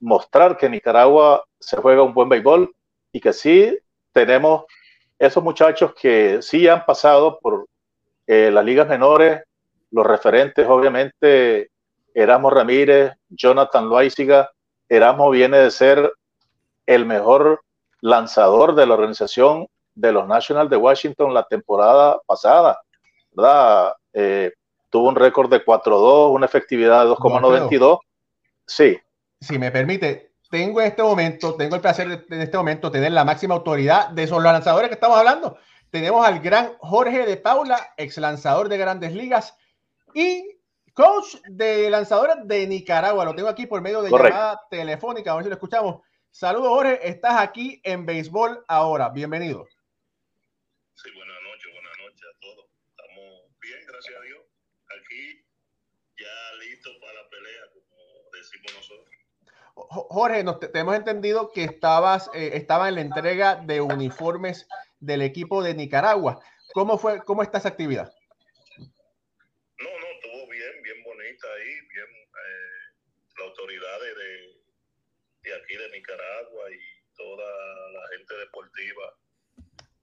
mostrar 0.00 0.56
que 0.56 0.68
Nicaragua 0.68 1.44
se 1.58 1.76
juega 1.76 2.02
un 2.02 2.14
buen 2.14 2.28
béisbol 2.28 2.72
y 3.12 3.20
que 3.20 3.32
sí 3.32 3.78
tenemos 4.12 4.64
esos 5.18 5.42
muchachos 5.42 5.94
que 5.94 6.40
sí 6.42 6.68
han 6.68 6.84
pasado 6.84 7.38
por 7.40 7.66
eh, 8.26 8.50
las 8.52 8.64
ligas 8.64 8.88
menores, 8.88 9.42
los 9.90 10.06
referentes 10.06 10.66
obviamente 10.68 11.70
Erasmo 12.14 12.50
Ramírez, 12.50 13.12
Jonathan 13.28 13.88
Loaiziga, 13.88 14.50
Erasmo 14.88 15.30
viene 15.30 15.58
de 15.58 15.70
ser 15.70 16.12
el 16.86 17.06
mejor 17.06 17.62
lanzador 18.00 18.74
de 18.74 18.86
la 18.86 18.94
organización 18.94 19.66
de 19.94 20.12
los 20.12 20.26
Nationals 20.26 20.70
de 20.70 20.76
Washington 20.76 21.34
la 21.34 21.44
temporada 21.44 22.20
pasada, 22.26 22.80
¿verdad? 23.32 23.94
Eh, 24.12 24.52
tuvo 24.90 25.08
un 25.08 25.16
récord 25.16 25.50
de 25.50 25.64
4-2, 25.64 26.32
una 26.32 26.46
efectividad 26.46 27.04
de 27.04 27.10
2,92. 27.10 27.98
Sí. 28.66 28.98
Si 29.40 29.58
me 29.58 29.70
permite, 29.70 30.32
tengo 30.50 30.80
en 30.80 30.88
este 30.88 31.02
momento, 31.02 31.54
tengo 31.54 31.74
el 31.74 31.80
placer 31.80 32.08
de, 32.08 32.36
en 32.36 32.42
este 32.42 32.56
momento 32.56 32.90
tener 32.90 33.12
la 33.12 33.24
máxima 33.24 33.54
autoridad 33.54 34.08
de 34.10 34.24
esos 34.24 34.42
lanzadores 34.42 34.88
que 34.88 34.94
estamos 34.94 35.18
hablando. 35.18 35.58
Tenemos 35.90 36.26
al 36.26 36.40
gran 36.40 36.76
Jorge 36.78 37.26
de 37.26 37.36
Paula, 37.36 37.94
ex 37.96 38.18
lanzador 38.18 38.68
de 38.68 38.78
grandes 38.78 39.12
ligas 39.14 39.56
y 40.14 40.58
coach 40.94 41.36
de 41.48 41.90
lanzadores 41.90 42.36
de 42.44 42.66
Nicaragua. 42.66 43.24
Lo 43.24 43.34
tengo 43.34 43.48
aquí 43.48 43.66
por 43.66 43.80
medio 43.80 44.02
de 44.02 44.10
llamada 44.10 44.60
telefónica, 44.70 45.32
a 45.32 45.36
ver 45.36 45.44
si 45.44 45.50
lo 45.50 45.54
escuchamos. 45.54 46.02
Saludos, 46.30 46.68
Jorge. 46.68 47.08
Estás 47.08 47.40
aquí 47.40 47.80
en 47.84 48.06
Béisbol 48.06 48.64
ahora. 48.68 49.08
Bienvenido. 49.08 49.66
Sí, 50.94 51.10
buenas 51.14 51.42
noches, 51.42 51.72
buenas 51.72 51.98
noches 51.98 52.22
a 52.22 52.40
todos. 52.40 52.66
Estamos 52.90 53.42
bien, 53.60 53.78
gracias 53.86 54.16
a 54.16 54.22
Dios 54.22 54.48
aquí 54.88 55.44
ya 56.18 56.54
listo 56.60 56.90
para 57.00 57.12
la 57.14 57.28
pelea, 57.28 57.62
como 57.72 58.30
decimos 58.32 58.74
nosotros. 58.74 59.08
Jorge, 59.74 60.42
nos 60.42 60.58
te, 60.58 60.76
hemos 60.76 60.96
entendido 60.96 61.52
que 61.52 61.62
estabas, 61.62 62.28
eh, 62.34 62.50
estaba 62.54 62.88
en 62.88 62.96
la 62.96 63.00
entrega 63.02 63.54
de 63.56 63.80
uniformes 63.80 64.66
del 64.98 65.22
equipo 65.22 65.62
de 65.62 65.74
Nicaragua. 65.74 66.42
¿Cómo 66.72 66.98
fue, 66.98 67.22
cómo 67.24 67.44
está 67.44 67.58
esa 67.58 67.68
actividad? 67.68 68.12
No, 68.76 68.84
no, 70.00 70.06
estuvo 70.14 70.48
bien, 70.48 70.82
bien 70.82 71.04
bonita 71.04 71.46
ahí, 71.46 71.72
bien 71.94 72.06
eh, 72.08 72.78
las 73.38 73.48
autoridades 73.48 74.16
de, 74.16 74.37
de 75.48 75.56
aquí 75.56 75.76
de 75.76 75.90
Nicaragua 75.90 76.70
y 76.70 77.14
toda 77.16 77.46
la 77.92 78.08
gente 78.16 78.34
deportiva 78.34 79.16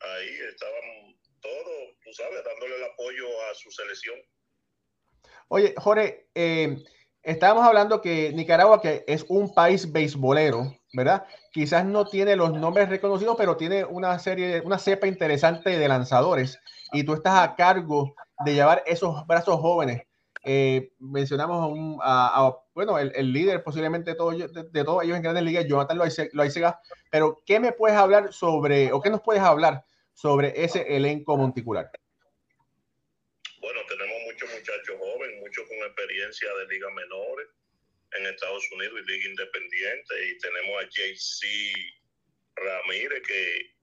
ahí 0.01 0.29
estaban 0.49 1.15
todos, 1.41 1.97
tú 2.03 2.13
sabes, 2.13 2.43
dándole 2.43 2.75
el 2.75 2.83
apoyo 2.83 3.25
a 3.49 3.55
su 3.55 3.71
selección. 3.71 4.15
Oye, 5.47 5.73
Jorge, 5.77 6.27
eh, 6.33 6.83
estábamos 7.23 7.65
hablando 7.65 8.01
que 8.01 8.31
Nicaragua, 8.33 8.81
que 8.81 9.03
es 9.07 9.25
un 9.29 9.53
país 9.53 9.91
beisbolero, 9.91 10.75
¿verdad? 10.93 11.25
Quizás 11.51 11.85
no 11.85 12.05
tiene 12.05 12.35
los 12.35 12.53
nombres 12.53 12.89
reconocidos, 12.89 13.35
pero 13.37 13.57
tiene 13.57 13.85
una 13.85 14.17
serie, 14.19 14.61
una 14.61 14.79
cepa 14.79 15.07
interesante 15.07 15.77
de 15.77 15.87
lanzadores. 15.87 16.59
Y 16.93 17.03
tú 17.03 17.13
estás 17.13 17.39
a 17.39 17.55
cargo 17.55 18.15
de 18.43 18.53
llevar 18.53 18.83
esos 18.85 19.25
brazos 19.27 19.59
jóvenes. 19.59 20.03
Eh, 20.47 20.91
mencionamos 20.99 21.97
a, 22.03 22.55
bueno, 22.75 22.99
el, 22.99 23.33
líder 23.33 23.63
posiblemente 23.63 24.11
de, 24.11 24.15
todo, 24.15 24.29
de, 24.31 24.83
todos 24.83 25.03
ellos 25.03 25.17
en 25.17 25.23
grandes 25.23 25.43
ligas, 25.43 25.65
Jonathan 25.67 25.97
Loaizaga, 25.97 26.79
pero 27.09 27.41
¿qué 27.47 27.59
me 27.59 27.71
puedes 27.71 27.97
hablar 27.97 28.31
sobre, 28.31 28.93
o 28.93 29.01
qué 29.01 29.09
nos 29.09 29.21
puedes 29.21 29.41
hablar 29.41 29.83
sobre 30.13 30.53
ese 30.63 30.95
elenco 30.95 31.35
monticular? 31.35 31.89
Bueno, 33.59 33.79
tenemos 33.89 34.17
muchos 34.25 34.47
muchachos 34.51 34.95
jóvenes, 34.99 35.41
muchos 35.41 35.67
con 35.67 35.77
experiencia 35.77 36.47
de 36.53 36.67
ligas 36.67 36.93
menores 36.93 37.47
en 38.11 38.25
Estados 38.27 38.63
Unidos 38.71 39.01
y 39.01 39.11
liga 39.11 39.29
independiente. 39.29 40.29
Y 40.29 40.37
tenemos 40.37 40.83
a 40.83 40.87
JC 40.87 41.47
Ramírez, 42.55 43.23
que 43.27 43.73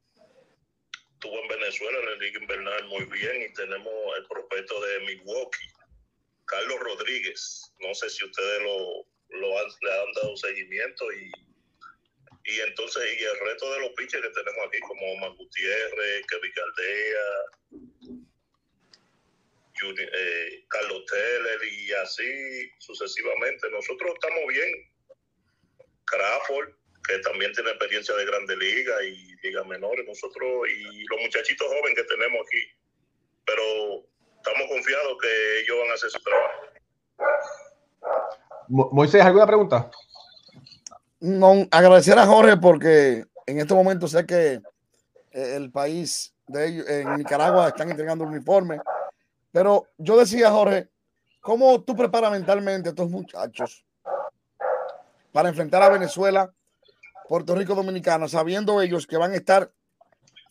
estuvo 1.15 1.43
en 1.43 1.49
Venezuela 1.49 1.99
en 1.99 2.07
la 2.07 2.25
liga 2.25 2.41
invernal 2.41 2.85
muy 2.87 3.05
bien. 3.07 3.43
Y 3.43 3.53
tenemos 3.55 3.93
el 4.19 4.27
prospecto 4.27 4.81
de 4.81 5.01
Milwaukee, 5.01 5.72
Carlos 6.47 6.81
Rodríguez. 6.81 7.73
No 7.81 7.95
sé 7.95 8.11
si 8.11 8.25
ustedes 8.25 8.63
lo, 8.63 9.07
lo 9.39 9.59
han, 9.59 9.67
le 9.81 9.93
han 9.93 10.13
dado 10.15 10.37
seguimiento 10.37 11.13
y 11.13 11.31
y 12.45 12.59
entonces 12.61 13.03
y 13.21 13.25
el 13.25 13.39
resto 13.47 13.73
de 13.73 13.81
los 13.81 13.91
pitchers 13.91 14.23
que 14.23 14.43
tenemos 14.43 14.67
aquí 14.67 14.81
como 14.81 15.13
Omar 15.13 15.33
Gutiérrez, 15.37 16.27
Kevin 16.27 16.53
Caldea, 16.53 17.93
eh, 19.85 20.65
Carlos 20.69 21.05
Teller 21.07 21.61
y 21.65 21.93
así 21.93 22.71
sucesivamente. 22.79 23.71
Nosotros 23.71 24.13
estamos 24.15 24.47
bien. 24.49 24.71
Crawford, 26.05 26.75
que 27.09 27.19
también 27.21 27.53
tiene 27.53 27.71
experiencia 27.71 28.15
de 28.15 28.27
Grande 28.27 28.57
Liga 28.57 29.05
y 29.05 29.35
Liga 29.43 29.65
Menores, 29.65 30.07
nosotros 30.07 30.69
y 30.69 31.05
los 31.07 31.21
muchachitos 31.21 31.67
jóvenes 31.69 31.97
que 31.97 32.05
tenemos 32.05 32.41
aquí. 32.47 32.65
Pero 33.47 34.07
estamos 34.45 34.69
confiados 34.69 35.17
que 35.21 35.61
ellos 35.61 35.77
van 35.81 35.91
a 35.91 35.95
hacer 35.95 36.11
su 36.11 36.21
trabajo. 36.23 36.53
Moisés, 38.69 39.23
¿alguna 39.23 39.47
pregunta? 39.47 39.91
No, 41.21 41.67
agradecer 41.71 42.19
a 42.19 42.27
Jorge 42.27 42.57
porque 42.57 43.25
en 43.47 43.59
este 43.59 43.75
momento 43.75 44.09
sé 44.09 44.27
que 44.27 44.61
el 45.31 45.71
país 45.71 46.35
de 46.47 46.67
ellos, 46.67 46.89
en 46.89 47.17
Nicaragua, 47.17 47.69
están 47.69 47.91
entregando 47.91 48.25
uniformes 48.25 48.81
pero 49.53 49.89
yo 49.99 50.17
decía, 50.17 50.51
Jorge, 50.51 50.89
¿cómo 51.41 51.83
tú 51.83 51.95
preparas 51.95 52.33
mentalmente 52.33 52.89
a 52.89 52.91
estos 52.91 53.11
muchachos 53.11 53.85
para 55.31 55.51
enfrentar 55.51 55.83
a 55.83 55.91
Venezuela, 55.91 56.53
Puerto 57.29 57.55
Rico, 57.55 57.75
Dominicana, 57.75 58.29
sabiendo 58.29 58.81
ellos 58.81 59.07
que 59.07 59.19
van 59.19 59.33
a 59.33 59.37
estar 59.37 59.71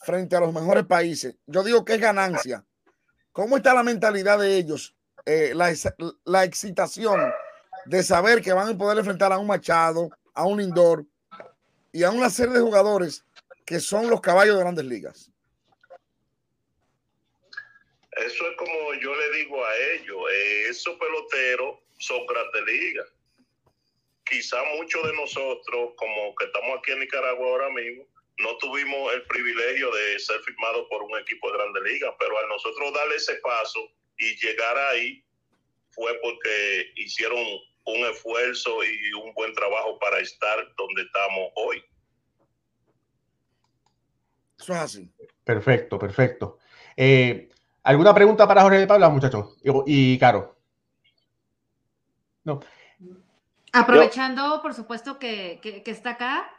frente 0.02 0.36
a 0.36 0.40
los 0.40 0.54
mejores 0.54 0.86
países? 0.86 1.36
Yo 1.48 1.64
digo 1.64 1.84
que 1.84 1.96
es 1.96 2.00
ganancia. 2.00 2.64
¿Cómo 3.32 3.58
está 3.58 3.74
la 3.74 3.84
mentalidad 3.84 4.40
de 4.40 4.58
ellos? 4.58 4.96
Eh, 5.26 5.54
la, 5.56 5.74
la 6.26 6.44
excitación 6.44 7.32
de 7.86 8.04
saber 8.04 8.42
que 8.42 8.54
van 8.54 8.70
a 8.70 8.78
poder 8.78 8.98
enfrentar 8.98 9.32
a 9.32 9.38
un 9.38 9.48
Machado, 9.48 10.10
a 10.34 10.46
un 10.46 10.60
Lindor 10.60 11.06
y 11.92 12.04
a 12.04 12.12
una 12.12 12.30
serie 12.30 12.54
de 12.54 12.60
jugadores 12.60 13.24
que 13.66 13.80
son 13.80 14.10
los 14.10 14.22
caballos 14.22 14.56
de 14.56 14.62
grandes 14.62 14.86
ligas. 14.86 15.32
Eso 18.12 18.50
es 18.50 18.58
como 18.58 18.94
yo 19.02 19.16
le 19.16 19.38
digo 19.38 19.64
a 19.66 19.78
ellos, 19.94 20.18
eh, 20.34 20.66
esos 20.70 20.98
peloteros 20.98 21.80
son 21.98 22.26
grandes 22.28 22.64
ligas. 22.66 23.08
Quizá 24.26 24.58
muchos 24.76 25.02
de 25.04 25.16
nosotros, 25.16 25.92
como 25.96 26.36
que 26.36 26.46
estamos 26.46 26.80
aquí 26.80 26.92
en 26.92 27.00
Nicaragua 27.00 27.48
ahora 27.48 27.70
mismo, 27.70 28.06
no 28.38 28.58
tuvimos 28.58 29.14
el 29.14 29.24
privilegio 29.24 29.92
de 29.92 30.20
ser 30.20 30.40
firmados 30.42 30.88
por 30.90 31.04
un 31.04 31.18
equipo 31.20 31.52
de 31.52 31.58
grandes 31.58 31.84
ligas, 31.84 32.14
pero 32.20 32.38
al 32.38 32.50
nosotros 32.50 32.94
darle 32.94 33.16
ese 33.16 33.36
paso 33.36 33.80
y 34.18 34.36
llegar 34.36 34.78
ahí 34.78 35.24
fue 35.92 36.18
porque 36.22 36.92
hicieron 36.96 37.44
un 37.86 38.06
esfuerzo 38.06 38.84
y 38.84 39.14
un 39.14 39.34
buen 39.34 39.54
trabajo 39.54 39.98
para 40.00 40.20
estar 40.20 40.58
donde 40.78 41.02
estamos 41.02 41.50
hoy. 41.56 41.84
Eso 44.60 44.74
es 44.74 44.80
así. 44.80 45.12
Perfecto, 45.44 45.98
perfecto. 45.98 46.60
Eh, 46.96 47.50
¿Alguna 47.84 48.14
pregunta 48.14 48.48
para 48.48 48.62
Jorge 48.62 48.80
de 48.80 48.88
Pablo, 48.88 49.10
muchachos? 49.10 49.58
Y, 49.86 50.20
Caro. 50.20 50.56
No. 52.44 52.60
Aprovechando, 53.74 54.62
por 54.62 54.74
supuesto, 54.74 55.18
que, 55.18 55.60
que, 55.62 55.90
está 55.90 56.12
acá. 56.12 56.50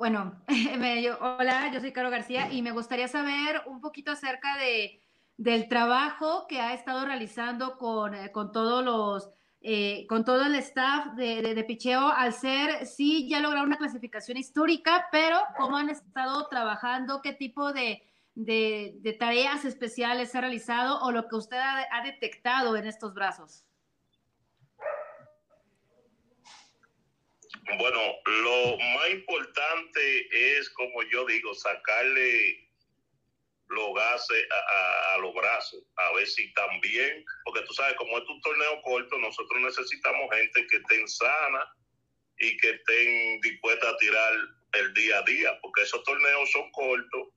Bueno, 0.00 0.32
hola, 1.20 1.70
yo 1.74 1.78
soy 1.78 1.92
Caro 1.92 2.08
García 2.08 2.50
y 2.50 2.62
me 2.62 2.70
gustaría 2.70 3.06
saber 3.06 3.60
un 3.66 3.82
poquito 3.82 4.10
acerca 4.10 4.56
de, 4.56 5.02
del 5.36 5.68
trabajo 5.68 6.46
que 6.48 6.58
ha 6.58 6.72
estado 6.72 7.04
realizando 7.04 7.76
con, 7.76 8.14
eh, 8.14 8.32
con 8.32 8.50
todos 8.50 8.82
los 8.82 9.28
eh, 9.60 10.06
con 10.08 10.24
todo 10.24 10.46
el 10.46 10.54
staff 10.54 11.16
de, 11.16 11.42
de, 11.42 11.64
Picheo, 11.64 12.08
al 12.08 12.32
ser, 12.32 12.86
sí, 12.86 13.28
ya 13.28 13.40
lograron 13.40 13.66
una 13.66 13.76
clasificación 13.76 14.38
histórica, 14.38 15.06
pero 15.12 15.38
cómo 15.58 15.76
han 15.76 15.90
estado 15.90 16.48
trabajando, 16.48 17.20
qué 17.20 17.34
tipo 17.34 17.74
de, 17.74 18.02
de 18.34 19.16
tareas 19.20 19.66
especiales 19.66 20.34
ha 20.34 20.40
realizado 20.40 20.98
o 21.02 21.12
lo 21.12 21.28
que 21.28 21.36
usted 21.36 21.58
ha, 21.58 22.02
detectado 22.02 22.74
en 22.74 22.86
estos 22.86 23.12
brazos. 23.12 23.66
Bueno, 27.78 28.00
lo 28.26 28.78
más 28.78 29.10
importante 29.10 30.58
es, 30.58 30.68
como 30.70 31.02
yo 31.04 31.26
digo, 31.26 31.54
sacarle 31.54 32.68
los 33.68 33.94
gases 33.94 34.46
a, 35.14 35.18
los 35.18 35.32
brazos, 35.34 35.82
a 35.96 36.12
ver 36.14 36.26
si 36.26 36.52
también, 36.54 37.24
porque 37.44 37.62
tú 37.62 37.72
sabes, 37.72 37.94
como 37.96 38.18
es 38.18 38.28
un 38.28 38.40
torneo 38.40 38.82
corto, 38.82 39.18
nosotros 39.18 39.60
necesitamos 39.60 40.28
gente 40.34 40.66
que 40.66 40.76
estén 40.76 41.06
sana 41.08 41.72
y 42.38 42.56
que 42.56 42.70
estén 42.70 43.40
dispuesta 43.40 43.90
a 43.90 43.96
tirar 43.98 44.32
el 44.72 44.94
día 44.94 45.18
a 45.18 45.22
día, 45.22 45.58
porque 45.62 45.82
esos 45.82 46.02
torneos 46.02 46.50
son 46.50 46.70
cortos 46.72 47.28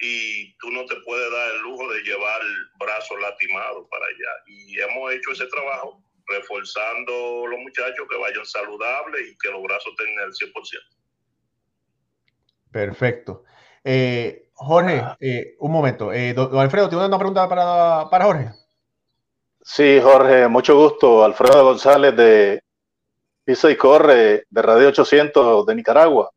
y 0.00 0.52
tú 0.58 0.70
no 0.70 0.84
te 0.86 0.96
puedes 0.96 1.30
dar 1.30 1.52
el 1.52 1.60
lujo 1.60 1.90
de 1.92 2.02
llevar 2.02 2.42
brazos 2.78 3.20
lastimados 3.20 3.86
para 3.88 4.04
allá. 4.04 4.42
Y 4.46 4.78
hemos 4.80 5.12
hecho 5.12 5.30
ese 5.30 5.46
trabajo 5.46 6.02
reforzando 6.32 7.46
los 7.46 7.60
muchachos 7.60 8.06
que 8.08 8.18
vayan 8.18 8.44
saludables 8.44 9.28
y 9.30 9.36
que 9.38 9.50
los 9.50 9.62
brazos 9.62 9.92
tengan 9.96 10.24
el 10.24 10.32
100%. 10.32 10.52
Perfecto. 12.70 13.44
Eh, 13.84 14.48
Jorge, 14.54 15.04
eh, 15.20 15.56
un 15.58 15.72
momento. 15.72 16.12
Eh, 16.12 16.32
don, 16.34 16.56
Alfredo, 16.58 16.88
¿tiene 16.88 17.06
una 17.06 17.18
pregunta 17.18 17.48
para, 17.48 18.08
para 18.10 18.24
Jorge? 18.24 18.50
Sí, 19.60 20.00
Jorge, 20.02 20.48
mucho 20.48 20.76
gusto. 20.76 21.24
Alfredo 21.24 21.64
González 21.64 22.16
de 22.16 22.62
Pisa 23.44 23.70
y 23.70 23.76
Corre 23.76 24.44
de 24.48 24.62
Radio 24.62 24.88
800 24.88 25.66
de 25.66 25.74
Nicaragua. 25.74 26.30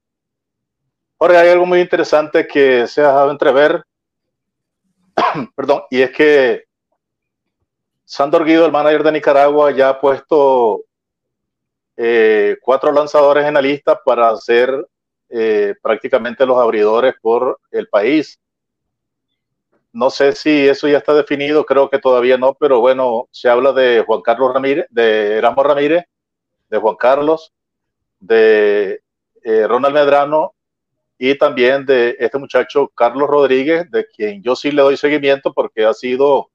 Jorge, 1.17 1.38
hay 1.38 1.49
algo 1.49 1.65
muy 1.65 1.80
interesante 1.80 2.45
que 2.45 2.88
se 2.88 3.01
ha 3.01 3.07
dejado 3.07 3.31
entrever, 3.31 3.84
perdón, 5.55 5.84
y 5.89 6.01
es 6.01 6.11
que 6.11 6.64
Sandor 8.06 8.45
Guido, 8.45 8.68
el 8.68 8.72
manager 8.72 9.03
de 9.03 9.11
Nicaragua, 9.14 9.72
ya 9.72 9.90
ha 9.90 9.99
puesto 9.99 10.84
eh, 11.98 12.56
cuatro 12.61 12.91
lanzadores 12.91 13.45
en 13.45 13.56
la 13.56 13.61
lista 13.61 13.99
para 14.03 14.30
hacer 14.30 14.88
eh, 15.30 15.73
prácticamente 15.82 16.45
los 16.45 16.57
abridores 16.57 17.15
por 17.19 17.60
el 17.72 17.88
país. 17.88 18.40
No 19.91 20.10
sé 20.11 20.34
si 20.34 20.68
eso 20.68 20.88
ya 20.88 20.99
está 20.99 21.14
definido, 21.14 21.65
creo 21.65 21.90
que 21.90 21.99
todavía 21.99 22.38
no, 22.38 22.53
pero 22.53 22.80
bueno, 22.80 23.27
se 23.32 23.49
habla 23.49 23.72
de 23.72 24.03
Juan 24.06 24.22
Carlos 24.22 24.53
Ramírez, 24.53 24.86
de 24.90 25.38
Erasmo 25.38 25.64
Ramírez, 25.64 26.03
de 26.69 26.77
Juan 26.77 26.95
Carlos, 26.98 27.53
de 28.19 29.02
eh, 29.44 29.68
Ronald 29.68 29.95
Medrano 29.95 30.53
y 31.18 31.38
también 31.38 31.86
de 31.86 32.18
este 32.19 32.38
muchacho 32.38 32.91
Carlos 32.94 33.30
Rodríguez, 33.30 33.90
de 33.90 34.06
quien 34.06 34.44
yo 34.44 34.56
sí 34.56 34.72
le 34.72 34.82
doy 34.82 34.98
seguimiento 34.98 35.53
porque 35.53 35.86
ha 35.86 35.94
sido 35.94 36.49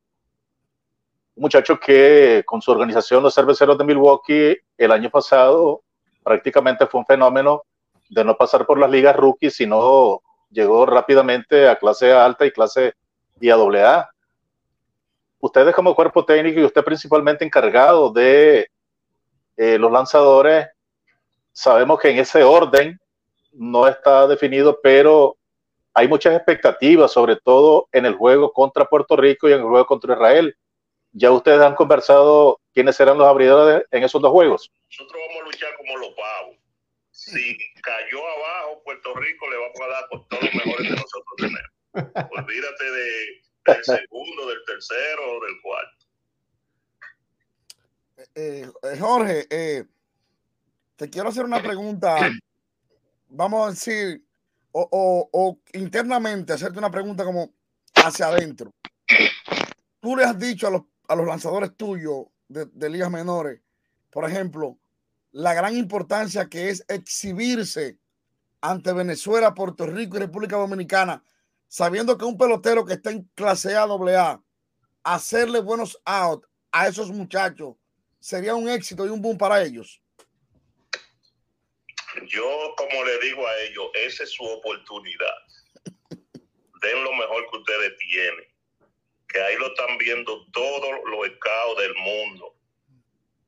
muchacho 1.40 1.80
que 1.80 2.42
con 2.44 2.60
su 2.60 2.70
organización 2.70 3.22
Los 3.22 3.34
Cerveceros 3.34 3.78
de 3.78 3.84
Milwaukee 3.84 4.56
el 4.76 4.92
año 4.92 5.08
pasado 5.08 5.82
prácticamente 6.22 6.86
fue 6.86 7.00
un 7.00 7.06
fenómeno 7.06 7.62
de 8.10 8.24
no 8.24 8.36
pasar 8.36 8.66
por 8.66 8.78
las 8.78 8.90
ligas 8.90 9.16
rookies, 9.16 9.56
sino 9.56 10.20
llegó 10.50 10.84
rápidamente 10.84 11.66
a 11.66 11.76
clase 11.76 12.12
alta 12.12 12.44
y 12.44 12.50
clase 12.50 12.92
y 13.40 13.48
a 13.48 13.56
doble 13.56 13.82
A. 13.82 14.10
Ustedes 15.38 15.74
como 15.74 15.94
cuerpo 15.94 16.24
técnico 16.24 16.60
y 16.60 16.64
usted 16.64 16.84
principalmente 16.84 17.44
encargado 17.44 18.12
de 18.12 18.68
eh, 19.56 19.78
los 19.78 19.90
lanzadores, 19.90 20.68
sabemos 21.52 21.98
que 22.00 22.10
en 22.10 22.18
ese 22.18 22.42
orden 22.42 23.00
no 23.52 23.86
está 23.86 24.26
definido, 24.26 24.78
pero 24.82 25.36
hay 25.94 26.06
muchas 26.06 26.34
expectativas, 26.34 27.12
sobre 27.12 27.36
todo 27.36 27.88
en 27.92 28.04
el 28.04 28.14
juego 28.14 28.52
contra 28.52 28.84
Puerto 28.84 29.16
Rico 29.16 29.48
y 29.48 29.52
en 29.52 29.60
el 29.60 29.66
juego 29.66 29.86
contra 29.86 30.12
Israel. 30.14 30.54
Ya 31.12 31.30
ustedes 31.32 31.60
han 31.60 31.74
conversado 31.74 32.60
quiénes 32.72 32.96
serán 32.96 33.18
los 33.18 33.26
abridores 33.26 33.84
en 33.90 34.04
esos 34.04 34.22
dos 34.22 34.30
juegos. 34.30 34.70
Nosotros 34.90 35.22
vamos 35.28 35.42
a 35.42 35.44
luchar 35.46 35.76
como 35.76 35.96
los 35.96 36.10
pavos 36.10 36.60
si 37.20 37.58
cayó 37.82 38.18
abajo 38.26 38.82
Puerto 38.82 39.14
Rico, 39.14 39.50
le 39.50 39.56
vamos 39.58 39.80
a 39.80 39.86
dar 39.88 40.08
por 40.10 40.26
todos 40.28 40.42
los 40.42 40.54
mejores 40.54 40.88
que 40.88 40.94
nosotros 40.94 41.34
tenemos. 41.36 41.70
Olvídate 42.32 42.84
de, 42.90 43.42
del 43.66 43.84
segundo, 43.84 44.48
del 44.48 44.64
tercero 44.66 45.36
o 45.36 45.44
del 45.44 45.60
cuarto. 45.60 46.06
Eh, 48.34 48.70
eh, 48.82 48.98
Jorge, 48.98 49.46
eh, 49.50 49.84
te 50.96 51.10
quiero 51.10 51.28
hacer 51.28 51.44
una 51.44 51.62
pregunta. 51.62 52.30
Vamos 53.28 53.66
a 53.66 53.70
decir, 53.70 54.24
o, 54.72 55.28
o, 55.30 55.58
internamente, 55.74 56.54
hacerte 56.54 56.78
una 56.78 56.90
pregunta 56.90 57.24
como 57.24 57.52
hacia 57.94 58.28
adentro. 58.28 58.70
Tú 60.00 60.16
le 60.16 60.24
has 60.24 60.38
dicho 60.38 60.66
a 60.66 60.70
los, 60.70 60.82
a 61.10 61.16
los 61.16 61.26
lanzadores 61.26 61.76
tuyos 61.76 62.26
de, 62.46 62.88
ligas 62.88 63.10
menores, 63.10 63.60
por 64.10 64.24
ejemplo, 64.30 64.78
la 65.32 65.54
gran 65.54 65.76
importancia 65.76 66.48
que 66.48 66.68
es 66.68 66.84
exhibirse 66.88 67.98
ante 68.60 68.92
Venezuela, 68.92 69.52
Puerto 69.52 69.86
Rico 69.86 70.16
y 70.16 70.20
República 70.20 70.56
Dominicana, 70.56 71.24
sabiendo 71.66 72.16
que 72.16 72.24
un 72.24 72.38
pelotero 72.38 72.84
que 72.84 72.92
está 72.92 73.10
en 73.10 73.28
clase 73.34 73.76
A, 73.76 73.82
AA, 73.82 74.40
hacerle 75.02 75.60
buenos 75.60 76.00
out 76.04 76.46
a 76.70 76.86
esos 76.86 77.10
muchachos 77.10 77.74
sería 78.20 78.54
un 78.54 78.68
éxito 78.68 79.04
y 79.04 79.08
un 79.08 79.20
boom 79.20 79.36
para 79.36 79.64
ellos. 79.64 80.00
Yo, 82.28 82.74
como 82.76 83.04
le 83.04 83.18
digo 83.18 83.44
a 83.44 83.58
ellos, 83.62 83.90
esa 83.94 84.22
es 84.22 84.30
su 84.30 84.44
oportunidad. 84.44 85.34
Den 86.10 87.02
lo 87.02 87.12
mejor 87.14 87.50
que 87.50 87.58
ustedes 87.58 87.98
tienen. 87.98 88.49
Que 89.32 89.40
ahí 89.40 89.56
lo 89.56 89.68
están 89.68 89.98
viendo 89.98 90.46
todos 90.52 91.00
los 91.04 91.26
scouts 91.26 91.80
del 91.80 91.94
mundo. 91.94 92.54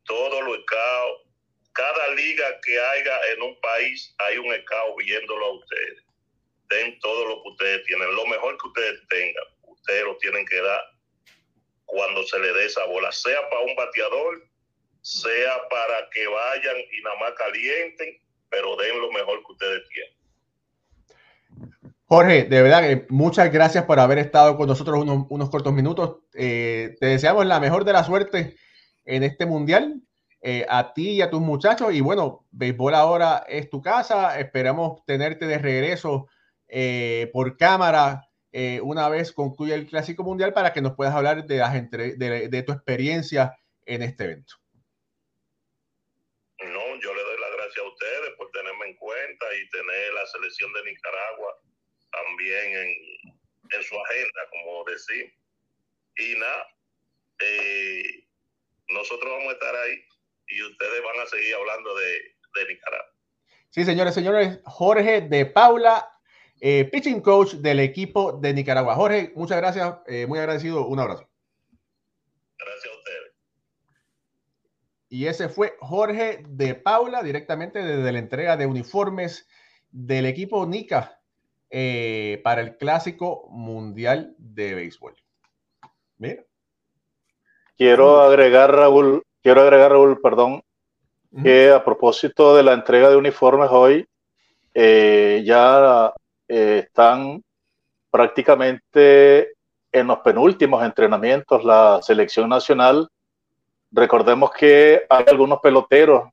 Todos 0.05 0.45
los 0.45 0.59
scouts 0.63 1.33
cada 1.73 2.09
liga 2.15 2.61
que 2.61 2.79
haya 2.79 3.21
en 3.33 3.43
un 3.43 3.61
país 3.61 4.15
hay 4.19 4.37
un 4.39 4.53
escao 4.53 4.97
viéndolo 4.97 5.47
a 5.47 5.53
ustedes. 5.53 6.05
Den 6.69 6.99
todo 7.01 7.29
lo 7.29 7.43
que 7.43 7.49
ustedes 7.51 7.85
tienen, 7.85 8.15
lo 8.15 8.27
mejor 8.27 8.59
que 8.59 8.69
ustedes 8.69 9.01
tengan, 9.09 9.45
ustedes 9.63 10.05
lo 10.05 10.17
tienen 10.19 10.45
que 10.47 10.61
dar 10.61 10.85
cuando 11.87 12.23
se 12.25 12.39
le 12.39 12.53
dé 12.53 12.67
esa 12.67 12.85
bola, 12.85 13.13
sea 13.13 13.49
para 13.51 13.63
un 13.63 13.75
bateador, 13.75 14.47
sea 15.03 15.69
para 15.69 16.09
que 16.11 16.27
vayan 16.27 16.77
y 16.91 17.03
nada 17.03 17.17
más 17.17 17.33
calienten, 17.33 18.19
pero 18.49 18.77
den 18.77 19.01
lo 19.01 19.11
mejor 19.13 19.45
que 19.45 19.53
ustedes 19.53 19.89
tienen. 19.89 20.15
Jorge, 22.15 22.45
de 22.45 22.61
verdad 22.61 22.83
que 22.83 23.07
muchas 23.09 23.51
gracias 23.51 23.85
por 23.85 23.99
haber 23.99 24.19
estado 24.19 24.59
con 24.59 24.69
nosotros 24.69 25.03
unos, 25.03 25.49
cortos 25.49 25.73
minutos. 25.73 26.19
Eh, 26.35 26.95
te 27.01 27.07
deseamos 27.07 27.47
la 27.47 27.59
mejor 27.59 27.87
de 27.87 27.95
la 27.95 28.05
suerte 28.05 28.55
en 29.07 29.23
este 29.23 29.47
mundial 29.47 30.03
eh, 30.43 30.67
a 30.69 30.93
ti 30.93 31.13
y 31.13 31.23
a 31.23 31.31
tus 31.31 31.41
muchachos. 31.41 31.95
Y 31.95 32.03
bueno, 32.03 32.47
béisbol 32.51 32.95
ahora 32.97 33.47
es 33.49 33.71
tu 33.71 33.81
casa. 33.81 34.39
Esperamos 34.39 35.03
tenerte 35.07 35.47
de 35.47 35.57
regreso 35.57 36.29
eh, 36.69 37.31
por 37.33 37.57
cámara 37.57 38.29
eh, 38.53 38.83
una 38.83 39.09
vez 39.09 39.33
concluya 39.33 39.75
el 39.75 39.87
Clásico 39.87 40.23
Mundial 40.23 40.53
para 40.53 40.75
que 40.75 40.83
nos 40.83 40.95
puedas 40.95 41.15
hablar 41.15 41.47
de, 41.47 41.57
las 41.57 41.73
de, 41.73 42.65
tu 42.67 42.73
experiencia 42.73 43.57
en 43.87 44.03
este 44.03 44.25
evento. 44.25 44.57
No, 46.59 47.01
yo 47.01 47.15
le 47.15 47.23
doy 47.23 47.41
las 47.41 47.53
gracias 47.57 47.83
a 47.83 47.89
ustedes 47.89 48.31
por 48.37 48.51
tenerme 48.51 48.89
en 48.89 48.97
cuenta 48.99 49.47
y 49.55 49.71
tener 49.71 50.13
la 50.13 50.27
selección 50.27 50.71
de 50.75 50.91
Nicaragua 50.91 51.57
también 52.13 52.77
en, 52.77 52.89
en 53.71 53.83
su 53.83 53.95
agenda, 53.99 54.41
como 54.51 54.85
decimos. 54.85 55.33
Y 56.17 56.39
nada, 56.39 56.67
nosotros 58.89 59.33
vamos 59.33 59.49
a 59.49 59.53
estar 59.53 59.75
ahí 59.75 60.05
y 60.49 60.63
ustedes 60.63 61.03
van 61.03 61.21
a 61.21 61.27
seguir 61.27 61.55
hablando 61.55 61.97
de, 61.97 62.13
de 62.55 62.69
Nicaragua. 62.69 63.15
Sí, 63.71 63.85
señores, 63.85 64.15
señores, 64.15 64.61
Jorge 64.67 65.23
de 65.23 65.47
Paula, 65.47 66.07
eh, 66.61 66.85
pitching 66.85 67.23
coach 67.23 67.55
del 67.55 67.81
equipo 67.81 68.33
de 68.33 68.53
Nicaragua. 68.53 68.95
Jorge, 68.95 69.33
muchas 69.35 69.57
gracias, 69.57 69.97
eh, 70.07 70.27
muy 70.27 70.39
agradecido, 70.39 70.87
un 70.87 71.01
abrazo. 71.01 71.29
Gracias 72.59 72.93
a 72.93 72.99
ustedes. 72.99 73.33
Y 75.09 75.27
ese 75.27 75.49
fue 75.49 75.77
Jorge 75.81 76.43
de 76.47 76.75
Paula, 76.75 77.23
directamente 77.23 77.83
desde 77.83 78.13
la 78.13 78.19
entrega 78.19 78.59
de 78.59 78.67
uniformes 78.67 79.49
del 79.91 80.27
equipo 80.27 80.67
Nica 80.67 81.22
eh, 81.75 82.41
para 82.45 82.61
el 82.61 82.77
Clásico 82.77 83.49
Mundial 83.51 84.35
de 84.37 84.75
Béisbol. 84.75 85.15
Mira. 86.19 86.45
Quiero 87.79 88.21
agregar, 88.21 88.71
Raúl, 88.71 89.23
quiero 89.43 89.63
agregar, 89.63 89.91
Raúl, 89.91 90.21
perdón, 90.21 90.63
que 91.43 91.71
a 91.71 91.83
propósito 91.83 92.55
de 92.55 92.63
la 92.63 92.75
entrega 92.75 93.09
de 93.09 93.17
uniformes 93.17 93.71
hoy, 93.71 94.07
eh, 94.75 95.43
ya 95.47 96.13
eh, 96.47 96.83
están 96.85 97.43
prácticamente 98.11 99.55
en 99.91 100.07
los 100.07 100.19
penúltimos 100.19 100.85
entrenamientos 100.85 101.65
la 101.65 102.01
selección 102.03 102.51
nacional. 102.51 103.09
Recordemos 103.91 104.51
que 104.51 105.07
hay 105.09 105.25
algunos 105.27 105.61
peloteros 105.61 106.29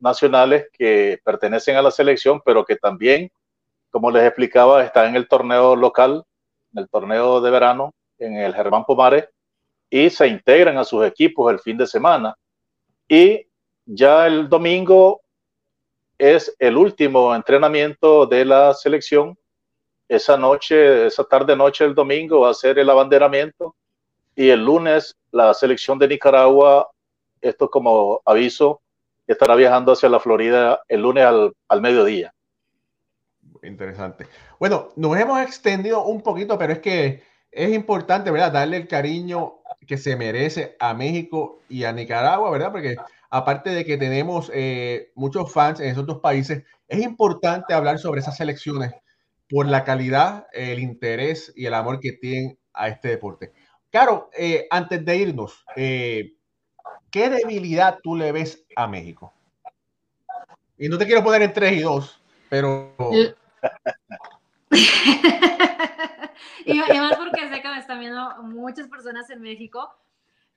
nacionales 0.00 0.66
que 0.72 1.20
pertenecen 1.24 1.76
a 1.76 1.82
la 1.82 1.92
selección, 1.92 2.42
pero 2.44 2.64
que 2.64 2.74
también, 2.74 3.30
como 3.90 4.10
les 4.10 4.24
explicaba, 4.24 4.84
están 4.84 5.08
en 5.08 5.16
el 5.16 5.28
torneo 5.28 5.76
local, 5.76 6.24
en 6.72 6.82
el 6.82 6.88
torneo 6.88 7.40
de 7.40 7.50
verano, 7.50 7.92
en 8.18 8.36
el 8.36 8.54
Germán 8.54 8.84
Pomares, 8.84 9.28
y 9.88 10.08
se 10.10 10.28
integran 10.28 10.78
a 10.78 10.84
sus 10.84 11.04
equipos 11.04 11.52
el 11.52 11.58
fin 11.58 11.76
de 11.76 11.86
semana. 11.86 12.36
Y 13.08 13.46
ya 13.84 14.26
el 14.26 14.48
domingo 14.48 15.20
es 16.16 16.54
el 16.58 16.76
último 16.76 17.34
entrenamiento 17.34 18.26
de 18.26 18.44
la 18.44 18.72
selección. 18.74 19.36
Esa 20.06 20.36
noche, 20.36 21.06
esa 21.06 21.24
tarde 21.24 21.56
noche 21.56 21.84
del 21.84 21.94
domingo 21.94 22.40
va 22.40 22.50
a 22.50 22.54
ser 22.54 22.78
el 22.78 22.90
abanderamiento 22.90 23.74
y 24.36 24.50
el 24.50 24.64
lunes 24.64 25.16
la 25.32 25.54
selección 25.54 25.98
de 25.98 26.08
Nicaragua, 26.08 26.88
esto 27.40 27.70
como 27.70 28.20
aviso, 28.24 28.80
estará 29.26 29.54
viajando 29.54 29.92
hacia 29.92 30.08
la 30.08 30.20
Florida 30.20 30.82
el 30.88 31.02
lunes 31.02 31.24
al, 31.24 31.52
al 31.68 31.80
mediodía. 31.80 32.32
Interesante. 33.62 34.26
Bueno, 34.58 34.88
nos 34.96 35.18
hemos 35.18 35.40
extendido 35.42 36.04
un 36.04 36.22
poquito, 36.22 36.58
pero 36.58 36.72
es 36.72 36.78
que 36.78 37.22
es 37.50 37.72
importante, 37.72 38.30
¿verdad? 38.30 38.52
Darle 38.52 38.76
el 38.78 38.88
cariño 38.88 39.60
que 39.86 39.98
se 39.98 40.16
merece 40.16 40.76
a 40.78 40.94
México 40.94 41.60
y 41.68 41.84
a 41.84 41.92
Nicaragua, 41.92 42.50
¿verdad? 42.50 42.72
Porque 42.72 42.96
aparte 43.30 43.70
de 43.70 43.84
que 43.84 43.96
tenemos 43.96 44.50
eh, 44.54 45.12
muchos 45.14 45.52
fans 45.52 45.80
en 45.80 45.88
esos 45.88 46.06
dos 46.06 46.20
países, 46.20 46.64
es 46.88 47.00
importante 47.02 47.74
hablar 47.74 47.98
sobre 47.98 48.20
esas 48.20 48.36
selecciones 48.36 48.92
por 49.48 49.66
la 49.66 49.84
calidad, 49.84 50.46
el 50.52 50.78
interés 50.78 51.52
y 51.56 51.66
el 51.66 51.74
amor 51.74 52.00
que 52.00 52.12
tienen 52.12 52.58
a 52.72 52.88
este 52.88 53.08
deporte. 53.08 53.52
Claro, 53.90 54.30
eh, 54.36 54.66
antes 54.70 55.04
de 55.04 55.16
irnos, 55.16 55.64
eh, 55.74 56.34
¿qué 57.10 57.28
debilidad 57.28 57.98
tú 58.02 58.14
le 58.14 58.30
ves 58.30 58.64
a 58.76 58.86
México? 58.86 59.32
Y 60.78 60.88
no 60.88 60.96
te 60.96 61.06
quiero 61.06 61.24
poner 61.24 61.42
en 61.42 61.52
3 61.52 61.72
y 61.72 61.80
2, 61.80 62.22
pero... 62.48 62.94
y, 66.64 66.74
más 66.74 67.16
porque 67.16 67.48
sé 67.48 67.60
que 67.60 67.68
me 67.68 67.78
están 67.78 68.00
viendo 68.00 68.42
muchas 68.42 68.88
personas 68.88 69.28
en 69.30 69.40
México, 69.40 69.92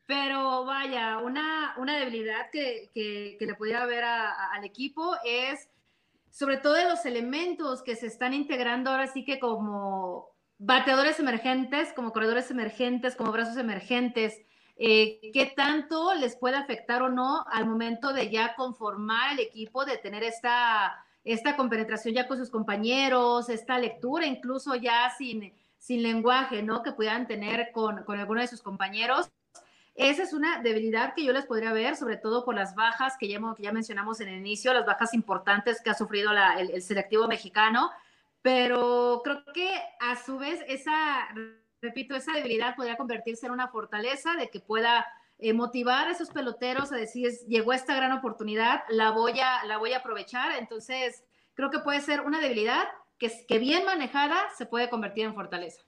pero 0.05 0.65
vaya, 0.65 1.17
una, 1.17 1.73
una 1.77 1.97
debilidad 1.97 2.49
que, 2.51 2.91
que, 2.93 3.37
le 3.39 3.55
pudiera 3.55 3.85
ver 3.85 4.03
al 4.03 4.63
equipo 4.63 5.15
es 5.25 5.69
sobre 6.29 6.57
todo 6.57 6.73
de 6.73 6.85
los 6.85 7.05
elementos 7.05 7.83
que 7.83 7.95
se 7.95 8.07
están 8.07 8.33
integrando 8.33 8.89
ahora 8.89 9.07
sí 9.07 9.23
que 9.23 9.39
como 9.39 10.33
bateadores 10.57 11.19
emergentes, 11.19 11.93
como 11.93 12.11
corredores 12.11 12.49
emergentes, 12.49 13.15
como 13.15 13.31
brazos 13.31 13.57
emergentes. 13.57 14.41
Eh, 14.75 15.19
¿Qué 15.31 15.53
tanto 15.55 16.15
les 16.15 16.35
puede 16.35 16.57
afectar 16.57 17.03
o 17.03 17.09
no 17.09 17.45
al 17.51 17.67
momento 17.67 18.13
de 18.13 18.31
ya 18.31 18.55
conformar 18.55 19.33
el 19.33 19.39
equipo, 19.39 19.85
de 19.85 19.97
tener 19.97 20.23
esta, 20.23 21.05
esta 21.23 21.55
compenetración 21.55 22.13
ya 22.13 22.27
con 22.27 22.37
sus 22.37 22.49
compañeros, 22.49 23.49
esta 23.49 23.77
lectura 23.79 24.25
incluso 24.25 24.75
ya 24.75 25.09
sin, 25.17 25.53
sin 25.77 26.03
lenguaje, 26.03 26.63
¿no? 26.63 26.83
Que 26.83 26.91
puedan 26.91 27.27
tener 27.27 27.71
con, 27.71 28.03
con 28.03 28.19
alguno 28.19 28.41
de 28.41 28.47
sus 28.47 28.61
compañeros. 28.61 29.31
Esa 29.95 30.23
es 30.23 30.33
una 30.33 30.61
debilidad 30.61 31.13
que 31.13 31.23
yo 31.23 31.33
les 31.33 31.45
podría 31.45 31.71
ver, 31.71 31.95
sobre 31.95 32.17
todo 32.17 32.43
por 32.43 32.55
las 32.55 32.73
bajas 32.73 33.15
que 33.19 33.27
ya, 33.27 33.39
ya 33.59 33.71
mencionamos 33.71 34.19
en 34.21 34.29
el 34.29 34.39
inicio, 34.39 34.73
las 34.73 34.87
bajas 34.87 35.13
importantes 35.13 35.81
que 35.81 35.91
ha 35.91 35.93
sufrido 35.93 36.31
el, 36.57 36.81
selectivo 36.81 37.27
mexicano, 37.27 37.91
pero 38.41 39.21
creo 39.23 39.45
que 39.53 39.69
a 39.99 40.15
su 40.15 40.39
vez 40.39 40.61
esa, 40.67 41.29
repito, 41.79 42.15
esa 42.15 42.33
debilidad 42.33 42.75
podría 42.75 42.97
convertirse 42.97 43.45
en 43.45 43.51
una 43.51 43.67
fortaleza 43.67 44.33
de 44.35 44.49
que 44.49 44.59
pueda 44.59 45.05
eh, 45.43 45.53
motivar 45.53 46.07
a 46.07 46.11
esos 46.11 46.29
peloteros 46.29 46.91
a 46.91 46.95
decir, 46.95 47.31
llegó 47.47 47.73
esta 47.73 47.95
gran 47.95 48.11
oportunidad, 48.11 48.81
la 48.89 49.11
voy 49.11 49.39
a, 49.39 49.65
la 49.65 49.77
voy 49.77 49.93
a 49.93 49.97
aprovechar. 49.97 50.53
Entonces, 50.57 51.23
creo 51.53 51.69
que 51.69 51.79
puede 51.79 52.01
ser 52.01 52.21
una 52.21 52.39
debilidad 52.39 52.85
que, 53.17 53.31
que 53.47 53.59
bien 53.59 53.85
manejada 53.85 54.37
se 54.57 54.65
puede 54.65 54.89
convertir 54.89 55.25
en 55.25 55.35
fortaleza. 55.35 55.81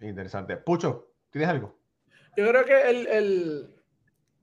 Interesante. 0.00 0.56
Pucho, 0.56 1.12
¿tienes 1.30 1.48
algo? 1.48 1.78
Yo 2.36 2.48
creo 2.48 2.64
que 2.64 2.90
el, 2.90 3.74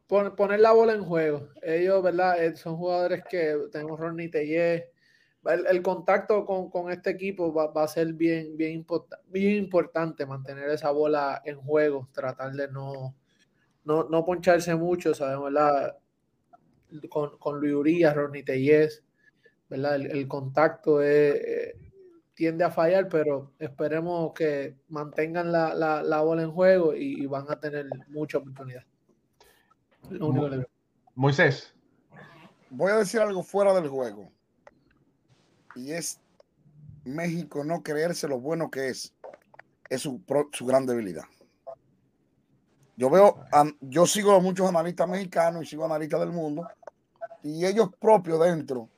poner 0.08 0.60
la 0.60 0.72
bola 0.72 0.94
en 0.94 1.04
juego. 1.04 1.50
Ellos, 1.62 2.04
¿verdad? 2.04 2.44
Eh, 2.44 2.56
son 2.56 2.78
jugadores 2.78 3.24
que 3.30 3.58
tenemos 3.72 4.00
Ronnie 4.00 4.30
Tellez. 4.30 4.86
El, 5.48 5.82
contacto 5.82 6.46
con, 6.46 6.92
este 6.92 7.12
equipo 7.12 7.54
va, 7.54 7.72
a 7.84 7.88
ser 7.88 8.14
bien, 8.14 8.58
bien, 8.58 8.86
bien 9.28 9.56
importante 9.56 10.26
mantener 10.26 10.70
esa 10.70 10.92
bola 10.92 11.42
en 11.46 11.58
juego, 11.58 12.08
tratar 12.12 12.54
de 12.54 12.70
no, 12.70 13.16
no, 13.86 14.26
poncharse 14.26 14.76
mucho, 14.76 15.14
sabemos, 15.14 15.46
¿verdad? 15.46 15.98
Con, 17.10 17.38
con 17.38 17.60
Luis 17.60 17.74
Urias, 17.74 18.16
Ronnie 18.16 18.44
Tellez, 18.44 19.04
¿verdad? 19.70 19.96
El, 19.96 20.28
contacto 20.28 21.02
es, 21.02 21.36
eh, 21.36 21.76
tiende 22.38 22.64
a 22.64 22.70
fallar, 22.70 23.10
pero 23.10 23.52
esperemos 23.58 24.32
que 24.34 24.76
mantengan 24.90 25.52
la, 25.52 26.22
bola 26.22 26.44
en 26.44 26.52
juego 26.52 26.94
y, 26.94 27.26
van 27.26 27.50
a 27.50 27.60
tener 27.60 27.88
mucha 28.10 28.38
oportunidad. 28.38 28.84
Moisés. 31.16 31.74
Voy 32.70 32.92
a 32.92 32.98
decir 32.98 33.22
algo 33.22 33.42
fuera 33.42 33.74
del 33.74 33.88
juego. 33.88 34.32
Y 35.78 35.92
es 35.92 36.20
México 37.04 37.64
no 37.64 37.84
creerse 37.84 38.28
lo 38.28 38.40
bueno 38.40 38.70
que 38.70 38.90
es. 38.90 39.14
Es 39.90 40.02
su, 40.02 40.22
gran 40.62 40.86
debilidad. 40.86 41.24
Yo 42.98 43.10
veo, 43.10 43.40
yo 43.80 44.06
sigo 44.06 44.36
a 44.36 44.40
muchos 44.40 44.68
analistas 44.68 45.08
mexicanos 45.08 45.64
y 45.64 45.66
sigo 45.68 45.86
analistas 45.86 46.20
del 46.20 46.32
mundo. 46.32 46.68
Y 47.44 47.66
ellos 47.66 47.90
propios 48.00 48.40
dentro 48.40 48.90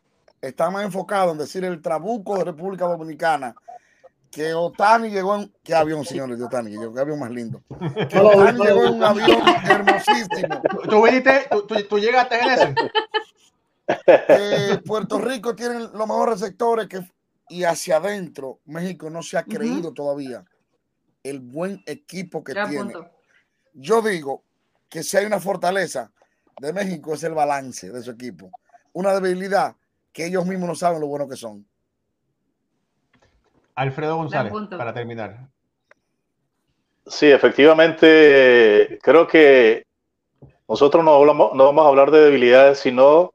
está 0.42 0.70
más 0.72 0.86
enfocado 0.86 1.34
en 1.34 1.38
decir 1.38 1.64
el 1.66 1.82
trabuco 1.82 2.38
de 2.38 2.46
República 2.46 2.86
Dominicana 2.86 3.54
que 4.32 4.54
Otani 4.54 5.10
llegó 5.10 5.36
en. 5.36 5.52
¿Qué 5.64 5.76
avión, 5.76 6.06
señores 6.06 6.40
de 6.40 6.46
Otani? 6.46 6.72
¿Qué 6.72 7.00
avión 7.00 7.20
más 7.20 7.32
lindo? 7.32 7.62
Que 8.10 8.20
Otani 8.20 8.60
llegó 8.60 8.86
en 8.86 8.94
un 8.94 9.04
avión 9.04 9.42
hermosísimo. 9.70 10.62
¿Tú, 10.84 11.68
tú, 11.68 11.84
tú, 11.88 12.00
llegaste 12.00 12.40
en 12.40 12.50
ese? 12.50 12.76
Que 14.06 14.82
Puerto 14.86 15.20
Rico 15.20 15.56
tiene 15.56 15.80
los 15.80 16.08
mejores 16.08 16.40
sectores 16.40 16.88
que, 16.88 17.02
y 17.50 17.64
hacia 17.64 17.98
adentro 17.98 18.60
México 18.66 19.10
no 19.10 19.24
se 19.24 19.38
ha 19.38 19.44
creído 19.44 19.94
todavía 19.94 20.46
el 21.24 21.40
buen 21.40 21.82
equipo 21.86 22.44
que 22.44 22.54
tiene. 22.54 22.94
Yo 23.74 24.02
digo 24.02 24.44
que 24.88 25.04
si 25.04 25.18
hay 25.18 25.26
una 25.26 25.40
fortaleza 25.40 26.12
de 26.60 26.74
México 26.74 27.14
es 27.14 27.24
el 27.24 27.34
balance 27.34 27.92
de 27.92 28.02
su 28.02 28.12
equipo. 28.12 28.52
Una 28.94 29.14
debilidad 29.20 29.76
que 30.12 30.26
ellos 30.26 30.46
mismos 30.46 30.70
no 30.70 30.76
saben 30.76 31.00
lo 31.00 31.08
bueno 31.08 31.28
que 31.28 31.36
son. 31.36 31.66
Alfredo 33.76 34.18
González, 34.18 34.54
para 34.72 34.94
terminar. 34.94 35.48
Sí, 37.06 37.28
efectivamente, 37.28 39.00
creo 39.02 39.26
que 39.28 39.86
nosotros 40.68 41.04
no, 41.04 41.14
hablamos, 41.16 41.56
no 41.56 41.66
vamos 41.66 41.86
a 41.86 41.88
hablar 41.88 42.12
de 42.12 42.20
debilidades, 42.20 42.80
sino 42.80 43.34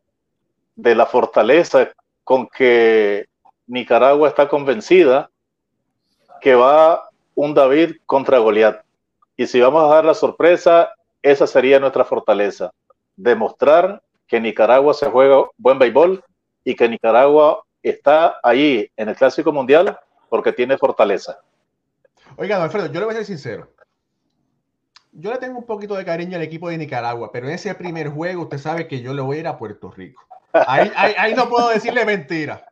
de 0.77 0.95
la 0.95 1.07
fortaleza 1.07 1.91
con 2.23 2.49
que 2.49 3.27
Nicaragua 3.67 4.29
está 4.29 4.49
convencida 4.49 5.31
que 6.41 6.55
va 6.55 7.09
un 7.35 7.55
David 7.55 7.97
contra 8.07 8.39
Goliat. 8.39 8.83
Y 9.37 9.47
si 9.47 9.61
vamos 9.61 9.85
a 9.85 9.95
dar 9.95 10.05
la 10.05 10.15
sorpresa, 10.15 10.93
esa 11.23 11.47
sería 11.47 11.81
nuestra 11.81 12.05
fortaleza. 12.05 12.71
Demostrar 13.17 14.03
que 14.27 14.41
Nicaragua 14.41 14.95
se 14.95 15.07
juega 15.11 15.45
buen 15.57 15.79
béisbol 15.79 16.23
y 16.65 16.77
que 16.77 16.89
Nicaragua 16.89 17.63
está 17.83 18.39
ahí 18.43 18.91
en 18.97 19.09
el 19.09 19.17
Clásico 19.17 19.53
Mundial 19.53 19.99
porque 20.29 20.53
tiene 20.53 20.79
fortaleza. 20.79 21.39
Oiga, 22.37 22.63
Alfredo, 22.63 22.87
yo 22.87 23.01
le 23.01 23.07
voy 23.07 23.15
a 23.15 23.19
ser 23.19 23.27
sincero. 23.27 23.69
Yo 25.17 25.33
le 25.33 25.39
tengo 25.39 25.59
un 25.59 25.65
poquito 25.65 25.95
de 25.95 26.05
cariño 26.05 26.37
al 26.37 26.43
equipo 26.43 26.69
de 26.69 26.77
Nicaragua, 26.77 27.31
pero 27.33 27.47
en 27.47 27.55
ese 27.55 27.75
primer 27.75 28.09
juego 28.09 28.43
usted 28.43 28.59
sabe 28.59 28.89
que 28.89 29.01
yo 29.01 29.15
le 29.15 29.23
voy 29.23 29.37
a 29.37 29.41
ir 29.41 29.47
a 29.47 29.57
Puerto 29.57 29.91
Rico. 29.91 30.23
Ahí, 30.53 31.35
no 31.35 31.49
puedo 31.49 31.69
decirle 31.69 32.05
mentira. 32.05 32.67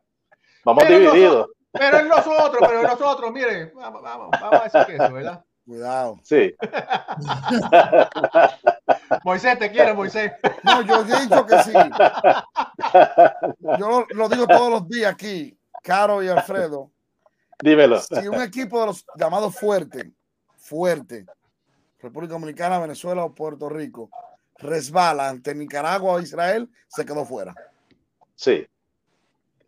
Vamos 0.64 0.86
divididos. 0.86 1.50
pero 1.70 2.00
en 2.00 2.08
nosotros, 2.08 2.58
pero 2.60 2.80
en 2.80 2.86
nosotros, 2.86 3.32
mire, 3.32 3.72
vamos, 3.74 4.02
vamos, 4.02 4.28
vamos 4.32 4.60
a 4.60 4.64
decir 4.64 4.86
que 4.86 4.96
eso, 4.96 5.12
¿verdad? 5.12 5.44
Cuidado. 5.64 6.18
Sí. 6.24 6.54
Moisés, 9.24 9.58
te 9.58 9.70
quiero, 9.70 9.94
Moisés. 9.94 10.32
No, 10.64 10.82
yo 10.82 11.02
he 11.02 11.20
dicho 11.20 11.46
que 11.46 11.62
sí. 11.62 11.72
Yo 13.78 14.04
lo, 14.10 14.28
digo 14.28 14.46
todos 14.48 14.70
los 14.70 14.88
días 14.88 15.12
aquí, 15.12 15.56
Caro 15.82 16.22
y 16.22 16.28
Alfredo. 16.28 16.90
Dímelo. 17.62 18.00
Si 18.00 18.26
un 18.26 18.42
equipo 18.42 18.80
de 18.80 18.86
los 18.86 19.06
llamados 19.16 19.54
fuerte, 19.54 20.12
fuerte, 20.56 21.26
República 22.02 22.34
Dominicana, 22.34 22.78
Venezuela 22.78 23.24
o 23.24 23.34
Puerto 23.34 23.68
Rico, 23.68 24.10
resbala 24.58 25.28
ante 25.28 25.54
Nicaragua 25.54 26.14
o 26.14 26.20
Israel, 26.20 26.68
se 26.88 27.04
quedó 27.04 27.24
fuera. 27.24 27.54
Sí. 28.34 28.66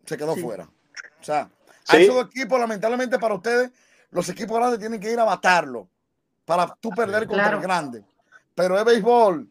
Se 0.05 0.17
quedó 0.17 0.35
fuera. 0.35 0.69
O 1.19 1.23
sea, 1.23 1.49
a 1.87 1.97
esos 1.97 2.25
equipos, 2.25 2.59
lamentablemente 2.59 3.17
para 3.17 3.35
ustedes, 3.35 3.71
los 4.11 4.27
equipos 4.29 4.57
grandes 4.57 4.79
tienen 4.79 4.99
que 4.99 5.11
ir 5.11 5.19
a 5.19 5.25
matarlo 5.25 5.89
para 6.45 6.67
tú 6.79 6.89
perder 6.89 7.25
contra 7.25 7.51
el 7.51 7.61
grande. 7.61 8.03
Pero 8.53 8.77
es 8.77 8.85
béisbol. 8.85 9.49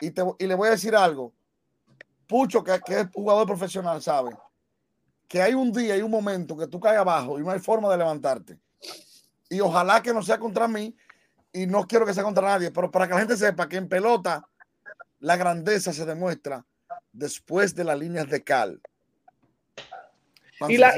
Y, 0.00 0.10
te, 0.10 0.22
y 0.38 0.46
le 0.46 0.54
voy 0.54 0.68
a 0.68 0.72
decir 0.72 0.96
algo. 0.96 1.32
Pucho, 2.26 2.64
que, 2.64 2.80
que 2.80 3.00
es 3.00 3.06
jugador 3.12 3.46
profesional, 3.46 4.00
sabe 4.00 4.34
que 5.32 5.40
hay 5.40 5.54
un 5.54 5.72
día 5.72 5.96
y 5.96 6.02
un 6.02 6.10
momento 6.10 6.54
que 6.54 6.66
tú 6.66 6.78
caes 6.78 6.98
abajo 6.98 7.38
y 7.38 7.42
no 7.42 7.50
hay 7.50 7.58
forma 7.58 7.88
de 7.88 7.96
levantarte. 7.96 8.58
Y 9.48 9.60
ojalá 9.60 10.02
que 10.02 10.12
no 10.12 10.22
sea 10.22 10.38
contra 10.38 10.68
mí 10.68 10.94
y 11.52 11.66
no 11.66 11.86
quiero 11.86 12.06
que 12.06 12.14
sea 12.14 12.24
contra 12.24 12.48
nadie, 12.48 12.70
pero 12.70 12.90
para 12.90 13.06
que 13.06 13.14
la 13.14 13.20
gente 13.20 13.36
sepa 13.36 13.68
que 13.68 13.76
en 13.76 13.88
pelota 13.88 14.46
la 15.20 15.36
grandeza 15.36 15.92
se 15.92 16.04
demuestra 16.04 16.64
después 17.12 17.74
de 17.74 17.84
las 17.84 17.98
líneas 17.98 18.28
de 18.28 18.42
cal. 18.42 18.80
Y, 20.68 20.76
la, 20.76 20.94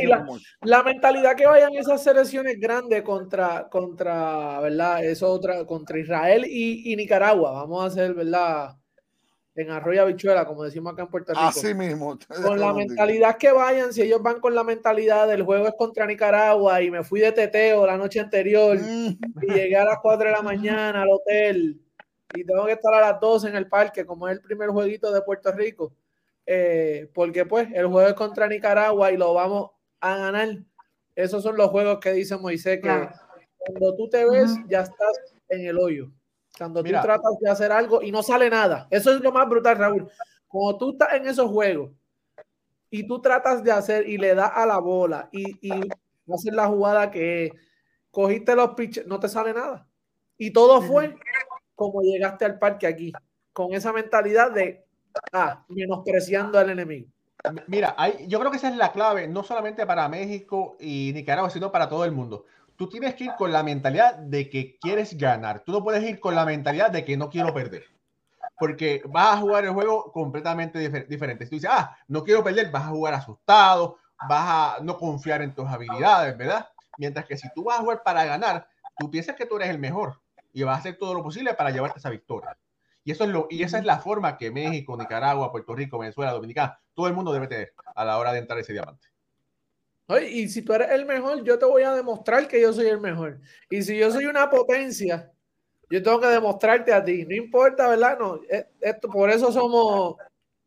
la, 0.61 0.83
mentalidad 0.83 1.35
que 1.35 1.47
vayan 1.47 1.75
esas 1.75 2.03
selecciones 2.03 2.61
grandes 2.61 3.03
contra, 3.03 3.67
contra, 3.71 4.61
¿verdad? 4.61 5.03
Eso 5.03 5.31
otra, 5.31 5.65
contra 5.65 5.99
Israel 5.99 6.45
y, 6.47 6.93
y 6.93 6.97
Nicaragua. 6.97 7.51
Vamos 7.53 7.83
a 7.83 7.87
hacer, 7.87 8.13
¿verdad? 8.13 8.77
En 9.57 9.71
Arroyo 9.71 10.03
Habichuela, 10.03 10.45
como 10.45 10.65
decimos 10.65 10.93
acá 10.93 11.03
en 11.03 11.09
Puerto 11.09 11.33
Rico. 11.33 11.45
Así 11.45 11.75
mismo. 11.75 12.19
Con 12.43 12.59
la 12.59 12.73
mentalidad 12.73 13.37
que 13.37 13.53
vayan, 13.53 13.93
si 13.93 14.03
ellos 14.03 14.23
van 14.23 14.41
con 14.41 14.55
la 14.55 14.65
mentalidad 14.65 15.29
del 15.29 15.43
juego 15.43 15.69
es 15.69 15.75
contra 15.77 16.07
Nicaragua 16.07 16.83
y 16.83 16.91
me 16.91 17.05
fui 17.05 17.21
de 17.21 17.33
teteo 17.33 17.87
la 17.87 17.97
noche 17.97 18.21
anterior 18.21 18.77
mm. 18.79 19.19
y 19.43 19.53
llegué 19.53 19.77
a 19.77 19.85
las 19.85 19.99
4 20.03 20.27
de 20.27 20.33
la 20.33 20.43
mañana 20.43 21.03
al 21.03 21.11
hotel 21.11 21.81
y 22.35 22.45
tengo 22.45 22.67
que 22.67 22.73
estar 22.73 22.93
a 22.95 23.01
las 23.01 23.21
12 23.21 23.49
en 23.49 23.57
el 23.57 23.69
parque, 23.69 24.05
como 24.05 24.29
es 24.29 24.35
el 24.35 24.43
primer 24.43 24.71
jueguito 24.71 25.13
de 25.13 25.23
Puerto 25.23 25.53
Rico, 25.53 25.95
eh, 26.47 27.09
porque 27.15 27.47
pues 27.47 27.69
el 27.73 27.87
juego 27.87 28.09
es 28.09 28.15
contra 28.15 28.49
Nicaragua 28.49 29.13
y 29.13 29.17
lo 29.17 29.33
vamos 29.35 29.71
a 30.01 30.17
ganar. 30.17 30.49
Esos 31.15 31.45
son 31.45 31.57
los 31.57 31.69
juegos 31.69 32.01
que 32.01 32.13
dice 32.13 32.37
Moisés, 32.37 32.81
que 32.83 33.09
cuando 33.59 33.97
tú 33.97 34.09
te 34.09 34.29
ves, 34.29 34.57
ya 34.67 34.81
estás 34.81 35.37
en 35.49 35.67
el 35.67 35.79
hoyo. 35.79 36.11
Cuando 36.57 36.83
tú 36.83 36.91
tratas 36.91 37.39
de 37.41 37.51
hacer 37.51 37.73
algo 37.73 38.03
y 38.03 38.13
no 38.13 38.23
sale 38.23 38.49
nada. 38.49 38.87
Eso 38.91 39.13
es 39.13 39.21
lo 39.21 39.33
más 39.33 39.49
brutal, 39.49 39.77
Raúl. 39.77 40.09
Cuando 40.47 40.79
tú 40.79 40.91
estás 40.93 41.15
en 41.15 41.27
esos 41.27 41.51
juegos 41.51 41.91
y 42.91 43.07
tú 43.07 43.21
tratas 43.21 43.65
de 43.65 43.73
hacer 43.73 44.09
y 44.09 44.19
le 44.19 44.35
das 44.35 44.53
a 44.55 44.65
la 44.65 44.79
bola 44.79 45.29
y, 45.33 45.59
y 45.61 45.89
hacer 46.33 46.55
la 46.55 46.69
jugada 46.69 47.11
que 47.11 47.53
cogiste 48.11 48.55
los 48.55 48.71
pitches, 48.71 49.07
no 49.07 49.19
te 49.19 49.29
sale 49.29 49.53
nada. 49.53 49.87
Y 50.39 50.53
todo 50.53 50.81
fue 50.81 51.17
como 51.75 52.03
llegaste 52.03 52.45
al 52.45 52.59
parque 52.59 52.87
aquí, 52.87 53.13
con 53.53 53.75
esa 53.75 53.93
mentalidad 53.93 54.53
de 54.53 54.87
ah, 55.33 55.65
menospreciando 55.69 56.59
al 56.59 56.71
enemigo. 56.71 57.09
Mira, 57.67 57.95
hay, 57.99 58.27
yo 58.27 58.39
creo 58.39 58.51
que 58.51 58.57
esa 58.57 58.69
es 58.69 58.77
la 58.77 58.93
clave, 58.93 59.29
no 59.29 59.43
solamente 59.43 59.85
para 59.85 60.09
México 60.09 60.77
y 60.81 61.11
Nicaragua, 61.13 61.51
sino 61.51 61.71
para 61.71 61.89
todo 61.89 62.05
el 62.05 62.13
mundo 62.13 62.47
tú 62.77 62.89
tienes 62.89 63.15
que 63.15 63.25
ir 63.25 63.33
con 63.37 63.53
la 63.53 63.63
mentalidad 63.63 64.15
de 64.17 64.51
que 64.51 64.79
quieres 64.81 65.17
ganar. 65.17 65.63
Tú 65.65 65.73
no 65.73 65.83
puedes 65.83 66.03
ir 66.05 66.21
con 66.21 66.35
la 66.35 66.45
mentalidad 66.45 66.91
de 66.91 67.05
que 67.05 67.17
no 67.17 67.31
quiero 67.31 67.53
perder. 67.55 67.85
Porque 68.59 69.03
vas 69.07 69.35
a 69.35 69.41
jugar 69.41 69.65
el 69.65 69.73
juego 69.73 70.13
completamente 70.13 70.79
diferente. 71.09 71.45
Si 71.45 71.51
tú 71.51 71.57
dices, 71.57 71.71
ah, 71.73 71.97
no 72.09 72.25
quiero 72.25 72.45
perder, 72.45 72.71
vas 72.71 72.85
a 72.85 72.89
jugar 72.89 73.15
asustado, 73.15 73.99
vas 74.29 74.79
a 74.79 74.83
no 74.83 74.97
confiar 74.97 75.43
en 75.43 75.55
tus 75.55 75.67
habilidades, 75.67 76.37
¿verdad? 76.37 76.69
Mientras 76.99 77.27
que 77.27 77.37
si 77.37 77.49
tú 77.55 77.65
vas 77.65 77.79
a 77.79 77.83
jugar 77.83 78.03
para 78.05 78.25
ganar, 78.25 78.69
tú 78.99 79.11
piensas 79.11 79.35
que 79.35 79.47
tú 79.47 79.57
eres 79.57 79.71
el 79.71 79.79
mejor 79.79 80.21
y 80.53 80.63
vas 80.63 80.77
a 80.77 80.81
hacer 80.81 80.97
todo 80.97 81.15
lo 81.15 81.23
posible 81.23 81.55
para 81.55 81.71
llevarte 81.71 81.99
esa 81.99 82.11
victoria. 82.11 82.57
Y, 83.03 83.11
eso 83.11 83.25
es 83.25 83.31
lo, 83.31 83.49
y 83.51 83.63
esa 83.63 83.79
es 83.79 83.85
la 83.85 83.99
forma 83.99 84.39
que 84.39 84.51
México, 84.51 84.97
Nicaragua, 84.97 85.53
Puerto 85.53 85.75
Rico, 85.75 85.99
Venezuela, 85.99 86.33
Dominicana, 86.33 86.79
todo 86.95 87.07
el 87.07 87.13
mundo 87.13 87.33
debe 87.33 87.49
tener 87.49 87.75
a 87.95 88.05
la 88.05 88.19
hora 88.19 88.33
de 88.33 88.39
entrar 88.39 88.59
ese 88.59 88.73
diamante. 88.73 89.09
Y 90.31 90.49
si 90.49 90.63
tú 90.63 90.75
eres 90.75 90.91
el 90.91 91.07
mejor, 91.07 91.43
yo 91.45 91.59
te 91.59 91.65
voy 91.65 91.83
a 91.83 91.95
demostrar 91.95 92.47
que 92.47 92.61
yo 92.61 92.73
soy 92.73 92.87
el 92.89 93.01
mejor. 93.01 93.41
Y 93.71 93.83
si 93.83 93.97
yo 93.97 94.11
soy 94.11 94.27
una 94.27 94.51
potencia, 94.51 95.33
yo 95.91 96.03
tengo 96.03 96.21
que 96.21 96.27
demostrarte 96.29 96.93
a 96.93 97.03
ti. 97.05 97.25
No 97.25 97.35
importa, 97.35 97.89
¿verdad? 97.89 98.19
No, 98.19 98.41
e, 98.49 98.67
esto, 98.81 99.09
por 99.09 99.31
eso 99.31 99.51
somos 99.51 100.17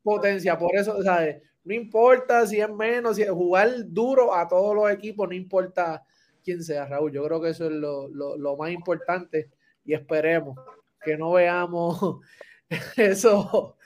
potencia, 0.01 0.57
por 0.57 0.75
eso, 0.75 1.01
¿sabes? 1.03 1.41
No 1.63 1.73
importa 1.73 2.47
si 2.47 2.59
es 2.59 2.69
menos, 2.69 3.17
si 3.17 3.23
es 3.23 3.29
jugar 3.29 3.69
duro 3.87 4.33
a 4.33 4.47
todos 4.47 4.75
los 4.75 4.89
equipos, 4.89 5.27
no 5.27 5.35
importa 5.35 6.03
quién 6.43 6.63
sea, 6.63 6.85
Raúl. 6.85 7.11
Yo 7.11 7.23
creo 7.25 7.41
que 7.41 7.49
eso 7.49 7.65
es 7.65 7.73
lo, 7.73 8.07
lo 8.09 8.57
más 8.57 8.71
importante 8.71 9.51
y 9.85 9.93
esperemos 9.93 10.57
que 11.03 11.17
no 11.17 11.31
veamos 11.33 12.19
eso 12.97 13.76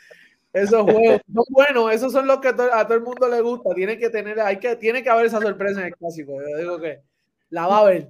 esos 0.53 0.83
juegos 0.83 1.21
son 1.33 1.45
buenos, 1.49 1.91
esos 1.93 2.11
son 2.11 2.27
los 2.27 2.39
que 2.39 2.49
a 2.49 2.53
todo 2.53 2.93
el 2.93 3.03
mundo 3.03 3.27
le 3.29 3.41
gusta. 3.41 3.73
Tiene 3.73 3.97
que 3.97 4.09
tener, 4.09 4.39
hay 4.41 4.57
que, 4.57 4.75
tiene 4.75 5.01
que 5.01 5.09
haber 5.09 5.25
esa 5.25 5.39
sorpresa 5.39 5.79
en 5.79 5.87
el 5.87 5.95
clásico. 5.95 6.33
Yo 6.33 6.57
digo 6.57 6.79
que 6.79 7.01
la 7.49 7.67
va 7.67 7.77
a 7.77 7.81
haber. 7.81 8.09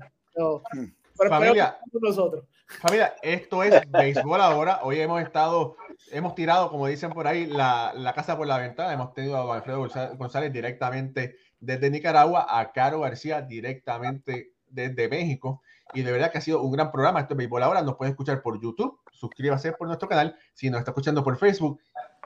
familia, 1.29 1.77
nosotros. 1.93 2.45
familia, 2.65 3.15
esto 3.21 3.61
es 3.63 3.79
béisbol 3.91 4.41
ahora. 4.41 4.79
Hoy 4.83 4.99
hemos 4.99 5.21
estado, 5.21 5.75
hemos 6.11 6.33
tirado, 6.33 6.69
como 6.71 6.87
dicen 6.87 7.11
por 7.11 7.27
ahí, 7.27 7.45
la, 7.45 7.93
la 7.95 8.13
casa 8.13 8.35
por 8.35 8.47
la 8.47 8.57
ventana. 8.57 8.93
Hemos 8.93 9.13
tenido 9.13 9.37
a 9.37 9.55
Alfredo 9.55 9.87
González 10.17 10.51
directamente 10.51 11.35
desde 11.59 11.91
Nicaragua, 11.91 12.47
a 12.49 12.71
Caro 12.71 13.01
García 13.01 13.43
directamente 13.43 14.53
desde 14.67 15.07
México. 15.09 15.61
Y 15.93 16.01
de 16.01 16.11
verdad 16.11 16.31
que 16.31 16.39
ha 16.39 16.41
sido 16.41 16.61
un 16.63 16.71
gran 16.71 16.91
programa. 16.91 17.19
Esto 17.19 17.33
es 17.35 17.37
Béisbol 17.37 17.61
Ahora. 17.63 17.81
Nos 17.83 17.97
puede 17.97 18.11
escuchar 18.11 18.41
por 18.41 18.59
YouTube. 18.59 18.99
Suscríbase 19.11 19.73
por 19.73 19.87
nuestro 19.87 20.07
canal. 20.07 20.35
Si 20.53 20.69
nos 20.69 20.79
está 20.79 20.91
escuchando 20.91 21.23
por 21.23 21.37
Facebook, 21.37 21.79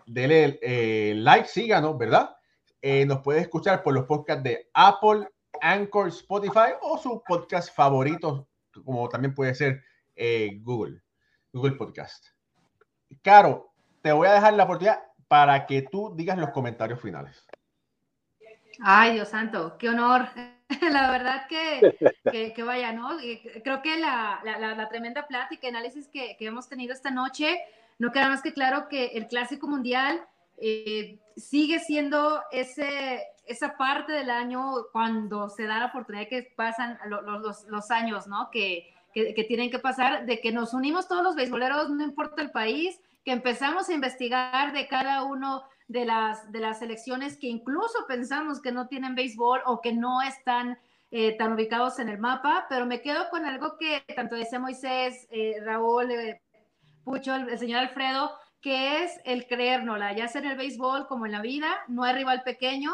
dele 0.06 0.60
eh, 0.62 1.14
like, 1.16 1.48
síganos, 1.48 1.98
¿verdad? 1.98 2.36
Eh, 2.82 3.06
nos 3.06 3.22
puede 3.22 3.42
escuchar 3.42 3.82
por 3.84 3.94
los 3.94 4.06
podcasts 4.06 4.44
de 4.44 4.70
Apple, 4.74 5.28
Anchor, 5.62 6.10
Spotify 6.10 6.74
o 6.82 6.98
sus 6.98 7.22
podcast 7.28 7.74
favoritos, 7.74 8.46
como 8.84 9.10
también 9.10 9.34
puede 9.34 9.56
ser 9.56 9.84
eh, 10.16 10.60
Google, 10.62 11.02
Google 11.52 11.74
Podcast. 11.74 12.28
Caro, 13.22 13.74
te 14.02 14.12
voy 14.12 14.28
a 14.28 14.34
dejar 14.34 14.54
la 14.54 14.66
oportunidad 14.66 15.04
para 15.28 15.66
que 15.66 15.82
tú 15.82 16.14
digas 16.16 16.38
los 16.38 16.52
comentarios 16.52 17.02
finales. 17.02 17.48
Ay, 18.82 19.14
Dios 19.14 19.30
santo, 19.30 19.78
qué 19.80 19.90
honor. 19.90 20.28
La 20.92 21.12
verdad 21.12 21.48
que, 21.48 22.54
que, 22.54 22.64
vaya, 22.64 22.92
¿no? 22.92 23.18
Creo 23.64 23.82
que 23.84 24.00
la, 24.00 24.42
la, 24.44 24.90
tremenda 24.90 25.28
plática, 25.28 25.68
análisis 25.68 26.08
que, 26.08 26.36
que 26.38 26.48
hemos 26.48 26.68
tenido 26.68 26.92
esta 26.92 27.12
noche 27.12 27.62
no 28.00 28.12
queda 28.12 28.30
más 28.30 28.42
que 28.42 28.54
claro 28.54 28.88
que 28.90 29.08
el 29.08 29.28
Clásico 29.28 29.68
Mundial 29.68 30.26
eh, 30.58 31.20
sigue 31.38 31.80
siendo 31.80 32.42
ese, 32.52 33.24
esa 33.46 33.78
parte 33.78 34.12
del 34.14 34.30
año 34.30 34.62
cuando 34.92 35.50
se 35.50 35.64
da 35.64 35.80
la 35.80 35.88
oportunidad 35.88 36.28
que 36.28 36.54
pasan 36.56 36.98
los, 37.06 37.92
años, 37.92 38.28
¿no? 38.28 38.50
Que, 38.52 38.92
tienen 39.48 39.72
que 39.72 39.80
pasar, 39.80 40.26
de 40.26 40.42
que 40.42 40.52
nos 40.52 40.74
unimos 40.74 41.08
todos 41.08 41.24
los 41.24 41.36
beisboleros, 41.36 41.90
no 41.90 42.04
importa 42.04 42.42
el 42.42 42.52
país, 42.52 43.00
que 43.24 43.32
empezamos 43.32 43.88
a 43.88 43.94
investigar 43.94 44.74
de 44.74 44.88
cada 44.88 45.24
uno 45.24 45.64
de 45.88 46.04
las, 46.04 46.52
de 46.52 46.60
las 46.60 46.80
selecciones 46.80 47.38
que 47.38 47.48
incluso 47.48 48.06
pensamos 48.08 48.62
que 48.62 48.74
no 48.74 48.88
tienen 48.88 49.16
béisbol 49.16 49.62
o 49.66 49.80
que 49.80 49.94
no 49.94 50.22
están 50.22 50.78
eh, 51.12 51.38
tan 51.38 51.54
ubicados 51.54 52.00
en 52.00 52.10
el 52.10 52.18
mapa, 52.18 52.66
pero 52.68 52.86
me 52.86 53.02
quedo 53.02 53.30
con 53.30 53.46
algo 53.46 53.78
que 53.78 54.04
tanto 54.16 54.36
dice 54.36 54.60
Moisés, 54.60 55.28
eh, 55.32 55.56
Raúl, 55.64 56.12
Pucho, 57.06 57.36
el, 57.36 57.58
señor 57.60 57.82
Alfredo, 57.82 58.32
que 58.62 59.04
es 59.04 59.22
el 59.26 59.46
creérnosla, 59.46 60.14
ya 60.14 60.28
sea 60.28 60.42
en 60.42 60.48
el 60.48 60.58
béisbol 60.58 61.08
como 61.08 61.28
en 61.28 61.32
la 61.32 61.42
vida, 61.42 61.72
no 61.88 62.04
hay 62.04 62.16
rival 62.16 62.42
pequeño. 62.44 62.92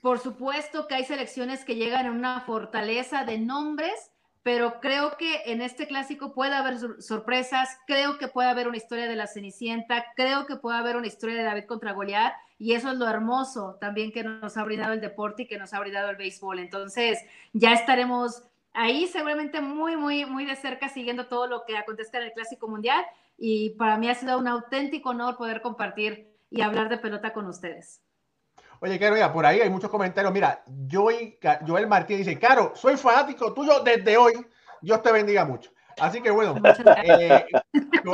Por 0.00 0.18
supuesto 0.18 0.86
que 0.88 0.94
hay 0.94 1.04
selecciones 1.04 1.64
que 1.64 1.76
llegan 1.76 2.06
a 2.06 2.10
una 2.10 2.40
fortaleza 2.40 3.24
de 3.24 3.38
nombres, 3.38 4.10
pero 4.42 4.80
creo 4.80 5.18
que 5.18 5.42
en 5.46 5.60
este 5.60 5.86
clásico 5.86 6.32
puede 6.32 6.54
haber 6.54 6.78
sorpresas, 7.02 7.68
creo 7.86 8.16
que 8.16 8.28
puede 8.28 8.48
haber 8.48 8.68
una 8.68 8.78
historia 8.78 9.06
de 9.06 9.16
la 9.16 9.26
Cenicienta, 9.26 10.06
creo 10.16 10.46
que 10.46 10.56
puede 10.56 10.78
haber 10.78 10.96
una 10.96 11.08
historia 11.08 11.36
de 11.36 11.42
David 11.42 11.64
contra 11.64 11.92
Goliat, 11.92 12.32
y 12.58 12.72
eso 12.72 12.90
es 12.90 12.96
lo 12.96 13.06
hermoso 13.06 13.76
también 13.80 14.12
que 14.12 14.24
nos 14.24 14.56
ha 14.56 14.64
brindado 14.64 14.94
el 14.94 15.00
deporte 15.02 15.42
y 15.42 15.46
que 15.46 15.58
nos 15.58 15.74
ha 15.74 15.80
brindado 15.80 16.08
el 16.08 16.16
béisbol. 16.16 16.58
Entonces, 16.58 17.18
ya 17.52 17.74
estaremos 17.74 18.44
ahí 18.72 19.06
seguramente 19.08 19.60
muy, 19.60 19.96
muy, 19.96 20.24
muy 20.24 20.46
de 20.46 20.56
cerca 20.56 20.88
siguiendo 20.88 21.26
todo 21.26 21.46
lo 21.46 21.64
que 21.66 21.76
acontezca 21.76 22.18
en 22.18 22.24
el 22.24 22.32
Clásico 22.32 22.68
Mundial 22.68 23.04
y 23.38 23.70
para 23.70 23.98
mí 23.98 24.08
ha 24.08 24.14
sido 24.14 24.38
un 24.38 24.48
auténtico 24.48 25.10
honor 25.10 25.36
poder 25.36 25.62
compartir 25.62 26.36
y 26.50 26.62
hablar 26.62 26.88
de 26.88 26.98
pelota 26.98 27.32
con 27.32 27.46
ustedes. 27.46 28.02
Oye, 28.80 28.98
Caro, 28.98 29.14
mira, 29.14 29.32
por 29.32 29.46
ahí 29.46 29.60
hay 29.60 29.70
muchos 29.70 29.90
comentarios. 29.90 30.32
Mira, 30.32 30.62
Joel, 30.90 31.38
Joel 31.66 31.86
Martínez 31.86 32.26
dice, 32.26 32.38
Caro, 32.38 32.72
soy 32.74 32.96
fanático 32.96 33.52
tuyo 33.54 33.80
desde 33.80 34.16
hoy. 34.16 34.34
Dios 34.82 35.02
te 35.02 35.12
bendiga 35.12 35.44
mucho. 35.44 35.70
Así 35.98 36.20
que 36.20 36.30
bueno, 36.30 36.54
eh, 37.04 37.46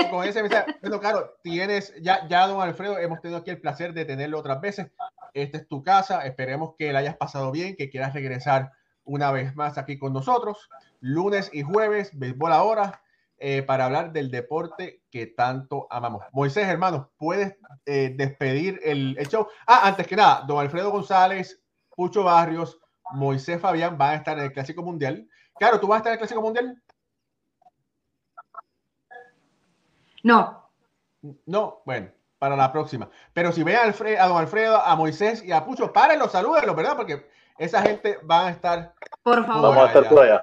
con, 0.08 0.24
ese 0.24 0.40
mensaje, 0.40 0.76
bueno, 0.80 1.00
Caro, 1.00 1.34
tienes, 1.42 1.92
ya, 2.00 2.26
ya, 2.28 2.46
don 2.46 2.62
Alfredo, 2.62 2.96
hemos 2.98 3.20
tenido 3.20 3.40
aquí 3.40 3.50
el 3.50 3.60
placer 3.60 3.92
de 3.92 4.04
tenerlo 4.04 4.38
otras 4.38 4.60
veces. 4.60 4.92
Esta 5.34 5.58
es 5.58 5.66
tu 5.66 5.82
casa, 5.82 6.24
esperemos 6.24 6.74
que 6.78 6.92
la 6.92 7.00
hayas 7.00 7.16
pasado 7.16 7.50
bien, 7.50 7.74
que 7.74 7.90
quieras 7.90 8.14
regresar 8.14 8.70
una 9.04 9.32
vez 9.32 9.56
más 9.56 9.78
aquí 9.78 9.98
con 9.98 10.12
nosotros. 10.12 10.70
Lunes 11.00 11.50
y 11.52 11.62
jueves, 11.62 12.16
béisbol 12.16 12.52
ahora, 12.52 13.01
eh, 13.44 13.64
para 13.64 13.86
hablar 13.86 14.12
del 14.12 14.30
deporte 14.30 15.02
que 15.10 15.26
tanto 15.26 15.88
amamos. 15.90 16.22
Moisés, 16.30 16.68
hermano, 16.68 17.10
¿puedes 17.16 17.56
eh, 17.86 18.14
despedir 18.16 18.78
el, 18.84 19.16
el, 19.18 19.26
show? 19.26 19.48
Ah, 19.66 19.80
antes 19.88 20.06
que 20.06 20.14
nada, 20.14 20.44
don 20.46 20.60
Alfredo 20.60 20.92
González, 20.92 21.60
Pucho 21.88 22.22
Barrios, 22.22 22.78
Moisés 23.14 23.60
Fabián 23.60 23.98
van 23.98 24.10
a 24.10 24.14
estar 24.14 24.38
en 24.38 24.44
el 24.44 24.52
Clásico 24.52 24.84
Mundial. 24.84 25.28
Claro, 25.58 25.80
¿tú 25.80 25.88
vas 25.88 25.96
a 25.96 25.98
estar 25.98 26.10
en 26.12 26.14
el 26.14 26.18
Clásico 26.20 26.40
Mundial? 26.40 26.80
No. 30.22 30.70
No, 31.44 31.82
bueno, 31.84 32.12
para 32.38 32.54
la 32.54 32.70
próxima. 32.70 33.10
Pero 33.32 33.50
si 33.50 33.64
ven 33.64 33.74
a, 33.74 33.82
Alfredo, 33.82 34.22
a 34.22 34.28
don 34.28 34.38
Alfredo, 34.38 34.80
a 34.80 34.94
Moisés 34.94 35.42
y 35.42 35.50
a 35.50 35.64
Pucho, 35.64 35.92
párenlo, 35.92 36.28
salúdenlos, 36.28 36.76
¿verdad? 36.76 36.96
Porque 36.96 37.26
esa 37.58 37.82
gente 37.82 38.18
va 38.18 38.46
a 38.46 38.50
estar. 38.50 38.94
Por 39.24 39.44
favor. 39.44 39.74
Vamos 39.74 39.82
a 39.82 39.86
estar 39.88 40.08
por 40.08 40.22
allá. 40.22 40.42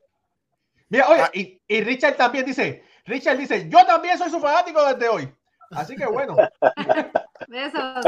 Mira, 0.90 1.08
oye, 1.08 1.24
y, 1.34 1.62
y, 1.66 1.82
Richard 1.82 2.18
también 2.18 2.46
dice, 2.46 2.84
Richard 3.06 3.38
dice, 3.38 3.70
yo 3.70 3.86
también 3.86 4.18
soy 4.18 4.30
su 4.30 4.40
fanático 4.40 4.84
desde 4.86 5.10
hoy. 5.10 5.34
Así 5.72 5.96
que 5.96 6.06
bueno. 6.06 6.36
Besos. 7.48 8.06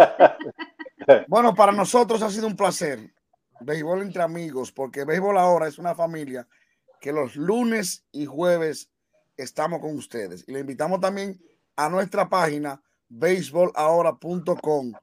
bueno, 1.27 1.53
para 1.53 1.71
nosotros 1.71 2.21
ha 2.21 2.29
sido 2.29 2.47
un 2.47 2.55
placer. 2.55 3.13
Béisbol 3.59 4.01
entre 4.01 4.23
amigos, 4.23 4.71
porque 4.71 5.05
Béisbol 5.05 5.37
ahora 5.37 5.67
es 5.67 5.77
una 5.77 5.93
familia 5.93 6.47
que 6.99 7.11
los 7.11 7.35
lunes 7.35 8.05
y 8.11 8.25
jueves 8.25 8.89
estamos 9.37 9.79
con 9.79 9.95
ustedes. 9.95 10.43
Y 10.47 10.53
le 10.53 10.61
invitamos 10.61 10.99
también 10.99 11.39
a 11.75 11.89
nuestra 11.89 12.27
página 12.29 12.81
beisbolahora.com, 13.09 14.93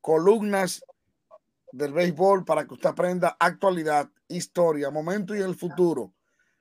columnas 0.00 0.84
del 1.72 1.92
béisbol 1.92 2.44
para 2.44 2.66
que 2.66 2.74
usted 2.74 2.90
aprenda 2.90 3.36
actualidad, 3.38 4.08
historia, 4.28 4.90
momento 4.90 5.34
y 5.34 5.40
el 5.40 5.56
futuro. 5.56 6.12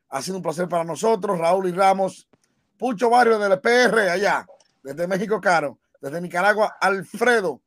Ha 0.10 0.22
sido 0.22 0.38
un 0.38 0.44
placer 0.44 0.68
para 0.68 0.84
nosotros, 0.84 1.38
Raúl 1.38 1.68
y 1.68 1.72
Ramos, 1.72 2.28
Pucho 2.78 3.10
Barrio 3.10 3.40
del 3.40 3.60
PR 3.60 4.10
allá, 4.10 4.46
desde 4.84 5.08
México 5.08 5.40
Caro, 5.40 5.80
desde 6.02 6.20
Nicaragua, 6.22 6.78
Alfredo, 6.80 7.62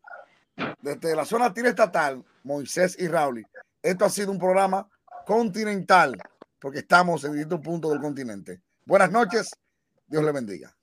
desde 0.80 1.16
la 1.16 1.24
zona 1.24 1.52
estatal, 1.55 2.24
Moisés 2.44 2.97
y 2.98 3.09
Raúl. 3.09 3.47
Esto 3.82 4.05
ha 4.05 4.10
sido 4.10 4.30
un 4.30 4.39
programa 4.39 4.89
continental, 5.24 6.16
porque 6.59 6.80
estamos 6.80 7.24
en 7.24 7.32
distintos 7.32 7.60
puntos 7.60 7.90
del 7.90 8.01
continente. 8.01 8.60
Buenas 8.85 9.10
noches, 9.10 9.51
Dios 10.06 10.24
le 10.24 10.32
bendiga. 10.32 10.77